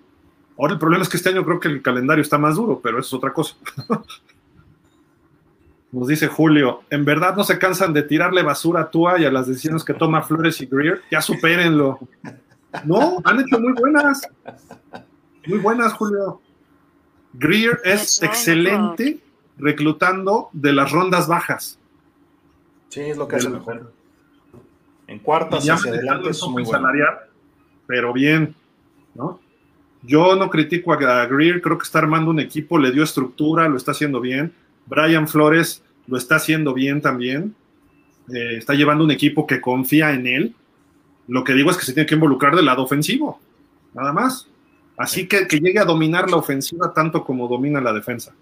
Ahora 0.58 0.74
el 0.74 0.80
problema 0.80 1.04
es 1.04 1.10
que 1.10 1.16
este 1.16 1.30
año 1.30 1.46
creo 1.46 1.62
que 1.62 1.70
el 1.70 1.82
calendario 1.82 2.22
está 2.22 2.38
más 2.38 2.56
duro, 2.56 2.82
pero 2.84 3.00
eso 3.00 3.08
es 3.08 3.14
otra 3.14 3.32
cosa. 3.32 3.56
Nos 5.94 6.10
dice 6.10 6.28
Julio, 6.28 6.82
¿en 6.90 7.06
verdad 7.06 7.38
no 7.38 7.46
se 7.46 7.58
cansan 7.58 7.94
de 7.94 8.04
tirarle 8.04 8.44
basura 8.44 8.82
a 8.82 8.92
Tua 8.92 9.18
y 9.18 9.24
a 9.24 9.32
las 9.32 9.48
decisiones 9.48 9.86
que 9.86 9.94
toma 9.94 10.22
Flores 10.22 10.60
y 10.60 10.66
Greer? 10.66 11.02
Ya 11.10 11.22
supérenlo. 11.22 11.98
No, 12.84 13.22
han 13.24 13.40
hecho 13.40 13.58
muy 13.58 13.72
buenas. 13.72 14.28
Muy 15.48 15.60
buenas, 15.60 15.94
Julio. 15.94 16.42
Greer 17.34 17.80
es 17.84 18.22
excelente 18.24 19.20
reclutando 19.58 20.50
de 20.54 20.74
las 20.74 20.92
rondas 20.92 21.28
bajas. 21.28 21.78
Sí, 22.90 23.02
es 23.02 23.18
lo 23.18 23.28
que 23.28 23.38
hace 23.38 23.50
mejor. 23.50 23.92
En 25.08 25.20
cuartas 25.20 25.70
hacia 25.70 25.92
adelante 25.92 26.30
es 26.30 26.42
muy 26.48 26.64
bueno. 26.64 26.90
pero 27.86 28.14
bien, 28.14 28.56
¿no? 29.14 29.40
Yo 30.02 30.36
no 30.36 30.50
critico 30.50 30.94
a 30.94 31.26
Greer, 31.26 31.62
creo 31.62 31.78
que 31.78 31.84
está 31.84 32.00
armando 32.00 32.30
un 32.30 32.40
equipo, 32.40 32.78
le 32.78 32.92
dio 32.92 33.04
estructura, 33.04 33.68
lo 33.68 33.78
está 33.78 33.92
haciendo 33.92 34.22
bien. 34.22 34.54
Brian 34.86 35.28
Flores 35.28 35.84
lo 36.08 36.18
está 36.18 36.36
haciendo 36.36 36.74
bien 36.74 37.02
también. 37.02 37.56
Eh, 38.34 38.58
está 38.58 38.74
llevando 38.74 39.04
un 39.04 39.12
equipo 39.12 39.48
que 39.48 39.62
confía 39.62 40.14
en 40.14 40.28
él. 40.28 40.56
Lo 41.28 41.44
que 41.44 41.54
digo 41.54 41.72
es 41.72 41.78
que 41.78 41.86
se 41.86 41.94
tiene 41.94 42.08
que 42.08 42.16
involucrar 42.16 42.56
del 42.56 42.66
lado 42.66 42.84
ofensivo, 42.84 43.40
nada 43.94 44.14
más. 44.14 44.48
Así 44.98 45.28
que 45.28 45.48
que 45.48 45.60
llegue 45.60 45.80
a 45.80 45.86
dominar 45.86 46.30
la 46.30 46.38
ofensiva 46.38 46.94
tanto 46.94 47.24
como 47.24 47.48
domina 47.48 47.82
la 47.82 47.94
defensa. 47.94 48.34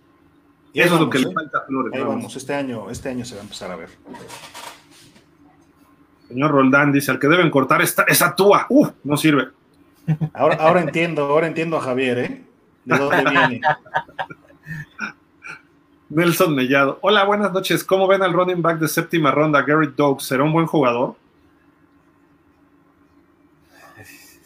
Y 0.73 0.81
Eso 0.81 0.95
es 0.95 1.01
lo 1.01 1.09
que 1.09 1.19
le 1.19 1.29
¿eh? 1.29 1.33
falta 1.33 1.59
a 1.59 1.61
Flores. 1.61 1.93
Ahí 1.93 2.01
vamos, 2.01 2.35
este 2.35 2.53
año, 2.53 2.89
este 2.89 3.09
año 3.09 3.25
se 3.25 3.35
va 3.35 3.41
a 3.41 3.43
empezar 3.43 3.71
a 3.71 3.75
ver. 3.75 3.89
Señor 6.27 6.51
Roldán 6.51 6.91
dice, 6.91 7.11
al 7.11 7.19
que 7.19 7.27
deben 7.27 7.51
cortar 7.51 7.81
esta, 7.81 8.03
esa 8.03 8.35
túa. 8.35 8.65
¡Uh! 8.69 8.87
No 9.03 9.17
sirve. 9.17 9.49
Ahora, 10.33 10.55
ahora 10.55 10.81
entiendo, 10.81 11.25
ahora 11.25 11.47
entiendo 11.47 11.77
a 11.77 11.81
Javier, 11.81 12.19
¿eh? 12.19 12.43
¿De 12.85 12.97
dónde 12.97 13.23
viene? 13.23 13.61
Nelson 16.09 16.53
Mellado. 16.55 16.99
Hola, 17.01 17.23
buenas 17.23 17.53
noches. 17.53 17.83
¿Cómo 17.83 18.07
ven 18.07 18.21
al 18.21 18.33
running 18.33 18.61
back 18.61 18.79
de 18.79 18.87
séptima 18.87 19.31
ronda, 19.31 19.61
Garrett 19.61 19.95
Doug? 19.95 20.21
¿Será 20.21 20.43
un 20.43 20.53
buen 20.53 20.65
jugador? 20.65 21.15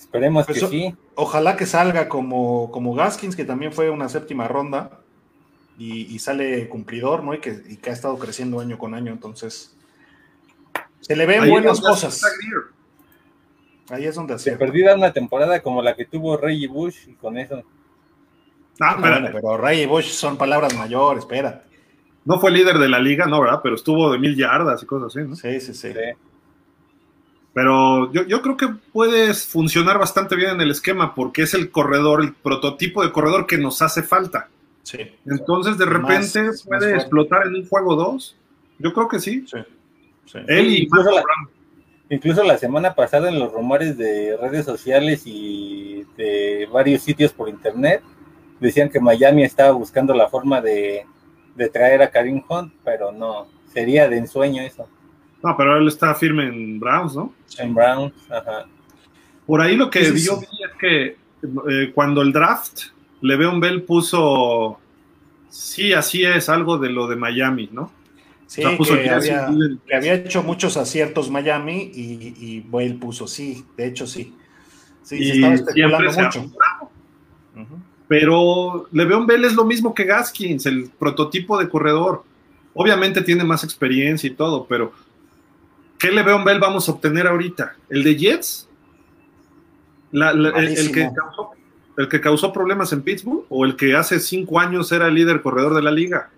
Esperemos 0.07 0.45
Pues 0.45 0.59
que 0.59 0.67
sí. 0.67 0.95
Ojalá 1.15 1.55
que 1.57 1.65
salga 1.65 2.07
como, 2.09 2.71
como 2.71 2.93
Gaskins, 2.93 3.35
que 3.35 3.45
también 3.45 3.71
fue 3.73 3.89
una 3.89 4.09
séptima 4.09 4.47
ronda, 4.47 5.01
y, 5.77 6.13
y 6.13 6.19
sale 6.19 6.67
cumplidor, 6.69 7.23
¿no? 7.23 7.33
Y 7.33 7.39
que, 7.39 7.61
y 7.67 7.77
que 7.77 7.89
ha 7.89 7.93
estado 7.93 8.17
creciendo 8.17 8.59
año 8.59 8.77
con 8.77 8.95
año, 8.95 9.11
entonces 9.11 9.75
se 11.01 11.15
le 11.15 11.25
ven 11.25 11.43
Ahí 11.43 11.49
buenas 11.49 11.79
cosas. 11.79 12.21
Ahí 13.89 14.05
es 14.05 14.15
donde 14.15 14.37
Se 14.39 14.57
perdida 14.57 14.95
una 14.95 15.13
temporada 15.13 15.61
como 15.61 15.81
la 15.81 15.95
que 15.95 16.05
tuvo 16.05 16.35
Reggie 16.35 16.67
Bush 16.67 17.07
y 17.07 17.13
con 17.13 17.37
eso. 17.37 17.63
Ah. 18.79 18.97
Bueno, 18.99 19.29
pero 19.31 19.57
Ray 19.57 19.81
y 19.81 19.85
Bush 19.85 20.09
son 20.09 20.37
palabras 20.37 20.75
mayores, 20.75 21.23
espérate. 21.23 21.65
No 22.25 22.39
fue 22.39 22.51
líder 22.51 22.77
de 22.77 22.89
la 22.89 22.99
liga, 22.99 23.25
no, 23.25 23.41
¿verdad? 23.41 23.61
Pero 23.63 23.75
estuvo 23.75 24.11
de 24.11 24.19
mil 24.19 24.35
yardas 24.35 24.83
y 24.83 24.85
cosas 24.85 25.15
así, 25.15 25.27
¿no? 25.27 25.35
Sí, 25.35 25.59
sí, 25.61 25.73
sí. 25.73 25.93
Sí. 25.93 25.99
Pero 27.57 28.13
yo, 28.13 28.21
yo 28.27 28.43
creo 28.43 28.55
que 28.55 28.67
puede 28.93 29.33
funcionar 29.33 29.97
bastante 29.97 30.35
bien 30.35 30.51
en 30.51 30.61
el 30.61 30.69
esquema 30.69 31.15
porque 31.15 31.41
es 31.41 31.55
el 31.55 31.71
corredor, 31.71 32.21
el 32.21 32.35
prototipo 32.35 33.03
de 33.03 33.11
corredor 33.11 33.47
que 33.47 33.57
nos 33.57 33.81
hace 33.81 34.03
falta. 34.03 34.47
Sí, 34.83 34.99
Entonces, 35.25 35.75
de 35.79 35.87
repente 35.87 36.43
más 36.43 36.61
puede 36.61 36.93
explotar 36.93 37.47
en 37.47 37.55
un 37.55 37.67
juego 37.67 37.95
2. 37.95 38.37
Yo 38.77 38.93
creo 38.93 39.07
que 39.07 39.19
sí. 39.19 39.43
sí. 39.47 39.57
sí. 40.27 40.37
Él 40.47 40.67
y 40.67 40.87
la-. 40.87 41.23
Incluso 42.11 42.43
la 42.43 42.59
semana 42.59 42.93
pasada 42.93 43.29
en 43.29 43.39
los 43.39 43.51
rumores 43.51 43.97
de 43.97 44.37
redes 44.37 44.63
sociales 44.63 45.23
y 45.25 46.05
de 46.15 46.69
varios 46.71 47.01
sitios 47.01 47.33
por 47.33 47.49
internet 47.49 48.03
decían 48.59 48.87
que 48.87 48.99
Miami 48.99 49.41
estaba 49.41 49.71
buscando 49.71 50.13
la 50.13 50.29
forma 50.29 50.61
de, 50.61 51.07
de 51.55 51.69
traer 51.69 52.03
a 52.03 52.11
Karim 52.11 52.43
Hunt, 52.47 52.71
pero 52.83 53.11
no, 53.11 53.47
sería 53.73 54.07
de 54.07 54.17
ensueño 54.17 54.61
eso. 54.61 54.87
No, 55.43 55.55
pero 55.55 55.77
él 55.77 55.87
está 55.87 56.15
firme 56.15 56.47
en 56.47 56.79
Browns, 56.79 57.15
¿no? 57.15 57.33
En 57.57 57.73
Browns, 57.73 58.13
ajá. 58.29 58.65
Por 59.45 59.61
ahí 59.61 59.75
lo 59.75 59.89
que 59.89 60.03
Sí, 60.03 60.19
sí, 60.19 60.27
yo 60.27 60.39
vi 60.39 60.45
es 60.45 60.77
que 60.79 61.15
eh, 61.69 61.91
cuando 61.93 62.21
el 62.21 62.33
draft, 62.33 62.87
Le'Veon 63.21 63.59
Bell 63.59 63.83
puso, 63.83 64.79
sí, 65.49 65.93
así 65.93 66.23
es, 66.23 66.49
algo 66.49 66.77
de 66.77 66.89
lo 66.89 67.07
de 67.07 67.15
Miami, 67.15 67.69
¿no? 67.71 67.91
Sí, 68.47 68.63
O 68.63 68.69
sea, 68.69 68.77
puso 68.77 68.93
que, 68.95 69.09
había, 69.09 69.47
Dillon. 69.47 69.81
que 69.85 69.95
había 69.95 70.13
hecho 70.15 70.41
muchos 70.41 70.77
aciertos 70.77 71.29
Miami 71.29 71.91
y, 71.93 72.33
y 72.39 72.65
Bale 72.67 72.93
puso 72.93 73.27
sí, 73.27 73.65
de 73.75 73.87
hecho 73.87 74.07
sí. 74.07 74.33
Sí, 75.03 75.23
se 75.23 75.35
estaba 75.35 75.53
especulando 75.53 76.11
mucho. 76.11 76.51
Pero 78.09 78.87
Le'Veon 78.91 79.25
Bell 79.25 79.45
es 79.45 79.53
lo 79.53 79.65
mismo 79.65 79.93
que 79.93 80.03
Gaskins, 80.03 80.65
el 80.65 80.89
prototipo 80.89 81.57
de 81.57 81.69
corredor. 81.69 82.23
Obviamente 82.73 83.21
tiene 83.21 83.43
más 83.43 83.63
experiencia 83.63 84.27
y 84.27 84.33
todo, 84.33 84.65
pero 84.65 84.93
¿qué 85.99 86.11
Le'Veon 86.11 86.43
Bell 86.43 86.59
vamos 86.59 86.87
a 86.87 86.91
obtener 86.93 87.27
ahorita? 87.27 87.75
¿El 87.89 88.03
de 88.03 88.15
Jets? 88.17 88.69
La- 90.11 90.33
la- 90.33 90.49
el, 90.59 90.67
el 90.77 90.91
que 90.91 91.09
causó, 91.13 91.51
¿El 91.97 92.07
que 92.07 92.21
causó 92.21 92.53
problemas 92.53 92.93
en 92.93 93.01
Pittsburgh? 93.01 93.45
¿O 93.49 93.65
el 93.65 93.75
que 93.75 93.95
hace 93.95 94.19
cinco 94.19 94.59
años 94.59 94.91
era 94.91 95.07
el 95.07 95.15
líder 95.15 95.41
corredor 95.41 95.73
de 95.73 95.81
la 95.81 95.91
liga? 95.91 96.29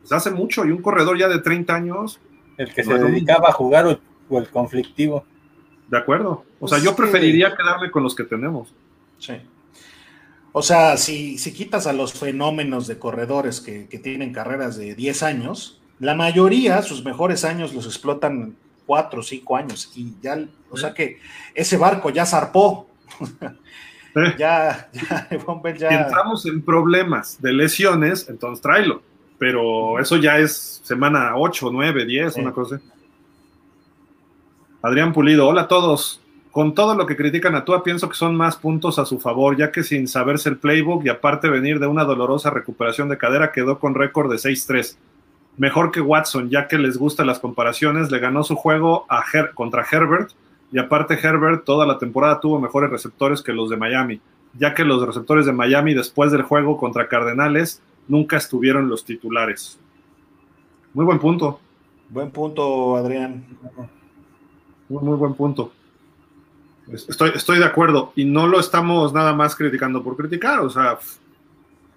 Pues 0.00 0.12
hace 0.12 0.30
mucho, 0.30 0.64
y 0.64 0.70
un 0.70 0.82
corredor 0.82 1.18
ya 1.18 1.28
de 1.28 1.38
30 1.40 1.74
años, 1.74 2.20
El 2.58 2.72
que 2.72 2.82
No 2.84 2.96
se 2.96 3.04
dedicaba 3.04 3.48
a 3.48 3.52
jugar 3.52 3.86
o, 3.86 3.98
o 4.28 4.38
el 4.38 4.48
conflictivo. 4.48 5.24
de 5.88 5.98
acuerdo. 5.98 6.44
O 6.60 6.68
sea, 6.68 6.76
Pues 6.78 6.82
yo 6.84 6.94
preferiría 6.94 7.54
quedarme 7.56 7.90
con 7.90 8.02
los 8.02 8.14
que 8.14 8.24
tenemos. 8.24 8.72
Sí. 9.18 9.34
O 10.52 10.62
sea, 10.62 10.96
si, 10.96 11.36
si 11.38 11.52
quitas 11.52 11.86
a 11.86 11.92
los 11.92 12.12
fenómenos 12.14 12.86
de 12.86 12.98
corredores 12.98 13.60
que, 13.60 13.88
que 13.88 13.98
tienen 13.98 14.32
carreras 14.32 14.76
de 14.76 14.94
10 14.94 15.22
años, 15.22 15.80
la 15.98 16.14
mayoría, 16.14 16.82
sus 16.82 17.04
mejores 17.04 17.44
años 17.44 17.74
los 17.74 17.86
explotan 17.86 18.56
4 18.86 19.20
o 19.20 19.22
5 19.22 19.56
años. 19.56 19.90
Y 19.94 20.14
ya, 20.22 20.38
o 20.70 20.76
sea 20.76 20.94
que 20.94 21.18
ese 21.54 21.76
barco 21.76 22.10
ya 22.10 22.24
zarpó. 22.26 22.88
Eh, 24.18 24.34
Ya, 24.38 24.88
ya, 24.94 25.28
ya. 25.76 25.90
Si 25.90 25.94
entramos 25.94 26.46
en 26.46 26.62
problemas 26.62 27.38
de 27.42 27.52
lesiones, 27.52 28.26
entonces 28.30 28.62
tráelo. 28.62 29.02
Pero 29.38 29.98
eso 29.98 30.16
ya 30.16 30.38
es 30.38 30.80
semana 30.82 31.32
8, 31.36 31.68
9, 31.70 32.06
10, 32.06 32.32
Sí. 32.32 32.40
una 32.40 32.50
cosa. 32.52 32.80
Adrián 34.82 35.12
Pulido, 35.12 35.46
hola 35.46 35.62
a 35.62 35.68
todos. 35.68 36.20
Con 36.50 36.74
todo 36.74 36.94
lo 36.94 37.04
que 37.04 37.16
critican 37.16 37.54
a 37.54 37.64
Tua, 37.66 37.82
pienso 37.84 38.08
que 38.08 38.14
son 38.16 38.34
más 38.34 38.56
puntos 38.56 38.98
a 38.98 39.04
su 39.04 39.18
favor, 39.20 39.54
ya 39.58 39.70
que 39.70 39.82
sin 39.82 40.08
saberse 40.08 40.48
el 40.48 40.56
playbook 40.56 41.04
y 41.04 41.10
aparte 41.10 41.50
venir 41.50 41.78
de 41.78 41.86
una 41.86 42.04
dolorosa 42.04 42.48
recuperación 42.48 43.10
de 43.10 43.18
cadera, 43.18 43.52
quedó 43.52 43.78
con 43.78 43.94
récord 43.94 44.30
de 44.30 44.38
6-3. 44.38 44.96
Mejor 45.58 45.90
que 45.90 46.00
Watson, 46.00 46.50
ya 46.50 46.68
que 46.68 46.78
les 46.78 46.98
gustan 46.98 47.26
las 47.26 47.38
comparaciones, 47.38 48.10
le 48.10 48.18
ganó 48.18 48.44
su 48.44 48.56
juego 48.56 49.06
a 49.08 49.22
Her- 49.22 49.54
contra 49.54 49.86
Herbert 49.90 50.30
y 50.70 50.78
aparte 50.78 51.14
Herbert 51.14 51.64
toda 51.64 51.86
la 51.86 51.98
temporada 51.98 52.40
tuvo 52.40 52.60
mejores 52.60 52.90
receptores 52.90 53.40
que 53.40 53.52
los 53.54 53.70
de 53.70 53.76
Miami, 53.76 54.20
ya 54.58 54.74
que 54.74 54.84
los 54.84 55.04
receptores 55.06 55.46
de 55.46 55.52
Miami 55.52 55.94
después 55.94 56.30
del 56.32 56.42
juego 56.42 56.76
contra 56.76 57.08
Cardenales 57.08 57.80
nunca 58.08 58.36
estuvieron 58.36 58.88
los 58.88 59.04
titulares. 59.04 59.78
Muy 60.92 61.04
buen 61.04 61.18
punto, 61.18 61.60
Buen 62.08 62.30
punto, 62.30 62.96
Adrián. 62.96 63.44
muy, 64.88 65.02
muy 65.02 65.16
buen 65.16 65.34
punto. 65.34 65.72
Estoy, 66.92 67.32
estoy 67.34 67.58
de 67.58 67.64
acuerdo 67.64 68.12
y 68.14 68.24
no 68.24 68.46
lo 68.46 68.60
estamos 68.60 69.12
nada 69.12 69.32
más 69.32 69.56
criticando 69.56 70.04
por 70.04 70.16
criticar, 70.16 70.60
o 70.60 70.70
sea, 70.70 70.98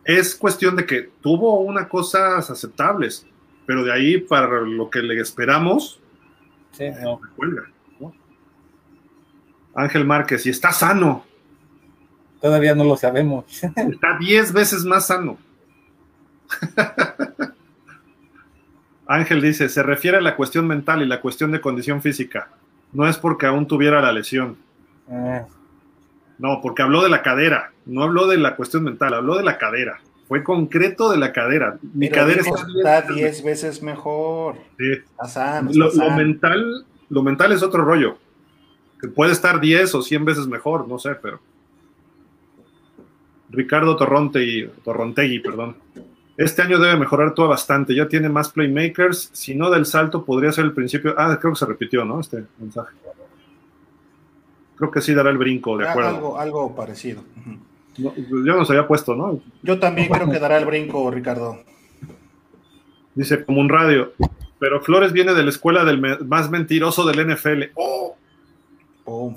es 0.03 0.33
cuestión 0.35 0.75
de 0.75 0.85
que 0.87 1.11
tuvo 1.21 1.59
unas 1.59 1.87
cosas 1.87 2.49
aceptables, 2.49 3.27
pero 3.69 3.83
de 3.83 3.93
ahí 3.93 4.17
para 4.17 4.61
lo 4.61 4.89
que 4.89 4.99
le 4.99 5.21
esperamos, 5.21 5.99
Sí, 6.71 6.85
no. 7.03 7.19
me 7.19 7.29
cuelga. 7.35 7.69
¿no? 7.99 8.11
Ángel 9.75 10.05
Márquez, 10.05 10.43
y 10.47 10.49
está 10.49 10.71
sano, 10.71 11.23
Todavía 12.41 12.73
no 12.73 12.83
lo 12.83 12.97
sabemos. 12.97 13.45
está 13.75 14.17
10 14.17 14.53
veces 14.53 14.85
más 14.85 15.05
sano. 15.05 15.37
Ángel 19.05 19.39
dice, 19.39 19.69
se 19.69 19.83
refiere 19.83 20.17
a 20.17 20.21
la 20.21 20.35
cuestión 20.35 20.65
mental 20.65 21.03
y 21.03 21.05
la 21.05 21.21
cuestión 21.21 21.51
de 21.51 21.61
condición 21.61 22.01
física. 22.01 22.49
No 22.91 23.07
es 23.07 23.19
porque 23.19 23.45
aún 23.45 23.67
tuviera 23.67 24.01
la 24.01 24.11
lesión. 24.11 24.57
Ah, 25.11 25.45
No, 26.39 26.59
porque 26.63 26.81
habló 26.81 27.03
de 27.03 27.09
la 27.09 27.21
cadera. 27.21 27.71
No 27.85 28.01
habló 28.01 28.25
de 28.25 28.37
la 28.37 28.55
cuestión 28.55 28.83
mental, 28.83 29.13
habló 29.13 29.37
de 29.37 29.43
la 29.43 29.59
cadera. 29.59 29.99
Fue 30.29 30.43
concreto 30.43 31.11
de 31.11 31.17
la 31.17 31.33
cadera. 31.33 31.79
Mi 31.81 32.07
Pero 32.07 32.21
cadera 32.21 32.43
dijo, 32.43 32.55
está, 32.55 32.99
está 32.99 33.13
10 33.13 33.43
veces 33.43 33.81
mejor. 33.81 34.57
Sí. 34.77 34.91
Lo, 35.73 36.11
mental, 36.11 36.85
lo 37.09 37.23
mental 37.23 37.51
es 37.51 37.63
otro 37.63 37.83
rollo. 37.83 38.17
Que 39.01 39.07
puede 39.07 39.31
estar 39.31 39.59
10 39.59 39.95
o 39.95 40.01
100 40.03 40.25
veces 40.25 40.45
mejor, 40.47 40.87
no 40.87 40.99
sé, 40.99 41.15
pero. 41.15 41.39
Ricardo 43.49 43.95
Torrontegui, 43.95 44.69
Torrontegui, 44.83 45.39
perdón. 45.39 45.75
Este 46.37 46.61
año 46.61 46.77
debe 46.77 46.95
mejorar 46.95 47.33
todo 47.33 47.47
bastante. 47.47 47.95
Ya 47.95 48.07
tiene 48.07 48.29
más 48.29 48.49
playmakers. 48.49 49.31
Si 49.33 49.55
no 49.55 49.71
del 49.71 49.87
salto, 49.87 50.23
podría 50.23 50.51
ser 50.51 50.65
el 50.65 50.73
principio. 50.73 51.15
Ah, 51.17 51.37
creo 51.41 51.53
que 51.53 51.59
se 51.59 51.65
repitió, 51.65 52.05
¿no? 52.05 52.19
Este 52.19 52.45
mensaje. 52.59 52.95
Creo 54.75 54.91
que 54.91 55.01
sí 55.01 55.13
dará 55.15 55.31
el 55.31 55.39
brinco, 55.39 55.75
de 55.75 55.87
Ah, 55.87 55.91
acuerdo. 55.91 56.09
Algo, 56.09 56.39
algo 56.39 56.75
parecido. 56.75 57.23
No, 57.99 58.13
yo 58.15 58.55
nos 58.55 58.69
había 58.69 58.87
puesto, 58.87 59.15
¿no? 59.15 59.41
Yo 59.63 59.79
también 59.79 60.09
creo 60.09 60.29
que 60.29 60.39
dará 60.39 60.57
el 60.57 60.65
brinco, 60.65 61.09
Ricardo. 61.11 61.59
Dice 63.15 63.43
como 63.45 63.59
un 63.61 63.69
radio. 63.69 64.13
Pero 64.59 64.81
Flores 64.81 65.13
viene 65.13 65.33
de 65.33 65.43
la 65.43 65.49
escuela 65.49 65.83
del 65.85 65.99
me- 65.99 66.17
más 66.19 66.49
mentiroso 66.49 67.05
del 67.05 67.19
NFL. 67.19 67.71
¡Oh! 67.75 68.15
Pum. 69.05 69.35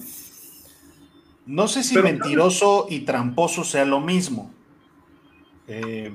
No 1.46 1.66
sé 1.68 1.82
si 1.82 1.94
Pero- 1.94 2.04
mentiroso 2.04 2.86
y 2.88 3.00
tramposo 3.00 3.64
sea 3.64 3.84
lo 3.84 4.00
mismo. 4.00 4.52
Eh, 5.68 6.12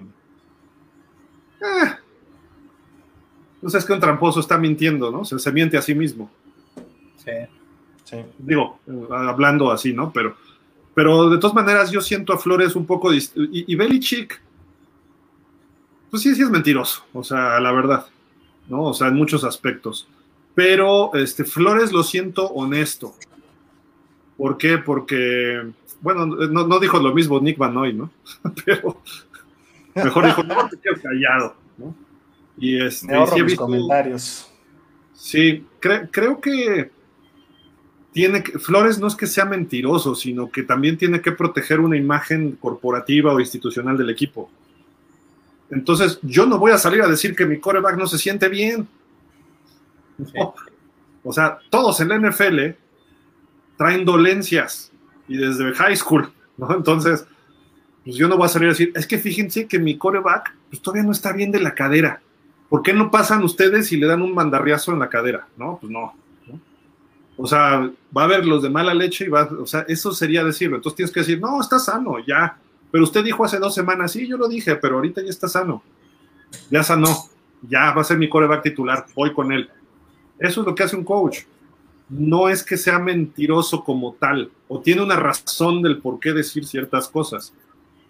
Ah. 1.61 1.97
No 3.61 3.69
sé, 3.69 3.79
es 3.79 3.85
que 3.85 3.93
un 3.93 3.99
tramposo 3.99 4.39
está 4.39 4.57
mintiendo, 4.59 5.09
¿no? 5.11 5.25
Se, 5.25 5.39
se 5.39 5.51
miente 5.51 5.75
a 5.77 5.81
sí 5.81 5.95
mismo. 5.95 6.29
sí. 7.17 7.31
sí. 8.03 8.17
Digo, 8.37 8.79
eh, 8.87 9.07
hablando 9.11 9.71
así, 9.71 9.91
¿no? 9.93 10.13
Pero, 10.13 10.35
pero 10.97 11.29
de 11.29 11.37
todas 11.37 11.53
maneras 11.53 11.91
yo 11.91 12.01
siento 12.01 12.33
a 12.33 12.39
Flores 12.39 12.75
un 12.75 12.87
poco... 12.87 13.13
Y, 13.13 13.21
y 13.35 13.75
Belichick, 13.75 14.41
pues 16.09 16.23
sí, 16.23 16.33
sí 16.33 16.41
es 16.41 16.49
mentiroso, 16.49 17.05
o 17.13 17.23
sea, 17.23 17.59
la 17.59 17.71
verdad, 17.71 18.07
¿no? 18.67 18.85
O 18.85 18.93
sea, 18.95 19.09
en 19.09 19.13
muchos 19.13 19.43
aspectos. 19.43 20.07
Pero 20.55 21.13
este, 21.13 21.43
Flores 21.43 21.91
lo 21.91 22.01
siento 22.01 22.47
honesto. 22.47 23.13
¿Por 24.37 24.57
qué? 24.57 24.79
Porque 24.79 25.71
bueno, 26.01 26.25
no, 26.25 26.79
dijo 26.79 26.97
lo 26.97 27.13
mismo 27.13 27.39
Nick 27.41 27.59
Van 27.59 27.75
Noy, 27.75 27.93
¿no? 27.93 28.09
Pero 28.65 28.99
mejor 29.93 30.25
dijo, 30.25 30.41
no, 30.41 30.67
te 30.67 30.79
quedo 30.79 30.95
callado, 30.99 31.55
¿no? 31.77 31.93
Y 32.57 32.83
este, 32.83 33.13
sí 33.47 33.55
comentarios. 33.55 34.51
Sí, 35.13 35.63
creo 35.79 36.41
que 36.41 36.89
tiene 38.17 38.41
que, 38.41 38.57
Flores 38.57 38.97
no 38.97 39.05
es 39.05 39.15
que 39.15 39.27
sea 39.27 39.45
mentiroso, 39.45 40.15
sino 40.15 40.49
que 40.49 40.63
también 40.63 40.97
tiene 40.97 41.21
que 41.21 41.31
proteger 41.31 41.79
una 41.79 41.97
imagen 41.97 42.53
corporativa 42.53 43.31
o 43.31 43.39
institucional 43.39 43.95
del 43.95 44.09
equipo. 44.09 44.49
Entonces, 45.69 46.17
yo 46.23 46.47
no 46.47 46.57
voy 46.57 46.71
a 46.71 46.79
salir 46.79 47.03
a 47.03 47.07
decir 47.07 47.35
que 47.35 47.45
mi 47.45 47.59
coreback 47.59 47.95
no 47.95 48.07
se 48.07 48.17
siente 48.17 48.49
bien. 48.49 48.87
O 51.21 51.31
sea, 51.31 51.59
todos 51.69 51.99
en 51.99 52.09
la 52.09 52.17
NFL 52.17 52.71
traen 53.77 54.03
dolencias 54.03 54.91
y 55.27 55.37
desde 55.37 55.71
high 55.73 55.95
school, 55.95 56.31
¿no? 56.57 56.75
Entonces, 56.75 57.23
pues 58.03 58.15
yo 58.15 58.27
no 58.27 58.35
voy 58.35 58.47
a 58.47 58.49
salir 58.49 58.69
a 58.69 58.71
decir, 58.71 58.91
es 58.95 59.05
que 59.05 59.19
fíjense 59.19 59.67
que 59.67 59.77
mi 59.77 59.95
coreback 59.95 60.55
pues 60.71 60.81
todavía 60.81 61.03
no 61.03 61.11
está 61.11 61.33
bien 61.33 61.51
de 61.51 61.59
la 61.59 61.75
cadera. 61.75 62.19
¿Por 62.67 62.81
qué 62.81 62.93
no 62.93 63.11
pasan 63.11 63.43
ustedes 63.43 63.91
y 63.91 63.97
le 63.97 64.07
dan 64.07 64.23
un 64.23 64.33
mandarriazo 64.33 64.91
en 64.91 64.97
la 64.97 65.07
cadera? 65.07 65.47
No, 65.55 65.77
pues 65.79 65.91
no. 65.91 66.15
O 67.37 67.45
sea, 67.45 67.89
va 68.15 68.21
a 68.23 68.25
haber 68.25 68.45
los 68.45 68.63
de 68.63 68.69
mala 68.69 68.93
leche 68.93 69.25
y 69.25 69.29
va, 69.29 69.43
o 69.43 69.65
sea, 69.67 69.85
eso 69.87 70.11
sería 70.11 70.43
decirlo. 70.43 70.77
Entonces 70.77 70.95
tienes 70.95 71.13
que 71.13 71.19
decir, 71.19 71.39
no, 71.39 71.61
está 71.61 71.77
sano, 71.77 72.15
ya. 72.25 72.57
Pero 72.91 73.03
usted 73.03 73.23
dijo 73.23 73.45
hace 73.45 73.59
dos 73.59 73.75
semanas, 73.75 74.11
sí, 74.11 74.27
yo 74.27 74.37
lo 74.37 74.47
dije, 74.47 74.75
pero 74.75 74.95
ahorita 74.95 75.21
ya 75.21 75.29
está 75.29 75.47
sano. 75.47 75.83
Ya 76.71 76.83
sanó. 76.83 77.15
Ya 77.69 77.91
va 77.91 78.01
a 78.01 78.05
ser 78.05 78.17
mi 78.17 78.27
coreback 78.27 78.63
titular. 78.63 79.05
Voy 79.15 79.33
con 79.33 79.51
él. 79.51 79.69
Eso 80.39 80.61
es 80.61 80.67
lo 80.67 80.73
que 80.73 80.83
hace 80.83 80.95
un 80.95 81.03
coach. 81.03 81.39
No 82.09 82.49
es 82.49 82.63
que 82.63 82.77
sea 82.77 82.99
mentiroso 82.99 83.83
como 83.83 84.13
tal, 84.13 84.49
o 84.69 84.79
tiene 84.79 85.01
una 85.01 85.17
razón 85.17 85.81
del 85.81 85.97
por 85.97 86.19
qué 86.19 86.31
decir 86.31 86.65
ciertas 86.65 87.09
cosas. 87.09 87.53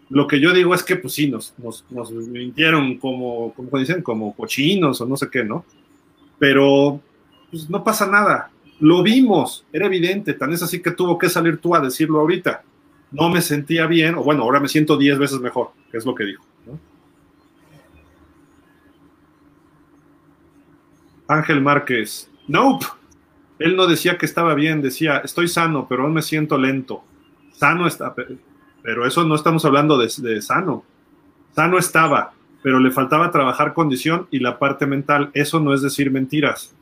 Lo 0.10 0.28
que 0.28 0.40
yo 0.40 0.54
digo 0.54 0.74
es 0.74 0.84
que, 0.84 0.96
pues 0.96 1.16
sí, 1.16 1.28
nos, 1.28 1.54
nos, 1.58 2.12
mintieron 2.12 2.98
como, 2.98 3.54
como 3.54 3.78
dicen, 3.78 4.02
como 4.02 4.36
cochinos 4.36 5.02
o 5.02 5.06
no 5.06 5.18
sé 5.18 5.30
qué, 5.30 5.44
¿no? 5.44 5.66
Pero 6.38 7.02
pues, 7.50 7.70
no 7.70 7.84
pasa 7.84 8.06
nada. 8.06 8.52
Lo 8.80 9.02
vimos, 9.02 9.66
era 9.74 9.88
evidente, 9.88 10.34
tan 10.34 10.54
es 10.54 10.62
así 10.62 10.82
que 10.82 10.92
tuvo 10.92 11.18
que 11.18 11.30
salir 11.30 11.58
tú 11.58 11.76
a 11.76 11.80
decirlo 11.80 12.20
ahorita. 12.20 12.64
No 13.12 13.30
me 13.30 13.42
sentía 13.42 13.88
bien, 13.88 14.16
o 14.16 14.24
bueno, 14.24 14.44
ahora 14.44 14.60
me 14.60 14.68
siento 14.68 14.98
diez 14.98 15.18
veces 15.18 15.40
mejor, 15.40 15.72
que 15.92 15.98
es 15.98 16.06
lo 16.06 16.14
que 16.14 16.26
dijo. 16.26 16.44
Ángel 21.28 21.62
Márquez, 21.62 22.30
nope. 22.48 22.86
Él 23.60 23.76
no 23.76 23.88
decía 23.88 24.18
que 24.18 24.26
estaba 24.26 24.54
bien, 24.54 24.82
decía, 24.82 25.18
estoy 25.18 25.48
sano, 25.48 25.88
pero 25.90 26.04
aún 26.04 26.14
me 26.14 26.22
siento 26.22 26.58
lento. 26.58 27.04
Sano 27.52 27.88
está, 27.88 28.14
pero 28.84 29.06
eso 29.06 29.24
no 29.24 29.36
estamos 29.36 29.66
hablando 29.66 29.98
de, 29.98 30.42
sano. 30.42 30.84
Sano 31.56 31.80
estaba, 31.80 32.34
pero 32.62 32.80
le 32.80 32.92
faltaba 32.92 33.32
trabajar 33.32 33.74
condición 33.74 34.28
y 34.30 34.40
la 34.40 34.60
parte 34.60 34.86
mental. 34.86 35.32
Eso 35.34 35.60
no 35.60 35.74
es 35.74 35.82
decir 35.82 36.12
mentiras. 36.12 36.76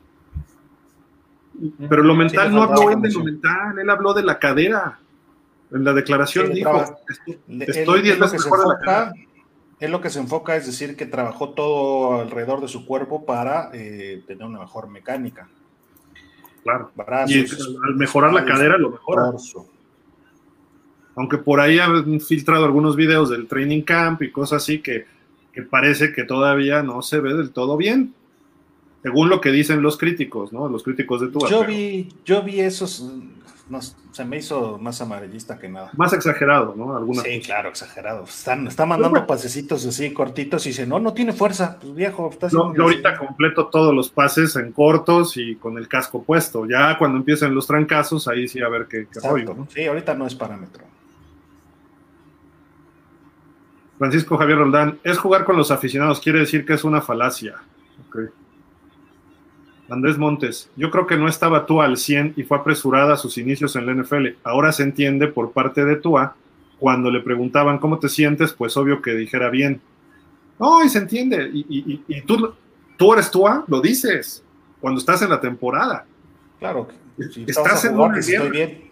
Pero 1.88 2.02
lo 2.02 2.14
mental 2.14 2.52
no 2.52 2.62
habló 2.62 2.90
él 2.90 3.00
de 3.00 3.10
lo 3.10 3.24
mental, 3.24 3.78
él 3.78 3.90
habló 3.90 4.14
de 4.14 4.22
la 4.22 4.38
cadera. 4.38 4.98
En 5.72 5.84
la 5.84 5.92
declaración 5.92 6.52
dijo, 6.52 6.84
estoy 7.60 8.02
diez 8.02 8.18
veces 8.18 8.44
mejor 8.44 8.60
de 8.60 8.66
la 8.68 8.78
cadera 8.78 9.12
él 9.80 9.90
lo 9.90 10.00
que 10.00 10.10
se 10.10 10.20
enfoca 10.20 10.56
es 10.56 10.66
decir 10.66 10.96
que 10.96 11.06
trabajó 11.06 11.50
todo 11.50 12.20
alrededor 12.20 12.60
de 12.60 12.68
su 12.68 12.86
cuerpo 12.86 13.26
para 13.26 13.70
eh, 13.74 14.22
tener 14.26 14.44
una 14.44 14.60
mejor 14.60 14.88
mecánica. 14.88 15.48
Claro. 16.62 16.90
y 17.28 17.46
al 17.86 17.94
mejorar 17.94 18.32
la 18.32 18.44
cadera 18.44 18.76
lo 18.76 18.90
mejora. 18.90 19.30
Aunque 21.14 21.38
por 21.38 21.60
ahí 21.60 21.78
han 21.78 22.20
filtrado 22.20 22.64
algunos 22.64 22.96
videos 22.96 23.30
del 23.30 23.46
training 23.46 23.82
camp 23.82 24.22
y 24.22 24.32
cosas 24.32 24.62
así 24.62 24.80
que, 24.80 25.06
que 25.52 25.62
parece 25.62 26.12
que 26.12 26.24
todavía 26.24 26.82
no 26.82 27.02
se 27.02 27.20
ve 27.20 27.34
del 27.34 27.52
todo 27.52 27.76
bien 27.76 28.14
según 29.06 29.28
lo 29.28 29.40
que 29.40 29.52
dicen 29.52 29.82
los 29.82 29.96
críticos, 29.96 30.52
¿no? 30.52 30.68
Los 30.68 30.82
críticos 30.82 31.20
de 31.20 31.28
tu 31.28 31.38
Yo 31.46 31.64
vi, 31.64 32.08
yo 32.24 32.42
vi 32.42 32.58
esos, 32.58 33.08
se 34.10 34.24
me 34.24 34.38
hizo 34.38 34.78
más 34.78 35.00
amarillista 35.00 35.60
que 35.60 35.68
nada. 35.68 35.92
Más 35.96 36.12
exagerado, 36.12 36.74
¿no? 36.76 36.96
Algunas 36.96 37.22
sí, 37.22 37.40
claro, 37.40 37.68
exagerado. 37.68 38.24
Están, 38.24 38.66
está 38.66 38.84
mandando 38.84 39.24
pasecitos 39.24 39.86
así 39.86 40.12
cortitos 40.12 40.66
y 40.66 40.70
dice, 40.70 40.88
no, 40.88 40.98
no 40.98 41.14
tiene 41.14 41.32
fuerza. 41.32 41.78
Pues 41.80 41.94
viejo, 41.94 42.28
está 42.32 42.48
Yo, 42.48 42.72
ahorita 42.76 43.16
completo 43.16 43.68
todos 43.68 43.94
los 43.94 44.10
pases 44.10 44.56
en 44.56 44.72
cortos 44.72 45.36
y 45.36 45.54
con 45.54 45.78
el 45.78 45.86
casco 45.86 46.24
puesto. 46.24 46.66
Ya 46.66 46.98
cuando 46.98 47.18
empiecen 47.18 47.54
los 47.54 47.68
trancazos, 47.68 48.26
ahí 48.26 48.48
sí 48.48 48.60
a 48.60 48.68
ver 48.68 48.88
qué, 48.90 49.06
qué 49.06 49.20
Sí, 49.72 49.86
ahorita 49.86 50.14
no 50.14 50.26
es 50.26 50.34
parámetro. 50.34 50.82
Francisco 53.98 54.36
Javier 54.36 54.58
Roldán, 54.58 54.98
es 55.04 55.16
jugar 55.16 55.44
con 55.44 55.56
los 55.56 55.70
aficionados, 55.70 56.18
quiere 56.18 56.40
decir 56.40 56.66
que 56.66 56.72
es 56.72 56.82
una 56.82 57.00
falacia. 57.00 57.54
Okay. 58.08 58.30
Andrés 59.88 60.18
Montes, 60.18 60.68
yo 60.76 60.90
creo 60.90 61.06
que 61.06 61.16
no 61.16 61.28
estaba 61.28 61.66
Tua 61.66 61.84
al 61.84 61.96
100 61.96 62.34
y 62.36 62.42
fue 62.42 62.58
apresurada 62.58 63.14
a 63.14 63.16
sus 63.16 63.38
inicios 63.38 63.76
en 63.76 63.86
la 63.86 63.94
NFL. 63.94 64.38
Ahora 64.42 64.72
se 64.72 64.82
entiende 64.82 65.28
por 65.28 65.52
parte 65.52 65.84
de 65.84 65.96
Tua, 65.96 66.34
cuando 66.78 67.10
le 67.10 67.20
preguntaban 67.20 67.78
cómo 67.78 67.98
te 67.98 68.08
sientes, 68.08 68.52
pues 68.52 68.76
obvio 68.76 69.00
que 69.00 69.12
dijera 69.12 69.48
bien. 69.48 69.80
No, 70.58 70.84
y 70.84 70.88
se 70.88 70.98
entiende. 70.98 71.50
Y, 71.52 72.20
tú, 72.22 72.52
tú 72.96 73.12
eres 73.12 73.30
Tua, 73.30 73.64
lo 73.68 73.80
dices, 73.80 74.42
cuando 74.80 74.98
estás 74.98 75.22
en 75.22 75.30
la 75.30 75.40
temporada. 75.40 76.04
Claro, 76.58 76.88
estás 77.46 77.84
en 77.84 77.98
un 77.98 78.16
estoy 78.16 78.50
bien. 78.50 78.90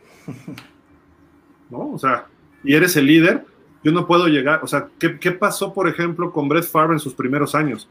¿No? 1.70 1.92
O 1.92 1.98
sea, 1.98 2.26
y 2.62 2.74
eres 2.74 2.96
el 2.96 3.06
líder, 3.06 3.44
yo 3.82 3.90
no 3.90 4.06
puedo 4.06 4.28
llegar. 4.28 4.60
O 4.62 4.66
sea, 4.68 4.88
¿qué, 4.98 5.18
¿qué 5.18 5.32
pasó, 5.32 5.74
por 5.74 5.88
ejemplo, 5.88 6.32
con 6.32 6.48
Brett 6.48 6.64
Favre 6.64 6.94
en 6.94 7.00
sus 7.00 7.14
primeros 7.14 7.54
años? 7.54 7.88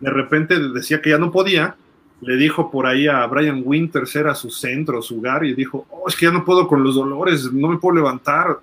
De 0.00 0.10
repente 0.10 0.58
decía 0.58 1.02
que 1.02 1.10
ya 1.10 1.18
no 1.18 1.30
podía 1.30 1.76
le 2.20 2.36
dijo 2.36 2.70
por 2.70 2.86
ahí 2.86 3.06
a 3.06 3.26
Brian 3.26 3.62
Winters, 3.64 4.14
era 4.16 4.34
su 4.34 4.50
centro, 4.50 5.00
su 5.02 5.18
hogar, 5.18 5.44
y 5.44 5.54
dijo, 5.54 5.86
oh, 5.90 6.08
es 6.08 6.16
que 6.16 6.26
ya 6.26 6.32
no 6.32 6.44
puedo 6.44 6.68
con 6.68 6.82
los 6.82 6.94
dolores, 6.94 7.52
no 7.52 7.68
me 7.68 7.78
puedo 7.78 7.96
levantar. 7.96 8.58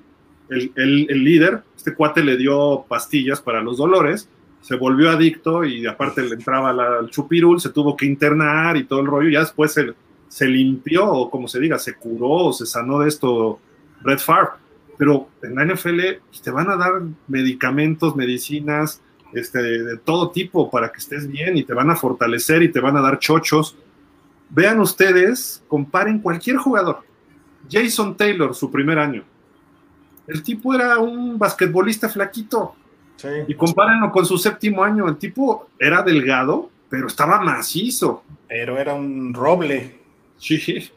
El, 0.50 0.72
el, 0.76 1.24
líder, 1.24 1.62
este 1.76 1.94
cuate 1.94 2.24
le 2.24 2.38
dio 2.38 2.86
pastillas 2.88 3.42
para 3.42 3.62
los 3.62 3.78
dolores, 3.78 4.30
se 4.62 4.76
volvió 4.76 5.10
adicto 5.10 5.66
y 5.66 5.86
aparte 5.86 6.22
le 6.22 6.36
entraba 6.36 6.70
al 6.70 7.10
chupirul, 7.10 7.60
se 7.60 7.70
tuvo 7.70 7.98
que 7.98 8.06
internar 8.06 8.78
y 8.78 8.86
todo 8.86 9.02
el 9.02 9.08
rollo, 9.08 9.30
ya 9.30 9.42
después 9.42 9.74
se, 9.74 9.94
se 10.30 10.48
limpió, 10.48 11.06
o 11.06 11.30
como 11.30 11.48
se 11.48 11.60
diga, 11.60 11.78
se 11.80 11.96
curó, 11.96 12.54
se 12.54 12.66
sanó 12.66 13.00
de 13.00 13.10
esto 13.10 13.60
Red 14.04 14.20
Farb. 14.20 14.52
Pero 14.98 15.30
en 15.44 15.56
la 15.56 15.66
NFL 15.66 16.00
pues, 16.30 16.42
te 16.42 16.52
van 16.52 16.70
a 16.70 16.76
dar 16.76 17.02
medicamentos, 17.28 18.16
medicinas, 18.16 19.02
este, 19.34 19.60
de 19.60 19.98
todo 19.98 20.32
tipo 20.32 20.70
para 20.70 20.92
que 20.92 21.00
estés 21.00 21.28
bien 21.28 21.58
y 21.58 21.64
te 21.64 21.74
van 21.74 21.90
a 21.90 21.96
fortalecer 21.96 22.64
y 22.64 22.72
te 22.72 22.80
van 22.80 22.98
a 22.98 23.02
dar 23.02 23.20
chochos. 23.20 23.76
Vean 24.50 24.80
ustedes, 24.80 25.64
comparen 25.68 26.20
cualquier 26.20 26.58
jugador. 26.58 27.04
Jason 27.70 28.16
Taylor, 28.16 28.56
su 28.56 28.72
primer 28.72 28.98
año. 29.00 29.24
El 30.28 30.44
tipo 30.44 30.74
era 30.74 31.00
un 31.00 31.38
basquetbolista 31.38 32.10
flaquito. 32.10 32.76
Y 33.48 33.56
compárenlo 33.56 34.12
con 34.12 34.26
su 34.26 34.38
séptimo 34.38 34.84
año. 34.84 35.08
El 35.08 35.18
tipo 35.18 35.70
era 35.80 36.04
delgado, 36.04 36.70
pero 36.90 37.08
estaba 37.08 37.42
macizo. 37.42 38.24
Pero 38.48 38.78
era 38.78 38.94
un 38.94 39.34
roble. 39.34 40.00
Sí. 40.38 40.92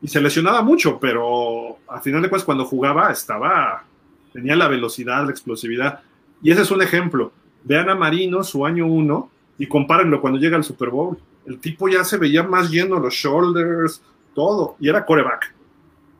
Y 0.00 0.08
se 0.08 0.20
lesionaba 0.20 0.62
mucho, 0.62 0.98
pero 1.00 1.78
a 1.88 2.00
final 2.00 2.22
de 2.22 2.28
cuentas 2.28 2.44
cuando 2.44 2.64
jugaba 2.64 3.10
estaba, 3.10 3.84
tenía 4.32 4.54
la 4.54 4.68
velocidad, 4.68 5.24
la 5.24 5.30
explosividad. 5.30 6.00
Y 6.42 6.50
ese 6.52 6.62
es 6.62 6.70
un 6.70 6.82
ejemplo. 6.82 7.32
Vean 7.68 7.90
a 7.90 7.94
Marino 7.94 8.42
su 8.42 8.64
año 8.64 8.86
uno 8.86 9.30
y 9.58 9.66
compárenlo 9.66 10.22
cuando 10.22 10.38
llega 10.38 10.56
al 10.56 10.64
Super 10.64 10.88
Bowl. 10.88 11.18
El 11.46 11.58
tipo 11.58 11.86
ya 11.86 12.02
se 12.02 12.16
veía 12.16 12.42
más 12.42 12.70
lleno 12.70 12.98
los 12.98 13.12
shoulders, 13.12 14.02
todo, 14.34 14.76
y 14.80 14.88
era 14.88 15.04
coreback. 15.04 15.54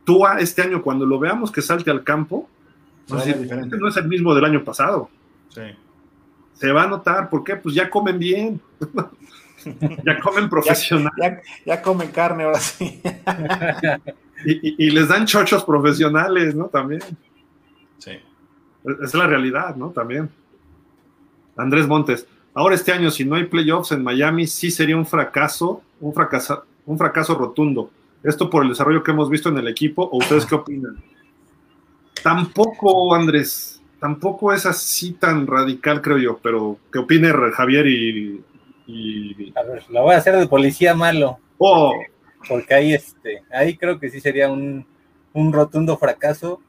Tua 0.04 0.40
este 0.40 0.60
año, 0.60 0.82
cuando 0.82 1.06
lo 1.06 1.18
veamos 1.18 1.50
que 1.50 1.62
salte 1.62 1.90
al 1.90 2.04
campo, 2.04 2.48
no, 3.08 3.16
no 3.16 3.88
es 3.88 3.96
el 3.96 4.08
mismo 4.08 4.34
del 4.34 4.44
año 4.44 4.62
pasado. 4.62 5.08
Se 6.52 6.70
va 6.70 6.82
a 6.82 6.86
notar, 6.86 7.30
¿por 7.30 7.42
qué? 7.44 7.56
Pues 7.56 7.74
ya 7.74 7.88
comen 7.88 8.18
bien. 8.18 8.60
ya 10.04 10.20
comen 10.20 10.50
profesional. 10.50 11.12
Ya, 11.64 11.80
comen 11.80 12.10
carne 12.10 12.44
ahora 12.44 12.60
sí. 12.60 13.00
y, 14.44 14.86
y, 14.86 14.90
les 14.90 15.08
dan 15.08 15.24
chochos 15.24 15.64
profesionales, 15.64 16.54
¿no? 16.54 16.66
También. 16.66 17.00
Sí. 17.96 18.12
Es 19.02 19.14
la 19.14 19.26
realidad, 19.26 19.76
¿no? 19.76 19.90
También. 19.90 20.28
Andrés 21.58 21.86
Montes, 21.86 22.26
ahora 22.54 22.74
este 22.74 22.92
año, 22.92 23.10
si 23.10 23.24
no 23.24 23.34
hay 23.34 23.44
playoffs 23.44 23.92
en 23.92 24.02
Miami, 24.02 24.46
sí 24.46 24.70
sería 24.70 24.96
un 24.96 25.04
fracaso, 25.04 25.82
un 26.00 26.14
fracaso, 26.14 26.64
un 26.86 26.96
fracaso 26.96 27.34
rotundo. 27.34 27.90
Esto 28.22 28.48
por 28.48 28.62
el 28.62 28.70
desarrollo 28.70 29.02
que 29.02 29.10
hemos 29.10 29.28
visto 29.28 29.48
en 29.48 29.58
el 29.58 29.68
equipo, 29.68 30.02
¿o 30.04 30.18
ustedes 30.18 30.46
qué 30.46 30.54
opinan? 30.54 30.96
Tampoco, 32.22 33.14
Andrés, 33.14 33.82
tampoco 34.00 34.52
es 34.52 34.66
así 34.66 35.12
tan 35.12 35.46
radical, 35.46 36.00
creo 36.00 36.18
yo, 36.18 36.38
pero 36.42 36.78
¿qué 36.92 36.98
opine 36.98 37.32
Javier 37.52 37.86
y, 37.86 38.42
A 39.54 39.62
ver, 39.62 39.84
lo 39.90 40.02
voy 40.02 40.14
a 40.14 40.18
hacer 40.18 40.36
de 40.36 40.46
policía 40.46 40.94
malo. 40.94 41.38
Oh. 41.58 41.92
Porque 42.48 42.74
ahí, 42.74 42.94
este, 42.94 43.42
ahí 43.50 43.76
creo 43.76 43.98
que 43.98 44.10
sí 44.10 44.20
sería 44.20 44.48
un, 44.50 44.86
un 45.32 45.52
rotundo 45.52 45.96
fracaso 45.98 46.60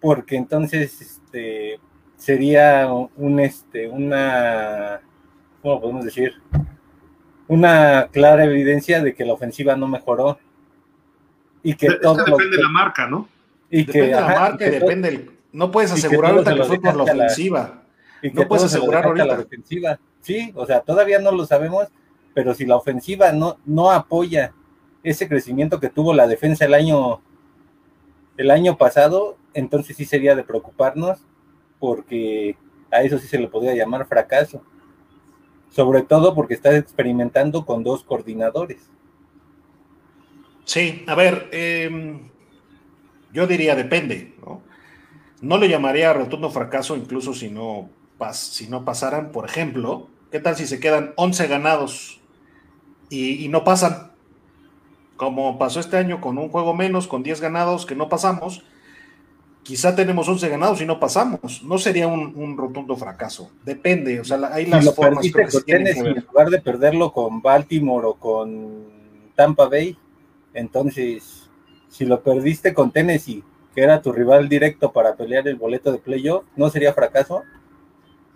porque 0.00 0.36
entonces 0.36 1.00
este, 1.00 1.78
sería 2.20 2.92
un, 3.16 3.40
este, 3.40 3.88
una, 3.88 5.00
¿cómo 5.62 5.80
podemos 5.80 6.04
decir? 6.04 6.34
Una 7.48 8.08
clara 8.12 8.44
evidencia 8.44 9.02
de 9.02 9.14
que 9.14 9.24
la 9.24 9.32
ofensiva 9.32 9.74
no 9.74 9.88
mejoró. 9.88 10.38
Y 11.62 11.74
que 11.74 11.90
todo 11.94 12.22
depende 12.22 12.56
de 12.58 12.62
la 12.62 12.68
marca, 12.68 13.06
¿no? 13.06 13.26
Y 13.70 13.84
depende 13.84 14.06
de 14.08 14.12
la 14.12 14.26
marca 14.26 14.66
y, 14.66 14.70
depende. 14.70 15.30
no 15.52 15.70
puedes 15.70 15.92
asegurar 15.92 16.32
ahorita 16.32 16.54
que, 16.54 16.64
fue 16.64 16.80
por 16.80 16.96
la 16.96 17.02
ofensiva. 17.04 17.82
y 18.22 18.30
no 18.30 18.46
puedes 18.46 18.64
asegurar 18.64 19.06
ahorita 19.06 19.26
la 19.26 19.36
defensiva. 19.38 19.98
Sí, 20.20 20.52
o 20.54 20.66
sea, 20.66 20.80
todavía 20.80 21.18
no 21.20 21.32
lo 21.32 21.46
sabemos, 21.46 21.88
pero 22.34 22.54
si 22.54 22.66
la 22.66 22.76
ofensiva 22.76 23.32
no, 23.32 23.56
no 23.64 23.90
apoya 23.90 24.52
ese 25.02 25.26
crecimiento 25.26 25.80
que 25.80 25.88
tuvo 25.88 26.12
la 26.12 26.26
defensa 26.26 26.66
el 26.66 26.74
año, 26.74 27.22
el 28.36 28.50
año 28.50 28.76
pasado, 28.76 29.38
entonces 29.54 29.96
sí 29.96 30.04
sería 30.04 30.34
de 30.34 30.44
preocuparnos, 30.44 31.24
porque 31.80 32.56
a 32.92 33.02
eso 33.02 33.18
sí 33.18 33.26
se 33.26 33.38
le 33.38 33.48
podría 33.48 33.74
llamar 33.74 34.06
fracaso. 34.06 34.62
Sobre 35.70 36.02
todo 36.02 36.34
porque 36.34 36.54
estás 36.54 36.74
experimentando 36.74 37.64
con 37.64 37.82
dos 37.82 38.04
coordinadores. 38.04 38.90
Sí, 40.64 41.04
a 41.06 41.14
ver, 41.14 41.48
em, 41.52 42.28
yo 43.32 43.46
diría 43.46 43.74
depende, 43.74 44.34
¿no? 44.44 44.62
No 45.40 45.58
le 45.58 45.68
llamaría 45.68 46.12
rotundo 46.12 46.50
fracaso 46.50 46.96
incluso 46.96 47.32
si 47.32 47.50
no, 47.50 47.88
si 48.32 48.68
no 48.68 48.84
pasaran, 48.84 49.32
por 49.32 49.46
ejemplo, 49.46 50.08
¿qué 50.30 50.38
tal 50.38 50.56
si 50.56 50.66
se 50.66 50.78
quedan 50.78 51.12
11 51.16 51.46
ganados 51.46 52.20
y, 53.08 53.44
y 53.44 53.48
no 53.48 53.64
pasan? 53.64 54.12
Como 55.16 55.58
pasó 55.58 55.80
este 55.80 55.96
año 55.96 56.20
con 56.20 56.38
un 56.38 56.50
juego 56.50 56.74
menos, 56.74 57.06
con 57.06 57.22
10 57.22 57.40
ganados 57.40 57.86
que 57.86 57.94
no 57.94 58.08
pasamos, 58.08 58.64
quizá 59.62 59.94
tenemos 59.94 60.28
11 60.28 60.48
ganados 60.48 60.80
y 60.80 60.86
no 60.86 60.98
pasamos. 60.98 61.62
No 61.62 61.78
sería 61.78 62.06
un, 62.06 62.56
rotundo 62.56 62.96
fracaso. 62.96 63.50
Depende, 63.64 64.20
o 64.20 64.24
sea, 64.24 64.38
hay 64.52 64.66
las 64.66 64.84
lo 64.84 64.92
formas 64.92 65.24
que 65.24 65.72
En 65.72 66.14
lugar 66.14 66.50
de 66.50 66.60
perderlo 66.60 67.12
con 67.12 67.42
Baltimore 67.42 68.06
o 68.06 68.14
con 68.14 68.84
Tampa 69.34 69.68
Bay, 69.68 69.96
entonces, 70.54 71.48
si 71.88 72.04
lo 72.04 72.22
perdiste 72.22 72.74
con 72.74 72.90
Tennessee, 72.90 73.44
que 73.74 73.82
era 73.82 74.02
tu 74.02 74.12
rival 74.12 74.48
directo 74.48 74.92
para 74.92 75.14
pelear 75.14 75.46
el 75.46 75.56
boleto 75.56 75.92
de 75.92 75.98
playoff, 75.98 76.44
¿no 76.56 76.70
sería 76.70 76.92
fracaso? 76.92 77.44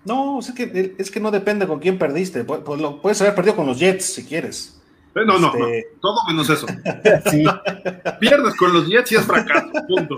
No, 0.05 0.39
es 0.39 0.53
que, 0.53 0.95
es 0.99 1.11
que 1.11 1.21
no 1.21 1.31
depende 1.31 1.67
con 1.67 1.81
quién 1.81 1.99
perdiste. 1.99 2.45
Pues 2.45 2.81
lo 2.81 3.01
puedes 3.01 3.21
haber 3.23 3.35
perdido 3.35 3.57
con 3.57 3.67
los 3.67 3.79
Jets 3.79 4.05
si 4.05 4.25
quieres. 4.25 4.81
Eh, 5.15 5.25
no, 5.27 5.39
no, 5.39 5.53
no, 5.53 5.67
este, 5.67 5.89
todo 6.01 6.27
menos 6.27 6.51
eso. 6.51 6.67
Pierdes 8.21 8.57
con 8.57 8.73
los 8.73 8.89
Jets 8.89 9.13
y 9.13 9.15
es 9.17 9.25
fracaso, 9.25 9.71
punto. 9.87 10.17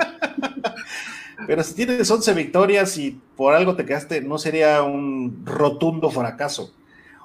Pero 1.46 1.62
si 1.62 1.74
tienes 1.74 2.10
11 2.10 2.32
victorias 2.32 2.96
y 2.96 3.20
por 3.36 3.54
algo 3.54 3.76
te 3.76 3.84
quedaste, 3.84 4.22
no 4.22 4.38
sería 4.38 4.82
un 4.82 5.42
rotundo 5.44 6.10
fracaso. 6.10 6.72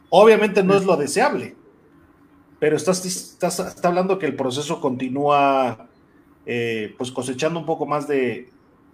Obviamente 0.10 0.64
no 0.64 0.76
es 0.76 0.84
lo 0.84 0.98
deseable, 0.98 1.56
pero 2.60 2.76
estás, 2.76 3.06
estás, 3.06 3.84
hablando 3.86 4.20
que 4.20 4.26
el 4.26 4.36
proceso 4.36 4.82
continúa 4.82 5.88
eh, 6.46 6.94
pues 6.98 7.12
cosechando 7.12 7.60
un 7.60 7.66
poco 7.66 7.86
más 7.86 8.08
de, 8.08 8.50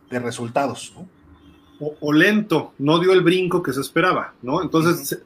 resultados, 0.10 0.94
O, 1.80 2.14
lento, 2.14 2.74
no 2.78 3.00
dio 3.00 3.12
el 3.12 3.22
brinco 3.22 3.62
que 3.62 3.74
se 3.74 3.82
esperaba, 3.82 4.36
¿no? 4.42 4.62
Entonces, 4.62 5.22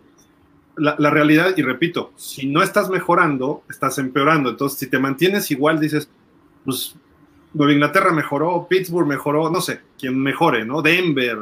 la, 0.78 1.10
realidad, 1.10 1.54
y 1.58 1.62
repito, 1.62 2.12
si 2.16 2.48
no 2.48 2.62
estás 2.64 2.90
mejorando, 2.90 3.64
estás 3.70 3.98
empeorando. 3.98 4.50
Entonces, 4.50 4.80
si 4.80 4.88
te 4.88 5.00
mantienes 5.00 5.52
igual, 5.52 5.80
dices, 5.80 6.10
pues 6.64 6.96
Nueva 7.54 7.74
Inglaterra 7.74 8.12
mejoró, 8.12 8.68
Pittsburgh 8.70 9.08
mejoró, 9.08 9.50
no 9.50 9.62
sé, 9.62 9.82
quien 10.00 10.18
mejore, 10.20 10.66
¿no? 10.66 10.82
Denver, 10.82 11.38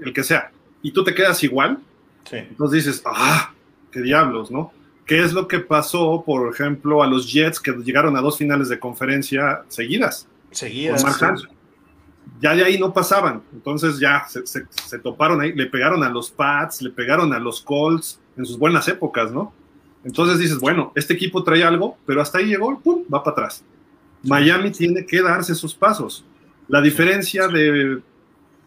el 0.00 0.12
que 0.12 0.22
sea. 0.22 0.50
Y 0.82 0.92
tú 0.92 1.04
te 1.04 1.14
quedas 1.14 1.42
igual. 1.42 1.78
Sí. 2.24 2.36
Entonces 2.36 2.84
dices, 2.84 3.02
ah, 3.04 3.52
qué 3.90 4.00
diablos, 4.00 4.50
¿no? 4.50 4.72
¿Qué 5.08 5.22
es 5.22 5.32
lo 5.32 5.48
que 5.48 5.58
pasó, 5.60 6.22
por 6.24 6.52
ejemplo, 6.52 7.02
a 7.02 7.06
los 7.06 7.32
Jets 7.32 7.60
que 7.60 7.72
llegaron 7.72 8.16
a 8.16 8.20
dos 8.20 8.36
finales 8.36 8.68
de 8.68 8.78
conferencia 8.78 9.62
seguidas? 9.68 10.28
Seguidas. 10.50 11.02
Ya 12.40 12.54
de 12.54 12.62
ahí 12.62 12.78
no 12.78 12.92
pasaban. 12.92 13.42
Entonces 13.52 13.98
ya 13.98 14.26
se, 14.28 14.98
toparon 14.98 15.40
ahí, 15.40 15.54
le 15.54 15.66
pegaron 15.66 16.04
a 16.04 16.10
los 16.10 16.30
Pats, 16.30 16.82
le 16.82 16.90
pegaron 16.90 17.32
a 17.32 17.38
los 17.38 17.62
Colts 17.62 18.20
en 18.38 18.46
sus 18.46 18.58
buenas 18.58 18.88
épocas, 18.88 19.30
¿no? 19.32 19.52
Entonces 20.04 20.38
dices, 20.38 20.58
bueno, 20.58 20.92
este 20.94 21.12
equipo 21.12 21.44
trae 21.44 21.62
algo, 21.62 21.98
pero 22.06 22.22
hasta 22.22 22.38
ahí 22.38 22.46
llegó, 22.46 22.80
¡pum! 22.80 23.02
va 23.12 23.22
para 23.22 23.32
atrás. 23.32 23.64
Miami 24.22 24.70
tiene 24.70 25.04
que 25.04 25.20
darse 25.20 25.54
sus 25.54 25.74
pasos. 25.74 26.24
La 26.68 26.80
diferencia 26.80 27.48
de 27.48 28.00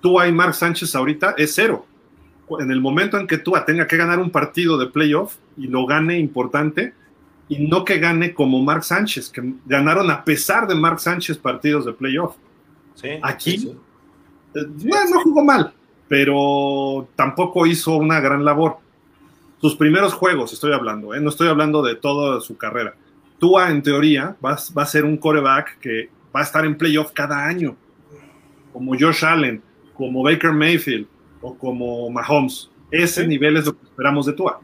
Tua 0.02 0.28
y 0.28 0.32
Mark 0.32 0.54
Sánchez 0.54 0.94
ahorita 0.94 1.36
es 1.38 1.56
cero 1.56 1.86
en 2.60 2.72
el 2.72 2.82
momento 2.82 3.18
en 3.18 3.28
que 3.28 3.38
Tua 3.38 3.66
tenga 3.66 3.88
que 3.88 3.98
ganar 3.98 4.20
un 4.20 4.30
partido 4.30 4.78
de 4.78 4.88
playoff 4.88 5.36
y 5.58 5.68
lo 5.68 5.86
gane 5.86 6.20
importante, 6.20 6.94
y 7.48 7.68
no 7.68 7.84
que 7.84 8.00
gane 8.00 8.34
como 8.34 8.62
Mark 8.64 8.84
Sánchez, 8.84 9.30
que 9.30 9.54
ganaron 9.66 10.10
a 10.10 10.24
pesar 10.24 10.68
de 10.68 10.76
Mark 10.76 11.00
Sánchez 11.00 11.38
partidos 11.38 11.86
de 11.86 11.94
playoff. 11.94 12.36
Aquí 13.22 13.72
eh, 14.54 14.66
no 15.12 15.22
jugó 15.22 15.44
mal, 15.44 15.74
pero 16.08 17.08
tampoco 17.16 17.66
hizo 17.66 17.96
una 17.96 18.20
gran 18.20 18.46
labor. 18.46 18.78
Sus 19.62 19.76
primeros 19.76 20.14
juegos, 20.14 20.52
estoy 20.54 20.74
hablando, 20.74 21.14
¿eh? 21.14 21.22
no 21.22 21.30
estoy 21.30 21.48
hablando 21.48 21.84
de 21.84 21.96
toda 21.96 22.42
su 22.42 22.58
carrera. 22.58 22.96
Tua, 23.38 23.70
en 23.70 23.84
teoría, 23.84 24.36
va, 24.44 24.58
va 24.76 24.84
a 24.84 24.88
ser 24.88 25.06
un 25.06 25.18
coreback 25.18 25.78
que 25.78 26.10
va 26.36 26.40
a 26.40 26.44
estar 26.44 26.66
en 26.66 26.76
playoff 26.76 27.12
cada 27.12 27.46
año, 27.46 27.76
como 28.74 28.94
Josh 29.00 29.24
Allen, 29.24 29.62
como 29.94 30.24
Baker 30.24 30.52
Mayfield, 30.52 31.06
o 31.42 31.56
como 31.56 32.10
Mahomes. 32.10 32.72
Ese 32.90 33.28
nivel 33.28 33.58
es 33.58 33.68
lo 33.68 33.78
que 33.78 33.86
esperamos 33.86 34.26
de 34.26 34.34
Tua. 34.34 34.60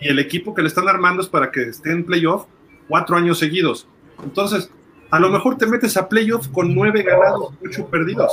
Y 0.00 0.08
el 0.08 0.18
equipo 0.18 0.54
que 0.54 0.62
le 0.62 0.68
están 0.68 0.88
armando 0.88 1.22
es 1.22 1.28
para 1.28 1.50
que 1.50 1.62
esté 1.62 1.90
en 1.90 2.04
playoff 2.04 2.44
cuatro 2.88 3.16
años 3.16 3.38
seguidos. 3.38 3.86
Entonces, 4.22 4.70
a 5.10 5.18
lo 5.18 5.30
mejor 5.30 5.56
te 5.56 5.66
metes 5.66 5.96
a 5.96 6.08
playoff 6.08 6.48
con 6.48 6.74
nueve 6.74 7.02
ganados, 7.02 7.54
ocho 7.64 7.86
perdidos. 7.86 8.32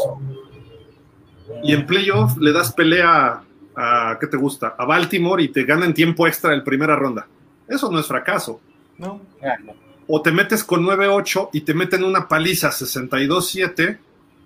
Y 1.64 1.74
en 1.74 1.86
playoff 1.86 2.38
le 2.38 2.52
das 2.52 2.74
pelea 2.74 3.44
a, 3.78 4.18
¿qué 4.20 4.26
te 4.26 4.38
gusta? 4.38 4.76
A 4.78 4.86
Baltimore 4.86 5.42
y 5.42 5.50
te 5.50 5.64
ganan 5.64 5.94
tiempo 5.94 6.28
extra 6.28 6.54
en 6.54 6.64
primera 6.64 6.96
ronda. 6.96 7.28
Eso 7.68 7.92
no 7.92 8.00
es 8.00 8.08
fracaso. 8.08 8.60
No. 8.98 9.22
O 10.08 10.22
te 10.22 10.32
metes 10.32 10.64
con 10.64 10.84
9-8 10.84 11.50
y 11.54 11.62
te 11.62 11.76
meten 11.76 12.04
una 12.04 12.28
paliza 12.28 12.70
62-7 12.70 13.98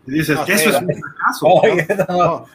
y 0.07 0.11
dices, 0.11 0.37
eso 0.47 0.69
es 0.69 0.81
un 0.81 0.89
fracaso. 0.89 2.47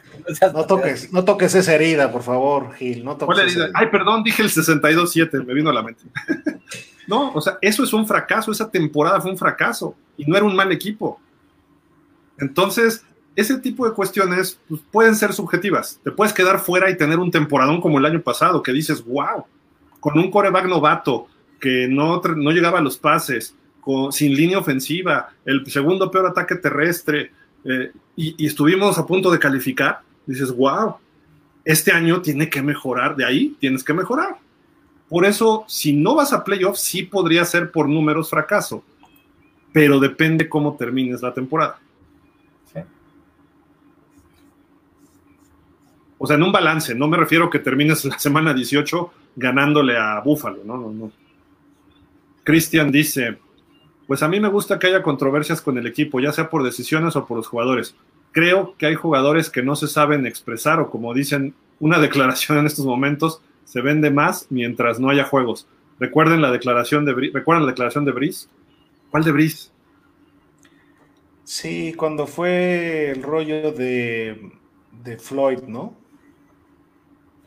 no, 0.53 0.65
toques, 0.65 1.11
no 1.11 1.23
toques 1.23 1.55
esa 1.55 1.73
herida, 1.73 2.11
por 2.11 2.21
favor, 2.21 2.73
Gil. 2.75 3.03
No 3.03 3.15
toques 3.15 3.57
Ay, 3.73 3.87
perdón, 3.87 4.23
dije 4.23 4.43
el 4.43 4.49
62-7, 4.49 5.45
me 5.45 5.53
vino 5.55 5.71
a 5.71 5.73
la 5.73 5.81
mente. 5.81 6.03
no, 7.07 7.31
o 7.31 7.41
sea, 7.41 7.57
eso 7.61 7.83
es 7.83 7.93
un 7.93 8.05
fracaso, 8.05 8.51
esa 8.51 8.69
temporada 8.69 9.19
fue 9.19 9.31
un 9.31 9.37
fracaso 9.37 9.95
y 10.15 10.25
no 10.25 10.37
era 10.37 10.45
un 10.45 10.55
mal 10.55 10.71
equipo. 10.71 11.19
Entonces, 12.37 13.03
ese 13.37 13.59
tipo 13.59 13.87
de 13.87 13.93
cuestiones 13.93 14.59
pues, 14.67 14.81
pueden 14.91 15.15
ser 15.15 15.31
subjetivas. 15.31 16.01
Te 16.03 16.11
puedes 16.11 16.33
quedar 16.33 16.59
fuera 16.59 16.89
y 16.89 16.97
tener 16.97 17.19
un 17.19 17.29
temporadón 17.29 17.79
como 17.79 17.99
el 17.99 18.05
año 18.05 18.19
pasado, 18.21 18.63
que 18.63 18.73
dices, 18.73 19.05
wow, 19.05 19.45
con 19.99 20.17
un 20.17 20.31
coreback 20.31 20.65
novato 20.65 21.27
que 21.61 21.87
no, 21.87 22.19
no 22.35 22.51
llegaba 22.51 22.79
a 22.79 22.81
los 22.81 22.97
pases, 22.97 23.55
sin 24.11 24.35
línea 24.35 24.57
ofensiva, 24.57 25.29
el 25.45 25.65
segundo 25.69 26.09
peor 26.09 26.25
ataque 26.25 26.55
terrestre, 26.55 27.31
eh, 27.63 27.91
y, 28.15 28.45
estuvimos 28.45 28.97
a 28.97 29.05
punto 29.05 29.29
de 29.31 29.37
calificar, 29.37 30.01
dices, 30.25 30.51
wow, 30.51 30.95
este 31.63 31.91
año 31.91 32.21
tiene 32.21 32.49
que 32.49 32.63
mejorar, 32.63 33.15
de 33.15 33.25
ahí 33.25 33.55
tienes 33.59 33.83
que 33.83 33.93
mejorar. 33.93 34.37
Por 35.07 35.25
eso, 35.25 35.63
si 35.67 35.93
no 35.93 36.15
vas 36.15 36.33
a 36.33 36.43
playoffs, 36.43 36.81
sí 36.81 37.03
podría 37.03 37.45
ser 37.45 37.71
por 37.71 37.87
números 37.87 38.31
fracaso, 38.31 38.83
pero 39.71 39.99
depende 39.99 40.49
cómo 40.49 40.75
termines 40.75 41.21
la 41.21 41.33
temporada. 41.33 41.79
O 46.17 46.25
sea, 46.25 46.35
en 46.35 46.43
un 46.43 46.51
balance, 46.51 46.95
no 46.95 47.07
me 47.07 47.17
refiero 47.17 47.49
que 47.49 47.59
termines 47.59 48.03
la 48.05 48.17
semana 48.17 48.53
18 48.53 49.11
ganándole 49.35 49.97
a 49.97 50.19
Búfalo, 50.21 50.59
no, 50.65 50.77
no, 50.77 50.91
no. 50.91 51.11
Cristian 52.43 52.91
dice, 52.91 53.37
pues 54.07 54.23
a 54.23 54.27
mí 54.27 54.39
me 54.39 54.47
gusta 54.47 54.79
que 54.79 54.87
haya 54.87 55.03
controversias 55.03 55.61
con 55.61 55.77
el 55.77 55.85
equipo, 55.85 56.19
ya 56.19 56.31
sea 56.31 56.49
por 56.49 56.63
decisiones 56.63 57.15
o 57.15 57.25
por 57.25 57.37
los 57.37 57.47
jugadores. 57.47 57.95
Creo 58.31 58.75
que 58.77 58.85
hay 58.85 58.95
jugadores 58.95 59.49
que 59.49 59.61
no 59.61 59.75
se 59.75 59.87
saben 59.87 60.25
expresar 60.25 60.79
o 60.79 60.89
como 60.89 61.13
dicen 61.13 61.53
una 61.79 61.99
declaración 62.07 62.57
en 62.57 62.65
estos 62.65 62.85
momentos, 62.85 63.41
se 63.65 63.81
vende 63.81 64.09
más 64.09 64.47
mientras 64.49 64.99
no 64.99 65.09
haya 65.09 65.25
juegos. 65.25 65.67
Recuerden 65.99 66.41
la 66.41 66.51
declaración 66.51 67.05
de 67.05 67.13
¿recuerdan 67.33 67.65
la 67.65 67.71
declaración 67.71 68.05
de 68.05 68.11
Brice? 68.11 68.47
¿Cuál 69.11 69.23
de 69.23 69.31
Brice? 69.31 69.69
Sí, 71.43 71.93
cuando 71.95 72.27
fue 72.27 73.11
el 73.11 73.23
rollo 73.23 73.71
de, 73.71 74.51
de 75.03 75.17
Floyd, 75.17 75.63
¿no? 75.67 75.95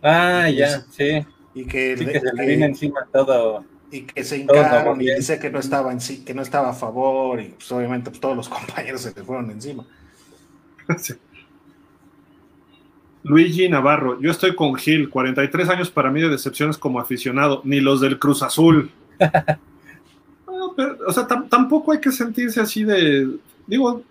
Ah, 0.03 0.49
ya, 0.49 0.85
sí. 0.91 1.25
Y 1.55 1.65
que, 1.67 1.97
sí, 1.97 2.07
que 2.07 2.21
se 2.21 2.33
le 2.33 2.47
vino 2.47 2.67
encima 2.67 3.07
todo 3.13 3.65
y 3.91 4.03
que 4.03 4.23
se 4.25 4.39
hincaron 4.39 5.01
y 5.01 5.13
dice 5.13 5.39
que 5.39 5.51
no 5.51 5.59
estaba 5.59 5.93
en 5.93 6.01
sí, 6.01 6.25
que 6.25 6.33
no 6.33 6.43
estaba 6.43 6.71
a 6.71 6.75
favor 6.75 7.41
y 7.41 7.49
pues, 7.49 7.71
obviamente 7.73 8.11
pues, 8.11 8.21
todos 8.21 8.37
los 8.37 8.49
compañeros 8.57 9.01
se 9.03 9.13
le 9.15 9.23
fueron 9.25 9.51
encima. 9.51 9.85
Luigi 13.23 13.69
Navarro, 13.69 14.19
yo 14.21 14.31
estoy 14.31 14.55
con 14.55 14.75
Gil, 14.77 15.11
43 15.11 15.69
años 15.69 15.91
para 15.91 16.11
mí 16.11 16.23
de 16.23 16.31
decepciones 16.31 16.79
como 16.79 17.01
aficionado, 17.01 17.61
ni 17.65 17.81
los 17.81 18.01
del 18.01 18.19
Cruz 18.19 18.43
Azul. 18.43 18.91
o 20.47 21.13
sea, 21.13 21.27
tampoco 21.27 21.93
hay 21.93 22.01
que 22.01 22.13
sentirse 22.13 22.63
así 22.63 22.83
de, 22.83 23.29
digo, 23.67 24.03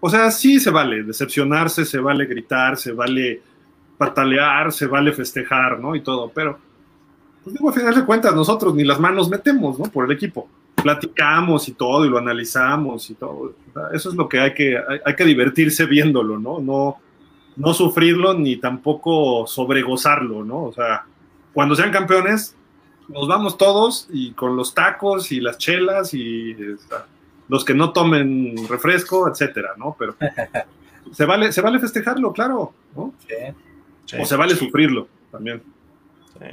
o 0.00 0.08
sea, 0.08 0.30
sí 0.30 0.60
se 0.60 0.70
vale 0.70 1.02
decepcionarse, 1.02 1.84
se 1.84 1.98
vale 1.98 2.24
gritar, 2.24 2.78
se 2.78 2.92
vale 2.92 3.42
patalear, 3.98 4.72
se 4.72 4.86
vale 4.86 5.12
festejar, 5.12 5.80
¿no? 5.80 5.94
Y 5.96 6.00
todo, 6.00 6.30
pero, 6.32 6.58
pues 7.42 7.54
digo, 7.54 7.68
a 7.68 7.72
final 7.72 7.94
de 7.94 8.04
cuentas, 8.04 8.34
nosotros 8.34 8.74
ni 8.74 8.84
las 8.84 9.00
manos 9.00 9.28
metemos, 9.28 9.78
¿no? 9.78 9.86
Por 9.86 10.04
el 10.04 10.12
equipo. 10.12 10.48
Platicamos 10.76 11.68
y 11.68 11.72
todo, 11.72 12.06
y 12.06 12.08
lo 12.08 12.18
analizamos 12.18 13.10
y 13.10 13.14
todo. 13.14 13.52
eso 13.92 14.08
es 14.10 14.14
lo 14.14 14.28
que 14.28 14.38
hay 14.38 14.54
que, 14.54 14.78
hay, 15.04 15.16
que 15.16 15.24
divertirse 15.24 15.86
viéndolo, 15.86 16.38
¿no? 16.38 16.60
No, 16.60 16.96
no 17.56 17.74
sufrirlo 17.74 18.34
ni 18.34 18.56
tampoco 18.56 19.46
sobregozarlo, 19.48 20.44
¿no? 20.44 20.62
O 20.62 20.72
sea, 20.72 21.04
cuando 21.52 21.74
sean 21.74 21.90
campeones, 21.90 22.54
nos 23.08 23.26
vamos 23.26 23.58
todos 23.58 24.06
y 24.12 24.30
con 24.32 24.54
los 24.54 24.74
tacos 24.74 25.32
y 25.32 25.40
las 25.40 25.58
chelas 25.58 26.14
y 26.14 26.54
los 27.48 27.64
que 27.64 27.74
no 27.74 27.92
tomen 27.92 28.54
refresco, 28.68 29.28
etcétera, 29.28 29.70
¿no? 29.76 29.96
Pero 29.98 30.14
se 31.12 31.24
vale, 31.24 31.50
se 31.50 31.60
vale 31.60 31.80
festejarlo, 31.80 32.32
claro, 32.32 32.72
¿no? 32.94 33.12
Sí. 33.26 33.34
O 34.18 34.24
se 34.24 34.36
vale 34.36 34.54
sufrirlo 34.54 35.08
también. 35.30 35.62
Sí. 36.38 36.46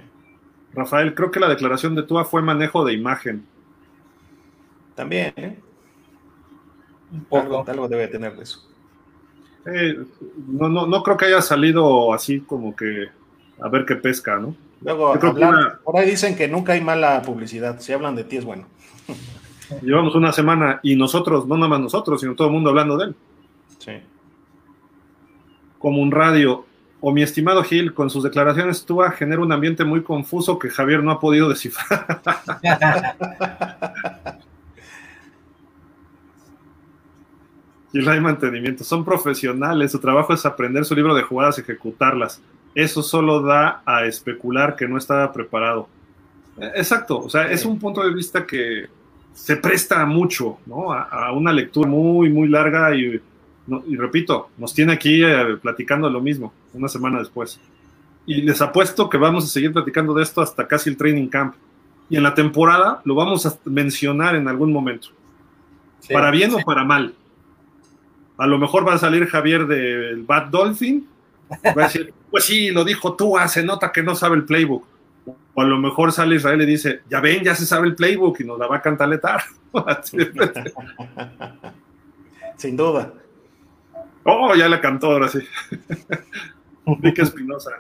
Rafael, 0.74 1.14
creo 1.14 1.32
que 1.32 1.40
la 1.40 1.48
declaración 1.48 1.96
de 1.96 2.04
Tua 2.04 2.26
fue 2.26 2.42
manejo 2.42 2.84
de 2.84 2.94
imagen. 2.94 3.46
También, 4.96 5.34
¿eh? 5.38 5.60
Un 7.12 7.24
poco. 7.26 7.66
Algo, 7.68 7.88
debe 7.88 8.08
tener 8.08 8.34
eso. 8.42 8.68
no, 10.48 10.70
no, 10.70 10.86
no 10.88 11.04
creo 11.04 11.18
que 11.18 11.26
haya 11.26 11.42
salido 11.42 12.14
así 12.14 12.42
como 12.42 12.76
que 12.76 13.08
a 13.62 13.70
ver 13.70 13.86
qué 13.86 13.96
pesca, 13.96 14.38
¿no? 14.38 14.56
Luego, 14.82 15.16
por 15.84 15.98
ahí 15.98 16.10
dicen 16.10 16.36
que 16.36 16.48
nunca 16.48 16.74
hay 16.74 16.82
mala 16.82 17.22
publicidad. 17.22 17.80
Si 17.80 17.94
hablan 17.94 18.16
de 18.16 18.24
ti 18.24 18.38
es 18.38 18.46
bueno. 18.46 18.68
Llevamos 19.82 20.14
una 20.16 20.32
semana 20.32 20.80
y 20.84 20.96
nosotros, 20.96 21.48
no 21.48 21.56
nada 21.56 21.70
más 21.70 21.80
nosotros, 21.80 22.22
sino 22.22 22.36
todo 22.36 22.48
el 22.48 22.54
mundo 22.54 22.70
hablando 22.70 22.98
de 22.98 23.06
él. 23.06 23.16
Sí. 23.80 23.94
Como 25.80 26.02
un 26.02 26.12
radio. 26.12 26.66
O 27.08 27.12
mi 27.12 27.22
estimado 27.22 27.64
Gil, 27.64 27.94
con 27.94 28.10
sus 28.10 28.24
declaraciones, 28.24 28.84
Tua 28.84 29.12
genera 29.12 29.40
un 29.40 29.52
ambiente 29.52 29.86
muy 29.86 30.02
confuso 30.02 30.58
que 30.58 30.72
Javier 30.72 31.04
no 31.04 31.12
ha 31.12 31.20
podido 31.20 31.48
descifrar. 31.48 32.20
y 37.94 38.10
hay 38.10 38.20
mantenimiento. 38.20 38.84
Son 38.84 39.06
profesionales, 39.06 39.92
su 39.92 40.00
trabajo 40.00 40.34
es 40.34 40.48
aprender 40.48 40.84
su 40.84 40.96
libro 40.96 41.14
de 41.14 41.22
jugadas 41.22 41.60
y 41.60 41.62
ejecutarlas. 41.62 42.42
Eso 42.74 43.04
solo 43.04 43.44
da 43.44 43.84
a 43.86 44.06
especular 44.06 44.76
que 44.76 44.88
no 44.88 44.98
estaba 44.98 45.32
preparado. 45.32 45.88
Eh, 46.58 46.72
exacto, 46.78 47.20
o 47.20 47.30
sea, 47.30 47.52
es 47.52 47.66
un 47.66 47.78
punto 47.78 48.02
de 48.02 48.16
vista 48.16 48.48
que 48.48 48.88
se 49.32 49.58
presta 49.58 50.04
mucho 50.08 50.58
¿no? 50.66 50.92
a, 50.92 51.32
una 51.34 51.54
lectura 51.54 51.88
muy, 51.88 52.32
muy 52.32 52.48
larga 52.48 52.96
y, 52.96 53.22
y 53.88 53.96
repito, 53.96 54.50
nos 54.58 54.74
tiene 54.74 54.94
aquí 54.94 55.24
eh, 55.24 55.58
platicando 55.62 56.10
lo 56.10 56.22
mismo 56.22 56.54
una 56.74 56.88
semana 56.88 57.20
después. 57.20 57.60
Y 58.26 58.42
les 58.42 58.62
apuesto 58.62 59.10
que 59.10 59.18
vamos 59.18 59.46
a 59.46 59.48
seguir 59.48 59.74
platicando 59.74 60.14
de 60.14 60.24
esto 60.24 60.42
hasta 60.42 60.68
casi 60.68 60.90
el 60.90 60.98
training 60.98 61.28
camp. 61.28 61.56
Y 62.10 62.18
en 62.18 62.24
la 62.24 62.34
temporada 62.34 63.02
lo 63.04 63.16
vamos 63.16 63.46
a 63.46 63.58
mencionar 63.66 64.36
en 64.36 64.48
algún 64.48 64.72
momento. 64.72 65.10
para 66.12 66.30
bien 66.30 66.54
o 66.54 66.60
para 66.60 66.84
mal. 66.84 67.16
A 68.38 68.46
lo 68.46 68.60
mejor 68.60 68.88
va 68.88 68.94
a 68.94 69.00
salir 69.00 69.26
Javier 69.28 69.66
del 69.66 70.24
Bad 70.24 70.48
Dolphin. 70.48 71.08
Va 71.66 71.84
a 71.84 71.88
decir, 71.88 72.14
pues 72.30 72.46
sí, 72.46 72.70
lo 72.70 72.84
dijo 72.84 73.16
tú, 73.16 73.36
se 73.48 73.64
nota 73.64 73.92
que 73.92 74.04
no 74.04 74.16
sabe 74.16 74.36
el 74.36 74.46
playbook. 74.46 74.86
O 75.56 75.62
a 75.62 75.66
lo 75.66 75.78
mejor 75.78 76.12
sale 76.12 76.36
Israel 76.36 76.62
y 76.62 76.66
dice, 76.66 77.02
ya 77.10 77.22
ven, 77.22 77.44
ya 77.44 77.56
se 77.56 77.66
sabe 77.66 77.88
el 77.88 77.96
playbook 77.96 78.42
y 78.42 78.44
nos 78.44 78.60
la 78.60 78.68
va 78.68 78.78
a 78.78 78.82
cantaletar. 78.82 79.42
Sin 82.58 82.78
duda. 82.78 83.14
Oh, 84.28 84.56
ya 84.56 84.68
la 84.68 84.82
cantó 84.82 85.12
ahora 85.12 85.28
sí. 85.30 85.40
Vicky 87.00 87.22
Espinosa. 87.22 87.72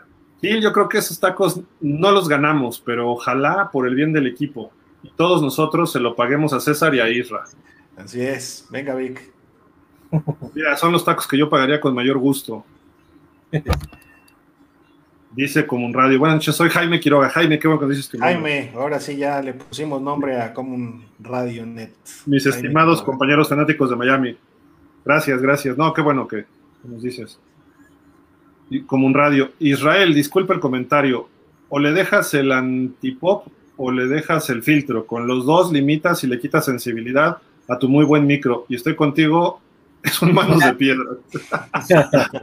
Sí, 0.41 0.61
yo 0.61 0.71
creo 0.71 0.87
que 0.87 0.99
esos 0.99 1.19
tacos 1.19 1.59
no 1.81 2.11
los 2.11 2.29
ganamos, 2.29 2.79
pero 2.79 3.09
ojalá 3.09 3.69
por 3.71 3.87
el 3.87 3.95
bien 3.95 4.13
del 4.13 4.27
equipo. 4.27 4.71
Y 5.01 5.09
todos 5.09 5.41
nosotros 5.41 5.91
se 5.91 5.99
lo 5.99 6.15
paguemos 6.15 6.53
a 6.53 6.59
César 6.59 6.93
y 6.93 6.99
a 6.99 7.09
Isra. 7.09 7.45
Así 7.97 8.21
es. 8.21 8.67
Venga, 8.69 8.93
Vic. 8.93 9.31
Mira, 10.53 10.77
son 10.77 10.91
los 10.91 11.03
tacos 11.03 11.27
que 11.27 11.37
yo 11.37 11.49
pagaría 11.49 11.81
con 11.81 11.95
mayor 11.95 12.19
gusto. 12.19 12.63
Dice 15.31 15.65
como 15.65 15.85
un 15.87 15.93
radio. 15.93 16.19
Buenas 16.19 16.37
noches, 16.37 16.55
soy 16.55 16.69
Jaime 16.69 16.99
Quiroga. 16.99 17.29
Jaime, 17.29 17.57
qué 17.57 17.67
bueno 17.67 17.81
que 17.81 17.87
dices 17.87 18.07
tu 18.07 18.19
Jaime, 18.19 18.71
ahora 18.75 18.99
sí 18.99 19.17
ya 19.17 19.41
le 19.41 19.53
pusimos 19.53 19.99
nombre 19.99 20.39
a 20.39 20.53
un 20.57 21.05
Radio 21.19 21.65
Net. 21.65 21.91
Mis 22.27 22.45
estimados 22.45 23.01
compañeros 23.01 23.49
fanáticos 23.49 23.89
de 23.89 23.95
Miami. 23.95 24.37
Gracias, 25.05 25.41
gracias. 25.41 25.77
No, 25.77 25.93
qué 25.93 26.01
bueno 26.01 26.27
que 26.27 26.45
nos 26.83 27.01
dices. 27.01 27.39
como 28.87 29.05
un 29.05 29.13
radio. 29.13 29.51
Israel, 29.59 30.13
disculpa 30.13 30.53
el 30.53 30.59
comentario. 30.59 31.29
O 31.69 31.79
le 31.79 31.93
dejas 31.93 32.33
el 32.33 32.51
antipop 32.51 33.47
o 33.77 33.91
le 33.91 34.07
dejas 34.07 34.49
el 34.49 34.63
filtro. 34.63 35.05
Con 35.05 35.27
los 35.27 35.45
dos 35.45 35.71
limitas 35.71 36.23
y 36.23 36.27
le 36.27 36.39
quitas 36.39 36.65
sensibilidad 36.65 37.37
a 37.67 37.77
tu 37.77 37.87
muy 37.87 38.05
buen 38.05 38.25
micro. 38.25 38.65
Y 38.67 38.75
estoy 38.75 38.95
contigo, 38.95 39.61
son 40.11 40.33
manos 40.33 40.59
de 40.59 40.73
piedra. 40.73 41.05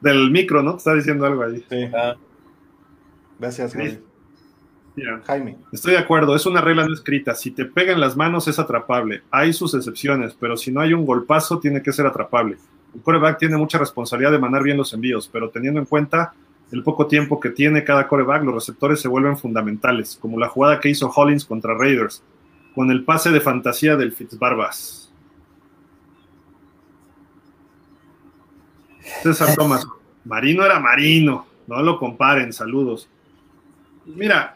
del 0.00 0.30
micro, 0.30 0.62
¿no? 0.62 0.72
Te 0.72 0.78
está 0.78 0.94
diciendo 0.94 1.24
algo 1.24 1.42
ahí. 1.42 1.64
Sí. 1.68 1.84
Ah. 1.94 2.16
Jaime. 5.26 5.58
Estoy 5.72 5.92
de 5.92 5.98
acuerdo, 5.98 6.34
es 6.34 6.46
una 6.46 6.60
regla 6.60 6.86
no 6.86 6.94
escrita. 6.94 7.34
Si 7.34 7.50
te 7.50 7.66
pegan 7.66 8.00
las 8.00 8.16
manos 8.16 8.48
es 8.48 8.58
atrapable. 8.58 9.22
Hay 9.30 9.52
sus 9.52 9.74
excepciones, 9.74 10.34
pero 10.38 10.56
si 10.56 10.72
no 10.72 10.80
hay 10.80 10.94
un 10.94 11.04
golpazo, 11.04 11.58
tiene 11.58 11.82
que 11.82 11.92
ser 11.92 12.06
atrapable. 12.06 12.56
El 12.94 13.02
coreback 13.02 13.38
tiene 13.38 13.58
mucha 13.58 13.78
responsabilidad 13.78 14.32
de 14.32 14.38
mandar 14.38 14.62
bien 14.62 14.78
los 14.78 14.94
envíos, 14.94 15.28
pero 15.30 15.50
teniendo 15.50 15.80
en 15.80 15.86
cuenta 15.86 16.32
el 16.72 16.82
poco 16.82 17.06
tiempo 17.06 17.38
que 17.38 17.50
tiene 17.50 17.84
cada 17.84 18.08
coreback, 18.08 18.42
los 18.42 18.54
receptores 18.54 19.00
se 19.00 19.08
vuelven 19.08 19.36
fundamentales, 19.36 20.18
como 20.20 20.38
la 20.38 20.48
jugada 20.48 20.80
que 20.80 20.88
hizo 20.88 21.12
Hollins 21.14 21.44
contra 21.44 21.76
Raiders, 21.76 22.22
con 22.74 22.90
el 22.90 23.04
pase 23.04 23.30
de 23.30 23.40
fantasía 23.40 23.96
del 23.96 24.12
Fitzbarbas. 24.12 25.12
César 29.22 29.54
Tomás, 29.56 29.86
Marino 30.24 30.64
era 30.64 30.80
Marino, 30.80 31.46
no 31.66 31.82
lo 31.82 31.98
comparen, 31.98 32.52
saludos. 32.52 33.08
Mira, 34.06 34.55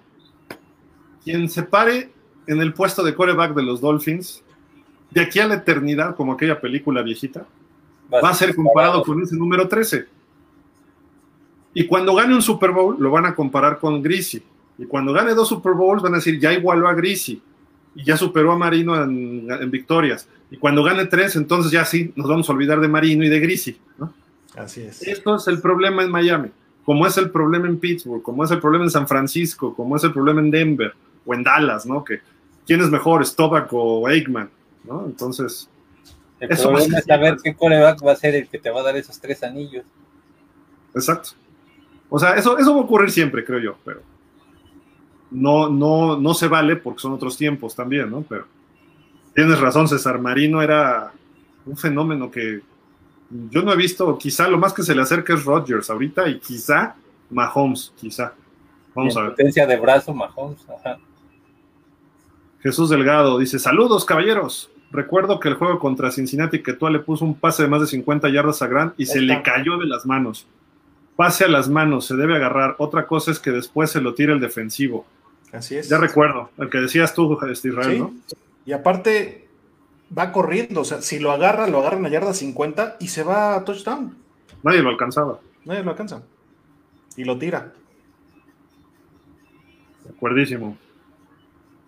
quien 1.24 1.48
se 1.48 1.62
pare 1.62 2.10
en 2.46 2.60
el 2.60 2.72
puesto 2.72 3.02
de 3.02 3.14
coreback 3.14 3.54
de 3.54 3.62
los 3.62 3.80
Dolphins, 3.80 4.42
de 5.10 5.20
aquí 5.20 5.38
a 5.38 5.46
la 5.46 5.54
eternidad, 5.54 6.16
como 6.16 6.32
aquella 6.32 6.60
película 6.60 7.02
viejita, 7.02 7.46
va 8.12 8.30
a 8.30 8.34
ser 8.34 8.54
comparado 8.54 9.02
con 9.02 9.22
ese 9.22 9.36
número 9.36 9.68
13. 9.68 10.06
Y 11.74 11.86
cuando 11.86 12.14
gane 12.14 12.34
un 12.34 12.42
Super 12.42 12.70
Bowl, 12.70 12.96
lo 12.98 13.10
van 13.10 13.26
a 13.26 13.34
comparar 13.34 13.78
con 13.78 14.02
Greasy. 14.02 14.42
Y 14.78 14.86
cuando 14.86 15.12
gane 15.12 15.34
dos 15.34 15.48
Super 15.48 15.74
Bowls, 15.74 16.02
van 16.02 16.14
a 16.14 16.16
decir, 16.16 16.40
ya 16.40 16.52
igualó 16.52 16.88
a 16.88 16.94
Greasy. 16.94 17.40
Y 17.94 18.04
ya 18.04 18.16
superó 18.16 18.52
a 18.52 18.56
Marino 18.58 19.00
en, 19.02 19.70
victorias. 19.70 20.28
Y 20.50 20.56
cuando 20.56 20.82
gane 20.82 21.06
tres, 21.06 21.36
entonces 21.36 21.70
ya 21.70 21.84
sí, 21.84 22.12
nos 22.16 22.28
vamos 22.28 22.48
a 22.48 22.52
olvidar 22.52 22.80
de 22.80 22.88
Marino 22.88 23.24
y 23.24 23.28
de 23.28 23.40
Greasy. 23.40 23.78
¿no? 23.98 24.12
Así 24.56 24.82
es. 24.82 25.02
Esto 25.02 25.36
es 25.36 25.46
el 25.48 25.60
problema 25.60 26.02
en 26.02 26.10
Miami, 26.10 26.48
como 26.84 27.06
es 27.06 27.16
el 27.18 27.30
problema 27.30 27.68
en 27.68 27.78
Pittsburgh, 27.78 28.22
como 28.22 28.44
es 28.44 28.50
el 28.50 28.60
problema 28.60 28.84
en 28.84 28.90
San 28.90 29.06
Francisco, 29.06 29.74
como 29.74 29.96
es 29.96 30.04
el 30.04 30.12
problema 30.12 30.40
en 30.40 30.50
Denver 30.50 30.94
o 31.30 31.34
en 31.34 31.42
Dallas, 31.44 31.86
¿no? 31.86 32.04
Que 32.04 32.20
quién 32.66 32.80
es 32.80 32.90
mejor, 32.90 33.24
Stovak 33.24 33.68
o 33.72 34.06
Aikman, 34.06 34.50
¿no? 34.84 35.06
Entonces. 35.06 35.68
El 36.40 36.48
problema 36.48 36.98
es 36.98 37.04
saber 37.04 37.36
qué 37.42 37.54
coreback 37.54 38.04
va 38.04 38.12
a 38.12 38.16
ser 38.16 38.34
el 38.34 38.48
que 38.48 38.58
te 38.58 38.70
va 38.70 38.80
a 38.80 38.84
dar 38.84 38.96
esos 38.96 39.20
tres 39.20 39.42
anillos. 39.42 39.84
Exacto. 40.94 41.30
O 42.08 42.18
sea, 42.18 42.34
eso, 42.34 42.58
eso 42.58 42.74
va 42.74 42.80
a 42.80 42.84
ocurrir 42.84 43.10
siempre, 43.10 43.44
creo 43.44 43.60
yo, 43.60 43.76
pero 43.84 44.00
no, 45.30 45.68
no, 45.68 46.18
no 46.18 46.34
se 46.34 46.48
vale 46.48 46.76
porque 46.76 47.00
son 47.00 47.12
otros 47.12 47.36
tiempos 47.36 47.76
también, 47.76 48.10
¿no? 48.10 48.22
Pero 48.22 48.46
tienes 49.34 49.60
razón, 49.60 49.86
César 49.86 50.18
Marino 50.18 50.62
era 50.62 51.12
un 51.66 51.76
fenómeno 51.76 52.30
que 52.30 52.62
yo 53.50 53.62
no 53.62 53.72
he 53.72 53.76
visto, 53.76 54.18
quizá 54.18 54.48
lo 54.48 54.58
más 54.58 54.72
que 54.72 54.82
se 54.82 54.94
le 54.94 55.02
acerca 55.02 55.34
es 55.34 55.44
Rodgers 55.44 55.88
ahorita 55.90 56.28
y 56.28 56.40
quizá 56.40 56.96
Mahomes, 57.30 57.92
quizá. 57.96 58.32
Vamos 58.94 59.16
a 59.16 59.22
ver. 59.22 59.30
Potencia 59.30 59.66
de 59.66 59.76
brazo, 59.76 60.12
Mahomes. 60.12 60.58
Jesús 62.62 62.90
Delgado 62.90 63.38
dice: 63.38 63.58
Saludos, 63.58 64.04
caballeros. 64.04 64.70
Recuerdo 64.92 65.38
que 65.38 65.48
el 65.48 65.54
juego 65.54 65.78
contra 65.78 66.10
Cincinnati 66.10 66.62
que 66.62 66.72
tú 66.72 66.88
le 66.88 66.98
puso 66.98 67.24
un 67.24 67.34
pase 67.34 67.62
de 67.62 67.68
más 67.68 67.80
de 67.80 67.86
50 67.86 68.28
yardas 68.28 68.60
a 68.60 68.66
Grant 68.66 68.94
y 68.98 69.06
se 69.06 69.20
le 69.20 69.40
cayó 69.42 69.78
de 69.78 69.86
las 69.86 70.04
manos. 70.04 70.46
Pase 71.14 71.44
a 71.44 71.48
las 71.48 71.68
manos, 71.68 72.06
se 72.06 72.16
debe 72.16 72.34
agarrar. 72.36 72.74
Otra 72.78 73.06
cosa 73.06 73.30
es 73.30 73.38
que 73.38 73.50
después 73.50 73.90
se 73.90 74.00
lo 74.00 74.14
tire 74.14 74.32
el 74.32 74.40
defensivo. 74.40 75.06
Así 75.52 75.76
es. 75.76 75.88
Ya 75.88 75.98
recuerdo, 75.98 76.50
el 76.58 76.70
que 76.70 76.78
decías 76.78 77.14
tú, 77.14 77.38
este 77.48 77.68
Israel, 77.68 77.98
¿no? 77.98 78.14
Y 78.64 78.72
aparte, 78.72 79.48
va 80.16 80.32
corriendo. 80.32 80.80
O 80.80 80.84
sea, 80.84 81.02
si 81.02 81.18
lo 81.18 81.30
agarra, 81.30 81.68
lo 81.68 81.78
agarra 81.78 81.96
en 81.96 82.02
la 82.04 82.08
yarda 82.08 82.34
50 82.34 82.96
y 83.00 83.08
se 83.08 83.22
va 83.22 83.54
a 83.54 83.64
touchdown. 83.64 84.16
Nadie 84.62 84.82
lo 84.82 84.90
alcanzaba. 84.90 85.40
Nadie 85.64 85.82
lo 85.82 85.90
alcanza. 85.90 86.22
Y 87.16 87.24
lo 87.24 87.38
tira. 87.38 87.72
De 90.04 90.10
acuerdísimo. 90.10 90.76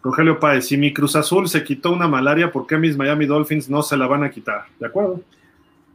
Rogelio 0.03 0.41
Páez, 0.41 0.67
si 0.67 0.77
mi 0.77 0.93
Cruz 0.93 1.15
Azul 1.17 1.49
se 1.49 1.63
quitó 1.63 1.93
una 1.93 2.09
malaria, 2.09 2.51
¿por 2.51 2.67
qué 2.67 2.77
mis 2.77 2.97
Miami 2.97 3.27
Dolphins 3.27 3.71
no 3.71 3.83
se 3.83 3.97
la 3.97 4.07
van 4.07 4.25
a 4.25 4.31
quitar? 4.31 4.65
¿De 4.81 4.87
acuerdo? 4.87 5.21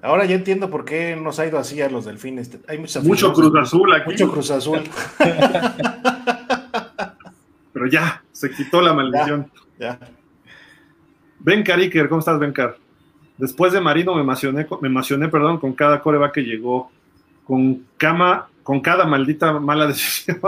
Ahora 0.02 0.26
ya 0.26 0.36
entiendo 0.36 0.70
por 0.70 0.86
qué 0.86 1.16
nos 1.16 1.40
ha 1.40 1.48
ido 1.48 1.58
así 1.58 1.82
a 1.82 1.90
los 1.90 2.06
delfines. 2.06 2.58
Hay 2.68 2.78
mucho 2.78 3.34
Cruz 3.34 3.54
Azul 3.56 3.94
aquí. 3.94 4.12
Mucho 4.12 4.32
Cruz 4.32 4.52
Azul. 4.52 4.82
Pero 7.74 7.88
ya, 7.88 8.24
se 8.32 8.50
quitó 8.52 8.82
la 8.82 8.94
maldición. 8.94 9.52
Ya. 9.80 10.00
Ben 11.40 11.64
Cariker, 11.64 12.08
¿cómo 12.10 12.20
estás, 12.20 12.40
Bencar? 12.40 12.78
Después 13.38 13.74
de 13.74 13.82
Marino 13.82 14.16
me 14.16 14.22
emocioné, 14.22 14.66
me 14.82 14.88
emocioné 14.88 15.28
perdón, 15.30 15.60
con 15.60 15.74
cada 15.74 16.02
coreback 16.02 16.34
que 16.34 16.42
llegó, 16.42 16.92
con, 17.46 17.86
cama, 17.98 18.48
con 18.64 18.82
cada 18.82 19.06
maldita 19.06 19.60
mala 19.60 19.88
decisión. 19.88 20.40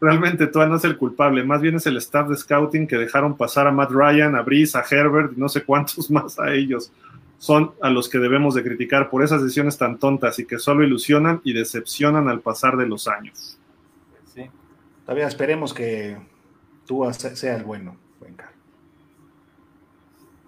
Realmente 0.00 0.46
tú 0.46 0.60
no 0.60 0.76
es 0.76 0.84
el 0.84 0.96
culpable, 0.96 1.42
más 1.42 1.60
bien 1.60 1.76
es 1.76 1.86
el 1.86 1.96
staff 1.96 2.28
de 2.28 2.36
scouting 2.36 2.86
que 2.86 2.96
dejaron 2.96 3.36
pasar 3.36 3.66
a 3.66 3.72
Matt 3.72 3.90
Ryan, 3.90 4.36
a 4.36 4.42
Brice, 4.42 4.78
a 4.78 4.84
Herbert 4.88 5.32
y 5.36 5.40
no 5.40 5.48
sé 5.48 5.64
cuántos 5.64 6.10
más 6.10 6.38
a 6.38 6.52
ellos. 6.52 6.92
Son 7.38 7.72
a 7.80 7.90
los 7.90 8.08
que 8.08 8.18
debemos 8.18 8.54
de 8.54 8.62
criticar 8.62 9.10
por 9.10 9.22
esas 9.22 9.42
decisiones 9.42 9.78
tan 9.78 9.98
tontas 9.98 10.38
y 10.38 10.46
que 10.46 10.58
solo 10.58 10.84
ilusionan 10.84 11.40
y 11.44 11.52
decepcionan 11.52 12.28
al 12.28 12.40
pasar 12.40 12.76
de 12.76 12.86
los 12.86 13.06
años. 13.06 13.58
Sí. 14.34 14.48
Todavía 15.04 15.28
esperemos 15.28 15.72
que 15.72 16.16
tú 16.86 17.08
sea 17.12 17.56
el 17.56 17.64
bueno, 17.64 17.96
Bencar. 18.20 18.50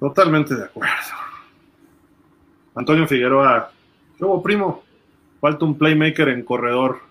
Totalmente 0.00 0.54
de 0.54 0.64
acuerdo. 0.64 0.94
Antonio 2.74 3.06
Figueroa, 3.06 3.70
luego 4.18 4.42
primo, 4.42 4.82
falta 5.40 5.64
un 5.64 5.76
playmaker 5.76 6.28
en 6.28 6.42
corredor. 6.42 7.09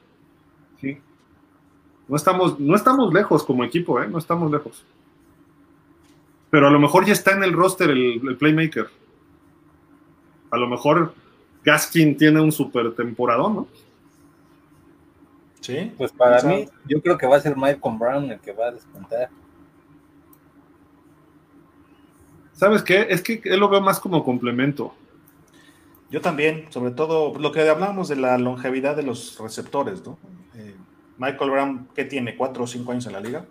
No 2.10 2.16
estamos, 2.16 2.60
no 2.60 2.76
estamos 2.76 3.14
lejos 3.14 3.44
como 3.44 3.64
equipo, 3.64 4.02
¿eh? 4.02 4.08
No 4.08 4.18
estamos 4.18 4.52
lejos. 4.52 4.84
Pero 6.50 6.68
a 6.68 6.72
lo 6.72 6.80
mejor 6.80 7.06
ya 7.06 7.14
está 7.14 7.34
en 7.34 7.44
el 7.44 7.54
roster 7.54 7.92
el, 7.92 8.36
playmaker. 8.38 8.88
A 10.50 10.58
lo 10.58 10.68
mejor 10.68 11.14
Gaskin 11.64 12.18
tiene 12.18 12.42
un 12.42 12.52
super 12.52 12.96
temporadón, 12.96 13.56
¿no? 13.56 13.68
Sí. 15.62 15.94
Pues 15.98 16.12
para 16.12 16.42
mí, 16.42 16.68
yo 16.86 17.00
creo 17.00 17.16
que 17.16 17.28
va 17.28 17.38
a 17.38 17.42
ser 17.42 17.56
Michael 17.56 17.98
Brown 18.00 18.32
el 18.32 18.40
que 18.40 18.54
va 18.54 18.68
a 18.68 18.72
descontar. 18.72 19.30
¿Sabes 22.54 22.82
qué? 22.82 23.06
Es 23.08 23.22
que 23.22 23.40
él 23.44 23.60
lo 23.60 23.70
veo 23.70 23.82
más 23.82 24.00
como 24.00 24.24
complemento. 24.24 24.96
Yo 26.10 26.22
también, 26.22 26.66
sobre 26.72 26.92
todo 26.92 27.38
lo 27.38 27.52
que 27.52 27.70
hablamos 27.70 28.08
de 28.08 28.16
la 28.16 28.40
longevidad 28.40 28.96
de 28.96 29.04
los 29.04 29.38
receptores, 29.38 30.04
¿no? 30.04 30.18
Michael 31.20 31.52
Brown, 31.52 31.88
¿qué 31.94 32.06
tiene? 32.06 32.36
¿Cuatro 32.36 32.64
o 32.64 32.68
cinco 32.68 32.92
años 32.92 33.06
en 33.06 33.14
la 33.14 33.20
liga? 33.20 33.46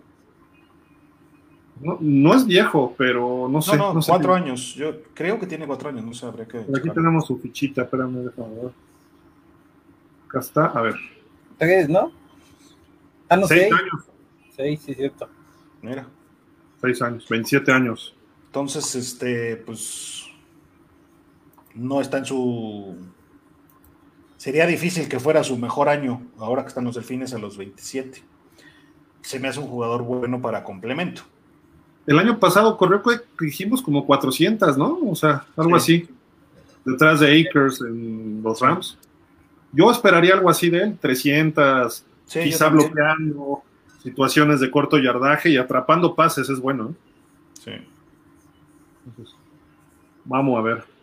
No, 1.79 2.35
es 2.35 2.45
viejo, 2.45 2.93
pero 2.97 3.47
no 3.47 3.61
sé. 3.61 3.77
No, 3.77 3.93
no, 3.93 4.01
cuatro 4.05 4.33
años. 4.33 4.73
Yo 4.75 5.01
creo 5.13 5.39
que 5.39 5.47
tiene 5.47 5.65
cuatro 5.65 5.87
años, 5.87 6.03
no 6.03 6.13
sé, 6.13 6.25
habría 6.25 6.45
que. 6.45 6.57
aquí 6.57 6.89
tenemos 6.89 7.25
su 7.25 7.37
fichita, 7.37 7.83
espérame, 7.83 8.25
déjame 8.25 8.55
ver. 8.55 8.71
Acá 10.27 10.39
está, 10.39 10.65
a 10.65 10.81
ver. 10.81 10.95
Tres, 11.57 11.87
¿no? 11.87 12.11
Ah, 13.29 13.37
no, 13.37 13.47
seis, 13.47 13.61
seis 13.61 13.73
años. 13.73 14.05
Seis, 14.55 14.81
sí, 14.85 14.93
cierto. 14.93 15.29
Mira. 15.81 16.05
Seis 16.81 17.01
años, 17.01 17.27
27 17.29 17.71
años. 17.71 18.15
Entonces, 18.47 18.95
este, 18.95 19.57
pues 19.57 20.25
no 21.75 22.01
está 22.01 22.17
en 22.17 22.25
su... 22.25 22.95
Sería 24.39 24.65
difícil 24.65 25.09
que 25.09 25.19
fuera 25.19 25.43
su 25.43 25.57
mejor 25.57 25.89
año, 25.89 26.21
ahora 26.37 26.61
que 26.61 26.69
están 26.69 26.85
los 26.85 26.95
delfines 26.95 27.33
a 27.33 27.37
los 27.39 27.57
27. 27.57 28.23
Se 29.19 29.37
me 29.37 29.49
hace 29.49 29.59
un 29.59 29.67
jugador 29.67 30.01
bueno 30.03 30.41
para 30.41 30.63
complemento. 30.63 31.23
El 32.07 32.17
año 32.17 32.39
pasado 32.39 32.77
corrió, 32.77 33.01
dijimos, 33.37 33.81
como 33.81 34.05
400, 34.05 34.77
¿no? 34.77 34.97
O 35.09 35.13
sea, 35.13 35.45
algo 35.57 35.75
así. 35.75 36.07
Detrás 36.85 37.19
de 37.19 37.41
Akers 37.41 37.81
en 37.81 38.41
los 38.41 38.61
Rams. 38.61 38.97
Yo 39.73 39.91
esperaría 39.91 40.35
algo 40.35 40.49
así 40.49 40.69
de 40.69 40.83
él, 40.83 40.97
300, 41.01 42.05
quizá 42.25 42.69
bloqueando 42.69 43.61
situaciones 44.01 44.61
de 44.61 44.71
corto 44.71 44.97
yardaje 44.97 45.49
y 45.49 45.57
atrapando 45.57 46.15
pases, 46.15 46.49
es 46.49 46.61
bueno. 46.61 46.91
¿eh? 46.91 47.81
Sí. 49.21 49.31
vamos 50.23 50.57
a 50.57 50.61
ver. 50.61 50.98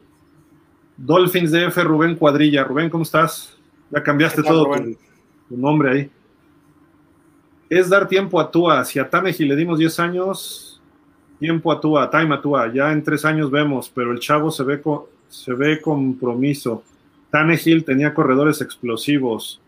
Dolphins 0.97 1.53
DF, 1.53 1.77
Rubén 1.85 2.17
Cuadrilla. 2.17 2.65
Rubén, 2.65 2.91
¿cómo 2.91 3.03
estás? 3.03 3.57
Ya 3.91 4.03
cambiaste 4.03 4.43
todo 4.43 4.75
tu, 5.49 5.57
nombre 5.57 5.91
ahí. 5.91 6.11
Es 7.69 7.89
dar 7.89 8.09
tiempo 8.09 8.41
a 8.41 8.51
Tua. 8.51 8.85
Si 8.85 8.99
a 8.99 9.09
Taneji 9.09 9.45
le 9.45 9.57
dimos 9.57 9.79
10 9.79 10.01
años, 10.01 10.81
tiempo 11.39 11.71
a 11.73 11.81
Tua, 11.81 12.11
time 12.11 12.35
a 12.35 12.41
Tua. 12.41 12.73
Ya 12.73 12.93
en 12.93 13.03
3 13.03 13.25
años 13.25 13.51
vemos, 13.51 13.91
pero 13.95 14.13
el 14.13 14.19
chavo 14.19 14.51
se 14.51 14.65
ve, 14.65 14.81
se 15.29 15.53
ve 15.53 15.81
compromiso. 15.81 16.83
Tannehill 17.31 17.85
tenía 17.85 18.15
corredores 18.15 18.61
explosivos. 18.61 19.61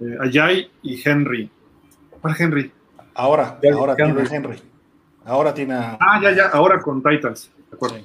Eh, 0.00 0.16
Ayay 0.20 0.70
y 0.82 1.00
Henry. 1.06 1.50
¿Cuál 2.20 2.34
Henry? 2.38 2.72
Ahora, 3.14 3.58
ahora 3.74 3.94
tiene 3.94 4.22
Henry. 4.30 4.56
Ahora 5.24 5.52
tiene. 5.52 5.74
Ah, 5.74 6.20
ya, 6.22 6.32
ya, 6.32 6.48
ahora 6.48 6.80
con 6.80 7.02
Titans. 7.02 7.50
De 7.70 7.76
acuerdo. 7.76 7.98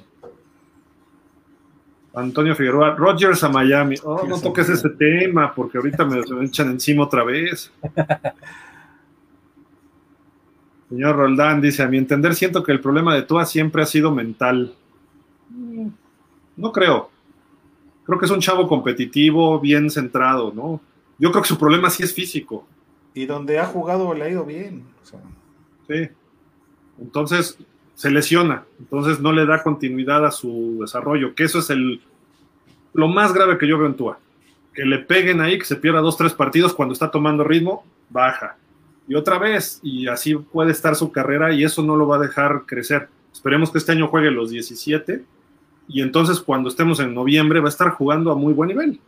Antonio 2.14 2.54
Figueroa, 2.54 2.94
Rogers 2.94 3.42
a 3.44 3.48
Miami. 3.48 3.96
Oh, 4.04 4.26
no 4.26 4.40
toques 4.40 4.68
ese 4.68 4.90
tema 4.90 5.54
porque 5.54 5.78
ahorita 5.78 6.04
me, 6.04 6.20
echan 6.44 6.70
encima 6.70 7.04
otra 7.04 7.24
vez. 7.24 7.72
Señor 10.90 11.16
Roldán 11.16 11.62
dice, 11.62 11.82
a 11.82 11.88
mi 11.88 11.96
entender 11.96 12.34
siento 12.34 12.62
que 12.62 12.72
el 12.72 12.80
problema 12.80 13.14
de 13.14 13.22
Tua 13.22 13.46
siempre 13.46 13.82
ha 13.82 13.86
sido 13.86 14.12
mental. 14.12 14.74
No 16.56 16.70
creo. 16.70 17.10
Creo 18.04 18.18
que 18.18 18.26
es 18.26 18.30
un 18.30 18.40
chavo 18.40 18.68
competitivo, 18.68 19.58
bien 19.58 19.88
centrado, 19.88 20.52
¿no? 20.54 20.82
Yo 21.18 21.30
creo 21.30 21.42
que 21.42 21.48
su 21.48 21.58
problema 21.58 21.88
sí 21.88 22.02
es 22.02 22.12
físico. 22.12 22.66
Y 23.14 23.24
donde 23.24 23.58
ha 23.58 23.64
jugado 23.64 24.12
le 24.12 24.24
ha 24.24 24.30
ido 24.30 24.44
bien. 24.44 24.84
Sí. 25.88 26.08
Entonces, 27.00 27.56
se 27.94 28.10
lesiona, 28.10 28.64
entonces 28.78 29.20
no 29.20 29.32
le 29.32 29.46
da 29.46 29.62
continuidad 29.62 30.24
a 30.24 30.30
su 30.30 30.78
desarrollo, 30.80 31.34
que 31.34 31.44
eso 31.44 31.58
es 31.58 31.70
el 31.70 32.00
lo 32.94 33.08
más 33.08 33.32
grave 33.32 33.58
que 33.58 33.66
yo 33.66 33.78
veo 33.78 33.86
en 33.86 33.96
Tua. 33.96 34.18
Que 34.74 34.84
le 34.84 34.98
peguen 34.98 35.40
ahí, 35.40 35.58
que 35.58 35.64
se 35.64 35.76
pierda 35.76 36.00
dos, 36.00 36.16
tres 36.16 36.32
partidos 36.32 36.74
cuando 36.74 36.92
está 36.92 37.10
tomando 37.10 37.44
ritmo, 37.44 37.84
baja. 38.10 38.56
Y 39.08 39.14
otra 39.14 39.38
vez, 39.38 39.80
y 39.82 40.08
así 40.08 40.34
puede 40.34 40.70
estar 40.70 40.94
su 40.94 41.10
carrera 41.12 41.52
y 41.52 41.64
eso 41.64 41.82
no 41.82 41.96
lo 41.96 42.06
va 42.06 42.16
a 42.16 42.20
dejar 42.20 42.62
crecer. 42.66 43.08
Esperemos 43.32 43.70
que 43.70 43.78
este 43.78 43.92
año 43.92 44.08
juegue 44.08 44.30
los 44.30 44.50
17 44.50 45.24
y 45.88 46.00
entonces 46.00 46.40
cuando 46.40 46.68
estemos 46.68 47.00
en 47.00 47.14
noviembre 47.14 47.60
va 47.60 47.66
a 47.66 47.70
estar 47.70 47.90
jugando 47.90 48.30
a 48.30 48.36
muy 48.36 48.52
buen 48.52 48.68
nivel. 48.68 49.00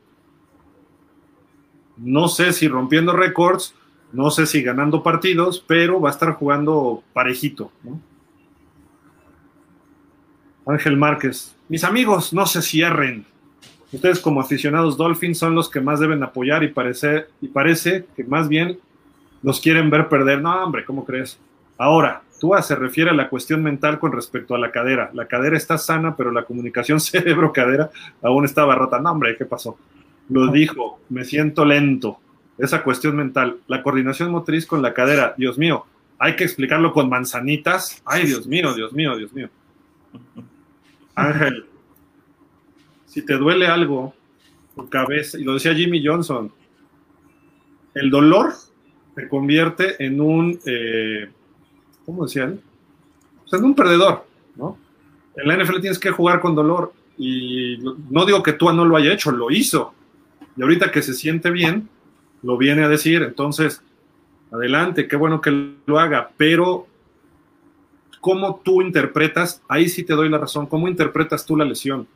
No 1.97 2.29
sé 2.29 2.53
si 2.53 2.67
rompiendo 2.67 3.13
récords, 3.13 3.75
no 4.13 4.31
sé 4.31 4.47
si 4.47 4.63
ganando 4.63 5.03
partidos, 5.03 5.65
pero 5.67 6.01
va 6.01 6.09
a 6.09 6.13
estar 6.13 6.33
jugando 6.35 7.03
parejito. 7.13 7.71
¿no? 7.85 8.01
Ángel 10.67 10.97
Márquez. 10.97 11.55
Mis 11.69 11.85
amigos, 11.85 12.33
no 12.33 12.47
se 12.47 12.63
cierren. 12.63 13.25
Ustedes 13.93 14.19
como 14.19 14.41
aficionados 14.41 14.97
Dolphins 14.97 15.39
son 15.39 15.55
los 15.55 15.71
que 15.71 15.81
más 15.81 16.01
deben 16.01 16.23
apoyar 16.23 16.65
y 16.65 16.69
parece, 16.69 17.27
y 17.41 17.49
parece 17.49 18.07
que 18.17 18.25
más 18.25 18.49
bien 18.49 18.79
los 19.43 19.61
quieren 19.61 19.91
ver 19.91 20.09
perder. 20.09 20.41
No, 20.41 20.65
hombre, 20.65 20.85
¿cómo 20.85 21.05
crees? 21.05 21.39
Ahora, 21.79 22.23
Tua 22.41 22.61
se 22.63 22.75
refiere 22.75 23.11
a 23.11 23.15
la 23.15 23.29
cuestión 23.29 23.63
mental 23.63 23.99
con 23.99 24.13
respecto 24.13 24.55
a 24.55 24.59
la 24.59 24.71
cadera. 24.71 25.11
La 25.15 25.27
cadera 25.27 25.57
está 25.57 25.79
sana, 25.79 26.17
pero 26.17 26.33
la 26.33 26.45
comunicación 26.45 27.01
cerebro-cadera 27.01 27.91
aún 28.23 28.45
estaba 28.45 28.75
rota. 28.75 29.01
No, 29.01 29.13
hombre, 29.13 29.37
¿qué 29.37 29.45
pasó? 29.45 29.79
Lo 30.29 30.49
dijo, 30.49 31.01
me 31.09 31.25
siento 31.25 31.65
lento. 31.65 32.19
Esa 32.59 32.83
cuestión 32.83 33.17
mental. 33.17 33.59
La 33.67 33.83
coordinación 33.83 34.31
motriz 34.31 34.67
con 34.67 34.83
la 34.83 34.95
cadera. 34.95 35.35
Dios 35.37 35.59
mío, 35.59 35.87
hay 36.19 36.37
que 36.37 36.45
explicarlo 36.45 36.93
con 36.93 37.09
manzanitas. 37.09 38.03
Ay, 38.05 38.27
Dios 38.27 38.47
mío, 38.47 38.75
Dios 38.75 38.93
mío, 38.93 39.17
Dios 39.17 39.33
mío. 39.33 39.49
Ángel, 41.15 41.67
si 43.07 43.23
te 43.23 43.35
duele 43.35 43.67
algo, 43.67 44.15
tu 44.75 44.89
cabeza, 44.89 45.39
y 45.39 45.45
lo 45.45 45.55
decía 45.55 45.75
Jimmy 45.75 46.05
Johnson, 46.05 46.53
el 47.95 48.11
dolor 48.11 48.53
te 49.15 49.29
convierte 49.29 50.05
en 50.05 50.21
un, 50.21 50.59
eh, 50.67 51.31
¿cómo 52.05 52.25
decían? 52.25 52.61
O 53.51 53.57
en 53.57 53.65
un 53.65 53.75
perdedor, 53.75 54.27
¿no? 54.57 54.79
En 55.37 55.49
la 55.49 55.57
NFL 55.57 55.81
tienes 55.81 55.99
que 55.99 56.11
jugar 56.11 56.41
con 56.41 56.55
dolor 56.55 56.93
y 57.17 57.79
no 58.11 58.25
digo 58.27 58.43
que 58.43 58.55
tú 58.55 58.73
no 58.73 58.85
lo 58.85 58.97
haya 58.97 59.13
hecho, 59.13 59.31
lo 59.31 59.51
hizo. 59.51 59.95
Y 60.57 60.63
ahorita 60.63 60.91
que 60.91 61.03
se 61.03 61.15
siente 61.15 61.51
bien, 61.51 61.89
lo 62.43 62.57
viene 62.57 62.85
a 62.85 62.89
decir, 62.89 63.23
entonces, 63.23 63.83
adelante, 64.51 65.09
qué 65.09 65.17
bueno 65.17 65.41
que 65.41 65.75
lo 65.87 65.99
haga, 65.99 66.31
pero 66.37 66.87
cómo 68.25 68.63
tú 68.65 68.81
interpretas, 68.81 69.61
ahí 69.69 69.87
sí 69.87 70.03
te 70.03 70.15
doy 70.15 70.31
la 70.31 70.39
razón, 70.39 70.65
cómo 70.65 70.89
interpretas 70.89 71.45
tú 71.45 71.59
la 71.59 71.67
lesión. 71.67 72.09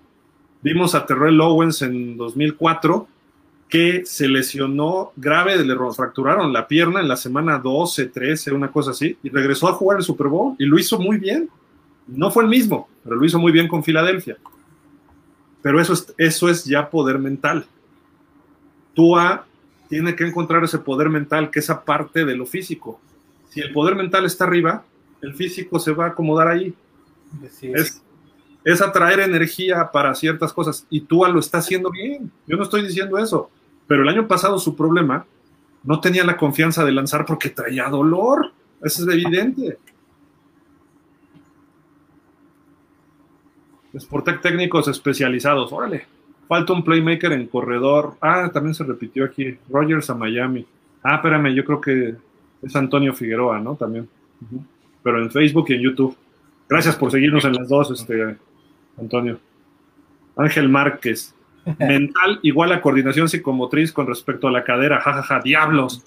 Vimos 0.62 0.94
a 0.94 1.04
Terrell 1.04 1.38
Owens 1.38 1.82
en 1.82 2.16
2004 2.16 3.06
que 3.68 4.06
se 4.06 4.26
lesionó 4.26 5.12
grave, 5.16 5.62
le 5.62 5.76
fracturaron 5.94 6.50
la 6.50 6.66
pierna 6.66 7.00
en 7.00 7.08
la 7.08 7.16
semana 7.16 7.58
12, 7.58 8.06
13, 8.06 8.52
una 8.52 8.72
cosa 8.72 8.92
así, 8.92 9.18
y 9.22 9.28
regresó 9.28 9.68
a 9.68 9.74
jugar 9.74 9.98
el 9.98 10.02
Super 10.02 10.28
Bowl 10.28 10.56
y 10.58 10.64
lo 10.64 10.78
hizo 10.78 10.98
muy 10.98 11.18
bien. 11.18 11.50
No 12.06 12.30
fue 12.30 12.44
el 12.44 12.48
mismo, 12.48 12.88
pero 13.04 13.16
lo 13.16 13.26
hizo 13.26 13.38
muy 13.38 13.52
bien 13.52 13.68
con 13.68 13.84
Filadelfia. 13.84 14.38
Pero 15.60 15.78
eso 15.78 15.92
es, 15.92 16.14
eso 16.16 16.48
es 16.48 16.64
ya 16.64 16.88
poder 16.88 17.18
mental. 17.18 17.66
Tua 18.94 19.44
tiene 19.90 20.16
que 20.16 20.26
encontrar 20.26 20.64
ese 20.64 20.78
poder 20.78 21.10
mental, 21.10 21.50
que 21.50 21.58
es 21.58 21.68
aparte 21.68 22.24
de 22.24 22.34
lo 22.34 22.46
físico. 22.46 22.98
Si 23.50 23.60
el 23.60 23.74
poder 23.74 23.94
mental 23.94 24.24
está 24.24 24.44
arriba, 24.44 24.84
el 25.22 25.34
físico 25.34 25.78
se 25.78 25.92
va 25.92 26.06
a 26.06 26.08
acomodar 26.08 26.48
ahí. 26.48 26.74
Es, 27.62 28.02
es 28.64 28.82
atraer 28.82 29.20
energía 29.20 29.90
para 29.92 30.14
ciertas 30.14 30.52
cosas 30.52 30.86
y 30.90 31.02
Tua 31.02 31.28
lo 31.28 31.40
está 31.40 31.58
haciendo 31.58 31.90
bien. 31.90 32.30
Yo 32.46 32.56
no 32.56 32.62
estoy 32.62 32.82
diciendo 32.82 33.18
eso, 33.18 33.50
pero 33.86 34.02
el 34.02 34.08
año 34.08 34.26
pasado 34.26 34.58
su 34.58 34.76
problema 34.76 35.26
no 35.84 36.00
tenía 36.00 36.24
la 36.24 36.36
confianza 36.36 36.84
de 36.84 36.92
lanzar 36.92 37.24
porque 37.24 37.50
traía 37.50 37.88
dolor. 37.88 38.52
Eso 38.82 39.02
es 39.02 39.08
evidente. 39.08 39.78
Sportec 43.98 44.40
técnicos 44.40 44.86
especializados, 44.88 45.72
órale. 45.72 46.06
Falta 46.46 46.72
un 46.72 46.84
playmaker 46.84 47.32
en 47.32 47.46
corredor. 47.46 48.16
Ah, 48.20 48.50
también 48.52 48.74
se 48.74 48.84
repitió 48.84 49.24
aquí. 49.24 49.58
Rogers 49.68 50.08
a 50.10 50.14
Miami. 50.14 50.66
Ah, 51.02 51.16
espérame, 51.16 51.54
yo 51.54 51.64
creo 51.64 51.80
que 51.80 52.16
es 52.62 52.76
Antonio 52.76 53.14
Figueroa, 53.14 53.60
¿no? 53.60 53.74
También. 53.76 54.08
Pero 55.02 55.22
en 55.22 55.30
Facebook 55.30 55.66
y 55.68 55.74
en 55.74 55.82
YouTube. 55.82 56.16
Gracias 56.68 56.96
por 56.96 57.10
seguirnos 57.10 57.44
en 57.44 57.54
las 57.54 57.68
dos, 57.68 57.90
este, 57.90 58.36
Antonio. 58.98 59.38
Ángel 60.36 60.68
Márquez. 60.68 61.34
Mental 61.78 62.40
igual 62.42 62.72
a 62.72 62.80
coordinación 62.80 63.28
psicomotriz 63.28 63.92
con 63.92 64.06
respecto 64.06 64.48
a 64.48 64.52
la 64.52 64.64
cadera. 64.64 65.00
Jajaja, 65.00 65.22
ja, 65.22 65.34
ja, 65.36 65.42
diablos. 65.42 66.04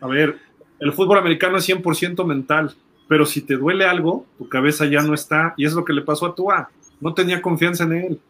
A 0.00 0.06
ver, 0.06 0.38
el 0.78 0.92
fútbol 0.92 1.18
americano 1.18 1.58
es 1.58 1.68
100% 1.68 2.24
mental 2.26 2.76
pero 3.08 3.24
si 3.24 3.40
te 3.40 3.56
duele 3.56 3.84
algo, 3.84 4.26
tu 4.38 4.48
cabeza 4.48 4.86
ya 4.86 5.02
no 5.02 5.14
está, 5.14 5.54
y 5.56 5.64
es 5.64 5.74
lo 5.74 5.84
que 5.84 5.92
le 5.92 6.02
pasó 6.02 6.26
a 6.26 6.34
Tua, 6.34 6.70
no 7.00 7.14
tenía 7.14 7.40
confianza 7.40 7.84
en 7.84 7.92
él. 7.92 8.20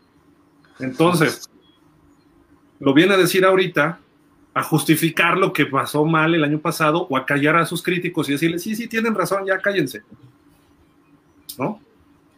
Entonces, 0.79 1.49
lo 2.79 2.93
viene 2.93 3.15
a 3.15 3.19
decir 3.19 3.45
ahorita, 3.45 3.99
a 4.57 4.63
justificar 4.63 5.37
lo 5.37 5.53
que 5.53 5.67
pasó 5.67 6.07
mal 6.07 6.35
el 6.35 6.43
año 6.43 6.59
pasado, 6.59 7.07
o 7.11 7.19
a 7.19 7.27
callar 7.27 7.57
a 7.57 7.67
sus 7.67 7.83
críticos 7.83 8.27
y 8.27 8.33
decirles, 8.33 8.63
sí, 8.63 8.75
sí, 8.75 8.89
tienen 8.89 9.15
razón, 9.15 9.45
ya 9.45 9.59
cállense. 9.59 10.03
¿No? 11.59 11.79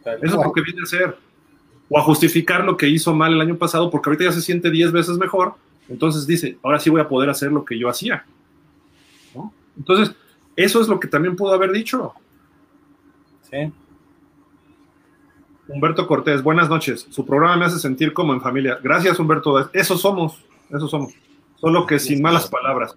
Eso 0.03 0.17
es 0.21 0.33
lo 0.33 0.51
que 0.51 0.61
viene 0.61 0.81
a 0.81 0.83
hacer. 0.83 1.17
O 1.87 1.97
a 1.97 2.01
justificar 2.03 2.65
lo 2.65 2.75
que 2.75 2.89
hizo 2.89 3.15
mal 3.15 3.31
el 3.31 3.39
año 3.39 3.55
pasado, 3.55 3.89
porque 3.89 4.09
ahorita 4.09 4.25
ya 4.25 4.31
se 4.33 4.41
siente 4.41 4.69
10 4.69 4.91
veces 4.91 5.17
mejor, 5.17 5.53
entonces 5.87 6.27
dice, 6.27 6.57
ahora 6.61 6.77
sí 6.79 6.89
voy 6.89 6.99
a 6.99 7.07
poder 7.07 7.29
hacer 7.29 7.53
lo 7.53 7.63
que 7.63 7.79
yo 7.79 7.87
hacía. 7.87 8.25
¿No? 9.33 9.53
Entonces, 9.77 10.13
eso 10.57 10.81
es 10.81 10.89
lo 10.89 10.99
que 10.99 11.07
también 11.07 11.37
pudo 11.37 11.53
haber 11.53 11.71
dicho. 11.71 12.15
Humberto 15.69 16.05
Cortés, 16.05 16.43
buenas 16.43 16.67
noches. 16.67 17.07
Su 17.09 17.25
programa 17.25 17.55
me 17.55 17.63
hace 17.63 17.79
sentir 17.79 18.11
como 18.11 18.33
en 18.33 18.41
familia. 18.41 18.77
Gracias, 18.83 19.17
Humberto. 19.17 19.71
Eso 19.71 19.97
somos, 19.97 20.43
eso 20.69 20.89
somos. 20.89 21.13
Solo 21.59 21.85
que 21.85 21.99
sin 21.99 22.21
malas 22.21 22.47
palabras. 22.47 22.95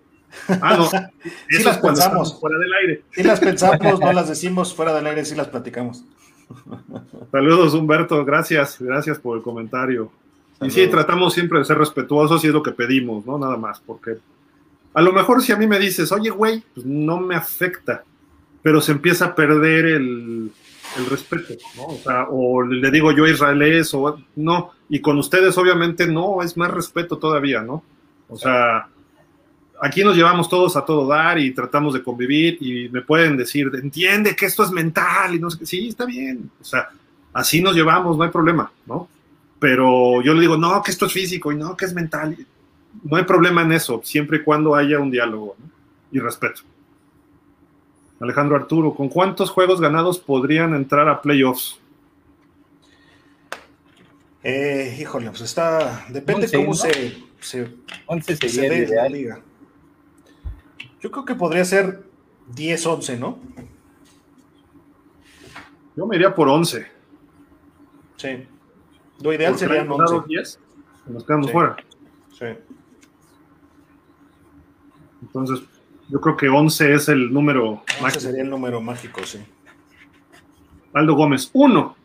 Ah, 0.48 0.76
no. 0.76 0.86
sí 1.48 1.62
las 1.62 1.78
pensamos. 1.78 2.38
Fuera 2.40 2.58
del 2.58 2.72
aire. 2.74 3.02
Sí 3.10 3.22
las 3.22 3.40
pensamos, 3.40 4.00
no 4.00 4.12
las 4.12 4.28
decimos 4.28 4.74
fuera 4.74 4.94
del 4.94 5.06
aire, 5.06 5.24
sí 5.24 5.34
las 5.34 5.48
platicamos. 5.48 6.04
Saludos, 7.30 7.74
Humberto. 7.74 8.24
Gracias, 8.24 8.76
gracias 8.80 9.18
por 9.18 9.36
el 9.36 9.42
comentario. 9.42 10.10
Y 10.60 10.70
sí, 10.70 10.86
tratamos 10.86 11.34
siempre 11.34 11.58
de 11.58 11.64
ser 11.64 11.78
respetuosos 11.78 12.44
y 12.44 12.46
es 12.46 12.52
lo 12.52 12.62
que 12.62 12.70
pedimos, 12.70 13.26
¿no? 13.26 13.36
Nada 13.36 13.56
más, 13.56 13.80
porque 13.80 14.18
a 14.94 15.02
lo 15.02 15.12
mejor 15.12 15.42
si 15.42 15.50
a 15.52 15.56
mí 15.56 15.66
me 15.66 15.78
dices, 15.78 16.12
oye, 16.12 16.30
güey, 16.30 16.62
pues 16.74 16.86
no 16.86 17.18
me 17.18 17.34
afecta 17.34 18.04
pero 18.62 18.80
se 18.80 18.92
empieza 18.92 19.26
a 19.26 19.34
perder 19.34 19.86
el, 19.86 20.52
respeto, 21.10 21.54
¿no? 21.76 21.86
O 21.86 21.96
sea, 21.96 22.26
o 22.30 22.62
le 22.62 22.90
digo 22.90 23.12
yo 23.12 23.26
israelés 23.26 23.94
o 23.94 24.18
no, 24.36 24.72
y 24.90 25.00
con 25.00 25.18
ustedes 25.18 25.56
obviamente 25.56 26.06
no, 26.06 26.42
es 26.42 26.56
más 26.56 26.70
respeto 26.70 27.16
todavía, 27.16 27.62
¿no? 27.62 27.82
O 28.32 28.38
sea, 28.38 28.88
aquí 29.82 30.02
nos 30.02 30.16
llevamos 30.16 30.48
todos 30.48 30.74
a 30.76 30.84
todo 30.84 31.06
dar 31.06 31.38
y 31.38 31.52
tratamos 31.52 31.92
de 31.92 32.02
convivir 32.02 32.56
y 32.60 32.88
me 32.88 33.02
pueden 33.02 33.36
decir, 33.36 33.70
entiende 33.74 34.34
que 34.34 34.46
esto 34.46 34.62
es 34.62 34.70
mental 34.70 35.34
y 35.34 35.38
no 35.38 35.50
sé 35.50 35.58
qué, 35.58 35.66
sí, 35.66 35.88
está 35.88 36.06
bien, 36.06 36.50
o 36.58 36.64
sea, 36.64 36.88
así 37.34 37.60
nos 37.60 37.74
llevamos, 37.74 38.16
no 38.16 38.22
hay 38.22 38.30
problema, 38.30 38.72
¿no? 38.86 39.06
Pero 39.58 40.22
yo 40.22 40.32
le 40.32 40.40
digo, 40.40 40.56
no, 40.56 40.82
que 40.82 40.92
esto 40.92 41.06
es 41.06 41.12
físico 41.12 41.52
y 41.52 41.56
no, 41.56 41.76
que 41.76 41.84
es 41.84 41.92
mental, 41.92 42.34
no 43.04 43.16
hay 43.16 43.24
problema 43.24 43.62
en 43.62 43.72
eso, 43.72 44.00
siempre 44.02 44.38
y 44.38 44.42
cuando 44.42 44.74
haya 44.74 44.98
un 44.98 45.10
diálogo 45.10 45.56
y 46.10 46.18
respeto. 46.20 46.62
Alejandro 48.18 48.56
Arturo, 48.56 48.94
¿con 48.94 49.10
cuántos 49.10 49.50
juegos 49.50 49.78
ganados 49.80 50.18
podrían 50.18 50.74
entrar 50.74 51.06
a 51.08 51.20
playoffs? 51.20 51.78
Eh, 54.44 54.96
híjole, 55.00 55.28
pues 55.28 55.42
está. 55.42 56.06
Depende 56.08 56.50
cómo 56.50 56.74
se, 56.74 57.22
se, 57.42 57.74
11 58.06 58.36
sería 58.36 59.02
la 59.02 59.08
liga. 59.08 59.42
Yo 61.00 61.10
creo 61.10 61.24
que 61.24 61.34
podría 61.34 61.64
ser 61.64 62.04
10-11, 62.54 63.18
¿no? 63.18 63.38
Yo 65.96 66.06
me 66.06 66.16
iría 66.16 66.34
por 66.34 66.48
11. 66.48 66.86
Sí. 68.16 68.28
Lo 69.20 69.32
ideal 69.32 69.58
sería 69.58 69.82
11. 69.82 70.26
10, 70.28 70.60
nos 71.06 71.24
quedamos 71.24 71.50
fuera. 71.50 71.76
Sí. 72.38 72.46
Entonces, 75.22 75.60
yo 76.08 76.20
creo 76.20 76.36
que 76.36 76.48
11 76.48 76.94
es 76.94 77.08
el 77.08 77.32
número 77.32 77.82
11 77.86 78.02
mágico. 78.02 78.20
sería 78.20 78.42
el 78.42 78.50
número 78.50 78.80
mágico, 78.80 79.24
sí. 79.24 79.38
Aldo 80.92 81.14
Gómez, 81.14 81.50
uno. 81.52 81.96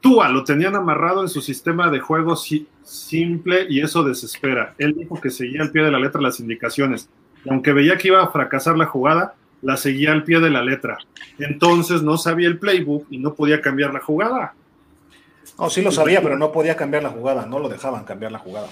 Tua 0.00 0.28
lo 0.30 0.44
tenían 0.44 0.74
amarrado 0.76 1.22
en 1.22 1.28
su 1.28 1.42
sistema 1.42 1.90
de 1.90 2.00
juego 2.00 2.34
simple 2.36 3.66
y 3.68 3.80
eso 3.80 4.02
desespera. 4.02 4.74
Él 4.78 4.94
dijo 4.94 5.20
que 5.20 5.30
seguía 5.30 5.62
al 5.62 5.70
pie 5.70 5.82
de 5.82 5.90
la 5.90 5.98
letra 5.98 6.20
las 6.20 6.40
indicaciones. 6.40 7.08
Y 7.44 7.50
aunque 7.50 7.72
veía 7.72 7.98
que 7.98 8.08
iba 8.08 8.22
a 8.22 8.30
fracasar 8.30 8.76
la 8.76 8.86
jugada, 8.86 9.34
la 9.62 9.76
seguía 9.76 10.12
al 10.12 10.24
pie 10.24 10.40
de 10.40 10.50
la 10.50 10.62
letra. 10.62 10.98
Entonces 11.38 12.02
no 12.02 12.16
sabía 12.16 12.48
el 12.48 12.58
playbook 12.58 13.06
y 13.10 13.18
no 13.18 13.34
podía 13.34 13.60
cambiar 13.60 13.92
la 13.92 14.00
jugada. 14.00 14.54
No, 15.58 15.68
sí 15.68 15.82
lo 15.82 15.92
sabía, 15.92 16.22
pero 16.22 16.38
no 16.38 16.52
podía 16.52 16.76
cambiar 16.76 17.02
la 17.02 17.10
jugada. 17.10 17.44
No 17.44 17.58
lo 17.58 17.68
dejaban 17.68 18.04
cambiar 18.04 18.32
la 18.32 18.38
jugada. 18.38 18.68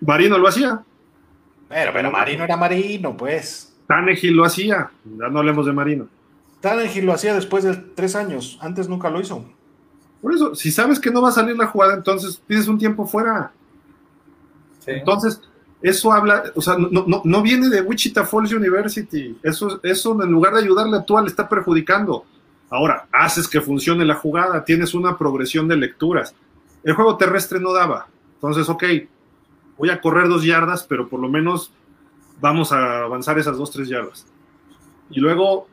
Marino 0.00 0.38
lo 0.38 0.48
hacía. 0.48 0.82
Pero, 1.68 1.92
pero 1.92 2.10
Marino 2.10 2.44
era 2.44 2.56
Marino, 2.56 3.16
pues. 3.16 3.74
Tannehill 3.86 4.34
lo 4.34 4.44
hacía, 4.44 4.90
ya 5.04 5.28
no 5.28 5.38
hablemos 5.38 5.66
de 5.66 5.72
Marino. 5.72 6.08
Tannehill 6.60 7.04
lo 7.04 7.12
hacía 7.12 7.34
después 7.34 7.64
de 7.64 7.76
tres 7.76 8.16
años, 8.16 8.58
antes 8.60 8.88
nunca 8.88 9.10
lo 9.10 9.20
hizo. 9.20 9.44
Por 10.20 10.34
eso, 10.34 10.54
si 10.54 10.70
sabes 10.70 10.98
que 10.98 11.10
no 11.10 11.22
va 11.22 11.28
a 11.28 11.32
salir 11.32 11.56
la 11.56 11.66
jugada, 11.66 11.94
entonces 11.94 12.40
pides 12.46 12.68
un 12.68 12.78
tiempo 12.78 13.06
fuera. 13.06 13.52
Entonces, 14.86 15.40
eso 15.82 16.12
habla, 16.12 16.44
o 16.54 16.62
sea, 16.62 16.76
no, 16.78 17.42
viene 17.42 17.68
de 17.68 17.82
Wichita 17.82 18.24
Falls 18.24 18.52
University. 18.52 19.36
Eso, 19.42 19.80
eso 19.82 20.22
en 20.22 20.30
lugar 20.30 20.54
de 20.54 20.62
ayudarle 20.62 20.98
a 20.98 21.04
tú, 21.04 21.18
le 21.18 21.28
está 21.28 21.48
perjudicando. 21.48 22.24
Ahora, 22.70 23.06
haces 23.12 23.46
que 23.46 23.60
funcione 23.60 24.04
la 24.04 24.14
jugada, 24.14 24.64
tienes 24.64 24.94
una 24.94 25.16
progresión 25.16 25.68
de 25.68 25.76
lecturas. 25.76 26.34
El 26.82 26.94
juego 26.94 27.16
terrestre 27.16 27.60
no 27.60 27.72
daba. 27.72 28.08
Entonces, 28.34 28.68
ok, 28.68 28.84
voy 29.78 29.90
a 29.90 30.00
correr 30.00 30.28
dos 30.28 30.44
yardas, 30.44 30.84
pero 30.84 31.08
por 31.08 31.20
lo 31.20 31.28
menos 31.28 31.72
vamos 32.40 32.72
a 32.72 33.02
avanzar 33.02 33.38
esas 33.38 33.56
dos, 33.56 33.70
tres 33.70 33.88
yardas. 33.88 34.26
Y 35.10 35.20
luego 35.20 35.68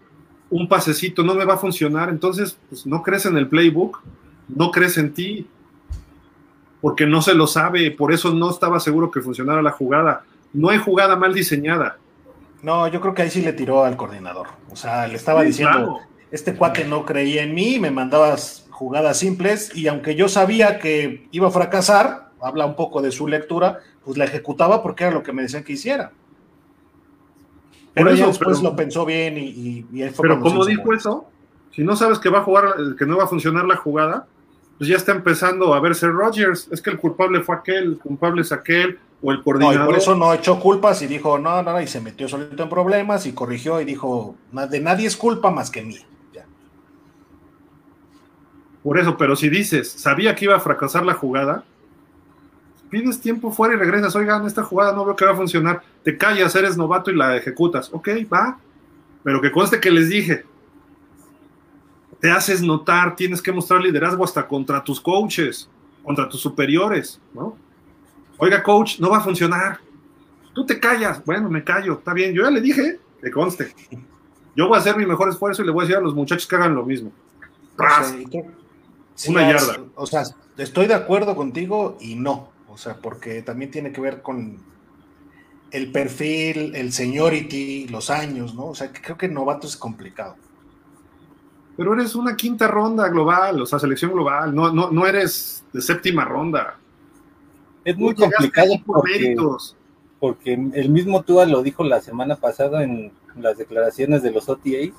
un 0.50 0.68
pasecito 0.68 1.24
no 1.24 1.34
me 1.34 1.46
va 1.46 1.56
a 1.56 1.58
funcionar, 1.58 2.10
entonces 2.10 2.58
pues, 2.70 2.86
no 2.86 3.02
crees 3.02 3.26
en 3.26 3.38
el 3.38 3.48
playbook, 3.48 4.02
no 4.48 4.72
crees 4.72 4.98
en 4.98 5.14
ti, 5.14 5.48
porque 6.82 7.06
no 7.06 7.22
se 7.22 7.34
lo 7.34 7.48
sabe, 7.48 7.92
por 7.92 8.12
eso 8.12 8.34
no 8.34 8.50
estaba 8.50 8.80
seguro 8.80 9.10
que 9.10 9.22
funcionara 9.22 9.62
la 9.62 9.72
jugada. 9.72 10.24
No 10.52 10.70
hay 10.70 10.78
jugada 10.78 11.16
mal 11.16 11.34
diseñada. 11.34 11.98
No, 12.62 12.88
yo 12.88 13.02
creo 13.02 13.14
que 13.14 13.24
ahí 13.24 13.30
sí 13.30 13.42
le 13.42 13.54
tiró 13.54 13.84
al 13.84 13.98
coordinador. 13.98 14.48
O 14.72 14.76
sea, 14.76 15.08
le 15.08 15.16
estaba 15.16 15.44
diciendo, 15.44 16.00
este 16.32 16.56
cuate 16.56 16.86
no 16.86 17.06
creía 17.06 17.44
en 17.44 17.54
mí, 17.54 17.80
me 17.80 17.92
mandabas 17.92 18.68
jugadas 18.70 19.18
simples 19.18 19.76
y 19.76 19.88
aunque 19.88 20.16
yo 20.16 20.28
sabía 20.28 20.80
que 20.80 21.28
iba 21.32 21.48
a 21.48 21.52
fracasar, 21.52 22.32
habla 22.42 22.66
un 22.66 22.76
poco 22.76 23.02
de 23.02 23.12
su 23.12 23.28
lectura, 23.28 23.80
pues 24.04 24.18
la 24.18 24.26
ejecutaba 24.26 24.84
porque 24.84 25.06
era 25.06 25.14
lo 25.14 25.24
que 25.24 25.32
me 25.32 25.44
decían 25.44 25.64
que 25.64 25.74
hiciera. 25.74 26.12
Pero 27.94 28.10
eso, 28.10 28.28
después 28.28 28.62
lo 28.62 28.76
pensó 28.76 29.06
bien 29.06 29.38
y, 29.38 29.86
y, 29.92 30.10
fue 30.10 30.28
Pero 30.28 30.42
¿cómo 30.42 30.66
dijo 30.66 30.94
eso? 30.94 31.28
Si 31.72 31.84
no 31.84 31.96
sabes 31.96 32.20
que 32.20 32.30
va 32.30 32.40
a 32.40 32.44
jugar, 32.44 32.74
que 32.98 33.06
no 33.06 33.18
va 33.18 33.26
a 33.26 33.28
funcionar 33.28 33.66
la 33.66 33.78
jugada, 33.78 34.28
pues 34.78 34.90
ya 34.90 34.98
está 34.98 35.12
empezando 35.12 35.74
a 35.74 35.80
verse 35.80 36.08
Rogers. 36.08 36.68
Es 36.72 36.82
que 36.82 36.90
el 36.90 36.98
culpable 36.98 37.42
fue 37.42 37.56
aquel, 37.56 37.84
el 37.84 37.98
culpable 38.00 38.42
es 38.42 38.52
aquel, 38.52 39.00
o 39.22 39.32
el 39.32 39.42
coordinador. 39.42 39.78
No, 39.78 39.84
y 39.84 39.86
por 39.86 39.98
eso 39.98 40.16
no 40.16 40.34
echó 40.34 40.60
culpas 40.60 41.02
y 41.02 41.08
dijo, 41.08 41.40
no, 41.40 41.62
no, 41.64 41.72
no, 41.72 41.82
y 41.82 41.88
se 41.88 42.02
metió 42.02 42.28
solito 42.28 42.64
en 42.64 42.70
problemas 42.70 43.26
y 43.26 43.34
corrigió 43.34 43.80
y 43.80 43.86
dijo, 43.86 44.36
de 44.70 44.80
nadie 44.80 45.08
es 45.08 45.16
culpa 45.16 45.50
más 45.50 45.72
que 45.72 45.82
mí. 45.82 45.98
Por 48.84 49.00
eso, 49.00 49.18
pero 49.18 49.38
si 49.38 49.48
dices, 49.48 49.90
sabía 49.90 50.36
que 50.36 50.44
iba 50.44 50.58
a 50.58 50.60
fracasar 50.60 51.06
la 51.06 51.14
jugada, 51.14 51.64
pides 52.90 53.22
tiempo 53.22 53.50
fuera 53.50 53.76
y 53.76 53.78
regresas, 53.78 54.14
oigan, 54.14 54.46
esta 54.46 54.62
jugada 54.62 54.92
no 54.92 55.06
veo 55.06 55.16
que 55.16 55.24
va 55.24 55.32
a 55.32 55.36
funcionar, 55.38 55.82
te 56.04 56.18
callas, 56.18 56.54
eres 56.58 56.76
novato 56.76 57.10
y 57.10 57.16
la 57.16 57.38
ejecutas, 57.38 57.90
ok, 57.94 58.10
va, 58.32 58.60
pero 59.24 59.40
que 59.40 59.54
conste 59.54 59.80
que 59.80 59.90
les 59.90 60.10
dije, 60.10 60.44
te 62.24 62.32
haces 62.32 62.62
notar, 62.62 63.18
tienes 63.18 63.42
que 63.42 63.52
mostrar 63.52 63.82
liderazgo 63.82 64.24
hasta 64.24 64.48
contra 64.48 64.82
tus 64.82 65.02
coaches, 65.02 65.70
contra 66.02 66.30
tus 66.30 66.40
superiores, 66.40 67.20
¿no? 67.34 67.58
Oiga, 68.38 68.64
coach, 68.64 68.98
no 69.02 69.10
va 69.10 69.18
a 69.18 69.20
funcionar. 69.22 69.82
Tú 70.54 70.66
te 70.66 70.80
callas. 70.80 71.22
Bueno, 71.26 71.50
me 71.50 71.66
callo. 71.66 71.96
Está 71.96 72.14
bien. 72.14 72.34
Yo 72.34 72.44
ya 72.44 72.50
le 72.50 72.62
dije, 72.62 72.98
que 73.22 73.30
conste. 73.30 73.76
Yo 74.56 74.70
voy 74.70 74.78
a 74.78 74.80
hacer 74.80 74.96
mi 74.96 75.06
mejor 75.06 75.28
esfuerzo 75.28 75.64
y 75.64 75.66
le 75.66 75.74
voy 75.74 75.82
a 75.82 75.84
decir 75.84 75.98
a 75.98 76.00
los 76.00 76.16
muchachos 76.16 76.48
que 76.48 76.56
hagan 76.56 76.74
lo 76.74 76.86
mismo. 76.86 77.12
Una 79.28 79.52
yarda. 79.52 79.84
O 79.96 80.06
sea, 80.06 80.24
estoy 80.56 80.88
de 80.88 80.94
acuerdo 80.94 81.36
contigo 81.36 81.98
y 82.00 82.16
no. 82.16 82.52
O 82.70 82.78
sea, 82.78 83.02
porque 83.02 83.42
también 83.42 83.70
tiene 83.70 83.92
que 83.92 84.00
ver 84.00 84.22
con 84.22 84.60
el 85.72 85.92
perfil, 85.92 86.74
el 86.74 86.94
seniority, 86.94 87.90
los 87.90 88.10
años, 88.10 88.56
¿no? 88.56 88.68
O 88.68 88.76
sea, 88.76 88.94
creo 88.94 89.18
que 89.18 89.28
novato 89.28 89.68
es 89.68 89.76
complicado. 89.76 90.38
Pero 91.76 91.94
eres 91.94 92.16
una 92.16 92.36
quinta 92.36 92.68
ronda 92.68 93.10
global, 93.10 93.62
o 93.62 93.66
sea, 93.66 93.80
selección 93.80 94.12
global, 94.12 94.54
no, 94.54 94.72
no, 94.72 94.92
no 94.92 95.08
eres 95.08 95.66
de 95.74 95.82
séptima 95.82 96.24
ronda. 96.24 96.78
Es 97.84 97.98
muy 97.98 98.16
complicado 98.16 98.74
por 98.86 99.04
méritos. 99.04 99.76
porque 100.20 100.54
el 100.54 100.90
mismo 100.90 101.24
Tua 101.24 101.46
lo 101.46 101.64
dijo 101.64 101.84
la 101.84 102.00
semana 102.02 102.36
pasada 102.36 102.84
en 102.84 103.12
las 103.36 103.58
declaraciones 103.58 104.22
de 104.24 104.32
los 104.32 104.48
OTAs, 104.48 104.94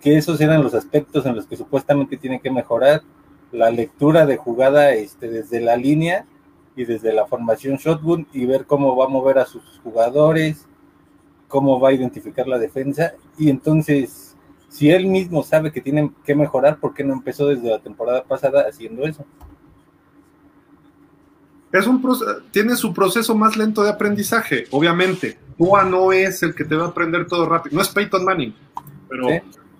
que 0.00 0.16
esos 0.16 0.40
eran 0.40 0.62
los 0.62 0.74
aspectos 0.74 1.26
en 1.26 1.34
los 1.34 1.46
que 1.46 1.56
supuestamente 1.56 2.16
tiene 2.16 2.40
que 2.40 2.50
mejorar 2.50 3.02
la 3.50 3.70
lectura 3.70 4.26
de 4.26 4.36
jugada 4.36 4.92
este, 4.92 5.28
desde 5.28 5.60
la 5.60 5.76
línea 5.76 6.26
y 6.76 6.84
desde 6.84 7.12
la 7.12 7.26
formación 7.26 7.76
shotgun 7.76 8.28
y 8.32 8.46
ver 8.46 8.66
cómo 8.66 8.94
va 8.94 9.06
a 9.06 9.08
mover 9.08 9.38
a 9.38 9.46
sus 9.46 9.80
jugadores, 9.82 10.66
cómo 11.48 11.80
va 11.80 11.88
a 11.88 11.92
identificar 11.94 12.46
la 12.46 12.58
defensa. 12.58 13.14
Y 13.36 13.50
entonces, 13.50 14.27
si 14.68 14.90
él 14.90 15.06
mismo 15.06 15.42
sabe 15.42 15.72
que 15.72 15.80
tiene 15.80 16.10
que 16.24 16.34
mejorar, 16.34 16.78
¿por 16.78 16.94
qué 16.94 17.04
no 17.04 17.12
empezó 17.12 17.46
desde 17.46 17.70
la 17.70 17.78
temporada 17.78 18.24
pasada 18.24 18.66
haciendo 18.68 19.04
eso? 19.04 19.24
Es 21.72 21.86
un 21.86 22.02
tiene 22.50 22.76
su 22.76 22.94
proceso 22.94 23.34
más 23.34 23.56
lento 23.56 23.82
de 23.82 23.90
aprendizaje, 23.90 24.64
obviamente. 24.70 25.38
Tua 25.58 25.84
no 25.84 26.12
es 26.12 26.42
el 26.42 26.54
que 26.54 26.64
te 26.64 26.76
va 26.76 26.86
a 26.86 26.88
aprender 26.88 27.26
todo 27.26 27.46
rápido, 27.46 27.76
no 27.76 27.82
es 27.82 27.88
Peyton 27.88 28.24
Manning, 28.24 28.54
pero 29.08 29.28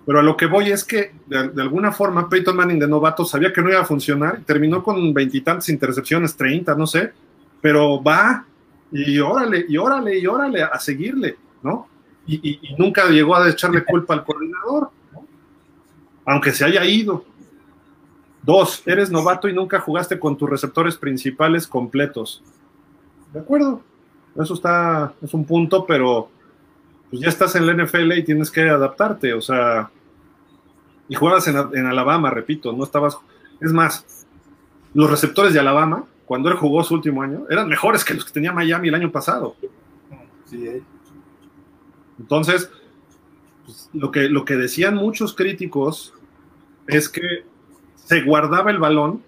pero 0.09 0.21
a 0.21 0.23
lo 0.23 0.35
que 0.35 0.47
voy 0.47 0.71
es 0.71 0.83
que, 0.83 1.11
de, 1.27 1.61
alguna 1.61 1.91
forma, 1.91 2.27
Peyton 2.27 2.55
Manning 2.55 2.79
de 2.79 2.87
novato 2.87 3.25
sabía 3.25 3.53
que 3.53 3.61
no 3.61 3.69
iba 3.69 3.81
a 3.81 3.85
funcionar, 3.85 4.41
terminó 4.43 4.81
con 4.81 5.13
veintitantas 5.13 5.69
intercepciones, 5.69 6.35
treinta, 6.35 6.73
no 6.73 6.87
sé, 6.87 7.11
pero 7.61 8.01
va 8.01 8.43
y 8.91 9.19
órale, 9.19 9.67
y 9.69 9.77
órale, 9.77 10.17
y 10.17 10.25
órale, 10.25 10.63
a 10.63 10.79
seguirle, 10.79 11.37
¿no? 11.61 11.88
Y, 12.31 12.59
nunca 12.77 13.07
llegó 13.07 13.35
a 13.35 13.49
echarle 13.49 13.83
culpa 13.83 14.13
al 14.13 14.23
coordinador, 14.23 14.91
aunque 16.25 16.51
se 16.51 16.63
haya 16.63 16.85
ido. 16.85 17.25
Dos, 18.43 18.83
eres 18.85 19.09
novato 19.09 19.49
y 19.49 19.53
nunca 19.53 19.79
jugaste 19.79 20.19
con 20.19 20.37
tus 20.37 20.49
receptores 20.49 20.95
principales 20.95 21.67
completos. 21.67 22.43
De 23.33 23.39
acuerdo, 23.39 23.81
eso 24.39 24.53
está, 24.53 25.13
es 25.21 25.33
un 25.33 25.43
punto, 25.43 25.85
pero 25.85 26.29
pues 27.09 27.21
ya 27.21 27.29
estás 27.29 27.55
en 27.55 27.65
la 27.65 27.73
NFL 27.73 28.11
y 28.13 28.23
tienes 28.23 28.51
que 28.51 28.69
adaptarte, 28.69 29.33
o 29.33 29.41
sea, 29.41 29.89
y 31.07 31.15
jugabas 31.15 31.47
en, 31.47 31.85
Alabama, 31.87 32.29
repito, 32.29 32.71
no 32.71 32.83
estabas. 32.83 33.17
Es 33.59 33.73
más, 33.73 34.27
los 34.93 35.09
receptores 35.09 35.53
de 35.53 35.59
Alabama, 35.59 36.05
cuando 36.25 36.49
él 36.49 36.55
jugó 36.55 36.83
su 36.83 36.93
último 36.93 37.23
año, 37.23 37.45
eran 37.49 37.67
mejores 37.67 38.05
que 38.05 38.13
los 38.13 38.23
que 38.23 38.31
tenía 38.31 38.53
Miami 38.53 38.89
el 38.89 38.95
año 38.95 39.11
pasado. 39.11 39.55
Eh. 40.51 40.83
Entonces, 42.19 42.69
pues, 43.65 43.89
lo, 43.93 44.11
que, 44.11 44.29
lo 44.29 44.45
que 44.45 44.55
decían 44.55 44.95
muchos 44.95 45.35
críticos 45.35 46.13
es 46.87 47.09
que 47.09 47.45
se 47.95 48.21
guardaba 48.21 48.71
el 48.71 48.79
balón 48.79 49.23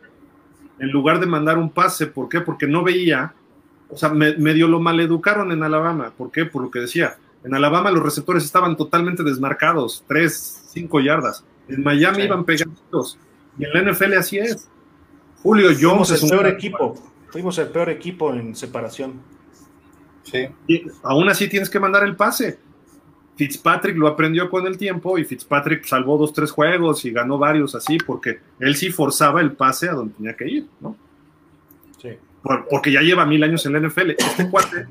en 0.79 0.89
lugar 0.89 1.19
de 1.19 1.27
mandar 1.27 1.57
un 1.57 1.69
pase. 1.69 2.07
¿Por 2.07 2.27
qué? 2.27 2.41
Porque 2.41 2.67
no 2.67 2.83
veía, 2.83 3.33
o 3.89 3.97
sea, 3.97 4.09
medio 4.09 4.67
lo 4.67 4.79
maleducaron 4.79 5.51
en 5.51 5.63
Alabama. 5.63 6.11
¿Por 6.17 6.31
qué? 6.31 6.45
Por 6.45 6.63
lo 6.63 6.71
que 6.71 6.79
decía. 6.79 7.17
En 7.43 7.53
Alabama 7.55 7.91
los 7.91 8.03
receptores 8.03 8.43
estaban 8.43 8.77
totalmente 8.77 9.23
desmarcados, 9.23 10.03
tres, 10.07 10.63
cinco 10.69 10.99
yardas. 10.99 11.43
En 11.67 11.83
Miami 11.83 12.23
iban 12.23 12.43
pegaditos. 12.45 13.17
Y 13.57 13.65
en 13.65 13.73
la 13.73 13.91
NFL 13.91 14.13
así 14.13 14.37
es. 14.37 14.69
Julio 15.43 15.69
Jones 15.69 16.09
Fuimos 16.09 16.23
el 16.23 16.29
peor 16.29 16.47
equipo. 16.47 16.95
Fuimos 17.29 17.57
el 17.57 17.67
peor 17.69 17.89
equipo 17.89 18.33
en 18.33 18.55
separación. 18.55 19.21
Sí. 20.23 20.47
Y 20.67 20.83
aún 21.03 21.29
así 21.29 21.47
tienes 21.47 21.69
que 21.69 21.79
mandar 21.79 22.03
el 22.03 22.15
pase. 22.15 22.59
Fitzpatrick 23.35 23.97
lo 23.97 24.07
aprendió 24.07 24.49
con 24.49 24.67
el 24.67 24.77
tiempo 24.77 25.17
y 25.17 25.25
Fitzpatrick 25.25 25.85
salvó 25.85 26.17
dos, 26.17 26.33
tres 26.33 26.51
juegos 26.51 27.05
y 27.05 27.11
ganó 27.11 27.37
varios 27.37 27.73
así 27.75 27.97
porque 27.97 28.39
él 28.59 28.75
sí 28.75 28.91
forzaba 28.91 29.41
el 29.41 29.53
pase 29.53 29.89
a 29.89 29.93
donde 29.93 30.13
tenía 30.13 30.35
que 30.35 30.47
ir, 30.47 30.67
¿no? 30.79 30.95
Sí. 32.01 32.09
porque 32.69 32.91
ya 32.91 33.01
lleva 33.01 33.25
mil 33.25 33.43
años 33.43 33.65
en 33.65 33.73
la 33.73 33.79
NFL. 33.79 34.11
Este 34.11 34.49
cuate 34.49 34.87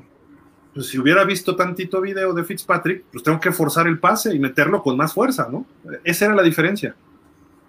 pues 0.73 0.87
si 0.87 0.97
hubiera 0.97 1.23
visto 1.25 1.55
tantito 1.55 1.99
video 1.99 2.33
de 2.33 2.43
Fitzpatrick, 2.43 3.03
pues 3.11 3.23
tengo 3.23 3.39
que 3.39 3.51
forzar 3.51 3.87
el 3.87 3.99
pase 3.99 4.33
y 4.33 4.39
meterlo 4.39 4.81
con 4.81 4.95
más 4.95 5.13
fuerza, 5.13 5.49
¿no? 5.51 5.65
Esa 6.03 6.25
era 6.25 6.35
la 6.35 6.43
diferencia. 6.43 6.95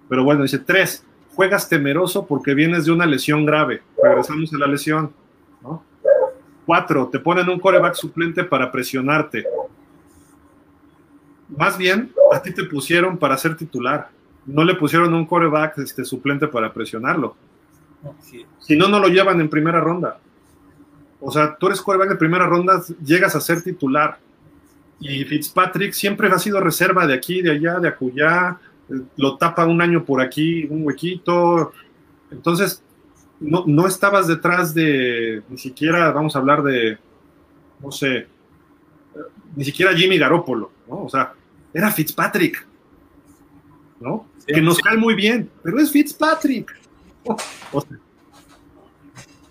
Pero 0.07 0.23
bueno, 0.23 0.43
dice 0.43 0.59
tres, 0.59 1.05
juegas 1.35 1.67
temeroso 1.67 2.25
porque 2.25 2.53
vienes 2.53 2.85
de 2.85 2.91
una 2.91 3.05
lesión 3.05 3.45
grave. 3.45 3.81
Regresamos 4.01 4.53
a 4.53 4.57
la 4.57 4.67
lesión, 4.67 5.11
¿no? 5.61 5.83
Cuatro, 6.65 7.09
te 7.11 7.19
ponen 7.19 7.49
un 7.49 7.59
coreback 7.59 7.95
suplente 7.95 8.45
para 8.45 8.71
presionarte. 8.71 9.45
Más 11.57 11.77
bien, 11.77 12.11
a 12.31 12.41
ti 12.41 12.53
te 12.53 12.63
pusieron 12.63 13.17
para 13.17 13.37
ser 13.37 13.55
titular. 13.55 14.09
No 14.45 14.63
le 14.63 14.75
pusieron 14.75 15.13
un 15.13 15.25
coreback 15.25 15.77
este, 15.79 16.03
suplente 16.03 16.47
para 16.47 16.73
presionarlo. 16.73 17.35
Si 18.59 18.75
no, 18.75 18.87
no 18.87 18.99
lo 18.99 19.07
llevan 19.07 19.39
en 19.39 19.49
primera 19.49 19.79
ronda. 19.79 20.19
O 21.21 21.31
sea, 21.31 21.55
tú 21.55 21.67
eres 21.67 21.81
quarterback 21.81 22.11
de 22.11 22.17
primera 22.17 22.45
ronda, 22.45 22.81
llegas 23.03 23.35
a 23.35 23.41
ser 23.41 23.61
titular. 23.61 24.17
Y 24.99 25.23
Fitzpatrick 25.23 25.93
siempre 25.93 26.27
ha 26.27 26.39
sido 26.39 26.59
reserva 26.59 27.07
de 27.07 27.13
aquí, 27.13 27.41
de 27.41 27.51
allá, 27.51 27.79
de 27.79 27.87
acullá. 27.87 28.59
Lo 29.15 29.37
tapa 29.37 29.65
un 29.65 29.81
año 29.81 30.03
por 30.03 30.21
aquí, 30.21 30.65
un 30.65 30.85
huequito. 30.85 31.71
Entonces, 32.29 32.83
no, 33.39 33.63
no 33.67 33.87
estabas 33.87 34.27
detrás 34.27 34.73
de, 34.73 35.43
ni 35.49 35.57
siquiera, 35.57 36.11
vamos 36.11 36.35
a 36.35 36.39
hablar 36.39 36.63
de, 36.63 36.97
no 37.81 37.91
sé, 37.91 38.27
ni 39.55 39.63
siquiera 39.63 39.93
Jimmy 39.93 40.17
Garoppolo, 40.17 40.71
¿no? 40.87 41.03
O 41.03 41.09
sea, 41.09 41.33
era 41.73 41.91
Fitzpatrick, 41.91 42.65
¿no? 43.99 44.27
que 44.45 44.61
nos 44.61 44.79
cae 44.79 44.97
muy 44.97 45.15
bien, 45.15 45.49
pero 45.63 45.79
es 45.79 45.91
Fitzpatrick. 45.91 46.75
O 47.71 47.81
sea, 47.81 47.97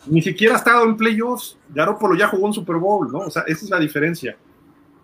ni 0.07 0.21
siquiera 0.21 0.55
ha 0.55 0.59
estado 0.59 0.85
en 0.85 0.97
playoffs. 0.97 1.57
Garoppolo 1.71 2.15
ya 2.15 2.29
jugó 2.29 2.47
un 2.47 2.53
Super 2.53 2.77
Bowl, 2.77 3.11
¿no? 3.11 3.21
O 3.21 3.31
sea, 3.31 3.43
esa 3.47 3.65
es 3.65 3.71
la 3.71 3.79
diferencia. 3.79 4.37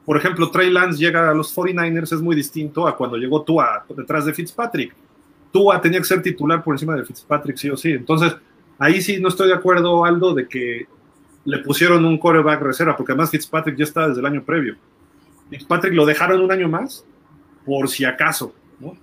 Por 0.04 0.16
ejemplo, 0.16 0.50
Trey 0.50 0.70
Lance 0.70 0.98
llega 0.98 1.30
a 1.30 1.34
los 1.34 1.54
49ers, 1.54 2.14
es 2.14 2.20
muy 2.20 2.34
distinto 2.34 2.86
a 2.86 2.96
cuando 2.96 3.16
llegó 3.16 3.42
Tua 3.42 3.84
detrás 3.88 4.24
de 4.24 4.34
Fitzpatrick. 4.34 4.94
Tua 5.52 5.80
tenía 5.80 5.98
que 5.98 6.06
ser 6.06 6.22
titular 6.22 6.62
por 6.62 6.74
encima 6.74 6.96
de 6.96 7.04
Fitzpatrick, 7.04 7.56
sí 7.56 7.70
o 7.70 7.76
sí. 7.76 7.92
Entonces, 7.92 8.34
ahí 8.78 9.00
sí 9.00 9.20
no 9.20 9.28
estoy 9.28 9.48
de 9.48 9.54
acuerdo, 9.54 10.04
Aldo, 10.04 10.34
de 10.34 10.48
que 10.48 10.86
le 11.44 11.58
pusieron 11.58 12.04
un 12.04 12.18
coreback 12.18 12.60
reserva, 12.60 12.96
porque 12.96 13.12
además 13.12 13.30
Fitzpatrick 13.30 13.76
ya 13.76 13.84
está 13.84 14.08
desde 14.08 14.20
el 14.20 14.26
año 14.26 14.42
previo. 14.42 14.76
Fitzpatrick 15.50 15.94
lo 15.94 16.06
dejaron 16.06 16.40
un 16.40 16.50
año 16.50 16.68
más, 16.68 17.04
por 17.64 17.88
si 17.88 18.04
acaso, 18.04 18.54
¿no? 18.80 18.96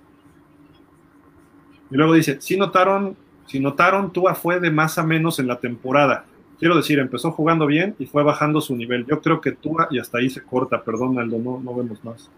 Y 1.90 1.96
luego 1.96 2.14
dice, 2.14 2.40
sí 2.40 2.56
notaron 2.56 3.16
si 3.46 3.60
notaron, 3.60 4.12
Tua 4.12 4.34
fue 4.34 4.60
de 4.60 4.70
más 4.70 4.98
a 4.98 5.04
menos 5.04 5.38
en 5.38 5.46
la 5.46 5.60
temporada. 5.60 6.24
Quiero 6.58 6.76
decir, 6.76 6.98
empezó 6.98 7.32
jugando 7.32 7.66
bien 7.66 7.94
y 7.98 8.06
fue 8.06 8.22
bajando 8.22 8.60
su 8.60 8.74
nivel. 8.74 9.06
Yo 9.06 9.20
creo 9.20 9.40
que 9.40 9.52
Tua, 9.52 9.88
y 9.90 9.98
hasta 9.98 10.18
ahí 10.18 10.30
se 10.30 10.42
corta, 10.42 10.82
perdón, 10.82 11.18
Aldo, 11.18 11.38
no, 11.38 11.60
no 11.62 11.74
vemos 11.74 12.02
más. 12.04 12.30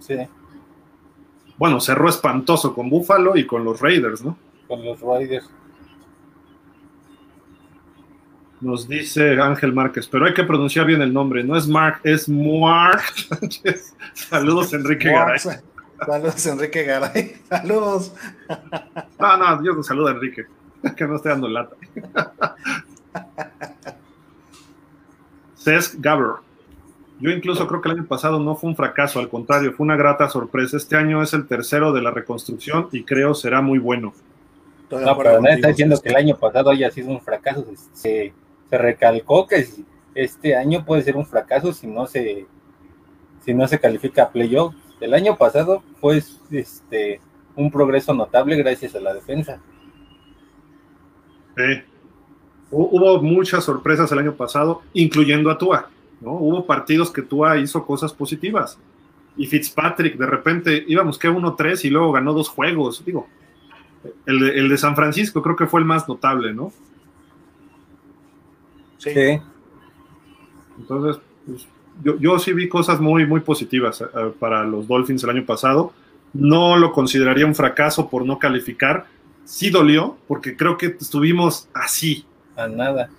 Sí. 0.00 0.16
Bueno, 1.56 1.80
cerró 1.80 2.08
espantoso 2.08 2.74
con 2.74 2.90
Buffalo 2.90 3.36
y 3.36 3.46
con 3.46 3.64
los 3.64 3.80
Raiders, 3.80 4.22
¿no? 4.22 4.36
Con 4.68 4.84
los 4.84 5.00
Raiders. 5.00 5.48
Nos 8.64 8.88
dice 8.88 9.38
Ángel 9.38 9.74
Márquez, 9.74 10.08
pero 10.08 10.24
hay 10.24 10.32
que 10.32 10.42
pronunciar 10.42 10.86
bien 10.86 11.02
el 11.02 11.12
nombre. 11.12 11.44
No 11.44 11.54
es 11.54 11.68
Mark, 11.68 12.00
es 12.02 12.26
Mark 12.30 13.02
Saludos, 14.14 14.72
Enrique 14.72 15.10
Garay. 15.10 15.38
Saludos, 15.38 16.46
Enrique 16.46 16.82
Garay. 16.82 17.36
Saludos. 17.46 18.14
No, 19.20 19.36
no, 19.36 19.60
Dios 19.60 19.76
nos 19.76 19.86
saluda, 19.86 20.12
Enrique. 20.12 20.46
Que 20.96 21.06
no 21.06 21.16
esté 21.16 21.28
dando 21.28 21.46
lata. 21.46 21.76
Cesc 25.58 25.96
Gabber. 25.98 26.36
Yo 27.20 27.30
incluso 27.30 27.66
creo 27.66 27.82
que 27.82 27.90
el 27.90 27.98
año 27.98 28.06
pasado 28.06 28.40
no 28.40 28.56
fue 28.56 28.70
un 28.70 28.76
fracaso, 28.76 29.20
al 29.20 29.28
contrario, 29.28 29.74
fue 29.74 29.84
una 29.84 29.96
grata 29.96 30.26
sorpresa. 30.30 30.78
Este 30.78 30.96
año 30.96 31.22
es 31.22 31.34
el 31.34 31.46
tercero 31.46 31.92
de 31.92 32.00
la 32.00 32.12
reconstrucción 32.12 32.88
y 32.92 33.04
creo 33.04 33.34
será 33.34 33.60
muy 33.60 33.78
bueno. 33.78 34.14
No, 34.90 35.18
pero 35.18 35.38
nadie 35.42 35.56
está 35.56 35.68
diciendo 35.68 36.00
que 36.02 36.08
el 36.08 36.16
año 36.16 36.36
pasado 36.36 36.70
haya 36.70 36.90
sido 36.90 37.10
un 37.10 37.20
fracaso. 37.20 37.66
Se, 37.92 38.32
se 38.74 38.78
recalcó 38.78 39.46
que 39.46 39.64
este 40.16 40.56
año 40.56 40.84
puede 40.84 41.02
ser 41.02 41.16
un 41.16 41.24
fracaso 41.24 41.72
si 41.72 41.86
no 41.86 42.06
se 42.06 42.46
si 43.44 43.54
no 43.54 43.68
se 43.68 43.78
califica 43.78 44.24
a 44.24 44.32
playoff. 44.32 44.74
El 45.00 45.14
año 45.14 45.36
pasado 45.36 45.84
fue 46.00 46.20
este 46.50 47.20
un 47.54 47.70
progreso 47.70 48.12
notable 48.14 48.56
gracias 48.56 48.96
a 48.96 49.00
la 49.00 49.14
defensa. 49.14 49.60
Hubo 52.70 53.22
muchas 53.22 53.62
sorpresas 53.62 54.10
el 54.10 54.18
año 54.18 54.34
pasado, 54.34 54.82
incluyendo 54.92 55.50
a 55.50 55.58
Tua. 55.58 55.88
¿no? 56.20 56.32
Hubo 56.32 56.66
partidos 56.66 57.12
que 57.12 57.22
Tua 57.22 57.58
hizo 57.58 57.86
cosas 57.86 58.12
positivas. 58.12 58.76
Y 59.36 59.46
Fitzpatrick, 59.46 60.16
de 60.16 60.26
repente 60.26 60.84
íbamos 60.88 61.16
que 61.16 61.30
1-3 61.30 61.84
y 61.84 61.90
luego 61.90 62.10
ganó 62.10 62.32
dos 62.32 62.48
juegos. 62.48 63.04
Digo, 63.04 63.28
el 64.26 64.40
de, 64.40 64.58
el 64.58 64.68
de, 64.68 64.78
San 64.78 64.96
Francisco 64.96 65.42
creo 65.42 65.54
que 65.54 65.66
fue 65.66 65.78
el 65.78 65.86
más 65.86 66.08
notable, 66.08 66.52
¿no? 66.52 66.72
Sí. 69.12 69.40
Entonces, 70.78 71.22
pues, 71.46 71.66
yo, 72.02 72.18
yo, 72.18 72.38
sí 72.38 72.52
vi 72.52 72.68
cosas 72.68 73.00
muy, 73.00 73.26
muy 73.26 73.40
positivas 73.40 74.00
eh, 74.00 74.06
para 74.38 74.64
los 74.64 74.88
Dolphins 74.88 75.22
el 75.24 75.30
año 75.30 75.44
pasado. 75.44 75.92
No 76.32 76.76
lo 76.76 76.92
consideraría 76.92 77.46
un 77.46 77.54
fracaso 77.54 78.08
por 78.10 78.26
no 78.26 78.38
calificar. 78.38 79.06
Sí 79.44 79.70
dolió, 79.70 80.16
porque 80.26 80.56
creo 80.56 80.76
que 80.76 80.86
estuvimos 80.86 81.68
así. 81.72 82.24
A 82.56 82.66
nada. 82.66 83.10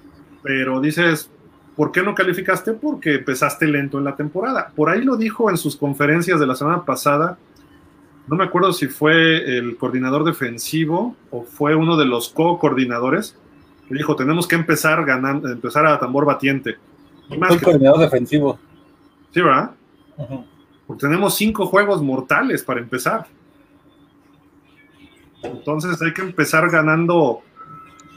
Pero 0.43 0.81
dices, 0.81 1.29
¿por 1.75 1.91
qué 1.91 2.03
no 2.03 2.13
calificaste? 2.13 2.73
Porque 2.73 3.15
empezaste 3.15 3.67
lento 3.67 3.97
en 3.97 4.03
la 4.03 4.15
temporada. 4.15 4.71
Por 4.75 4.89
ahí 4.89 5.01
lo 5.01 5.15
dijo 5.15 5.49
en 5.49 5.57
sus 5.57 5.77
conferencias 5.77 6.39
de 6.39 6.47
la 6.47 6.55
semana 6.55 6.83
pasada. 6.83 7.37
No 8.27 8.35
me 8.35 8.43
acuerdo 8.43 8.73
si 8.73 8.87
fue 8.87 9.57
el 9.57 9.77
coordinador 9.77 10.23
defensivo 10.23 11.15
o 11.31 11.43
fue 11.43 11.75
uno 11.75 11.95
de 11.95 12.05
los 12.05 12.29
co-coordinadores 12.29 13.37
que 13.87 13.95
dijo, 13.95 14.15
tenemos 14.15 14.47
que 14.47 14.55
empezar 14.55 15.03
ganando, 15.05 15.47
empezar 15.49 15.85
a 15.85 15.99
tambor 15.99 16.25
batiente. 16.25 16.77
Y 17.29 17.37
más 17.37 17.49
fue 17.49 17.57
el 17.57 17.63
coordinador 17.63 17.99
defensivo. 17.99 18.59
Sí, 19.31 19.41
¿verdad? 19.41 19.71
Uh 20.17 20.23
-huh. 20.23 20.45
Porque 20.87 21.01
tenemos 21.01 21.35
cinco 21.35 21.65
juegos 21.65 22.01
mortales 22.01 22.63
para 22.63 22.79
empezar. 22.79 23.27
Entonces 25.43 26.01
hay 26.01 26.13
que 26.13 26.21
empezar 26.21 26.69
ganando 26.69 27.41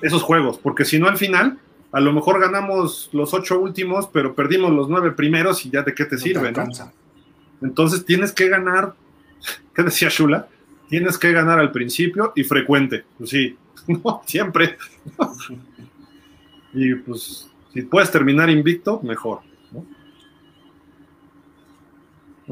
esos 0.02 0.22
juegos, 0.22 0.58
porque 0.58 0.84
si 0.84 0.98
no 0.98 1.08
al 1.08 1.16
final, 1.16 1.58
a 1.92 2.00
lo 2.00 2.12
mejor 2.12 2.40
ganamos 2.40 3.10
los 3.12 3.34
ocho 3.34 3.58
últimos, 3.58 4.08
pero 4.08 4.34
perdimos 4.34 4.70
los 4.72 4.88
nueve 4.88 5.12
primeros 5.12 5.64
y 5.66 5.70
ya 5.70 5.82
de 5.82 5.94
qué 5.94 6.04
te 6.04 6.16
no 6.16 6.20
sirve, 6.20 6.52
te 6.52 6.60
¿no? 6.60 6.68
Entonces 7.62 8.04
tienes 8.04 8.32
que 8.32 8.48
ganar, 8.48 8.94
¿qué 9.74 9.82
decía 9.82 10.08
Shula? 10.08 10.48
Tienes 10.88 11.18
que 11.18 11.32
ganar 11.32 11.58
al 11.58 11.72
principio 11.72 12.32
y 12.34 12.44
frecuente, 12.44 13.04
pues 13.18 13.30
sí, 13.30 13.56
no, 14.04 14.22
siempre. 14.26 14.76
y 16.72 16.94
pues 16.94 17.50
si 17.72 17.82
puedes 17.82 18.10
terminar 18.10 18.50
invicto, 18.50 19.00
mejor. 19.02 19.40
¿no? 19.72 19.86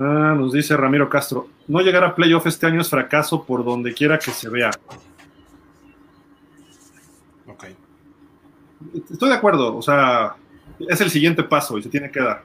Ah, 0.02 0.34
nos 0.36 0.52
dice 0.52 0.76
Ramiro 0.76 1.08
Castro, 1.08 1.48
no 1.68 1.80
llegar 1.80 2.04
a 2.04 2.14
playoff 2.14 2.46
este 2.46 2.66
año 2.66 2.80
es 2.80 2.88
fracaso 2.88 3.44
por 3.44 3.64
donde 3.64 3.92
quiera 3.92 4.18
que 4.18 4.30
se 4.30 4.48
vea. 4.48 4.70
Ok. 7.46 7.64
Estoy 9.10 9.28
de 9.28 9.34
acuerdo, 9.34 9.76
o 9.76 9.82
sea, 9.82 10.36
es 10.80 11.00
el 11.00 11.10
siguiente 11.10 11.42
paso 11.42 11.78
y 11.78 11.82
se 11.82 11.88
tiene 11.88 12.10
que 12.10 12.20
dar. 12.20 12.42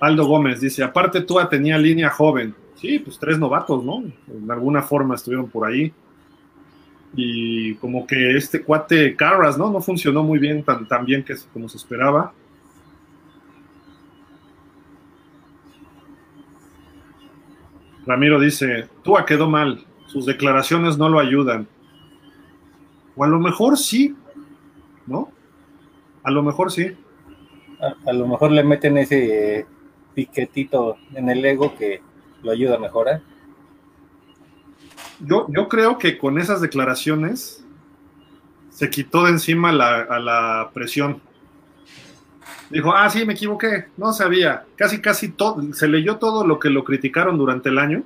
Aldo 0.00 0.26
Gómez 0.26 0.60
dice, 0.60 0.84
aparte 0.84 1.22
tú 1.22 1.38
tenía 1.48 1.78
línea 1.78 2.10
joven. 2.10 2.54
Sí, 2.76 2.98
pues 2.98 3.18
tres 3.18 3.38
novatos, 3.38 3.82
¿no? 3.82 4.04
En 4.28 4.50
alguna 4.50 4.82
forma 4.82 5.14
estuvieron 5.14 5.48
por 5.48 5.66
ahí. 5.66 5.92
Y 7.16 7.74
como 7.76 8.06
que 8.06 8.36
este 8.36 8.62
cuate 8.62 9.16
Carras, 9.16 9.56
¿no? 9.56 9.70
No 9.70 9.80
funcionó 9.80 10.22
muy 10.22 10.38
bien, 10.38 10.62
tan, 10.62 10.86
tan 10.86 11.04
bien 11.04 11.24
que, 11.24 11.34
como 11.52 11.68
se 11.68 11.78
esperaba. 11.78 12.32
Ramiro 18.06 18.38
dice, 18.38 18.88
Tua 19.02 19.26
quedó 19.26 19.48
mal, 19.48 19.84
sus 20.06 20.26
declaraciones 20.26 20.96
no 20.96 21.08
lo 21.08 21.18
ayudan. 21.18 21.66
O 23.16 23.24
a 23.24 23.26
lo 23.26 23.40
mejor 23.40 23.76
sí, 23.76 24.14
¿no? 25.06 25.32
A 26.22 26.30
lo 26.30 26.42
mejor 26.42 26.70
sí. 26.70 26.96
A, 28.06 28.12
lo 28.12 28.26
mejor 28.26 28.52
le 28.52 28.62
meten 28.62 28.96
ese 28.96 29.58
eh, 29.58 29.66
piquetito 30.14 30.96
en 31.14 31.28
el 31.28 31.44
ego 31.44 31.74
que 31.76 32.00
lo 32.42 32.52
ayuda 32.52 32.76
a 32.76 32.78
mejorar. 32.78 33.20
Yo, 35.20 35.46
yo 35.48 35.68
creo 35.68 35.98
que 35.98 36.18
con 36.18 36.38
esas 36.38 36.60
declaraciones 36.60 37.64
se 38.70 38.90
quitó 38.90 39.24
de 39.24 39.30
encima 39.30 39.72
la, 39.72 40.02
a 40.02 40.18
la 40.18 40.70
presión. 40.74 41.20
Dijo, 42.68 42.92
ah, 42.92 43.08
sí, 43.08 43.24
me 43.24 43.32
equivoqué, 43.32 43.86
no 43.96 44.12
sabía. 44.12 44.64
Casi, 44.76 45.00
casi 45.00 45.30
todo, 45.30 45.72
se 45.72 45.88
leyó 45.88 46.16
todo 46.16 46.46
lo 46.46 46.58
que 46.58 46.68
lo 46.68 46.84
criticaron 46.84 47.38
durante 47.38 47.68
el 47.70 47.78
año 47.78 48.02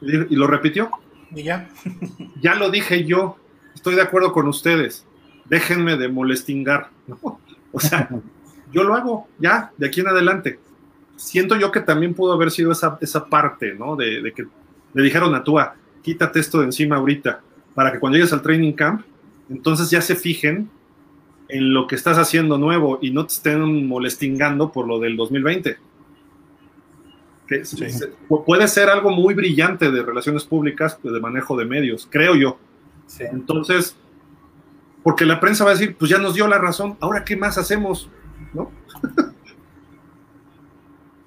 y, 0.00 0.34
y 0.34 0.36
lo 0.36 0.46
repitió. 0.46 0.90
Y 1.34 1.44
ya. 1.44 1.68
ya 2.40 2.54
lo 2.54 2.70
dije 2.70 3.04
yo, 3.04 3.36
estoy 3.74 3.94
de 3.94 4.02
acuerdo 4.02 4.32
con 4.32 4.48
ustedes. 4.48 5.06
Déjenme 5.44 5.96
de 5.96 6.08
molestingar. 6.08 6.90
¿no? 7.06 7.38
O 7.72 7.80
sea, 7.80 8.08
yo 8.72 8.82
lo 8.84 8.94
hago 8.94 9.28
ya, 9.38 9.70
de 9.76 9.86
aquí 9.86 10.00
en 10.00 10.08
adelante. 10.08 10.58
Siento 11.16 11.56
yo 11.56 11.70
que 11.70 11.80
también 11.80 12.14
pudo 12.14 12.32
haber 12.32 12.50
sido 12.50 12.72
esa, 12.72 12.98
esa 13.00 13.26
parte, 13.26 13.74
¿no? 13.74 13.94
De, 13.94 14.22
de 14.22 14.32
que 14.32 14.46
le 14.94 15.02
dijeron 15.02 15.34
a 15.34 15.44
Tua, 15.44 15.76
quítate 16.02 16.40
esto 16.40 16.58
de 16.58 16.66
encima 16.66 16.96
ahorita, 16.96 17.40
para 17.74 17.92
que 17.92 17.98
cuando 17.98 18.16
llegues 18.16 18.32
al 18.32 18.42
training 18.42 18.72
camp, 18.72 19.02
entonces 19.48 19.90
ya 19.90 20.00
se 20.00 20.16
fijen 20.16 20.68
en 21.48 21.74
lo 21.74 21.86
que 21.86 21.94
estás 21.94 22.18
haciendo 22.18 22.58
nuevo 22.58 22.98
y 23.02 23.10
no 23.10 23.26
te 23.26 23.34
estén 23.34 23.86
molestingando 23.86 24.72
por 24.72 24.86
lo 24.86 24.98
del 24.98 25.16
2020. 25.16 25.76
Que 27.46 27.64
sí. 27.64 27.84
puede 28.46 28.68
ser 28.68 28.88
algo 28.88 29.10
muy 29.10 29.34
brillante 29.34 29.90
de 29.90 30.02
relaciones 30.02 30.44
públicas, 30.44 30.98
de 31.02 31.20
manejo 31.20 31.56
de 31.56 31.66
medios, 31.66 32.08
creo 32.10 32.34
yo. 32.34 32.58
Sí. 33.06 33.24
Entonces, 33.30 33.96
porque 35.02 35.26
la 35.26 35.40
prensa 35.40 35.64
va 35.64 35.70
a 35.70 35.74
decir, 35.74 35.96
pues 35.96 36.10
ya 36.10 36.18
nos 36.18 36.34
dio 36.34 36.46
la 36.48 36.58
razón, 36.58 36.96
ahora 37.00 37.24
qué 37.24 37.36
más 37.36 37.58
hacemos, 37.58 38.08
¿no? 38.54 38.70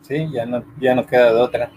sí, 0.02 0.28
ya 0.34 0.46
no, 0.46 0.64
ya 0.80 0.96
no 0.96 1.06
queda 1.06 1.34
de 1.34 1.40
otra. 1.40 1.72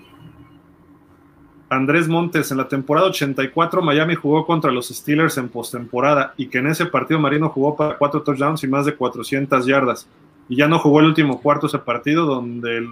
Andrés 1.71 2.09
Montes, 2.09 2.51
en 2.51 2.57
la 2.57 2.69
temporada 2.69 3.09
84 3.09 3.83
Miami 3.83 4.15
jugó 4.15 4.47
contra 4.47 4.71
los 4.71 4.89
Steelers 4.89 5.37
en 5.37 5.49
postemporada 5.49 6.33
y 6.37 6.49
que 6.49 6.59
en 6.59 6.69
ese 6.69 6.87
partido 6.87 7.21
Marino 7.21 7.51
jugó 7.51 7.77
para 7.77 7.99
cuatro 7.99 8.23
touchdowns 8.23 8.65
y 8.65 8.69
más 8.69 8.87
de 8.87 8.95
400 8.95 9.67
yardas. 9.67 10.09
Y 10.49 10.57
ya 10.57 10.67
no 10.67 10.79
jugó 10.79 11.01
el 11.01 11.07
último 11.07 11.41
cuarto 11.41 11.67
ese 11.67 11.79
partido 11.79 12.25
donde, 12.25 12.79
el, 12.79 12.89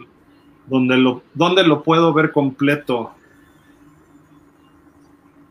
donde, 0.67 0.99
lo, 0.99 1.23
donde 1.33 1.65
lo 1.65 1.83
puedo 1.83 2.13
ver 2.13 2.33
completo. 2.33 3.13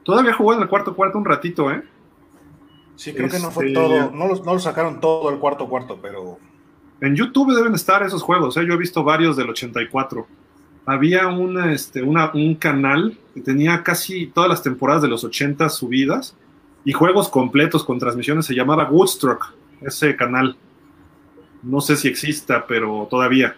Todavía 0.04 0.34
jugó 0.34 0.54
en 0.54 0.62
el 0.62 0.68
cuarto 0.68 0.96
cuarto 0.96 1.18
un 1.18 1.26
ratito, 1.26 1.72
¿eh? 1.72 1.84
Sí, 2.96 3.12
creo 3.12 3.26
este... 3.26 3.40
que 3.40 3.44
no 3.44 3.50
fue 3.50 3.72
todo, 3.74 4.12
no 4.12 4.28
lo, 4.28 4.36
no 4.36 4.54
lo 4.54 4.60
sacaron 4.60 5.00
todo 5.02 5.32
el 5.32 5.40
cuarto 5.40 5.68
cuarto, 5.68 5.98
pero... 6.00 6.38
En 7.02 7.16
YouTube 7.16 7.54
deben 7.56 7.74
estar 7.74 8.04
esos 8.04 8.22
juegos, 8.22 8.56
¿eh? 8.56 8.66
yo 8.66 8.76
he 8.76 8.78
visto 8.78 9.04
varios 9.04 9.36
del 9.36 9.50
84 9.50 10.26
había 10.86 11.28
una, 11.28 11.72
este, 11.72 12.02
una, 12.02 12.32
un 12.34 12.56
canal 12.56 13.18
que 13.34 13.42
tenía 13.42 13.84
casi 13.84 14.28
todas 14.28 14.50
las 14.50 14.64
temporadas 14.64 15.02
de 15.02 15.08
los 15.08 15.24
80 15.24 15.70
subidas 15.70 16.36
y 16.84 16.94
juegos 16.94 17.30
completos 17.30 17.84
con 17.84 18.00
transmisiones, 18.00 18.46
se 18.46 18.54
llamaba 18.54 18.90
Woodstock, 18.90 19.54
ese 19.82 20.16
canal. 20.16 20.56
No 21.64 21.82
sé 21.82 21.96
si 21.96 22.08
exista, 22.08 22.66
pero 22.68 23.08
todavía. 23.10 23.56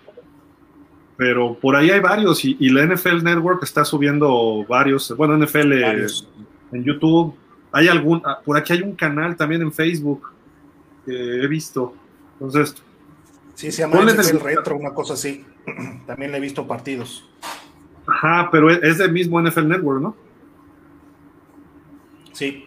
Pero 1.18 1.58
por 1.60 1.76
ahí 1.76 1.90
hay 1.90 2.00
varios 2.00 2.46
y, 2.46 2.56
y 2.60 2.70
la 2.70 2.86
NFL 2.86 3.24
Network 3.24 3.64
está 3.64 3.84
subiendo 3.84 4.66
varios, 4.68 5.14
bueno, 5.18 5.38
NFL 5.38 5.82
varios. 5.82 6.30
en 6.72 6.84
YouTube. 6.84 7.36
Hay 7.72 7.88
algún, 7.88 8.22
por 8.46 8.58
aquí 8.58 8.74
hay 8.74 8.82
un 8.82 8.96
canal 8.96 9.36
también 9.36 9.62
en 9.62 9.74
Facebook 9.74 10.32
que 11.06 11.44
he 11.44 11.48
visto. 11.48 11.94
Entonces, 12.34 12.76
Sí, 13.58 13.72
se 13.72 13.82
llama 13.82 14.06
NFL 14.06 14.38
Retro, 14.40 14.78
una 14.78 14.94
cosa 14.94 15.16
así. 15.16 15.44
También 16.08 16.32
le 16.32 16.38
he 16.38 16.42
visto 16.42 16.68
partidos. 16.68 17.28
Ajá, 18.06 18.50
pero 18.52 18.70
es 18.72 18.98
del 18.98 19.12
mismo 19.12 19.42
NFL 19.42 19.68
Network, 19.68 20.02
¿no? 20.02 20.16
Sí. 22.32 22.66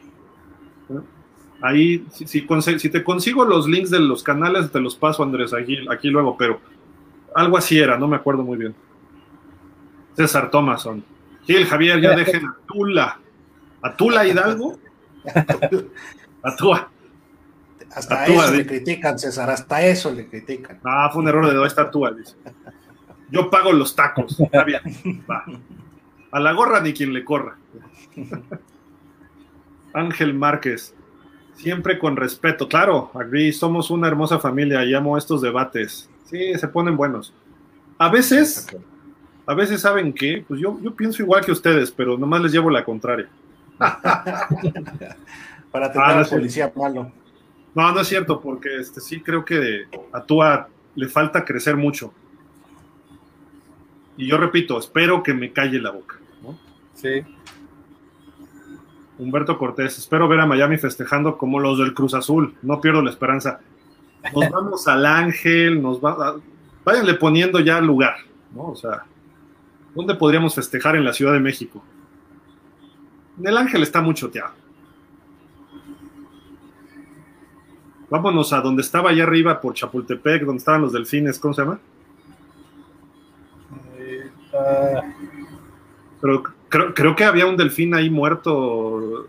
Ahí, 1.62 2.06
si, 2.12 2.26
si, 2.26 2.46
si, 2.78 2.88
te 2.88 3.04
consigo 3.04 3.44
los 3.44 3.68
links 3.68 3.90
de 3.90 4.00
los 4.00 4.22
canales, 4.22 4.70
te 4.72 4.80
los 4.80 4.96
paso, 4.96 5.22
Andrés, 5.22 5.52
aquí, 5.52 5.78
aquí 5.90 6.08
luego, 6.08 6.36
pero 6.36 6.60
algo 7.34 7.58
así 7.58 7.78
era, 7.78 7.98
no 7.98 8.08
me 8.08 8.16
acuerdo 8.16 8.42
muy 8.42 8.56
bien. 8.56 8.74
César 10.16 10.50
Thomason. 10.50 11.04
Gil, 11.44 11.66
Javier, 11.66 12.00
ya 12.00 12.16
dejen 12.16 12.46
a 12.46 12.56
Tula. 12.66 13.18
¿A 13.82 13.96
Tula 13.96 14.26
Hidalgo? 14.26 14.78
a 16.42 16.56
Tula. 16.56 16.88
Hasta 17.94 18.26
eso 18.26 18.54
le 18.54 18.66
critican, 18.66 19.18
César, 19.18 19.50
hasta 19.50 19.82
eso 19.82 20.12
le 20.12 20.28
critican. 20.28 20.80
Ah, 20.84 21.10
fue 21.12 21.22
un 21.22 21.28
error 21.28 21.46
de 21.46 21.54
dos 21.54 21.74
dice. 22.16 22.36
Yo 23.30 23.50
pago 23.50 23.72
los 23.72 23.94
tacos. 23.94 24.38
Está 24.40 24.64
bien. 24.64 24.80
Va. 25.30 25.44
A 26.32 26.40
la 26.40 26.52
gorra 26.52 26.80
ni 26.80 26.92
quien 26.92 27.12
le 27.12 27.24
corra. 27.24 27.56
Ángel 29.92 30.34
Márquez. 30.34 30.94
Siempre 31.54 31.98
con 31.98 32.16
respeto. 32.16 32.68
Claro, 32.68 33.10
agree, 33.14 33.52
somos 33.52 33.90
una 33.90 34.08
hermosa 34.08 34.38
familia 34.38 34.84
y 34.84 34.94
amo 34.94 35.18
estos 35.18 35.42
debates. 35.42 36.08
Sí, 36.24 36.54
se 36.54 36.68
ponen 36.68 36.96
buenos. 36.96 37.34
A 37.98 38.08
veces, 38.08 38.66
a 39.44 39.52
veces 39.52 39.82
saben 39.82 40.14
qué, 40.14 40.44
pues 40.46 40.60
yo, 40.60 40.78
yo 40.80 40.94
pienso 40.94 41.22
igual 41.22 41.44
que 41.44 41.52
ustedes, 41.52 41.90
pero 41.90 42.16
nomás 42.16 42.40
les 42.40 42.52
llevo 42.52 42.70
la 42.70 42.84
contraria. 42.84 43.28
Para 45.70 45.92
tener 45.92 46.08
ah, 46.08 46.24
policía 46.28 46.72
malo. 46.74 47.12
No, 47.74 47.92
no 47.92 48.00
es 48.00 48.08
cierto, 48.08 48.40
porque 48.40 48.76
este 48.78 49.00
sí 49.00 49.20
creo 49.20 49.44
que 49.44 49.84
a 50.12 50.22
Tua 50.22 50.68
le 50.94 51.08
falta 51.08 51.44
crecer 51.44 51.76
mucho. 51.76 52.12
Y 54.20 54.26
yo 54.26 54.36
repito, 54.36 54.78
espero 54.78 55.22
que 55.22 55.32
me 55.32 55.50
calle 55.50 55.80
la 55.80 55.90
boca. 55.90 56.18
Sí. 56.92 57.22
Humberto 59.18 59.56
Cortés, 59.56 59.96
espero 59.96 60.28
ver 60.28 60.40
a 60.40 60.46
Miami 60.46 60.76
festejando 60.76 61.38
como 61.38 61.58
los 61.58 61.78
del 61.78 61.94
Cruz 61.94 62.12
Azul. 62.12 62.54
No 62.60 62.82
pierdo 62.82 63.00
la 63.00 63.08
esperanza. 63.08 63.60
Nos 64.34 64.50
vamos 64.52 64.86
al 64.88 65.06
Ángel, 65.06 65.80
nos 65.80 66.04
va, 66.04 66.36
váyanle 66.84 67.14
poniendo 67.14 67.60
ya 67.60 67.80
lugar, 67.80 68.16
¿no? 68.54 68.68
O 68.68 68.76
sea, 68.76 69.04
¿dónde 69.94 70.14
podríamos 70.14 70.54
festejar 70.54 70.96
en 70.96 71.04
la 71.04 71.14
Ciudad 71.14 71.32
de 71.32 71.40
México? 71.40 71.82
En 73.38 73.46
el 73.46 73.56
Ángel 73.56 73.82
está 73.82 74.02
muy 74.02 74.12
choteado. 74.12 74.52
Vámonos 78.10 78.52
a 78.52 78.60
donde 78.60 78.82
estaba 78.82 79.10
allá 79.10 79.22
arriba 79.22 79.62
por 79.62 79.72
Chapultepec, 79.72 80.42
donde 80.44 80.58
estaban 80.58 80.82
los 80.82 80.92
delfines, 80.92 81.38
¿cómo 81.38 81.54
se 81.54 81.62
llama? 81.62 81.80
Pero 86.20 86.42
creo, 86.68 87.16
que 87.16 87.24
había 87.24 87.46
un 87.46 87.56
delfín 87.56 87.94
ahí 87.94 88.10
muerto 88.10 89.26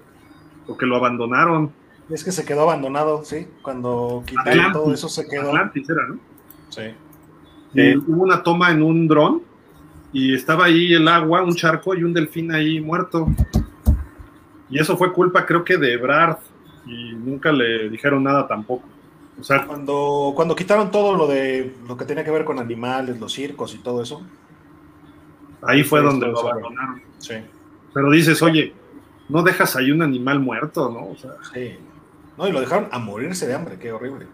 o 0.68 0.78
que 0.78 0.86
lo 0.86 0.96
abandonaron. 0.96 1.72
Es 2.10 2.24
que 2.24 2.32
se 2.32 2.46
quedó 2.46 2.64
abandonado, 2.64 3.24
sí. 3.24 3.48
Cuando 3.62 4.24
quitaron 4.26 4.74
todo 4.74 4.94
eso 4.94 5.08
se 5.08 5.28
quedó. 5.28 5.50
Atlantis 5.50 5.90
era, 5.90 6.08
¿no? 6.08 6.20
Sí. 6.70 6.82
Eh, 7.74 7.98
hubo 7.98 8.24
una 8.24 8.44
toma 8.44 8.72
en 8.72 8.84
un 8.84 9.08
dron 9.08 9.42
y 10.12 10.34
estaba 10.34 10.66
ahí 10.66 10.94
el 10.94 11.08
agua, 11.08 11.42
un 11.42 11.56
charco 11.56 11.96
y 11.96 12.04
un 12.04 12.14
delfín 12.14 12.52
ahí 12.52 12.82
muerto. 12.82 13.28
Y 14.70 14.80
eso 14.80 14.98
fue 14.98 15.14
culpa, 15.14 15.46
creo 15.46 15.64
que, 15.64 15.78
de 15.78 15.98
Brad 15.98 16.38
y 16.86 17.14
nunca 17.14 17.52
le 17.52 17.90
dijeron 17.90 18.24
nada 18.24 18.48
tampoco. 18.48 18.84
O 19.40 19.44
sea, 19.44 19.66
cuando, 19.66 20.34
cuando 20.36 20.56
quitaron 20.56 20.92
todo 20.92 21.16
lo 21.16 21.28
de 21.28 21.74
lo 21.88 21.96
que 21.96 22.06
tenía 22.06 22.24
que 22.24 22.32
ver 22.32 22.44
con 22.44 22.60
animales, 22.60 23.20
los 23.20 23.34
circos 23.34 23.74
y 23.74 23.78
todo 23.78 24.02
eso. 24.02 24.22
Ahí 25.62 25.84
fue 25.84 26.02
donde 26.02 26.28
lo 26.28 26.40
abandonaron. 26.40 27.02
Sí. 27.20 27.36
Pero 27.94 28.10
dices, 28.12 28.42
oye, 28.42 28.74
no 29.30 29.44
dejas 29.44 29.76
ahí 29.76 29.92
un 29.92 30.02
animal 30.02 30.40
muerto, 30.40 30.90
¿no? 30.92 31.12
O 31.12 31.18
sea, 31.18 31.32
sí. 31.54 31.78
No, 32.38 32.48
y 32.48 32.52
lo 32.52 32.60
dejaron 32.60 32.88
a 32.92 33.00
morirse 33.00 33.48
de 33.48 33.54
hambre, 33.54 33.78
qué 33.80 33.92
horrible. 33.92 34.28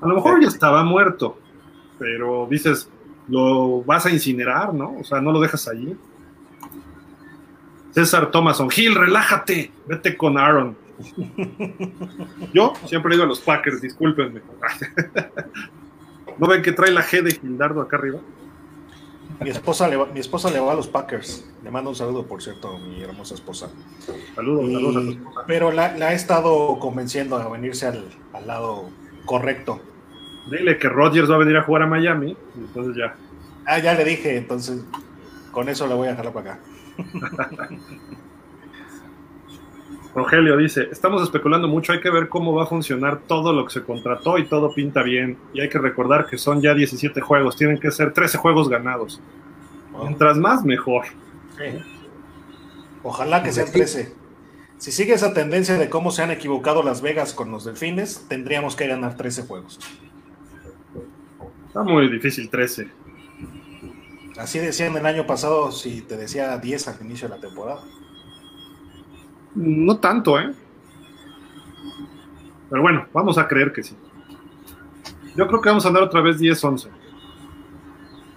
A 0.00 0.06
lo 0.06 0.14
mejor 0.14 0.40
ya 0.40 0.48
estaba 0.48 0.84
muerto, 0.84 1.38
pero 1.98 2.46
dices, 2.48 2.88
lo 3.28 3.82
vas 3.82 4.06
a 4.06 4.10
incinerar, 4.10 4.72
¿no? 4.72 4.96
O 4.98 5.04
sea, 5.04 5.20
no 5.20 5.32
lo 5.32 5.40
dejas 5.40 5.66
allí. 5.68 5.96
César 7.90 8.30
Thomason, 8.30 8.70
Gil, 8.70 8.94
relájate, 8.94 9.72
vete 9.86 10.16
con 10.16 10.38
Aaron. 10.38 10.76
Yo 12.54 12.72
siempre 12.86 13.14
ido 13.14 13.24
a 13.24 13.26
los 13.26 13.40
Packers, 13.40 13.80
discúlpenme. 13.80 14.40
¿No 16.38 16.46
ven 16.46 16.62
que 16.62 16.72
trae 16.72 16.92
la 16.92 17.02
G 17.02 17.22
de 17.22 17.32
Gildardo 17.32 17.80
acá 17.80 17.96
arriba? 17.96 18.20
Mi 19.40 19.50
esposa, 19.50 19.88
le 19.88 19.96
va, 19.96 20.06
mi 20.06 20.20
esposa 20.20 20.50
le 20.50 20.58
va 20.58 20.72
a 20.72 20.74
los 20.74 20.88
Packers. 20.88 21.44
Le 21.62 21.70
mando 21.70 21.90
un 21.90 21.96
saludo, 21.96 22.26
por 22.26 22.42
cierto, 22.42 22.76
a 22.76 22.78
mi 22.78 23.02
hermosa 23.02 23.34
esposa. 23.34 23.70
Saludos, 24.34 24.72
saludos 24.72 24.96
a 24.96 25.00
tu 25.00 25.10
esposa. 25.10 25.44
Pero 25.46 25.70
la, 25.70 25.96
la, 25.96 26.12
he 26.12 26.16
estado 26.16 26.78
convenciendo 26.80 27.36
a 27.36 27.48
venirse 27.48 27.86
al, 27.86 28.08
al, 28.32 28.46
lado 28.46 28.90
correcto. 29.26 29.80
Dile 30.50 30.78
que 30.78 30.88
Rodgers 30.88 31.30
va 31.30 31.36
a 31.36 31.38
venir 31.38 31.56
a 31.56 31.62
jugar 31.62 31.82
a 31.82 31.86
Miami, 31.86 32.36
entonces 32.56 32.96
ya. 32.96 33.14
Ah, 33.66 33.78
ya 33.78 33.94
le 33.94 34.04
dije, 34.04 34.36
entonces 34.36 34.82
con 35.52 35.68
eso 35.68 35.86
le 35.86 35.94
voy 35.94 36.08
a 36.08 36.10
dejarla 36.10 36.32
para 36.32 36.52
acá. 36.52 36.60
Rogelio 40.18 40.56
dice, 40.56 40.88
estamos 40.90 41.22
especulando 41.22 41.68
mucho, 41.68 41.92
hay 41.92 42.00
que 42.00 42.10
ver 42.10 42.28
cómo 42.28 42.52
va 42.52 42.64
a 42.64 42.66
funcionar 42.66 43.20
todo 43.20 43.52
lo 43.52 43.64
que 43.64 43.72
se 43.72 43.82
contrató 43.84 44.36
y 44.36 44.46
todo 44.46 44.74
pinta 44.74 45.02
bien. 45.02 45.38
Y 45.54 45.60
hay 45.60 45.68
que 45.68 45.78
recordar 45.78 46.26
que 46.26 46.36
son 46.36 46.60
ya 46.60 46.74
17 46.74 47.20
juegos, 47.20 47.56
tienen 47.56 47.78
que 47.78 47.92
ser 47.92 48.12
13 48.12 48.36
juegos 48.38 48.68
ganados. 48.68 49.20
Mientras 50.02 50.36
más, 50.36 50.64
mejor. 50.64 51.06
Ojalá 53.04 53.44
que 53.44 53.52
sean 53.52 53.70
13. 53.70 54.12
Si 54.78 54.90
sigue 54.90 55.14
esa 55.14 55.32
tendencia 55.32 55.78
de 55.78 55.88
cómo 55.88 56.10
se 56.10 56.24
han 56.24 56.32
equivocado 56.32 56.82
Las 56.82 57.00
Vegas 57.00 57.32
con 57.32 57.52
los 57.52 57.64
delfines, 57.64 58.26
tendríamos 58.28 58.74
que 58.74 58.88
ganar 58.88 59.16
13 59.16 59.42
juegos. 59.42 59.78
Está 61.68 61.84
muy 61.84 62.08
difícil 62.10 62.50
13. 62.50 62.88
Así 64.36 64.58
decían 64.58 64.96
el 64.96 65.06
año 65.06 65.26
pasado 65.26 65.70
si 65.70 66.02
te 66.02 66.16
decía 66.16 66.58
10 66.58 66.88
al 66.88 66.96
inicio 67.02 67.28
de 67.28 67.36
la 67.36 67.40
temporada. 67.40 67.82
No 69.58 69.98
tanto, 69.98 70.38
¿eh? 70.38 70.52
Pero 72.70 72.80
bueno, 72.80 73.06
vamos 73.12 73.38
a 73.38 73.48
creer 73.48 73.72
que 73.72 73.82
sí. 73.82 73.96
Yo 75.36 75.48
creo 75.48 75.60
que 75.60 75.68
vamos 75.68 75.84
a 75.84 75.88
andar 75.88 76.04
otra 76.04 76.20
vez 76.20 76.38
10-11. 76.38 76.88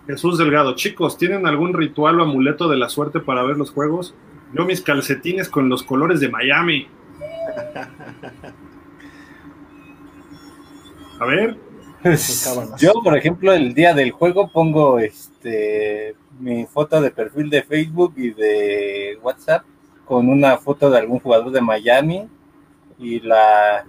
Jesús 0.07 0.39
Delgado, 0.39 0.75
chicos, 0.75 1.17
¿tienen 1.17 1.45
algún 1.45 1.73
ritual 1.75 2.19
o 2.19 2.23
amuleto 2.23 2.67
de 2.67 2.77
la 2.77 2.89
suerte 2.89 3.19
para 3.19 3.43
ver 3.43 3.55
los 3.55 3.69
juegos? 3.69 4.15
Yo 4.53 4.65
mis 4.65 4.81
calcetines 4.81 5.47
con 5.47 5.69
los 5.69 5.83
colores 5.83 6.19
de 6.19 6.29
Miami. 6.29 6.87
A 11.19 11.25
ver. 11.25 11.55
Yo, 12.79 12.93
por 13.03 13.15
ejemplo, 13.15 13.53
el 13.53 13.75
día 13.75 13.93
del 13.93 14.09
juego 14.09 14.49
pongo 14.51 14.97
este 14.97 16.15
mi 16.39 16.65
foto 16.65 16.99
de 16.99 17.11
perfil 17.11 17.51
de 17.51 17.61
Facebook 17.61 18.15
y 18.17 18.31
de 18.31 19.19
WhatsApp 19.21 19.63
con 20.11 20.27
una 20.27 20.57
foto 20.57 20.89
de 20.89 20.97
algún 20.97 21.19
jugador 21.21 21.51
de 21.51 21.61
Miami 21.61 22.27
y 22.99 23.21
la 23.21 23.85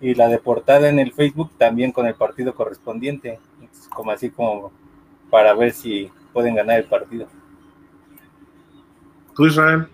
y 0.00 0.14
la 0.14 0.28
de 0.28 0.38
portada 0.38 0.88
en 0.88 1.00
el 1.00 1.12
Facebook 1.12 1.50
también 1.58 1.90
con 1.90 2.06
el 2.06 2.14
partido 2.14 2.54
correspondiente, 2.54 3.40
como 3.90 4.12
así 4.12 4.30
como 4.30 4.70
para 5.28 5.54
ver 5.54 5.72
si 5.72 6.08
pueden 6.32 6.54
ganar 6.54 6.78
el 6.78 6.84
partido. 6.84 7.26
¿Tú, 9.34 9.46
Israel? 9.46 9.88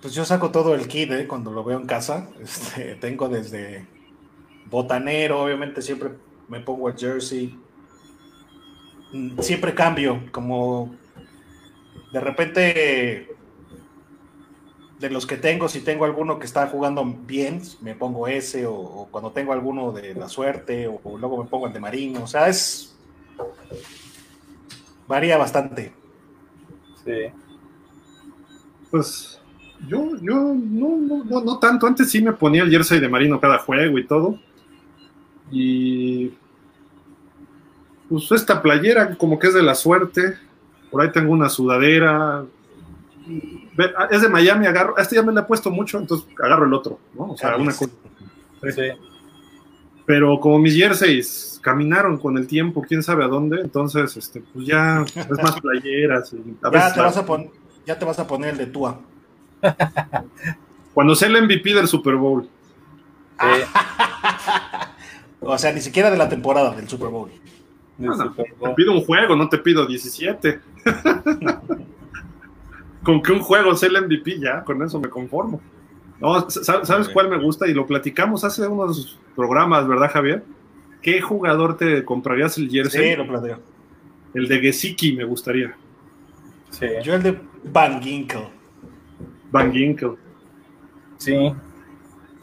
Pues 0.00 0.14
yo 0.14 0.24
saco 0.24 0.50
todo 0.50 0.74
el 0.74 0.88
kit 0.88 1.10
¿eh? 1.10 1.26
cuando 1.28 1.50
lo 1.50 1.62
veo 1.62 1.78
en 1.78 1.86
casa. 1.86 2.30
Este, 2.40 2.94
tengo 2.94 3.28
desde 3.28 3.86
botanero, 4.70 5.42
obviamente 5.42 5.82
siempre 5.82 6.12
me 6.48 6.60
pongo 6.60 6.88
el 6.88 6.96
jersey. 6.96 7.54
Mm, 9.12 9.38
siempre 9.40 9.74
cambio, 9.74 10.22
como 10.32 10.96
de 12.16 12.20
repente 12.20 13.36
de 14.98 15.10
los 15.10 15.26
que 15.26 15.36
tengo, 15.36 15.68
si 15.68 15.80
tengo 15.80 16.06
alguno 16.06 16.38
que 16.38 16.46
está 16.46 16.66
jugando 16.66 17.04
bien, 17.04 17.60
me 17.82 17.94
pongo 17.94 18.26
ese, 18.26 18.64
o, 18.64 19.06
cuando 19.10 19.32
tengo 19.32 19.52
alguno 19.52 19.92
de 19.92 20.14
la 20.14 20.26
suerte, 20.26 20.88
o, 20.88 21.18
luego 21.18 21.42
me 21.42 21.50
pongo 21.50 21.66
el 21.66 21.74
de 21.74 21.80
Marino, 21.80 22.24
o 22.24 22.26
sea, 22.26 22.48
es... 22.48 22.96
varía 25.06 25.36
bastante. 25.36 25.92
Sí. 27.04 27.26
Pues 28.90 29.38
yo, 29.86 30.16
yo 30.22 30.54
no, 30.54 30.96
no, 30.96 31.42
no, 31.42 31.58
tanto, 31.58 31.86
antes 31.86 32.10
sí 32.10 32.22
me 32.22 32.32
ponía 32.32 32.62
el 32.62 32.70
jersey 32.70 32.98
de 32.98 33.10
Marino 33.10 33.38
cada 33.38 33.58
juego 33.58 33.98
y 33.98 34.06
todo, 34.06 34.40
y 35.50 36.32
pues 38.08 38.32
esta 38.32 38.62
playera 38.62 39.16
como 39.16 39.38
que 39.38 39.48
es 39.48 39.54
de 39.54 39.62
la 39.62 39.74
suerte, 39.74 40.45
por 40.96 41.04
ahí 41.04 41.12
tengo 41.12 41.30
una 41.30 41.50
sudadera. 41.50 42.42
Es 44.10 44.22
de 44.22 44.30
Miami, 44.30 44.64
agarro. 44.64 44.96
Este 44.96 45.16
ya 45.16 45.22
me 45.22 45.30
la 45.30 45.42
he 45.42 45.44
puesto 45.44 45.70
mucho, 45.70 45.98
entonces 45.98 46.26
agarro 46.42 46.64
el 46.64 46.72
otro, 46.72 46.98
¿no? 47.12 47.32
O 47.32 47.36
sea, 47.36 47.54
una 47.58 47.74
cosa. 47.74 47.92
Pero 50.06 50.40
como 50.40 50.58
mis 50.58 50.74
jerseys 50.74 51.60
caminaron 51.62 52.16
con 52.16 52.38
el 52.38 52.46
tiempo, 52.46 52.80
quién 52.80 53.02
sabe 53.02 53.24
a 53.24 53.28
dónde, 53.28 53.60
entonces, 53.60 54.16
este, 54.16 54.40
pues 54.40 54.66
ya 54.66 55.04
es 55.14 55.42
más 55.42 55.60
playeras. 55.60 56.32
ya, 56.32 56.94
te 56.94 57.00
vas 57.02 57.18
a 57.18 57.26
ya 57.84 57.98
te 57.98 58.04
vas 58.06 58.18
a 58.18 58.26
poner 58.26 58.52
el 58.52 58.56
de 58.56 58.66
Tua. 58.68 58.98
Cuando 60.94 61.14
sea 61.14 61.28
el 61.28 61.42
MVP 61.42 61.74
del 61.74 61.88
Super 61.88 62.14
Bowl. 62.14 62.48
o 65.40 65.58
sea, 65.58 65.72
ni 65.72 65.82
siquiera 65.82 66.10
de 66.10 66.16
la 66.16 66.30
temporada 66.30 66.70
del 66.70 66.88
Super 66.88 67.08
Bowl. 67.08 67.30
Te 67.98 68.70
pido 68.76 68.92
un 68.92 69.02
juego, 69.02 69.36
no 69.36 69.48
te 69.48 69.58
pido 69.58 69.86
17. 69.86 70.60
con 73.02 73.22
que 73.22 73.32
un 73.32 73.40
juego 73.40 73.74
sea 73.76 73.88
el 73.88 74.04
MVP 74.04 74.38
ya, 74.40 74.62
con 74.64 74.82
eso 74.82 75.00
me 75.00 75.08
conformo. 75.08 75.60
No, 76.20 76.48
¿Sabes 76.50 77.08
cuál 77.08 77.28
me 77.28 77.38
gusta? 77.38 77.66
Y 77.68 77.74
lo 77.74 77.86
platicamos 77.86 78.42
hace 78.44 78.66
unos 78.66 79.18
programas, 79.34 79.86
¿verdad, 79.86 80.10
Javier? 80.10 80.42
¿Qué 81.02 81.20
jugador 81.20 81.76
te 81.76 82.04
comprarías 82.04 82.58
el 82.58 82.70
jersey? 82.70 83.10
Sí, 83.10 83.16
lo 83.16 83.26
planteo. 83.26 83.60
El 84.34 84.48
de 84.48 84.58
Gesicki 84.60 85.12
me 85.12 85.24
gustaría. 85.24 85.76
Sí. 86.70 86.86
Yo 87.02 87.14
el 87.14 87.22
de 87.22 87.38
Van 87.64 88.02
Ginkel. 88.02 88.42
Van 89.50 89.72
Ginkel. 89.72 90.16
Sí. 91.16 91.52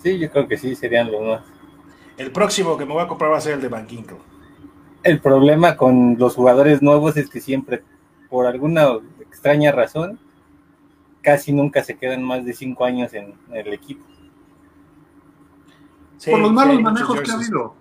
Sí, 0.02 0.20
yo 0.20 0.30
creo 0.32 0.48
que 0.48 0.58
sí, 0.58 0.76
serían 0.76 1.12
los 1.12 1.22
más. 1.22 1.42
El 2.18 2.32
próximo 2.32 2.78
que 2.78 2.86
me 2.86 2.94
voy 2.94 3.04
a 3.04 3.08
comprar 3.08 3.32
va 3.32 3.38
a 3.38 3.42
ser 3.42 3.56
el 3.56 3.62
de 3.62 3.68
Van 3.70 3.88
Ginkel. 3.88 4.18
El 5.04 5.20
problema 5.20 5.76
con 5.76 6.18
los 6.18 6.36
jugadores 6.36 6.82
nuevos 6.82 7.18
es 7.18 7.30
que 7.30 7.42
siempre, 7.42 7.84
por 8.30 8.48
alguna 8.48 8.88
extraña 9.20 9.72
razón, 9.72 10.18
casi 11.22 11.52
nunca 11.52 11.84
se 11.84 11.98
quedan 11.98 12.24
más 12.24 12.46
de 12.46 12.54
cinco 12.54 12.86
años 12.86 13.14
en, 13.14 13.34
el 13.52 13.74
equipo. 13.74 14.06
por 16.26 16.40
los 16.40 16.52
malos 16.52 16.82
manejos 16.82 17.22
que 17.22 17.32
ha 17.32 17.36
habido. 17.36 17.76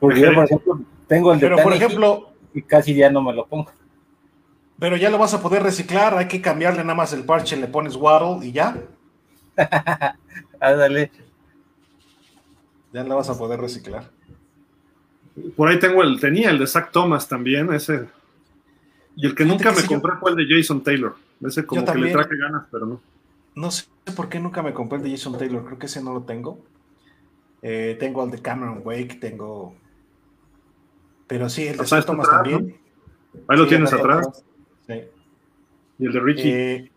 Porque 0.00 0.20
yo, 0.20 0.34
por 0.34 0.44
ejemplo, 0.44 0.80
tengo 1.06 1.32
el 1.32 1.40
de 1.40 1.46
Pero, 1.48 1.62
por 1.62 1.72
ejemplo, 1.72 2.30
y 2.52 2.62
casi 2.62 2.94
ya 2.94 3.10
no 3.10 3.22
me 3.22 3.32
lo 3.32 3.46
pongo. 3.46 3.70
Pero 4.78 4.96
ya 4.96 5.10
lo 5.10 5.18
vas 5.18 5.32
a 5.32 5.40
poder 5.40 5.62
reciclar, 5.62 6.18
hay 6.18 6.28
que 6.28 6.42
cambiarle 6.42 6.82
nada 6.82 6.94
más 6.94 7.12
el 7.12 7.24
parche, 7.24 7.56
le 7.56 7.66
pones 7.66 7.96
Waddle 7.96 8.46
y 8.46 8.52
ya. 8.52 8.76
Ándale. 10.60 11.10
ya 12.92 13.04
lo 13.04 13.16
vas 13.16 13.30
a 13.30 13.38
poder 13.38 13.60
reciclar. 13.60 14.15
Por 15.56 15.68
ahí 15.68 15.78
tengo 15.78 16.02
el, 16.02 16.18
tenía 16.18 16.50
el 16.50 16.58
de 16.58 16.66
Zach 16.66 16.90
Thomas 16.90 17.28
también, 17.28 17.72
ese. 17.72 18.06
Y 19.16 19.26
el 19.26 19.34
que 19.34 19.44
nunca 19.44 19.72
me 19.72 19.82
compré 19.84 20.12
fue 20.18 20.30
el 20.30 20.36
de 20.36 20.46
Jason 20.48 20.82
Taylor. 20.82 21.14
Ese 21.42 21.66
como 21.66 21.84
que 21.84 21.98
le 21.98 22.12
traje 22.12 22.36
ganas, 22.36 22.66
pero 22.70 22.86
no. 22.86 23.00
No 23.54 23.70
sé 23.70 23.86
por 24.14 24.28
qué 24.28 24.38
nunca 24.40 24.62
me 24.62 24.72
compré 24.72 24.98
el 24.98 25.04
de 25.04 25.10
Jason 25.10 25.36
Taylor, 25.38 25.64
creo 25.64 25.78
que 25.78 25.86
ese 25.86 26.02
no 26.02 26.12
lo 26.12 26.22
tengo. 26.22 26.62
Eh, 27.62 27.96
tengo 27.98 28.24
el 28.24 28.30
de 28.30 28.40
Cameron 28.40 28.82
Wake, 28.84 29.18
tengo. 29.20 29.74
Pero 31.26 31.48
sí, 31.48 31.66
el 31.66 31.76
de 31.76 31.86
Zach 31.86 32.04
Thomas 32.04 32.28
también. 32.28 32.76
Ahí 33.48 33.58
lo 33.58 33.66
tienes 33.66 33.92
atrás. 33.92 34.44
Sí. 34.86 35.02
Y 35.98 36.06
el 36.06 36.12
de 36.12 36.20
Richie. 36.20 36.74
Eh, 36.74 36.90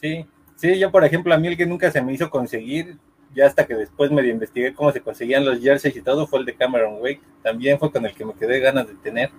sí, 0.00 0.26
sí, 0.56 0.78
yo 0.78 0.90
por 0.90 1.04
ejemplo, 1.04 1.32
a 1.34 1.38
mí 1.38 1.48
el 1.48 1.56
que 1.56 1.66
nunca 1.66 1.90
se 1.90 2.02
me 2.02 2.12
hizo 2.12 2.30
conseguir, 2.30 2.98
ya 3.34 3.46
hasta 3.46 3.66
que 3.66 3.74
después 3.74 4.10
me 4.10 4.26
investigué 4.26 4.74
cómo 4.74 4.92
se 4.92 5.00
conseguían 5.00 5.44
los 5.44 5.60
jerseys 5.60 5.96
y 5.96 6.02
todo, 6.02 6.26
fue 6.26 6.40
el 6.40 6.44
de 6.44 6.54
Cameron 6.54 7.00
Wake. 7.00 7.20
También 7.42 7.78
fue 7.78 7.90
con 7.90 8.04
el 8.04 8.14
que 8.14 8.24
me 8.24 8.34
quedé 8.34 8.60
ganas 8.60 8.86
de 8.86 8.94
tener. 8.94 9.30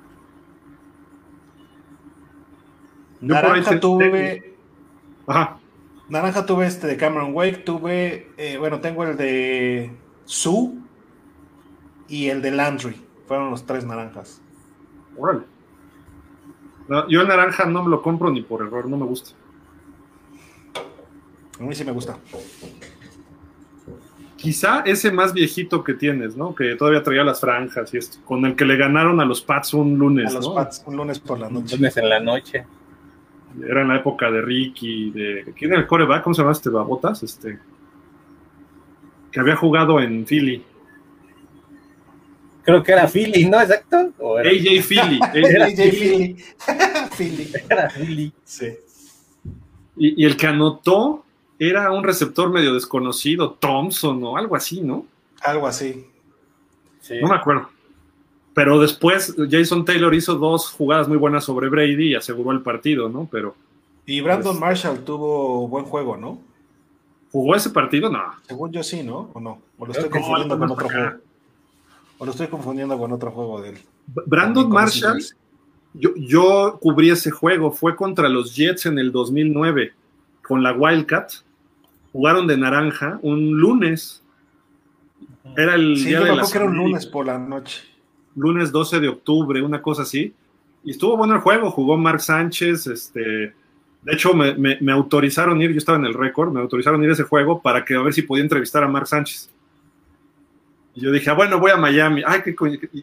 Naranja 3.22 3.80
tuve. 3.80 4.56
Ajá. 5.28 5.60
Naranja 6.08 6.46
tuve 6.46 6.66
este 6.66 6.88
de 6.88 6.98
Cameron 6.98 7.36
Wake, 7.36 7.58
tuve, 7.58 8.32
eh, 8.38 8.58
bueno, 8.58 8.80
tengo 8.80 9.04
el 9.04 9.16
de 9.16 9.92
Sue 10.26 10.74
y 12.08 12.30
el 12.30 12.42
de 12.42 12.52
Landry. 12.52 13.00
Fueron 13.28 13.52
los 13.52 13.66
tres 13.66 13.86
naranjas. 13.86 14.42
Órale. 15.16 15.44
yo 17.10 17.22
el 17.22 17.28
naranja 17.28 17.66
no 17.66 17.84
me 17.84 17.90
lo 17.90 18.02
compro 18.02 18.32
ni 18.32 18.42
por 18.42 18.62
error, 18.62 18.90
no 18.90 18.98
me 18.98 19.06
gusta. 19.06 19.36
A 21.60 21.64
mí 21.64 21.76
sí 21.76 21.84
me 21.84 21.92
gusta. 21.92 22.18
Quizá 24.42 24.84
ese 24.86 25.12
más 25.12 25.34
viejito 25.34 25.84
que 25.84 25.94
tienes, 25.94 26.38
¿no? 26.38 26.56
Que 26.56 26.76
todavía 26.76 27.04
traía 27.04 27.24
las 27.24 27.42
franjas 27.42 27.94
y 27.94 27.98
esto, 27.98 28.20
con 28.26 28.46
el 28.46 28.56
que 28.56 28.66
le 28.66 28.78
ganaron 28.78 29.20
a 29.20 29.26
los 29.26 29.42
Pats 29.42 29.74
un 29.74 29.98
lunes. 29.98 30.34
A 30.34 30.40
los 30.40 30.50
Pats 30.50 30.84
un 30.86 30.96
lunes 30.96 31.20
por 31.20 31.40
la 31.40 31.50
noche. 31.50 31.76
Un 31.76 31.82
lunes 31.82 31.98
en 31.98 32.10
la 32.10 32.20
noche 32.20 32.66
era 33.68 33.82
en 33.82 33.88
la 33.88 33.98
época 33.98 34.30
de 34.32 34.42
Ricky, 34.42 35.12
de. 35.12 35.54
¿Quién 35.58 35.72
era 35.72 35.82
el 35.82 35.88
coreback? 35.88 36.24
¿Cómo 36.24 36.34
se 36.34 36.42
llama 36.42 36.52
este 36.52 36.70
Babotas? 36.70 37.24
Este. 37.24 37.60
Que 39.32 39.40
había 39.40 39.56
jugado 39.56 40.00
en 40.00 40.26
Philly. 40.26 40.64
Creo 42.64 42.84
que 42.84 42.92
era 42.92 43.08
Philly, 43.08 43.46
¿no? 43.46 43.62
Exacto. 43.62 44.14
AJ 44.20 44.84
Philly. 44.84 45.20
AJ 45.22 45.76
Philly. 45.92 46.36
Philly. 47.18 47.52
Era 47.70 47.90
Philly. 47.90 48.34
Sí. 48.44 48.68
Y, 49.98 50.24
y, 50.24 50.26
el 50.26 50.38
que 50.38 50.48
anotó 50.48 51.26
era 51.60 51.92
un 51.92 52.04
receptor 52.04 52.50
medio 52.50 52.74
desconocido, 52.74 53.52
Thompson 53.52 54.24
o 54.24 54.38
algo 54.38 54.56
así, 54.56 54.82
¿no? 54.82 55.06
Algo 55.42 55.68
así. 55.68 56.06
Sí. 57.02 57.16
No 57.22 57.28
me 57.28 57.36
acuerdo. 57.36 57.70
Pero 58.54 58.80
después 58.80 59.36
Jason 59.50 59.86
Taylor 59.86 60.14
hizo 60.14 60.36
dos 60.36 60.70
jugadas 60.70 61.08
muy 61.08 61.18
buenas 61.18 61.44
sobre 61.44 61.70
Brady 61.70 62.12
y 62.12 62.16
aseguró 62.16 62.52
el 62.52 62.62
partido, 62.62 63.10
¿no? 63.10 63.28
Pero. 63.32 63.56
Y 64.06 64.22
Brandon 64.22 64.54
pues, 64.54 64.60
Marshall 64.60 65.04
tuvo 65.04 65.68
buen 65.68 65.86
juego, 65.86 66.18
¿no? 66.18 66.42
¿Jugó 67.32 67.56
ese 67.56 67.70
partido? 67.70 68.10
No. 68.10 68.20
Según 68.48 68.72
yo 68.72 68.82
sí, 68.82 69.04
¿no? 69.04 69.30
¿O 69.34 69.40
no? 69.40 69.62
¿O 69.78 69.86
lo 69.86 69.92
estoy 69.92 70.10
confundiendo 70.10 70.58
con 70.58 70.72
otro 70.72 70.90
juego? 70.90 71.12
¿O 72.18 72.26
lo 72.26 72.32
estoy 72.32 72.48
confundiendo 72.48 72.98
con 72.98 73.12
otro 73.12 73.32
juego 73.32 73.62
de 73.62 73.70
él? 73.70 73.80
Brandon 74.08 74.70
Marshall, 74.70 75.24
yo, 75.94 76.10
yo 76.16 76.80
cubrí 76.82 77.12
ese 77.12 77.30
juego, 77.30 77.72
fue 77.72 77.96
contra 77.96 78.28
los 78.28 78.56
Jets 78.56 78.88
en 78.88 78.98
el 78.98 79.12
2009, 79.12 79.94
con 80.42 80.64
la 80.64 80.74
Wildcat. 80.74 81.32
Jugaron 82.12 82.48
de 82.48 82.58
naranja 82.58 83.20
un 83.22 83.60
lunes. 83.60 84.24
Era 85.56 85.76
el 85.76 85.98
sí, 85.98 86.10
día 86.10 86.20
yo 86.20 86.36
de 86.36 86.42
que 86.52 86.58
era 86.58 86.66
un 86.66 86.78
lunes 86.78 87.06
por 87.06 87.26
la 87.26 87.38
noche 87.38 87.90
lunes 88.40 88.72
12 88.72 89.00
de 89.00 89.10
octubre, 89.10 89.62
una 89.62 89.82
cosa 89.82 90.04
así. 90.04 90.34
Y 90.84 90.92
estuvo 90.92 91.18
bueno 91.18 91.36
el 91.36 91.42
juego, 91.42 91.72
jugó 91.72 91.98
Mark 91.98 92.22
Sánchez, 92.22 92.88
este, 92.88 93.20
de 93.20 94.14
hecho 94.14 94.34
me, 94.34 94.56
me, 94.56 94.92
autorizaron 94.92 95.62
ir, 95.62 95.72
yo 95.72 95.78
estaba 95.78 95.98
en 95.98 96.06
el 96.06 96.14
récord, 96.14 96.52
me 96.52 96.62
autorizaron 96.62 97.04
ir 97.04 97.10
a 97.10 97.14
ese 97.14 97.24
juego 97.24 97.62
para 97.62 97.84
que 97.84 97.96
a 97.96 98.02
ver 98.02 98.14
si 98.14 98.22
podía 98.22 98.44
entrevistar 98.44 98.84
a 98.84 98.88
Mark 98.88 99.08
Sánchez. 99.08 99.52
Y 100.96 101.02
yo 101.02 101.12
dije, 101.12 101.30
ah, 101.30 101.34
bueno, 101.34 101.60
voy 101.60 101.72
a 101.72 101.78
Miami. 101.78 102.24
Ay, 102.26 102.42
qué 102.44 102.56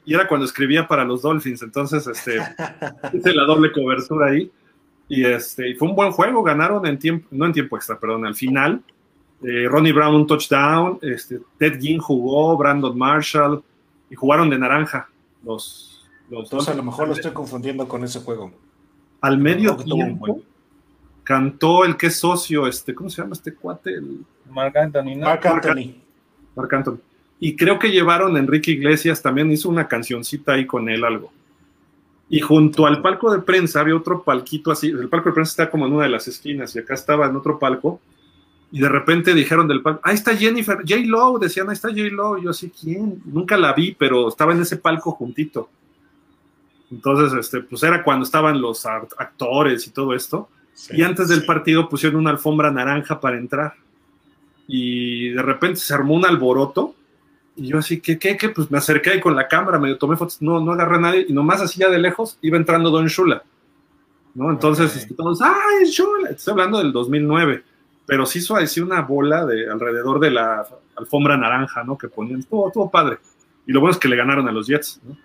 y 0.05 0.15
era 0.15 0.27
cuando 0.27 0.47
escribía 0.47 0.89
para 0.89 1.05
los 1.05 1.23
Dolphins, 1.23 1.63
entonces 1.63 2.07
este, 2.07 2.39
hice 3.13 3.35
la 3.35 3.45
doble 3.45 3.71
cobertura 3.73 4.31
ahí. 4.31 4.51
Y, 5.09 5.25
este, 5.25 5.69
y 5.69 5.75
fue 5.75 5.89
un 5.89 5.95
buen 5.95 6.11
juego, 6.11 6.43
ganaron 6.43 6.85
en 6.87 6.99
tiempo, 6.99 7.29
no 7.31 7.47
en 7.47 7.53
tiempo 7.53 7.77
extra, 7.77 8.01
perdón, 8.01 8.27
al 8.27 8.35
final. 8.35 8.83
Eh, 9.43 9.67
Ronnie 9.69 9.93
Brown 9.93 10.15
un 10.15 10.27
touchdown, 10.27 10.99
este, 11.03 11.41
Ted 11.59 11.79
Ginn 11.81 11.99
jugó, 11.99 12.57
Brandon 12.57 12.97
Marshall, 12.97 13.63
y 14.11 14.15
jugaron 14.15 14.49
de 14.49 14.59
naranja 14.59 15.09
los, 15.45 16.05
dos. 16.31 16.69
a 16.69 16.75
lo 16.75 16.83
mejor 16.83 17.09
lo 17.09 17.15
estoy 17.15 17.33
confundiendo 17.33 17.87
con 17.87 18.03
ese 18.05 18.21
juego. 18.21 18.53
Al 19.21 19.39
medio 19.39 19.77
tiempo 19.77 20.43
cantó 21.23 21.85
el 21.85 21.97
que 21.97 22.07
es 22.07 22.19
socio, 22.19 22.67
este, 22.67 22.95
¿cómo 22.95 23.11
se 23.11 23.21
llama 23.21 23.35
este 23.35 23.55
cuate? 23.55 23.95
El... 23.95 24.25
Mark 24.51 24.77
Anthony. 24.79 25.17
Mark 25.17 25.47
Anthony. 25.47 25.95
Mark 26.55 26.75
Anthony. 26.75 26.99
Y 27.39 27.57
creo 27.57 27.79
que 27.79 27.91
llevaron 27.91 28.37
a 28.37 28.39
Enrique 28.39 28.71
Iglesias, 28.71 29.21
también 29.21 29.51
hizo 29.53 29.69
una 29.69 29.87
cancioncita 29.87 30.53
ahí 30.53 30.67
con 30.67 30.89
él, 30.89 31.05
algo. 31.05 31.31
Y 32.29 32.41
junto 32.41 32.87
al 32.87 33.03
palco 33.03 33.31
de 33.31 33.41
prensa 33.41 33.81
había 33.81 33.95
otro 33.95 34.23
palquito 34.23 34.71
así, 34.71 34.89
el 34.89 35.09
palco 35.09 35.29
de 35.29 35.35
prensa 35.35 35.51
está 35.51 35.71
como 35.71 35.87
en 35.87 35.93
una 35.93 36.05
de 36.05 36.11
las 36.11 36.27
esquinas 36.27 36.75
y 36.75 36.79
acá 36.79 36.95
estaba 36.95 37.27
en 37.27 37.37
otro 37.37 37.59
palco 37.59 38.01
y 38.77 38.79
de 38.79 38.91
repente 38.91 39.33
dijeron 39.33 39.67
del 39.67 39.81
palco, 39.81 40.03
ahí 40.03 40.17
está 40.17 40.37
Jennifer, 40.37 40.77
J. 40.87 40.97
Lowe, 41.07 41.39
decían, 41.41 41.67
ahí 41.71 41.73
está 41.73 41.89
J. 41.89 42.11
Lowe, 42.13 42.43
yo 42.43 42.51
así, 42.51 42.71
¿quién? 42.71 43.23
Nunca 43.25 43.57
la 43.57 43.73
vi, 43.73 43.97
pero 43.99 44.29
estaba 44.29 44.53
en 44.53 44.61
ese 44.61 44.77
palco 44.77 45.13
juntito. 45.13 45.71
Entonces, 46.91 47.33
este, 47.39 47.63
pues 47.63 47.83
era 47.83 48.05
cuando 48.05 48.27
estaban 48.27 48.61
los 48.61 48.85
actores 48.85 49.87
y 49.87 49.93
todo 49.93 50.13
esto. 50.13 50.51
y 50.91 51.01
antes 51.03 51.29
del 51.29 51.47
partido 51.47 51.89
pusieron 51.89 52.21
una 52.21 52.29
alfombra 52.29 52.71
naranja 52.71 53.19
para 53.19 53.39
entrar. 53.39 53.73
Y 54.69 55.31
de 55.31 55.41
repente 55.41 55.81
se 55.81 55.95
armó 55.95 56.13
un 56.13 56.27
alboroto. 56.27 56.95
Y 57.57 57.69
yo 57.69 57.79
así, 57.79 58.03
¿qué, 58.03 58.19
qué, 58.19 58.37
qué? 58.37 58.51
Pues 58.51 58.71
me 58.71 58.77
acerqué 58.77 59.13
ahí 59.13 59.21
con 59.21 59.35
la 59.35 59.49
cámara, 59.49 59.79
me 59.79 59.95
tomé 59.95 60.19
fotos, 60.19 60.43
no, 60.43 60.61
no 60.61 60.73
agarré 60.73 60.97
a 60.97 61.01
nadie. 61.01 61.27
Y 61.27 61.33
nomás 61.33 61.63
así 61.63 61.81
ya 61.81 61.89
de 61.89 61.99
lejos 61.99 62.37
iba 62.43 62.59
entrando 62.59 62.91
Don 62.91 63.07
Shula. 63.07 63.43
¿no? 64.35 64.51
Entonces, 64.51 64.95
este, 64.95 65.15
todos, 65.15 65.41
¡ay, 65.41 65.87
Shula! 65.87 66.29
Estoy 66.29 66.53
hablando 66.53 66.77
del 66.77 66.93
2009 66.93 67.65
pero 68.07 68.25
sí 68.25 68.39
hizo 68.39 68.57
así 68.57 68.81
una 68.81 69.03
bola 69.03 69.45
de 69.45 69.69
alrededor 69.71 70.21
de 70.21 70.31
la 70.31 70.67
alfombra 70.97 71.37
naranja, 71.37 71.85
¿no? 71.85 71.99
Que 71.99 72.09
ponían, 72.09 72.43
todo, 72.45 72.71
todo 72.71 72.91
padre. 72.91 73.19
Y 73.67 73.73
lo 73.73 73.81
bueno 73.81 73.93
es 73.93 73.99
que 73.99 74.09
le 74.09 74.17
ganaron 74.17 74.49
a 74.49 74.53
los 74.53 74.67
Jets, 74.67 75.01
¿no? 75.05 75.17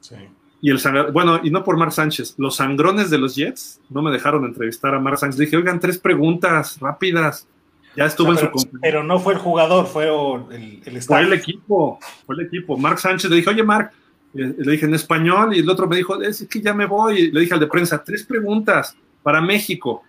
Sí. 0.00 0.14
Y 0.60 0.70
el 0.70 0.80
bueno, 1.12 1.40
y 1.42 1.50
no 1.50 1.62
por 1.62 1.76
Mar 1.76 1.92
Sánchez, 1.92 2.34
los 2.38 2.56
sangrones 2.56 3.10
de 3.10 3.18
los 3.18 3.34
Jets 3.36 3.80
no 3.90 4.02
me 4.02 4.10
dejaron 4.10 4.44
entrevistar 4.44 4.94
a 4.94 5.00
Mar 5.00 5.18
Sánchez. 5.18 5.38
Dije, 5.38 5.56
oigan, 5.56 5.80
tres 5.80 5.98
preguntas 5.98 6.78
rápidas. 6.80 7.46
Ya 7.94 8.06
estuvo 8.06 8.30
en 8.30 8.38
su 8.38 8.50
Pero 8.80 9.02
no 9.02 9.18
fue 9.18 9.34
el 9.34 9.38
jugador, 9.38 9.86
fue 9.86 10.04
el, 10.04 10.82
el 10.84 11.02
Fue 11.02 11.20
el 11.20 11.32
equipo, 11.32 11.98
fue 12.26 12.36
el 12.36 12.46
equipo. 12.46 12.76
Mark 12.76 12.98
Sánchez 12.98 13.30
le 13.30 13.36
dije, 13.36 13.50
oye, 13.50 13.62
Mark, 13.62 13.92
le 14.32 14.72
dije 14.72 14.86
en 14.86 14.94
español 14.94 15.54
y 15.54 15.60
el 15.60 15.70
otro 15.70 15.86
me 15.86 15.96
dijo, 15.96 16.20
es 16.20 16.46
que 16.48 16.60
ya 16.60 16.74
me 16.74 16.86
voy. 16.86 17.30
Le 17.30 17.40
dije 17.40 17.54
al 17.54 17.60
de 17.60 17.66
prensa, 17.66 18.02
tres 18.02 18.24
preguntas 18.24 18.96
para 19.22 19.40
México. 19.40 20.02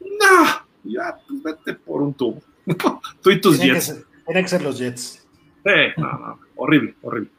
No, 0.00 0.67
ya, 0.84 1.16
pues 1.26 1.42
vete 1.42 1.74
por 1.74 2.02
un 2.02 2.14
tubo. 2.14 2.42
Tú 3.22 3.30
y 3.30 3.40
tus 3.40 3.58
Jets. 3.58 4.04
tienen 4.26 4.44
que 4.44 4.48
ser 4.48 4.62
los 4.62 4.78
Jets. 4.78 5.26
Sí, 5.64 5.72
no, 5.96 6.12
no, 6.12 6.38
horrible, 6.56 6.94
horrible. 7.02 7.30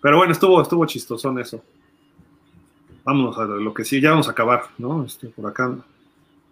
Pero 0.00 0.16
bueno, 0.16 0.32
estuvo, 0.32 0.60
estuvo 0.60 0.84
chistoso 0.86 1.30
en 1.30 1.38
eso. 1.38 1.62
Vámonos 3.04 3.38
a 3.38 3.44
lo 3.44 3.72
que 3.74 3.84
sí, 3.84 4.00
ya 4.00 4.10
vamos 4.10 4.28
a 4.28 4.32
acabar, 4.32 4.64
¿no? 4.78 5.04
Este, 5.04 5.28
por 5.28 5.48
acá. 5.50 5.74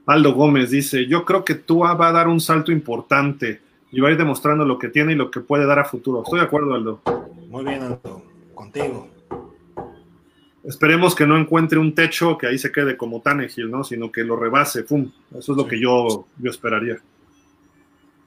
Aldo 0.06 0.34
Gómez 0.34 0.70
dice, 0.70 1.06
yo 1.06 1.24
creo 1.24 1.44
que 1.44 1.54
Tua 1.54 1.94
va 1.94 2.08
a 2.08 2.12
dar 2.12 2.26
un 2.26 2.40
salto 2.40 2.72
importante 2.72 3.60
y 3.92 4.00
va 4.00 4.08
a 4.08 4.12
ir 4.12 4.18
demostrando 4.18 4.64
lo 4.64 4.78
que 4.78 4.88
tiene 4.88 5.12
y 5.12 5.16
lo 5.16 5.30
que 5.30 5.40
puede 5.40 5.66
dar 5.66 5.78
a 5.78 5.84
futuro. 5.84 6.22
Estoy 6.22 6.40
de 6.40 6.46
acuerdo, 6.46 6.74
Aldo. 6.74 7.00
Muy 7.48 7.64
bien, 7.64 7.82
Aldo. 7.82 8.22
Contigo. 8.54 9.08
Esperemos 10.62 11.15
que 11.15 11.27
no 11.27 11.39
encuentre 11.39 11.78
un 11.78 11.95
techo 11.95 12.37
que 12.37 12.47
ahí 12.47 12.59
se 12.59 12.70
quede 12.70 12.97
como 12.97 13.23
Tannehill, 13.23 13.70
¿no? 13.70 13.82
Sino 13.82 14.12
que 14.12 14.24
lo 14.24 14.37
rebase, 14.37 14.82
¡pum! 14.82 15.11
Eso 15.31 15.53
es 15.53 15.59
lo 15.59 15.66
que 15.66 15.81
yo, 15.81 16.27
yo 16.39 16.51
esperaría. 16.51 16.99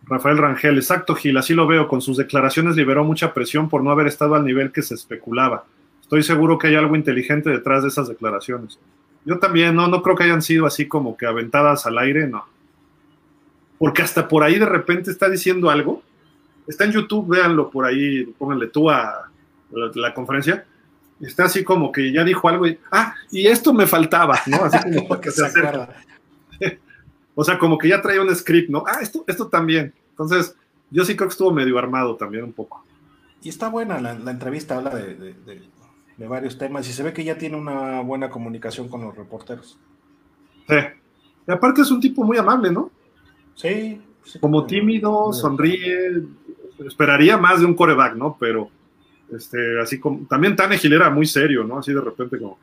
Rafael 0.05 0.37
Rangel, 0.37 0.77
exacto, 0.77 1.13
Gil, 1.15 1.37
así 1.37 1.53
lo 1.53 1.67
veo. 1.67 1.87
Con 1.87 2.01
sus 2.01 2.17
declaraciones 2.17 2.75
liberó 2.75 3.03
mucha 3.03 3.33
presión 3.33 3.69
por 3.69 3.83
no 3.83 3.91
haber 3.91 4.07
estado 4.07 4.33
al 4.33 4.43
nivel 4.43 4.71
que 4.71 4.81
se 4.81 4.95
especulaba. 4.95 5.65
Estoy 6.01 6.23
seguro 6.23 6.57
que 6.57 6.67
hay 6.67 6.75
algo 6.75 6.95
inteligente 6.95 7.51
detrás 7.51 7.83
de 7.83 7.89
esas 7.89 8.09
declaraciones. 8.09 8.79
Yo 9.25 9.37
también, 9.37 9.75
no, 9.75 9.87
no 9.87 10.01
creo 10.01 10.15
que 10.15 10.23
hayan 10.23 10.41
sido 10.41 10.65
así 10.65 10.87
como 10.87 11.15
que 11.15 11.27
aventadas 11.27 11.85
al 11.85 11.99
aire, 11.99 12.27
no. 12.27 12.45
Porque 13.77 14.01
hasta 14.01 14.27
por 14.27 14.43
ahí 14.43 14.57
de 14.57 14.65
repente 14.65 15.11
está 15.11 15.29
diciendo 15.29 15.69
algo. 15.69 16.01
Está 16.67 16.85
en 16.85 16.93
YouTube, 16.93 17.29
véanlo 17.29 17.69
por 17.69 17.85
ahí, 17.85 18.25
pónganle 18.37 18.67
tú 18.67 18.89
a 18.89 19.29
la, 19.71 19.91
la 19.93 20.13
conferencia 20.13 20.65
está 21.27 21.45
así 21.45 21.63
como 21.63 21.91
que 21.91 22.11
ya 22.11 22.23
dijo 22.23 22.47
algo 22.49 22.67
y, 22.67 22.77
ah, 22.91 23.15
y 23.31 23.47
esto 23.47 23.73
me 23.73 23.87
faltaba, 23.87 24.39
¿no? 24.47 24.63
Así 24.63 24.77
como 24.97 25.19
que 25.21 25.31
se 25.31 25.45
acerca. 25.45 25.89
o 27.35 27.43
sea, 27.43 27.57
como 27.57 27.77
que 27.77 27.89
ya 27.89 28.01
traía 28.01 28.21
un 28.21 28.35
script, 28.35 28.69
¿no? 28.69 28.83
Ah, 28.85 28.99
esto, 29.01 29.23
esto 29.27 29.47
también. 29.47 29.93
Entonces, 30.09 30.55
yo 30.91 31.05
sí 31.05 31.15
creo 31.15 31.27
que 31.27 31.33
estuvo 31.33 31.51
medio 31.51 31.77
armado 31.79 32.15
también 32.15 32.43
un 32.43 32.53
poco. 32.53 32.85
Y 33.41 33.49
está 33.49 33.69
buena 33.69 33.99
la, 33.99 34.11
entrevista, 34.31 34.77
habla 34.77 34.91
de, 34.91 35.35
de, 36.17 36.27
varios 36.27 36.57
temas 36.57 36.87
y 36.87 36.93
se 36.93 37.03
ve 37.03 37.11
que 37.11 37.25
ya 37.25 37.37
tiene 37.37 37.57
una 37.57 38.01
buena 38.01 38.29
comunicación 38.29 38.87
con 38.87 39.01
los 39.01 39.15
reporteros. 39.15 39.77
Sí. 40.69 40.75
Y 41.47 41.51
aparte 41.51 41.81
es 41.81 41.91
un 41.91 41.99
tipo 41.99 42.23
muy 42.23 42.37
amable, 42.37 42.71
¿no? 42.71 42.89
Sí. 43.55 44.01
como 44.39 44.65
tímido, 44.65 45.33
sonríe. 45.33 46.23
Esperaría 46.87 47.37
más 47.37 47.59
de 47.59 47.65
un 47.65 47.75
coreback, 47.75 48.15
¿no? 48.15 48.37
Pero 48.39 48.69
este, 49.35 49.79
así 49.79 49.99
como, 49.99 50.25
también 50.27 50.55
era 50.83 51.09
muy 51.09 51.25
serio, 51.25 51.63
¿no? 51.63 51.79
Así 51.79 51.93
de 51.93 52.01
repente 52.01 52.37
como. 52.37 52.57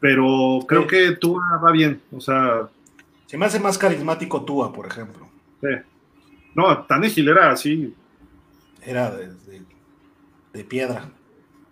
Pero 0.00 0.60
creo 0.66 0.86
que 0.86 1.12
Tua 1.12 1.60
va 1.62 1.70
bien, 1.70 2.00
o 2.10 2.20
sea. 2.20 2.68
Se 3.26 3.38
me 3.38 3.46
hace 3.46 3.60
más 3.60 3.78
carismático 3.78 4.44
Tua, 4.44 4.72
por 4.72 4.86
ejemplo. 4.86 5.28
Sí. 5.60 5.68
No, 6.54 6.84
Tanegil 6.84 7.28
era 7.28 7.50
así. 7.50 7.94
Era 8.84 9.10
de, 9.10 9.30
de, 10.52 10.64
piedra. 10.64 11.08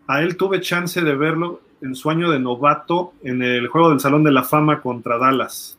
A 0.06 0.22
él 0.22 0.36
tuve 0.36 0.60
chance 0.60 1.00
de 1.00 1.14
verlo 1.16 1.60
en 1.82 1.94
su 1.94 2.08
año 2.08 2.30
de 2.30 2.38
novato 2.38 3.14
en 3.22 3.42
el 3.42 3.66
juego 3.66 3.90
del 3.90 4.00
Salón 4.00 4.22
de 4.22 4.30
la 4.30 4.44
Fama 4.44 4.80
contra 4.80 5.18
Dallas. 5.18 5.76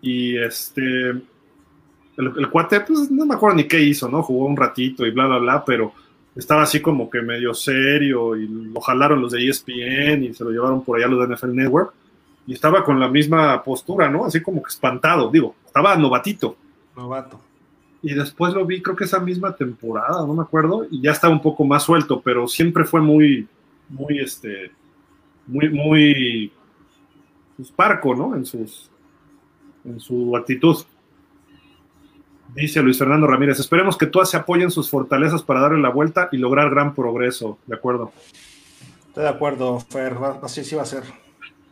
Y 0.00 0.38
este. 0.38 1.10
El, 1.10 2.32
el, 2.38 2.50
cuate, 2.50 2.80
pues 2.80 3.10
no 3.10 3.26
me 3.26 3.34
acuerdo 3.34 3.56
ni 3.56 3.64
qué 3.64 3.80
hizo, 3.82 4.08
¿no? 4.08 4.22
Jugó 4.22 4.46
un 4.46 4.56
ratito 4.56 5.04
y 5.04 5.10
bla, 5.10 5.26
bla, 5.26 5.38
bla, 5.38 5.64
pero 5.66 5.92
estaba 6.36 6.62
así 6.62 6.80
como 6.80 7.08
que 7.08 7.22
medio 7.22 7.54
serio 7.54 8.36
y 8.36 8.46
lo 8.46 8.80
jalaron 8.80 9.22
los 9.22 9.32
de 9.32 9.48
ESPN 9.48 10.24
y 10.24 10.34
se 10.34 10.44
lo 10.44 10.50
llevaron 10.50 10.84
por 10.84 10.98
allá 10.98 11.08
los 11.08 11.26
de 11.26 11.34
NFL 11.34 11.54
Network 11.54 11.94
y 12.46 12.52
estaba 12.52 12.84
con 12.84 13.00
la 13.00 13.08
misma 13.08 13.62
postura, 13.62 14.08
¿no? 14.08 14.24
Así 14.24 14.40
como 14.40 14.62
que 14.62 14.68
espantado, 14.68 15.30
digo, 15.30 15.56
estaba 15.66 15.96
novatito. 15.96 16.56
Novato. 16.96 17.40
Y 18.02 18.14
después 18.14 18.54
lo 18.54 18.64
vi, 18.64 18.82
creo 18.82 18.94
que 18.94 19.04
esa 19.04 19.18
misma 19.18 19.56
temporada, 19.56 20.24
no 20.26 20.34
me 20.34 20.42
acuerdo, 20.42 20.86
y 20.90 21.00
ya 21.00 21.10
estaba 21.10 21.32
un 21.32 21.42
poco 21.42 21.64
más 21.64 21.82
suelto, 21.82 22.20
pero 22.20 22.46
siempre 22.46 22.84
fue 22.84 23.00
muy, 23.00 23.48
muy, 23.88 24.20
este, 24.20 24.70
muy, 25.46 25.68
muy, 25.70 26.52
pues, 27.56 27.72
parco, 27.72 28.14
¿no? 28.14 28.36
En 28.36 28.44
sus, 28.44 28.90
en 29.84 29.98
su 29.98 30.36
actitud. 30.36 30.76
Dice 32.54 32.82
Luis 32.82 32.98
Fernando 32.98 33.26
Ramírez, 33.26 33.58
esperemos 33.60 33.98
que 33.98 34.06
todas 34.06 34.30
se 34.30 34.36
apoyen 34.36 34.70
sus 34.70 34.88
fortalezas 34.88 35.42
para 35.42 35.60
darle 35.60 35.80
la 35.80 35.90
vuelta 35.90 36.28
y 36.32 36.38
lograr 36.38 36.70
gran 36.70 36.94
progreso. 36.94 37.58
¿De 37.66 37.74
acuerdo? 37.74 38.12
Estoy 39.08 39.24
de 39.24 39.28
acuerdo, 39.30 39.80
Fer. 39.80 40.16
Así 40.42 40.64
sí 40.64 40.74
va 40.74 40.82
a 40.82 40.86
ser. 40.86 41.02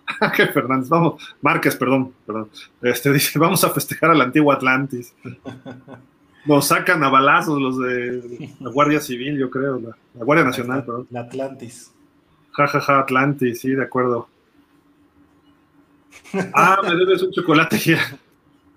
¿Qué 0.37 0.47
Fernández? 0.47 0.89
Vamos, 0.89 1.35
Márquez, 1.41 1.77
perdón, 1.77 2.13
perdón. 2.27 2.49
Este 2.83 3.13
dice, 3.13 3.39
vamos 3.39 3.65
a 3.65 3.71
festejar 3.71 4.11
al 4.11 4.21
antiguo 4.21 4.53
Atlantis. 4.53 5.15
Nos 6.47 6.67
sacan 6.69 7.03
a 7.03 7.09
balazos 7.09 7.59
los 7.59 7.79
de 7.79 8.51
la 8.61 8.71
Guardia 8.71 9.01
Civil, 9.01 9.39
yo 9.39 9.49
creo, 9.49 9.81
la, 9.81 10.25
Guardia 10.25 10.45
Nacional, 10.45 10.85
perdón. 10.85 11.07
La 11.11 11.21
Atlantis. 11.21 11.91
Ja, 12.53 12.67
ja, 12.67 12.81
ja, 12.81 12.99
Atlantis, 12.99 13.61
sí, 13.61 13.71
de 13.71 13.83
acuerdo. 13.83 14.29
Ah, 16.53 16.81
me 16.83 16.95
debes 16.97 17.23
un 17.23 17.33
chocolate. 17.33 17.79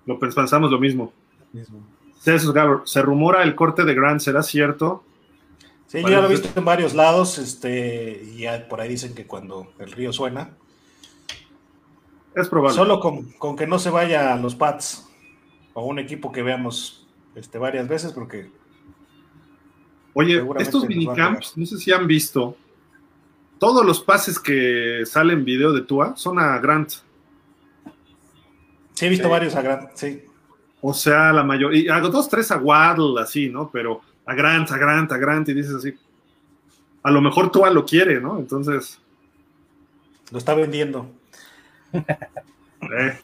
Lo 0.06 0.18
pensamos 0.18 0.70
lo 0.70 0.78
mismo. 0.78 1.12
Mismo 1.52 1.98
se 2.84 3.02
rumora 3.02 3.42
el 3.42 3.54
corte 3.54 3.84
de 3.84 3.94
Grant, 3.94 4.20
¿será 4.20 4.42
cierto? 4.42 5.04
Sí, 5.86 6.02
yo 6.02 6.08
ya 6.08 6.20
lo 6.20 6.26
he 6.26 6.30
visto 6.30 6.48
en 6.54 6.64
varios 6.64 6.94
lados, 6.94 7.38
este, 7.38 8.22
y 8.22 8.40
ya 8.40 8.68
por 8.68 8.80
ahí 8.80 8.90
dicen 8.90 9.14
que 9.14 9.26
cuando 9.26 9.72
el 9.78 9.90
río 9.92 10.12
suena. 10.12 10.50
Es 12.34 12.48
probable. 12.48 12.76
Solo 12.76 13.00
con, 13.00 13.56
que 13.56 13.66
no 13.66 13.78
se 13.78 13.90
vaya 13.90 14.34
a 14.34 14.36
los 14.36 14.54
Pats 14.54 15.08
o 15.72 15.86
un 15.86 15.98
equipo 15.98 16.30
que 16.30 16.42
veamos 16.42 17.06
este, 17.34 17.58
varias 17.58 17.88
veces, 17.88 18.12
porque. 18.12 18.50
Oye, 20.12 20.44
estos 20.58 20.86
minicamps, 20.86 21.56
no 21.56 21.64
sé 21.64 21.78
si 21.78 21.92
han 21.92 22.06
visto, 22.06 22.56
todos 23.58 23.86
los 23.86 24.00
pases 24.00 24.38
que 24.38 25.02
salen 25.06 25.44
video 25.44 25.72
de 25.72 25.82
Tua 25.82 26.16
son 26.16 26.38
a 26.38 26.58
Grant. 26.58 26.90
Sí, 28.94 29.06
he 29.06 29.08
visto 29.08 29.28
varios 29.28 29.54
a 29.54 29.62
Grant, 29.62 29.90
sí. 29.94 30.27
O 30.80 30.94
sea, 30.94 31.32
la 31.32 31.42
mayoría, 31.42 31.96
hago 31.96 32.08
dos, 32.08 32.28
tres 32.28 32.50
a 32.50 32.58
Waddle, 32.58 33.20
así, 33.20 33.48
¿no? 33.48 33.70
Pero 33.70 34.00
a 34.24 34.34
Grant, 34.34 34.70
a 34.70 34.78
Grant, 34.78 35.10
a 35.12 35.18
Grant, 35.18 35.48
y 35.48 35.54
dices 35.54 35.74
así. 35.74 35.94
A 37.02 37.10
lo 37.10 37.20
mejor 37.20 37.50
Tua 37.50 37.70
lo 37.70 37.84
quiere, 37.84 38.20
¿no? 38.20 38.38
Entonces. 38.38 39.00
Lo 40.30 40.38
está 40.38 40.54
vendiendo. 40.54 41.10
Eh. 42.80 43.18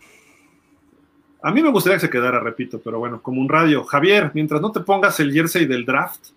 A 1.42 1.52
mí 1.52 1.62
me 1.62 1.70
gustaría 1.70 1.96
que 1.96 2.06
se 2.06 2.10
quedara, 2.10 2.40
repito, 2.40 2.80
pero 2.82 2.98
bueno, 2.98 3.22
como 3.22 3.40
un 3.40 3.48
radio. 3.48 3.84
Javier, 3.84 4.32
mientras 4.34 4.60
no 4.60 4.72
te 4.72 4.80
pongas 4.80 5.20
el 5.20 5.32
jersey 5.32 5.64
del 5.64 5.84
draft, 5.84 6.30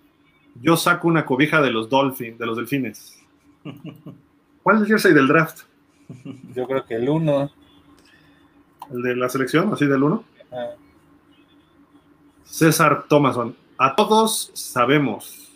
yo 0.62 0.78
saco 0.78 1.08
una 1.08 1.26
cobija 1.26 1.60
de 1.60 1.72
los 1.72 1.90
Dolphins, 1.90 2.38
de 2.38 2.46
los 2.46 2.58
Delfines. 2.58 3.20
¿Cuál 4.62 4.76
es 4.76 4.82
el 4.84 4.88
jersey 4.88 5.14
del 5.14 5.28
draft? 5.28 5.62
Yo 6.54 6.68
creo 6.68 6.86
que 6.86 6.96
el 6.96 7.10
1. 7.10 7.52
¿El 8.92 9.02
de 9.02 9.16
la 9.16 9.30
selección, 9.30 9.74
así 9.74 9.86
del 9.86 10.04
1? 10.04 10.24
César 12.58 13.06
Thomason, 13.08 13.56
a 13.78 13.96
todos 13.96 14.50
sabemos. 14.56 15.54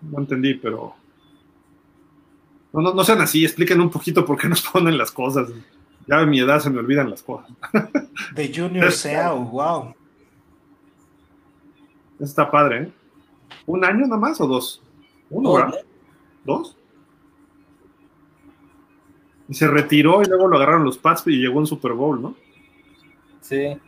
No 0.00 0.20
entendí, 0.20 0.54
pero. 0.54 0.94
No, 2.72 2.80
no, 2.80 2.94
no 2.94 3.04
sean 3.04 3.20
así, 3.20 3.44
expliquen 3.44 3.82
un 3.82 3.90
poquito 3.90 4.24
por 4.24 4.38
qué 4.38 4.48
nos 4.48 4.62
ponen 4.72 4.96
las 4.96 5.12
cosas. 5.12 5.50
Ya 6.06 6.20
a 6.20 6.24
mi 6.24 6.40
edad 6.40 6.60
se 6.60 6.70
me 6.70 6.78
olvidan 6.78 7.10
las 7.10 7.22
cosas. 7.22 7.50
De 8.34 8.50
Junior 8.54 8.90
Seau, 8.92 9.44
wow. 9.44 9.94
Está 12.18 12.50
padre, 12.50 12.84
¿eh? 12.84 12.92
¿Un 13.66 13.84
año 13.84 14.06
nada 14.06 14.16
más 14.16 14.40
o 14.40 14.46
dos? 14.46 14.82
Uno, 15.28 15.52
¿verdad? 15.52 15.80
¿Dos? 16.46 16.78
Y 19.50 19.52
se 19.54 19.68
retiró 19.68 20.22
y 20.22 20.24
luego 20.24 20.48
lo 20.48 20.56
agarraron 20.56 20.84
los 20.84 20.96
Pats 20.96 21.26
y 21.26 21.32
llegó 21.32 21.60
en 21.60 21.66
Super 21.66 21.92
Bowl, 21.92 22.22
¿no? 22.22 22.34
Sí. 23.42 23.78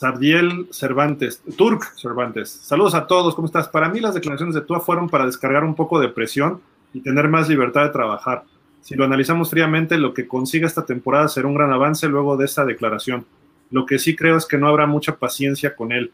Sardiel 0.00 0.66
Cervantes, 0.70 1.42
Turk 1.58 1.92
Cervantes. 1.94 2.48
Saludos 2.48 2.94
a 2.94 3.06
todos, 3.06 3.34
¿cómo 3.34 3.44
estás? 3.44 3.68
Para 3.68 3.90
mí 3.90 4.00
las 4.00 4.14
declaraciones 4.14 4.54
de 4.54 4.62
Tua 4.62 4.80
fueron 4.80 5.10
para 5.10 5.26
descargar 5.26 5.62
un 5.62 5.74
poco 5.74 6.00
de 6.00 6.08
presión 6.08 6.62
y 6.94 7.02
tener 7.02 7.28
más 7.28 7.50
libertad 7.50 7.82
de 7.82 7.90
trabajar. 7.90 8.44
Si 8.80 8.94
lo 8.94 9.04
analizamos 9.04 9.50
fríamente, 9.50 9.98
lo 9.98 10.14
que 10.14 10.26
consiga 10.26 10.66
esta 10.66 10.86
temporada 10.86 11.28
será 11.28 11.48
un 11.48 11.54
gran 11.54 11.70
avance 11.70 12.08
luego 12.08 12.38
de 12.38 12.46
esta 12.46 12.64
declaración. 12.64 13.26
Lo 13.70 13.84
que 13.84 13.98
sí 13.98 14.16
creo 14.16 14.38
es 14.38 14.46
que 14.46 14.56
no 14.56 14.68
habrá 14.68 14.86
mucha 14.86 15.16
paciencia 15.16 15.76
con 15.76 15.92
él. 15.92 16.10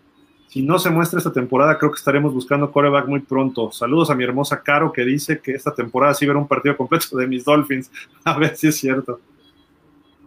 Si 0.49 0.63
no 0.63 0.81
se 0.81 0.91
muestra 0.91 1.19
esta 1.19 1.33
temporada, 1.33 1.79
creo 1.79 1.93
que 1.93 1.99
estaremos 1.99 2.35
buscando 2.35 2.73
coreback 2.73 3.07
muy 3.07 3.21
pronto. 3.21 3.71
Saludos 3.71 4.11
a 4.11 4.17
mi 4.17 4.25
hermosa 4.25 4.65
Caro 4.65 4.93
que 4.93 5.05
dice 5.05 5.39
que 5.39 5.53
esta 5.53 5.73
temporada 5.73 6.13
sí 6.13 6.27
verá 6.27 6.41
un 6.41 6.49
partido 6.49 6.77
completo 6.77 7.17
de 7.17 7.29
mis 7.29 7.45
Dolphins. 7.45 7.93
A 8.25 8.37
ver 8.37 8.57
si 8.57 8.67
es 8.67 8.77
cierto. 8.77 9.21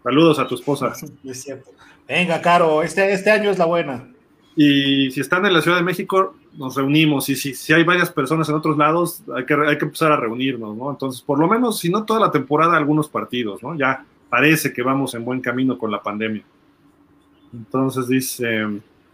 Saludos 0.02 0.40
a 0.40 0.48
tu 0.48 0.56
esposa. 0.56 0.94
Es 1.26 1.44
cierto. 1.44 1.72
Venga, 2.10 2.42
Caro, 2.42 2.82
este, 2.82 3.14
este 3.14 3.30
año 3.30 3.52
es 3.52 3.60
la 3.60 3.66
buena. 3.66 4.08
Y 4.56 5.12
si 5.12 5.22
están 5.22 5.46
en 5.46 5.54
la 5.54 5.62
Ciudad 5.62 5.78
de 5.78 5.84
México, 5.84 6.36
nos 6.58 6.76
reunimos. 6.76 7.30
Y 7.30 7.36
si, 7.36 7.54
si 7.54 7.72
hay 7.72 7.84
varias 7.84 8.10
personas 8.10 8.50
en 8.50 8.56
otros 8.56 8.78
lados, 8.78 9.22
hay 9.36 9.46
que, 9.46 9.54
hay 9.54 9.78
que 9.78 9.86
empezar 9.86 10.12
a 10.12 10.18
reunirnos, 10.18 10.76
¿no? 10.76 10.90
Entonces, 10.90 11.22
por 11.22 11.38
lo 11.38 11.48
menos, 11.48 11.78
si 11.78 11.92
no 11.92 12.06
toda 12.06 12.20
la 12.20 12.32
temporada, 12.32 12.76
algunos 12.76 13.08
partidos, 13.08 13.62
¿no? 13.62 13.76
Ya 13.78 14.04
parece 14.28 14.74
que 14.74 14.82
vamos 14.82 15.14
en 15.14 15.24
buen 15.24 15.40
camino 15.40 15.78
con 15.78 15.92
la 15.92 16.02
pandemia. 16.02 16.44
Entonces 17.54 18.08
dice 18.08 18.66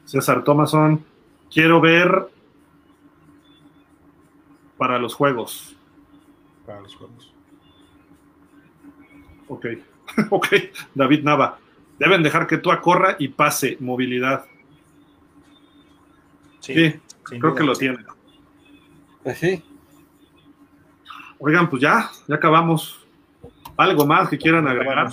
César 0.06 0.46
Thomason, 0.46 1.04
quiero 1.54 1.82
ver 1.82 2.30
para 4.78 5.00
los 5.00 5.14
juegos. 5.14 5.76
Para 6.66 6.80
los 6.80 6.96
juegos. 6.96 7.34
Ok, 9.50 9.66
ok, 10.30 10.48
David 10.94 11.24
Nava. 11.24 11.60
Deben 12.00 12.24
dejar 12.24 12.48
que 12.48 12.58
tú 12.58 12.72
corra 12.82 13.16
y 13.20 13.30
pase 13.30 13.78
movilidad. 13.80 14.46
Sí, 16.60 17.00
creo 17.24 17.56
que 17.56 17.64
lo 17.64 17.74
tiene. 17.74 18.00
Pues 19.24 19.38
sí. 19.38 19.64
Oigan, 21.40 21.70
pues 21.70 21.82
ya, 21.82 22.12
ya 22.28 22.36
acabamos. 22.36 23.00
¿Algo 23.78 24.06
más 24.06 24.30
que 24.30 24.38
quieran 24.38 24.68
agregar? 24.68 25.10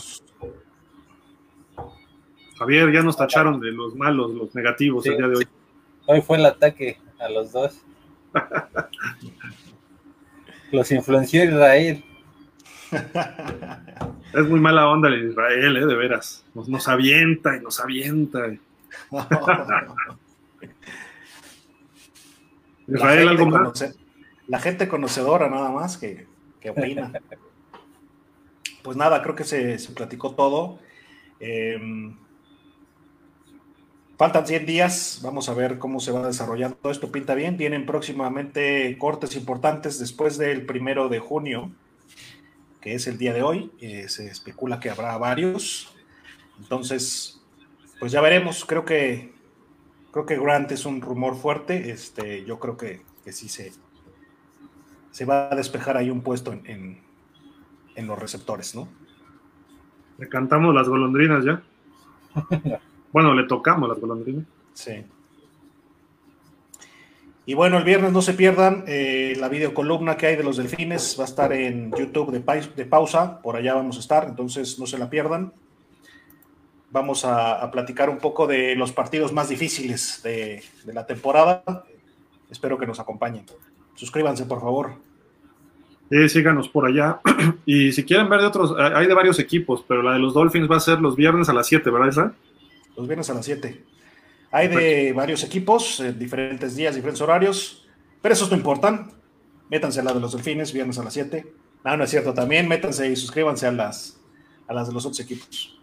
Javier, 2.59 2.93
ya 2.93 3.03
nos 3.03 3.17
tacharon 3.17 3.61
de 3.61 3.73
los 3.73 3.95
malos, 3.97 4.33
los 4.33 4.55
negativos 4.55 5.07
el 5.07 5.17
día 5.17 5.29
de 5.29 5.37
hoy. 5.37 5.49
Hoy 6.07 6.21
fue 6.21 6.39
el 6.39 6.47
ataque 6.47 6.99
a 7.19 7.29
los 7.29 7.53
dos. 7.53 7.81
los 10.73 10.93
influenció 10.93 11.45
Israel. 11.45 12.05
Es 14.33 14.49
muy 14.49 14.61
mala 14.61 14.89
onda 14.89 15.09
el 15.09 15.31
Israel, 15.31 15.77
¿eh? 15.77 15.87
de 15.87 15.95
veras. 15.95 16.45
Nos, 16.55 16.89
avienta 16.89 17.57
y 17.57 17.61
nos 17.61 17.81
avienta. 17.81 18.47
Israel, 22.87 23.29
algo 23.29 23.47
más. 23.47 23.95
la 24.49 24.59
gente 24.59 24.89
conocedora, 24.89 25.49
nada 25.49 25.71
más, 25.71 25.99
que, 25.99 26.27
opina. 26.69 27.13
pues 28.83 28.97
nada, 28.97 29.23
creo 29.23 29.35
que 29.35 29.45
se, 29.45 29.79
platicó 29.95 30.35
todo. 30.35 30.79
Em, 31.41 32.17
faltan 34.17 34.47
100 34.47 34.67
días, 34.67 35.21
vamos 35.23 35.49
a 35.49 35.55
ver 35.55 35.79
cómo 35.79 36.01
se 36.01 36.13
va 36.13 36.27
desarrollando 36.27 36.91
esto. 36.91 37.13
Pinta 37.13 37.35
bien, 37.35 37.57
vienen 37.57 37.85
próximamente 37.87 38.97
cortes 38.99 39.37
importantes 39.37 39.99
después 39.99 40.39
del 40.39 40.65
primero 40.65 41.09
de 41.09 41.19
junio 41.19 41.73
que 42.83 42.95
es 42.95 43.07
el 43.07 43.17
día 43.17 43.33
de 43.33 43.43
hoy. 43.43 43.73
Eh, 43.81 44.09
se 44.09 44.27
especula 44.27 44.81
que 44.81 44.91
habrá 44.91 45.17
varios. 45.17 45.95
Entonces, 46.59 47.41
pues 47.99 48.13
ya 48.13 48.21
veremos. 48.21 48.65
Creo 48.67 48.85
que 48.85 49.33
creo 50.13 50.27
que 50.27 50.39
Grant 50.39 50.71
es 50.73 50.85
un 50.85 51.01
rumor 51.01 51.37
fuerte. 51.37 51.91
Este, 51.91 52.45
yo 52.45 52.59
creo 52.59 52.77
que, 52.77 53.03
que 53.25 53.33
sí 53.33 53.49
se, 53.49 53.73
se 55.11 55.25
va 55.25 55.49
a 55.51 55.57
despejar 55.57 55.97
ahí 55.97 56.11
un 56.11 56.21
puesto 56.21 56.53
en, 56.53 57.01
en, 57.95 58.07
los 58.07 58.19
receptores, 58.19 58.75
¿no? 58.75 58.89
Le 60.19 60.29
cantamos 60.29 60.75
las 60.75 60.89
golondrinas 60.89 61.45
ya. 61.45 61.63
bueno, 63.13 63.35
le 63.35 63.45
tocamos 63.45 63.89
las 63.89 63.99
golondrinas. 63.99 64.45
Sí. 64.75 65.05
Y 67.45 67.55
bueno, 67.55 67.79
el 67.79 67.85
viernes 67.85 68.13
no 68.13 68.23
se 68.23 68.35
pierdan 68.35 68.85
eh, 68.87 69.35
la 69.39 69.49
videocolumna 69.49 70.17
que 70.17 70.27
hay 70.27 70.37
de 70.37 70.45
los 70.45 70.59
delfines. 70.59 71.17
Va 71.19 71.25
a 71.25 71.27
estar 71.27 71.53
en 71.53 71.91
YouTube 71.93 72.31
de, 72.31 72.85
pausa. 72.85 73.41
Por 73.43 73.57
allá 73.57 73.75
vamos 73.75 73.97
a 73.97 74.01
estar, 74.01 74.27
entonces 74.29 74.79
no 74.79 74.87
se 74.87 74.97
la 74.97 75.11
pierdan. 75.11 75.53
Vamos 76.93 77.25
a, 77.25 77.69
platicar 77.73 78.11
un 78.11 78.19
poco 78.19 78.47
de 78.47 78.77
los 78.77 78.93
partidos 78.93 79.33
más 79.33 79.49
difíciles 79.49 80.21
de, 80.23 80.63
la 80.87 81.05
temporada. 81.05 81.85
Espero 82.49 82.79
que 82.79 82.87
nos 82.87 83.01
acompañen. 83.01 83.45
Suscríbanse, 83.95 84.47
por 84.47 84.61
favor. 84.61 84.93
Sí, 86.11 86.29
síganos 86.29 86.69
por 86.69 86.87
allá. 86.87 87.21
y 87.67 87.91
si 87.91 88.05
quieren 88.05 88.29
ver 88.29 88.41
de 88.41 88.47
otros, 88.47 88.75
hay 88.79 89.07
de 89.07 89.15
varios 89.15 89.41
equipos, 89.41 89.85
pero 89.89 90.03
la 90.03 90.13
de 90.13 90.21
los 90.21 90.35
Dolphins 90.35 90.71
va 90.71 90.77
a 90.77 90.81
ser 90.81 91.01
los 91.01 91.17
viernes 91.17 91.49
a 91.49 91.55
las 91.55 91.67
7, 91.67 91.91
¿verdad, 91.91 92.09
Esa? 92.09 92.35
Los 92.97 93.09
viernes 93.09 93.31
a 93.31 93.35
las 93.35 93.47
7. 93.47 93.92
Hay 94.53 94.69
de 94.69 95.15
varios 95.15 95.43
equipos, 95.45 95.99
en 96.01 96.19
diferentes 96.19 96.77
días, 96.77 96.95
diferentes 96.95 97.23
horarios, 97.23 97.87
pero 98.21 98.35
esos 98.35 98.51
no 98.51 98.57
importan. 98.57 99.11
Métanse 99.71 100.01
a 100.01 100.05
la 100.05 100.13
de 100.13 100.21
los 100.21 100.33
delfines, 100.33 100.75
viernes 100.75 100.99
a 100.99 101.05
las 101.05 101.15
7. 101.15 101.51
No, 101.85 101.97
no 101.97 102.05
es 102.05 102.11
cierto, 102.11 102.35
también 102.35 102.69
métanse 102.69 103.11
y 103.11 103.17
suscríbanse 103.17 103.67
a 103.67 103.73
las, 103.73 104.21
a 104.69 104.75
las 104.75 104.89
de 104.89 104.95
los 104.95 105.07
otros 105.07 105.21
equipos. 105.21 105.81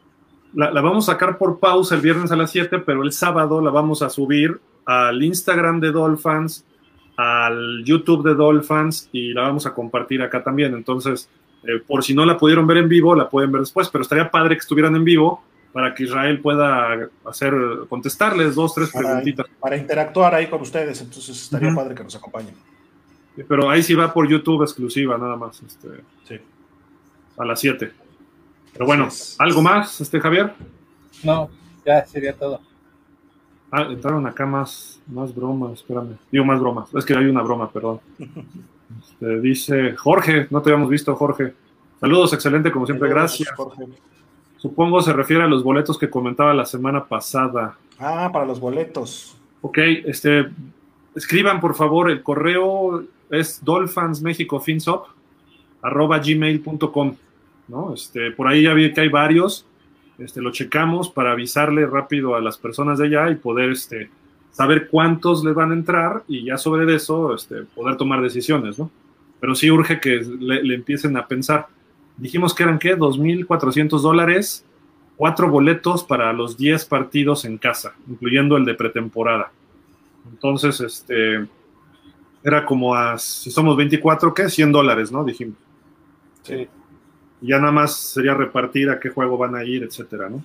La, 0.53 0.69
vamos 0.69 1.09
a 1.09 1.13
sacar 1.13 1.39
por 1.39 1.59
pausa 1.59 1.95
el 1.95 2.01
viernes 2.01 2.31
a 2.31 2.35
las 2.35 2.51
7, 2.51 2.79
pero 2.79 3.01
el 3.01 3.11
sábado 3.11 3.59
la 3.59 3.71
vamos 3.71 4.03
a 4.03 4.09
subir 4.09 4.61
al 4.85 5.21
Instagram 5.21 5.79
de 5.79 5.91
Dolphins, 5.91 6.63
al 7.17 7.83
YouTube 7.83 8.23
de 8.23 8.35
Dolphins 8.35 9.09
y 9.11 9.33
la 9.33 9.41
vamos 9.41 9.65
a 9.65 9.73
compartir 9.73 10.21
acá 10.21 10.43
también. 10.43 10.75
Entonces, 10.75 11.27
eh, 11.63 11.81
por 11.85 12.03
si 12.03 12.13
no 12.13 12.23
la 12.23 12.37
pudieron 12.37 12.67
ver 12.67 12.77
en 12.77 12.87
vivo, 12.87 13.15
la 13.15 13.27
pueden 13.27 13.51
ver 13.51 13.61
después, 13.61 13.89
pero 13.89 14.03
estaría 14.03 14.29
padre 14.29 14.55
que 14.55 14.61
estuvieran 14.61 14.95
en 14.95 15.03
vivo 15.03 15.43
para 15.71 15.93
que 15.93 16.03
Israel 16.03 16.39
pueda 16.41 17.09
hacer, 17.25 17.53
contestarles 17.87 18.55
dos, 18.55 18.73
tres 18.73 18.91
preguntitas. 18.91 19.45
Para 19.59 19.77
interactuar 19.77 20.33
ahí 20.33 20.47
con 20.47 20.61
ustedes, 20.61 21.01
entonces 21.01 21.41
estaría 21.41 21.73
padre 21.73 21.95
que 21.95 22.03
nos 22.03 22.15
acompañen. 22.15 22.55
Pero 23.47 23.69
ahí 23.69 23.83
sí 23.83 23.93
va 23.93 24.13
por 24.13 24.27
YouTube 24.27 24.63
exclusiva, 24.63 25.17
nada 25.17 25.35
más. 25.35 25.61
Este, 25.61 25.87
sí. 26.27 26.35
A 27.37 27.45
las 27.45 27.59
7. 27.59 27.91
Pero 28.73 28.85
bueno, 28.85 29.07
¿algo 29.37 29.61
más, 29.61 30.01
este 30.01 30.19
Javier? 30.19 30.53
No, 31.23 31.49
ya 31.85 32.05
sería 32.05 32.33
todo. 32.33 32.61
Ah, 33.71 33.83
entraron 33.83 34.25
acá 34.25 34.45
más, 34.45 34.99
más 35.07 35.33
bromas, 35.33 35.73
espérame. 35.73 36.17
Digo 36.31 36.43
más 36.43 36.59
bromas, 36.59 36.93
es 36.93 37.05
que 37.05 37.15
hay 37.15 37.25
una 37.25 37.41
broma, 37.41 37.71
perdón. 37.71 37.99
Este, 38.99 39.39
dice 39.39 39.95
Jorge, 39.95 40.47
no 40.49 40.63
te 40.63 40.71
habíamos 40.71 40.89
visto, 40.89 41.15
Jorge. 41.15 41.53
Saludos, 41.99 42.33
excelente, 42.33 42.71
como 42.71 42.87
siempre, 42.87 43.07
gracias. 43.07 43.51
Jorge. 43.51 43.85
Supongo 44.59 45.01
se 45.01 45.13
refiere 45.13 45.43
a 45.43 45.47
los 45.47 45.63
boletos 45.63 45.97
que 45.97 46.09
comentaba 46.09 46.53
la 46.53 46.65
semana 46.65 47.05
pasada. 47.05 47.77
Ah, 47.97 48.29
para 48.31 48.45
los 48.45 48.59
boletos. 48.59 49.37
Ok, 49.61 49.77
este, 50.05 50.49
escriban 51.15 51.61
por 51.61 51.75
favor, 51.75 52.11
el 52.11 52.21
correo 52.21 53.05
es 53.29 53.61
gmail.com, 56.21 57.15
¿no? 57.69 57.93
Este, 57.93 58.31
por 58.31 58.47
ahí 58.47 58.63
ya 58.63 58.73
vi 58.73 58.93
que 58.93 59.01
hay 59.01 59.09
varios, 59.09 59.65
este, 60.17 60.41
lo 60.41 60.51
checamos 60.51 61.09
para 61.09 61.31
avisarle 61.31 61.85
rápido 61.85 62.35
a 62.35 62.41
las 62.41 62.57
personas 62.57 62.99
de 62.99 63.05
allá 63.07 63.29
y 63.29 63.35
poder, 63.35 63.69
este, 63.71 64.09
saber 64.51 64.89
cuántos 64.89 65.45
le 65.45 65.53
van 65.53 65.71
a 65.71 65.75
entrar 65.75 66.23
y 66.27 66.43
ya 66.43 66.57
sobre 66.57 66.93
eso, 66.93 67.33
este, 67.33 67.63
poder 67.63 67.95
tomar 67.95 68.21
decisiones, 68.21 68.77
¿no? 68.77 68.91
Pero 69.39 69.55
sí 69.55 69.71
urge 69.71 70.01
que 70.01 70.19
le 70.19 70.75
empiecen 70.75 71.15
a 71.15 71.25
pensar 71.27 71.67
dijimos 72.19 72.53
que 72.53 72.63
eran, 72.63 72.79
¿qué? 72.79 72.97
2.400 72.97 73.99
dólares, 74.01 74.65
cuatro 75.15 75.49
boletos 75.49 76.03
para 76.03 76.31
los 76.33 76.57
10 76.57 76.85
partidos 76.85 77.45
en 77.45 77.57
casa, 77.57 77.93
incluyendo 78.07 78.57
el 78.57 78.65
de 78.65 78.75
pretemporada. 78.75 79.51
Entonces, 80.31 80.79
este, 80.81 81.47
era 82.43 82.65
como 82.65 82.95
a, 82.95 83.17
si 83.17 83.51
somos 83.51 83.75
24, 83.75 84.33
¿qué? 84.33 84.49
100 84.49 84.71
dólares, 84.71 85.11
¿no? 85.11 85.23
Dijimos. 85.23 85.55
Sí. 86.43 86.67
Y 87.41 87.47
ya 87.47 87.59
nada 87.59 87.71
más 87.71 87.95
sería 87.95 88.33
repartir 88.33 88.89
a 88.89 88.99
qué 88.99 89.09
juego 89.09 89.37
van 89.37 89.55
a 89.55 89.63
ir, 89.63 89.83
etcétera, 89.83 90.29
¿no? 90.29 90.43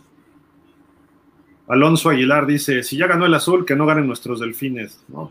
Alonso 1.66 2.10
Aguilar 2.10 2.46
dice, 2.46 2.82
si 2.82 2.96
ya 2.96 3.06
ganó 3.06 3.26
el 3.26 3.34
azul, 3.34 3.64
que 3.64 3.74
no 3.74 3.86
ganen 3.86 4.06
nuestros 4.06 4.40
delfines, 4.40 5.02
¿no? 5.08 5.30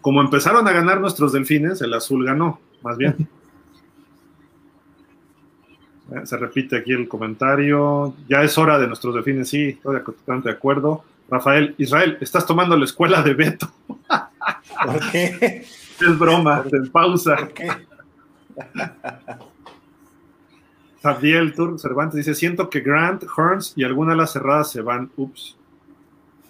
Como 0.00 0.20
empezaron 0.20 0.66
a 0.66 0.72
ganar 0.72 1.00
nuestros 1.00 1.32
delfines, 1.32 1.80
el 1.82 1.94
azul 1.94 2.24
ganó, 2.24 2.60
más 2.82 2.96
bien. 2.96 3.28
Eh, 6.12 6.24
se 6.24 6.36
repite 6.36 6.76
aquí 6.76 6.92
el 6.92 7.08
comentario. 7.08 8.14
Ya 8.28 8.42
es 8.42 8.56
hora 8.56 8.78
de 8.78 8.86
nuestros 8.86 9.14
delfines, 9.14 9.48
sí, 9.48 9.68
estoy 9.68 10.00
totalmente 10.02 10.48
de 10.48 10.54
acuerdo. 10.54 11.04
Rafael, 11.30 11.74
Israel, 11.78 12.16
estás 12.20 12.46
tomando 12.46 12.76
la 12.76 12.84
escuela 12.84 13.22
de 13.22 13.34
Beto. 13.34 13.70
¿Por 13.88 15.10
qué? 15.10 15.64
Es 16.00 16.18
broma, 16.18 16.64
en 16.72 16.90
pausa. 16.90 17.36
¿Por 17.36 17.52
qué? 17.52 17.68
Javier 21.02 21.54
Tur 21.54 21.78
Cervantes 21.78 22.16
dice: 22.16 22.34
Siento 22.34 22.70
que 22.70 22.80
Grant, 22.80 23.24
Hearns 23.36 23.74
y 23.76 23.84
alguna 23.84 24.12
de 24.12 24.18
las 24.18 24.32
cerradas 24.32 24.70
se 24.70 24.80
van. 24.80 25.10
Ups. 25.16 25.56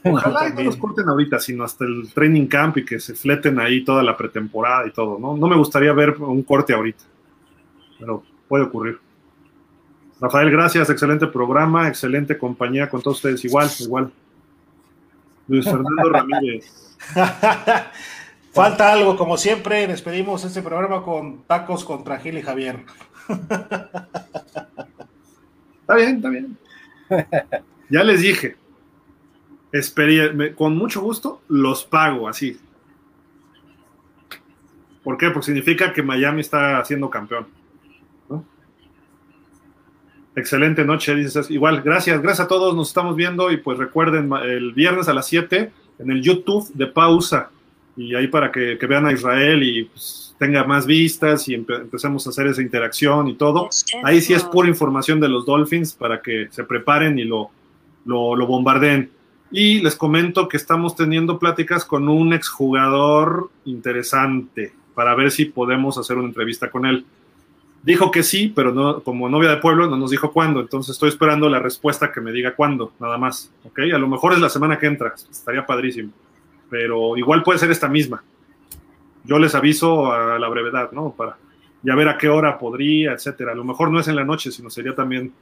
Ojalá 0.05 0.48
no 0.51 0.62
los 0.62 0.76
corten 0.76 1.09
ahorita, 1.09 1.40
sino 1.40 1.64
hasta 1.64 1.85
el 1.85 2.12
training 2.14 2.47
camp 2.47 2.76
y 2.78 2.85
que 2.85 3.01
se 3.01 3.14
fleten 3.14 3.59
ahí 3.59 3.85
toda 3.85 4.02
la 4.02 4.16
pretemporada 4.16 4.86
y 4.86 4.93
todo. 4.93 5.18
No, 5.18 5.36
no 5.36 5.48
me 5.48 5.56
gustaría 5.56 5.93
ver 5.93 6.12
un 6.18 6.43
corte 6.44 6.72
ahorita, 6.72 7.02
pero 7.98 8.22
puede 8.47 8.64
ocurrir. 8.64 9.01
Rafael, 10.20 10.50
gracias, 10.50 10.90
excelente 10.90 11.26
programa, 11.28 11.86
excelente 11.88 12.36
compañía 12.36 12.88
con 12.88 13.00
todos 13.02 13.18
ustedes, 13.18 13.44
igual, 13.44 13.70
igual. 13.78 14.10
Luis 15.46 15.64
Fernando 15.64 16.08
Ramírez. 16.10 16.96
Falta 18.52 18.92
algo, 18.92 19.16
como 19.16 19.36
siempre, 19.36 19.86
despedimos 19.86 20.44
este 20.44 20.62
programa 20.62 21.02
con 21.04 21.42
tacos 21.44 21.84
contra 21.84 22.18
Gil 22.18 22.38
y 22.38 22.42
Javier. 22.42 22.84
está 25.80 25.94
bien, 25.94 26.16
está 26.16 26.28
bien. 26.28 26.58
Ya 27.88 28.02
les 28.02 28.20
dije, 28.20 28.56
con 30.56 30.76
mucho 30.76 31.00
gusto 31.00 31.42
los 31.48 31.84
pago 31.84 32.28
así. 32.28 32.58
¿Por 35.04 35.16
qué? 35.16 35.30
Porque 35.30 35.46
significa 35.46 35.92
que 35.92 36.02
Miami 36.02 36.40
está 36.40 36.84
siendo 36.84 37.08
campeón. 37.08 37.46
Excelente 40.39 40.85
noche, 40.85 41.16
dices. 41.16 41.51
Igual, 41.51 41.82
gracias, 41.82 42.23
gracias 42.23 42.44
a 42.44 42.48
todos, 42.48 42.77
nos 42.77 42.89
estamos 42.89 43.16
viendo 43.16 43.51
y 43.51 43.56
pues 43.56 43.77
recuerden 43.77 44.31
el 44.44 44.73
viernes 44.73 45.09
a 45.09 45.12
las 45.12 45.27
7 45.27 45.73
en 45.98 46.10
el 46.12 46.23
YouTube 46.23 46.73
de 46.74 46.86
pausa 46.86 47.51
y 47.97 48.15
ahí 48.15 48.28
para 48.28 48.52
que, 48.52 48.78
vean 48.89 49.06
a 49.06 49.12
Israel 49.12 49.60
y 49.65 49.85
pues, 49.85 50.36
tenga 50.39 50.62
más 50.62 50.86
vistas 50.86 51.48
y 51.48 51.55
empecemos 51.55 52.24
a 52.24 52.31
hacer 52.31 52.47
esa 52.47 52.62
interacción 52.62 53.27
y 53.27 53.35
todo. 53.35 53.69
Ahí 54.05 54.20
sí 54.20 54.32
es 54.32 54.44
pura 54.44 54.69
información 54.69 55.19
de 55.19 55.28
los 55.28 55.44
Dolphins 55.44 55.93
para 55.94 56.23
que 56.23 56.47
se 56.52 56.62
preparen 56.62 57.19
y 57.19 57.24
lo, 57.24 57.51
lo, 58.05 58.36
lo 58.36 58.47
bombardeen. 58.47 59.10
Y 59.51 59.81
les 59.81 59.97
comento 59.97 60.47
que 60.47 60.56
estamos 60.56 60.94
teniendo 60.94 61.40
pláticas 61.40 61.85
con 61.85 62.09
un 62.09 62.32
exjugador 62.32 63.51
interesante 63.65 64.73
para 64.94 65.16
ver 65.16 65.32
si 65.32 65.47
podemos 65.47 65.98
hacer 65.98 66.16
una 66.16 66.28
entrevista 66.28 66.70
con 66.70 66.86
él. 66.86 67.05
Dijo 67.82 68.10
que 68.10 68.22
sí, 68.22 68.52
pero 68.55 68.72
no, 68.72 69.00
como 69.00 69.28
novia 69.28 69.50
de 69.50 69.59
pueblo 69.59 69.88
no 69.88 69.96
nos 69.96 70.10
dijo 70.10 70.32
cuándo, 70.32 70.60
entonces 70.60 70.94
estoy 70.94 71.10
esperando 71.10 71.48
la 71.48 71.60
respuesta 71.60 72.12
que 72.12 72.20
me 72.20 72.32
diga 72.32 72.55
cuándo, 72.55 72.92
nada 72.98 73.18
más. 73.18 73.52
¿ok? 73.64 73.78
A 73.94 73.98
lo 73.98 74.09
mejor 74.09 74.32
es 74.32 74.40
la 74.40 74.48
semana 74.48 74.78
que 74.78 74.86
entra, 74.86 75.14
estaría 75.30 75.64
padrísimo, 75.64 76.10
pero 76.68 77.16
igual 77.16 77.42
puede 77.42 77.59
ser 77.59 77.70
esta 77.70 77.88
misma. 77.88 78.22
Yo 79.24 79.38
les 79.38 79.55
aviso 79.55 80.12
a 80.12 80.38
la 80.38 80.48
brevedad, 80.48 80.90
¿no? 80.92 81.14
Para 81.16 81.36
ya 81.82 81.94
ver 81.94 82.09
a 82.09 82.18
qué 82.18 82.28
hora 82.28 82.59
podría, 82.59 83.12
etcétera. 83.12 83.52
A 83.52 83.55
lo 83.55 83.64
mejor 83.64 83.90
no 83.90 84.00
es 84.00 84.09
en 84.09 84.16
la 84.16 84.24
noche, 84.24 84.50
sino 84.50 84.70
sería 84.70 84.94
también 84.94 85.32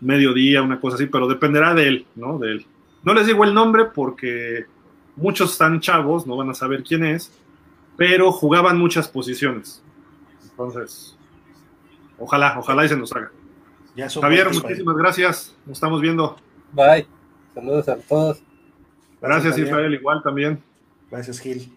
mediodía, 0.00 0.62
una 0.62 0.80
cosa 0.80 0.96
así, 0.96 1.06
pero 1.06 1.26
dependerá 1.26 1.74
de 1.74 1.88
él, 1.88 2.06
¿no? 2.14 2.38
De 2.38 2.52
él. 2.52 2.66
No 3.02 3.14
les 3.14 3.26
digo 3.26 3.44
el 3.44 3.54
nombre 3.54 3.86
porque 3.86 4.66
muchos 5.16 5.52
están 5.52 5.80
chavos, 5.80 6.26
no 6.26 6.36
van 6.36 6.50
a 6.50 6.54
saber 6.54 6.82
quién 6.82 7.04
es, 7.04 7.32
pero 7.96 8.30
jugaban 8.32 8.78
muchas 8.78 9.08
posiciones. 9.08 9.82
Entonces, 10.50 11.17
ojalá, 12.18 12.56
ojalá 12.58 12.84
y 12.84 12.88
se 12.88 12.96
nos 12.96 13.12
haga. 13.14 13.30
Javier, 14.20 14.48
muchísimas 14.52 14.96
gracias. 14.96 15.56
Nos 15.66 15.76
estamos 15.76 16.00
viendo. 16.00 16.36
Bye. 16.72 17.06
Saludos 17.54 17.88
a 17.88 17.96
todos. 17.96 18.42
Gracias, 19.20 19.58
Israel, 19.58 19.92
igual 19.94 20.22
también. 20.22 20.62
Gracias, 21.10 21.40
Gil. 21.40 21.72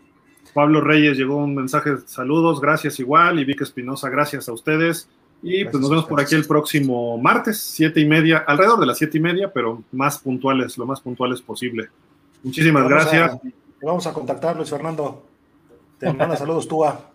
Pablo 0.54 0.82
Reyes 0.82 1.18
llegó 1.18 1.38
un 1.38 1.56
mensaje, 1.56 1.98
saludos, 2.06 2.60
gracias 2.62 3.00
igual. 3.00 3.40
Y 3.40 3.46
Vic 3.46 3.62
Espinosa, 3.62 4.10
gracias 4.10 4.48
a 4.50 4.54
ustedes. 4.54 5.10
Y 5.42 5.66
pues 5.66 5.82
nos 5.82 5.90
vemos 5.90 6.06
por 6.06 6.22
aquí 6.22 6.36
el 6.36 6.46
próximo 6.46 7.18
martes, 7.18 7.60
siete 7.60 8.00
y 8.00 8.06
media, 8.06 8.44
alrededor 8.46 8.80
de 8.80 8.86
las 8.86 8.98
siete 8.98 9.18
y 9.18 9.22
media, 9.22 9.52
pero 9.52 9.82
más 9.92 10.20
puntuales, 10.20 10.78
lo 10.78 10.86
más 10.86 11.02
puntuales 11.02 11.42
posible. 11.42 11.90
Muchísimas 12.44 12.88
gracias. 12.88 13.40
vamos 13.82 14.06
a 14.06 14.14
contactar, 14.14 14.56
Luis 14.56 14.70
Fernando. 14.70 15.24
Te 15.98 16.14
manda 16.14 16.36
saludos, 16.38 16.68
Túa. 16.68 17.11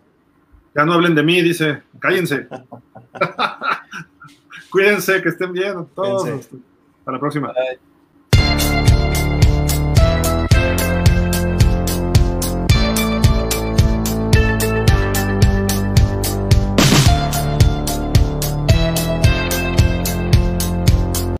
Ya 0.77 0.85
no 0.85 0.93
hablen 0.93 1.15
de 1.15 1.23
mí, 1.23 1.41
dice. 1.41 1.81
Cállense. 1.99 2.47
Cuídense, 4.69 5.21
que 5.23 5.29
estén 5.29 5.51
bien. 5.51 5.87
Todos. 5.95 6.29
Hasta 6.29 7.11
la 7.11 7.19
próxima. 7.19 7.51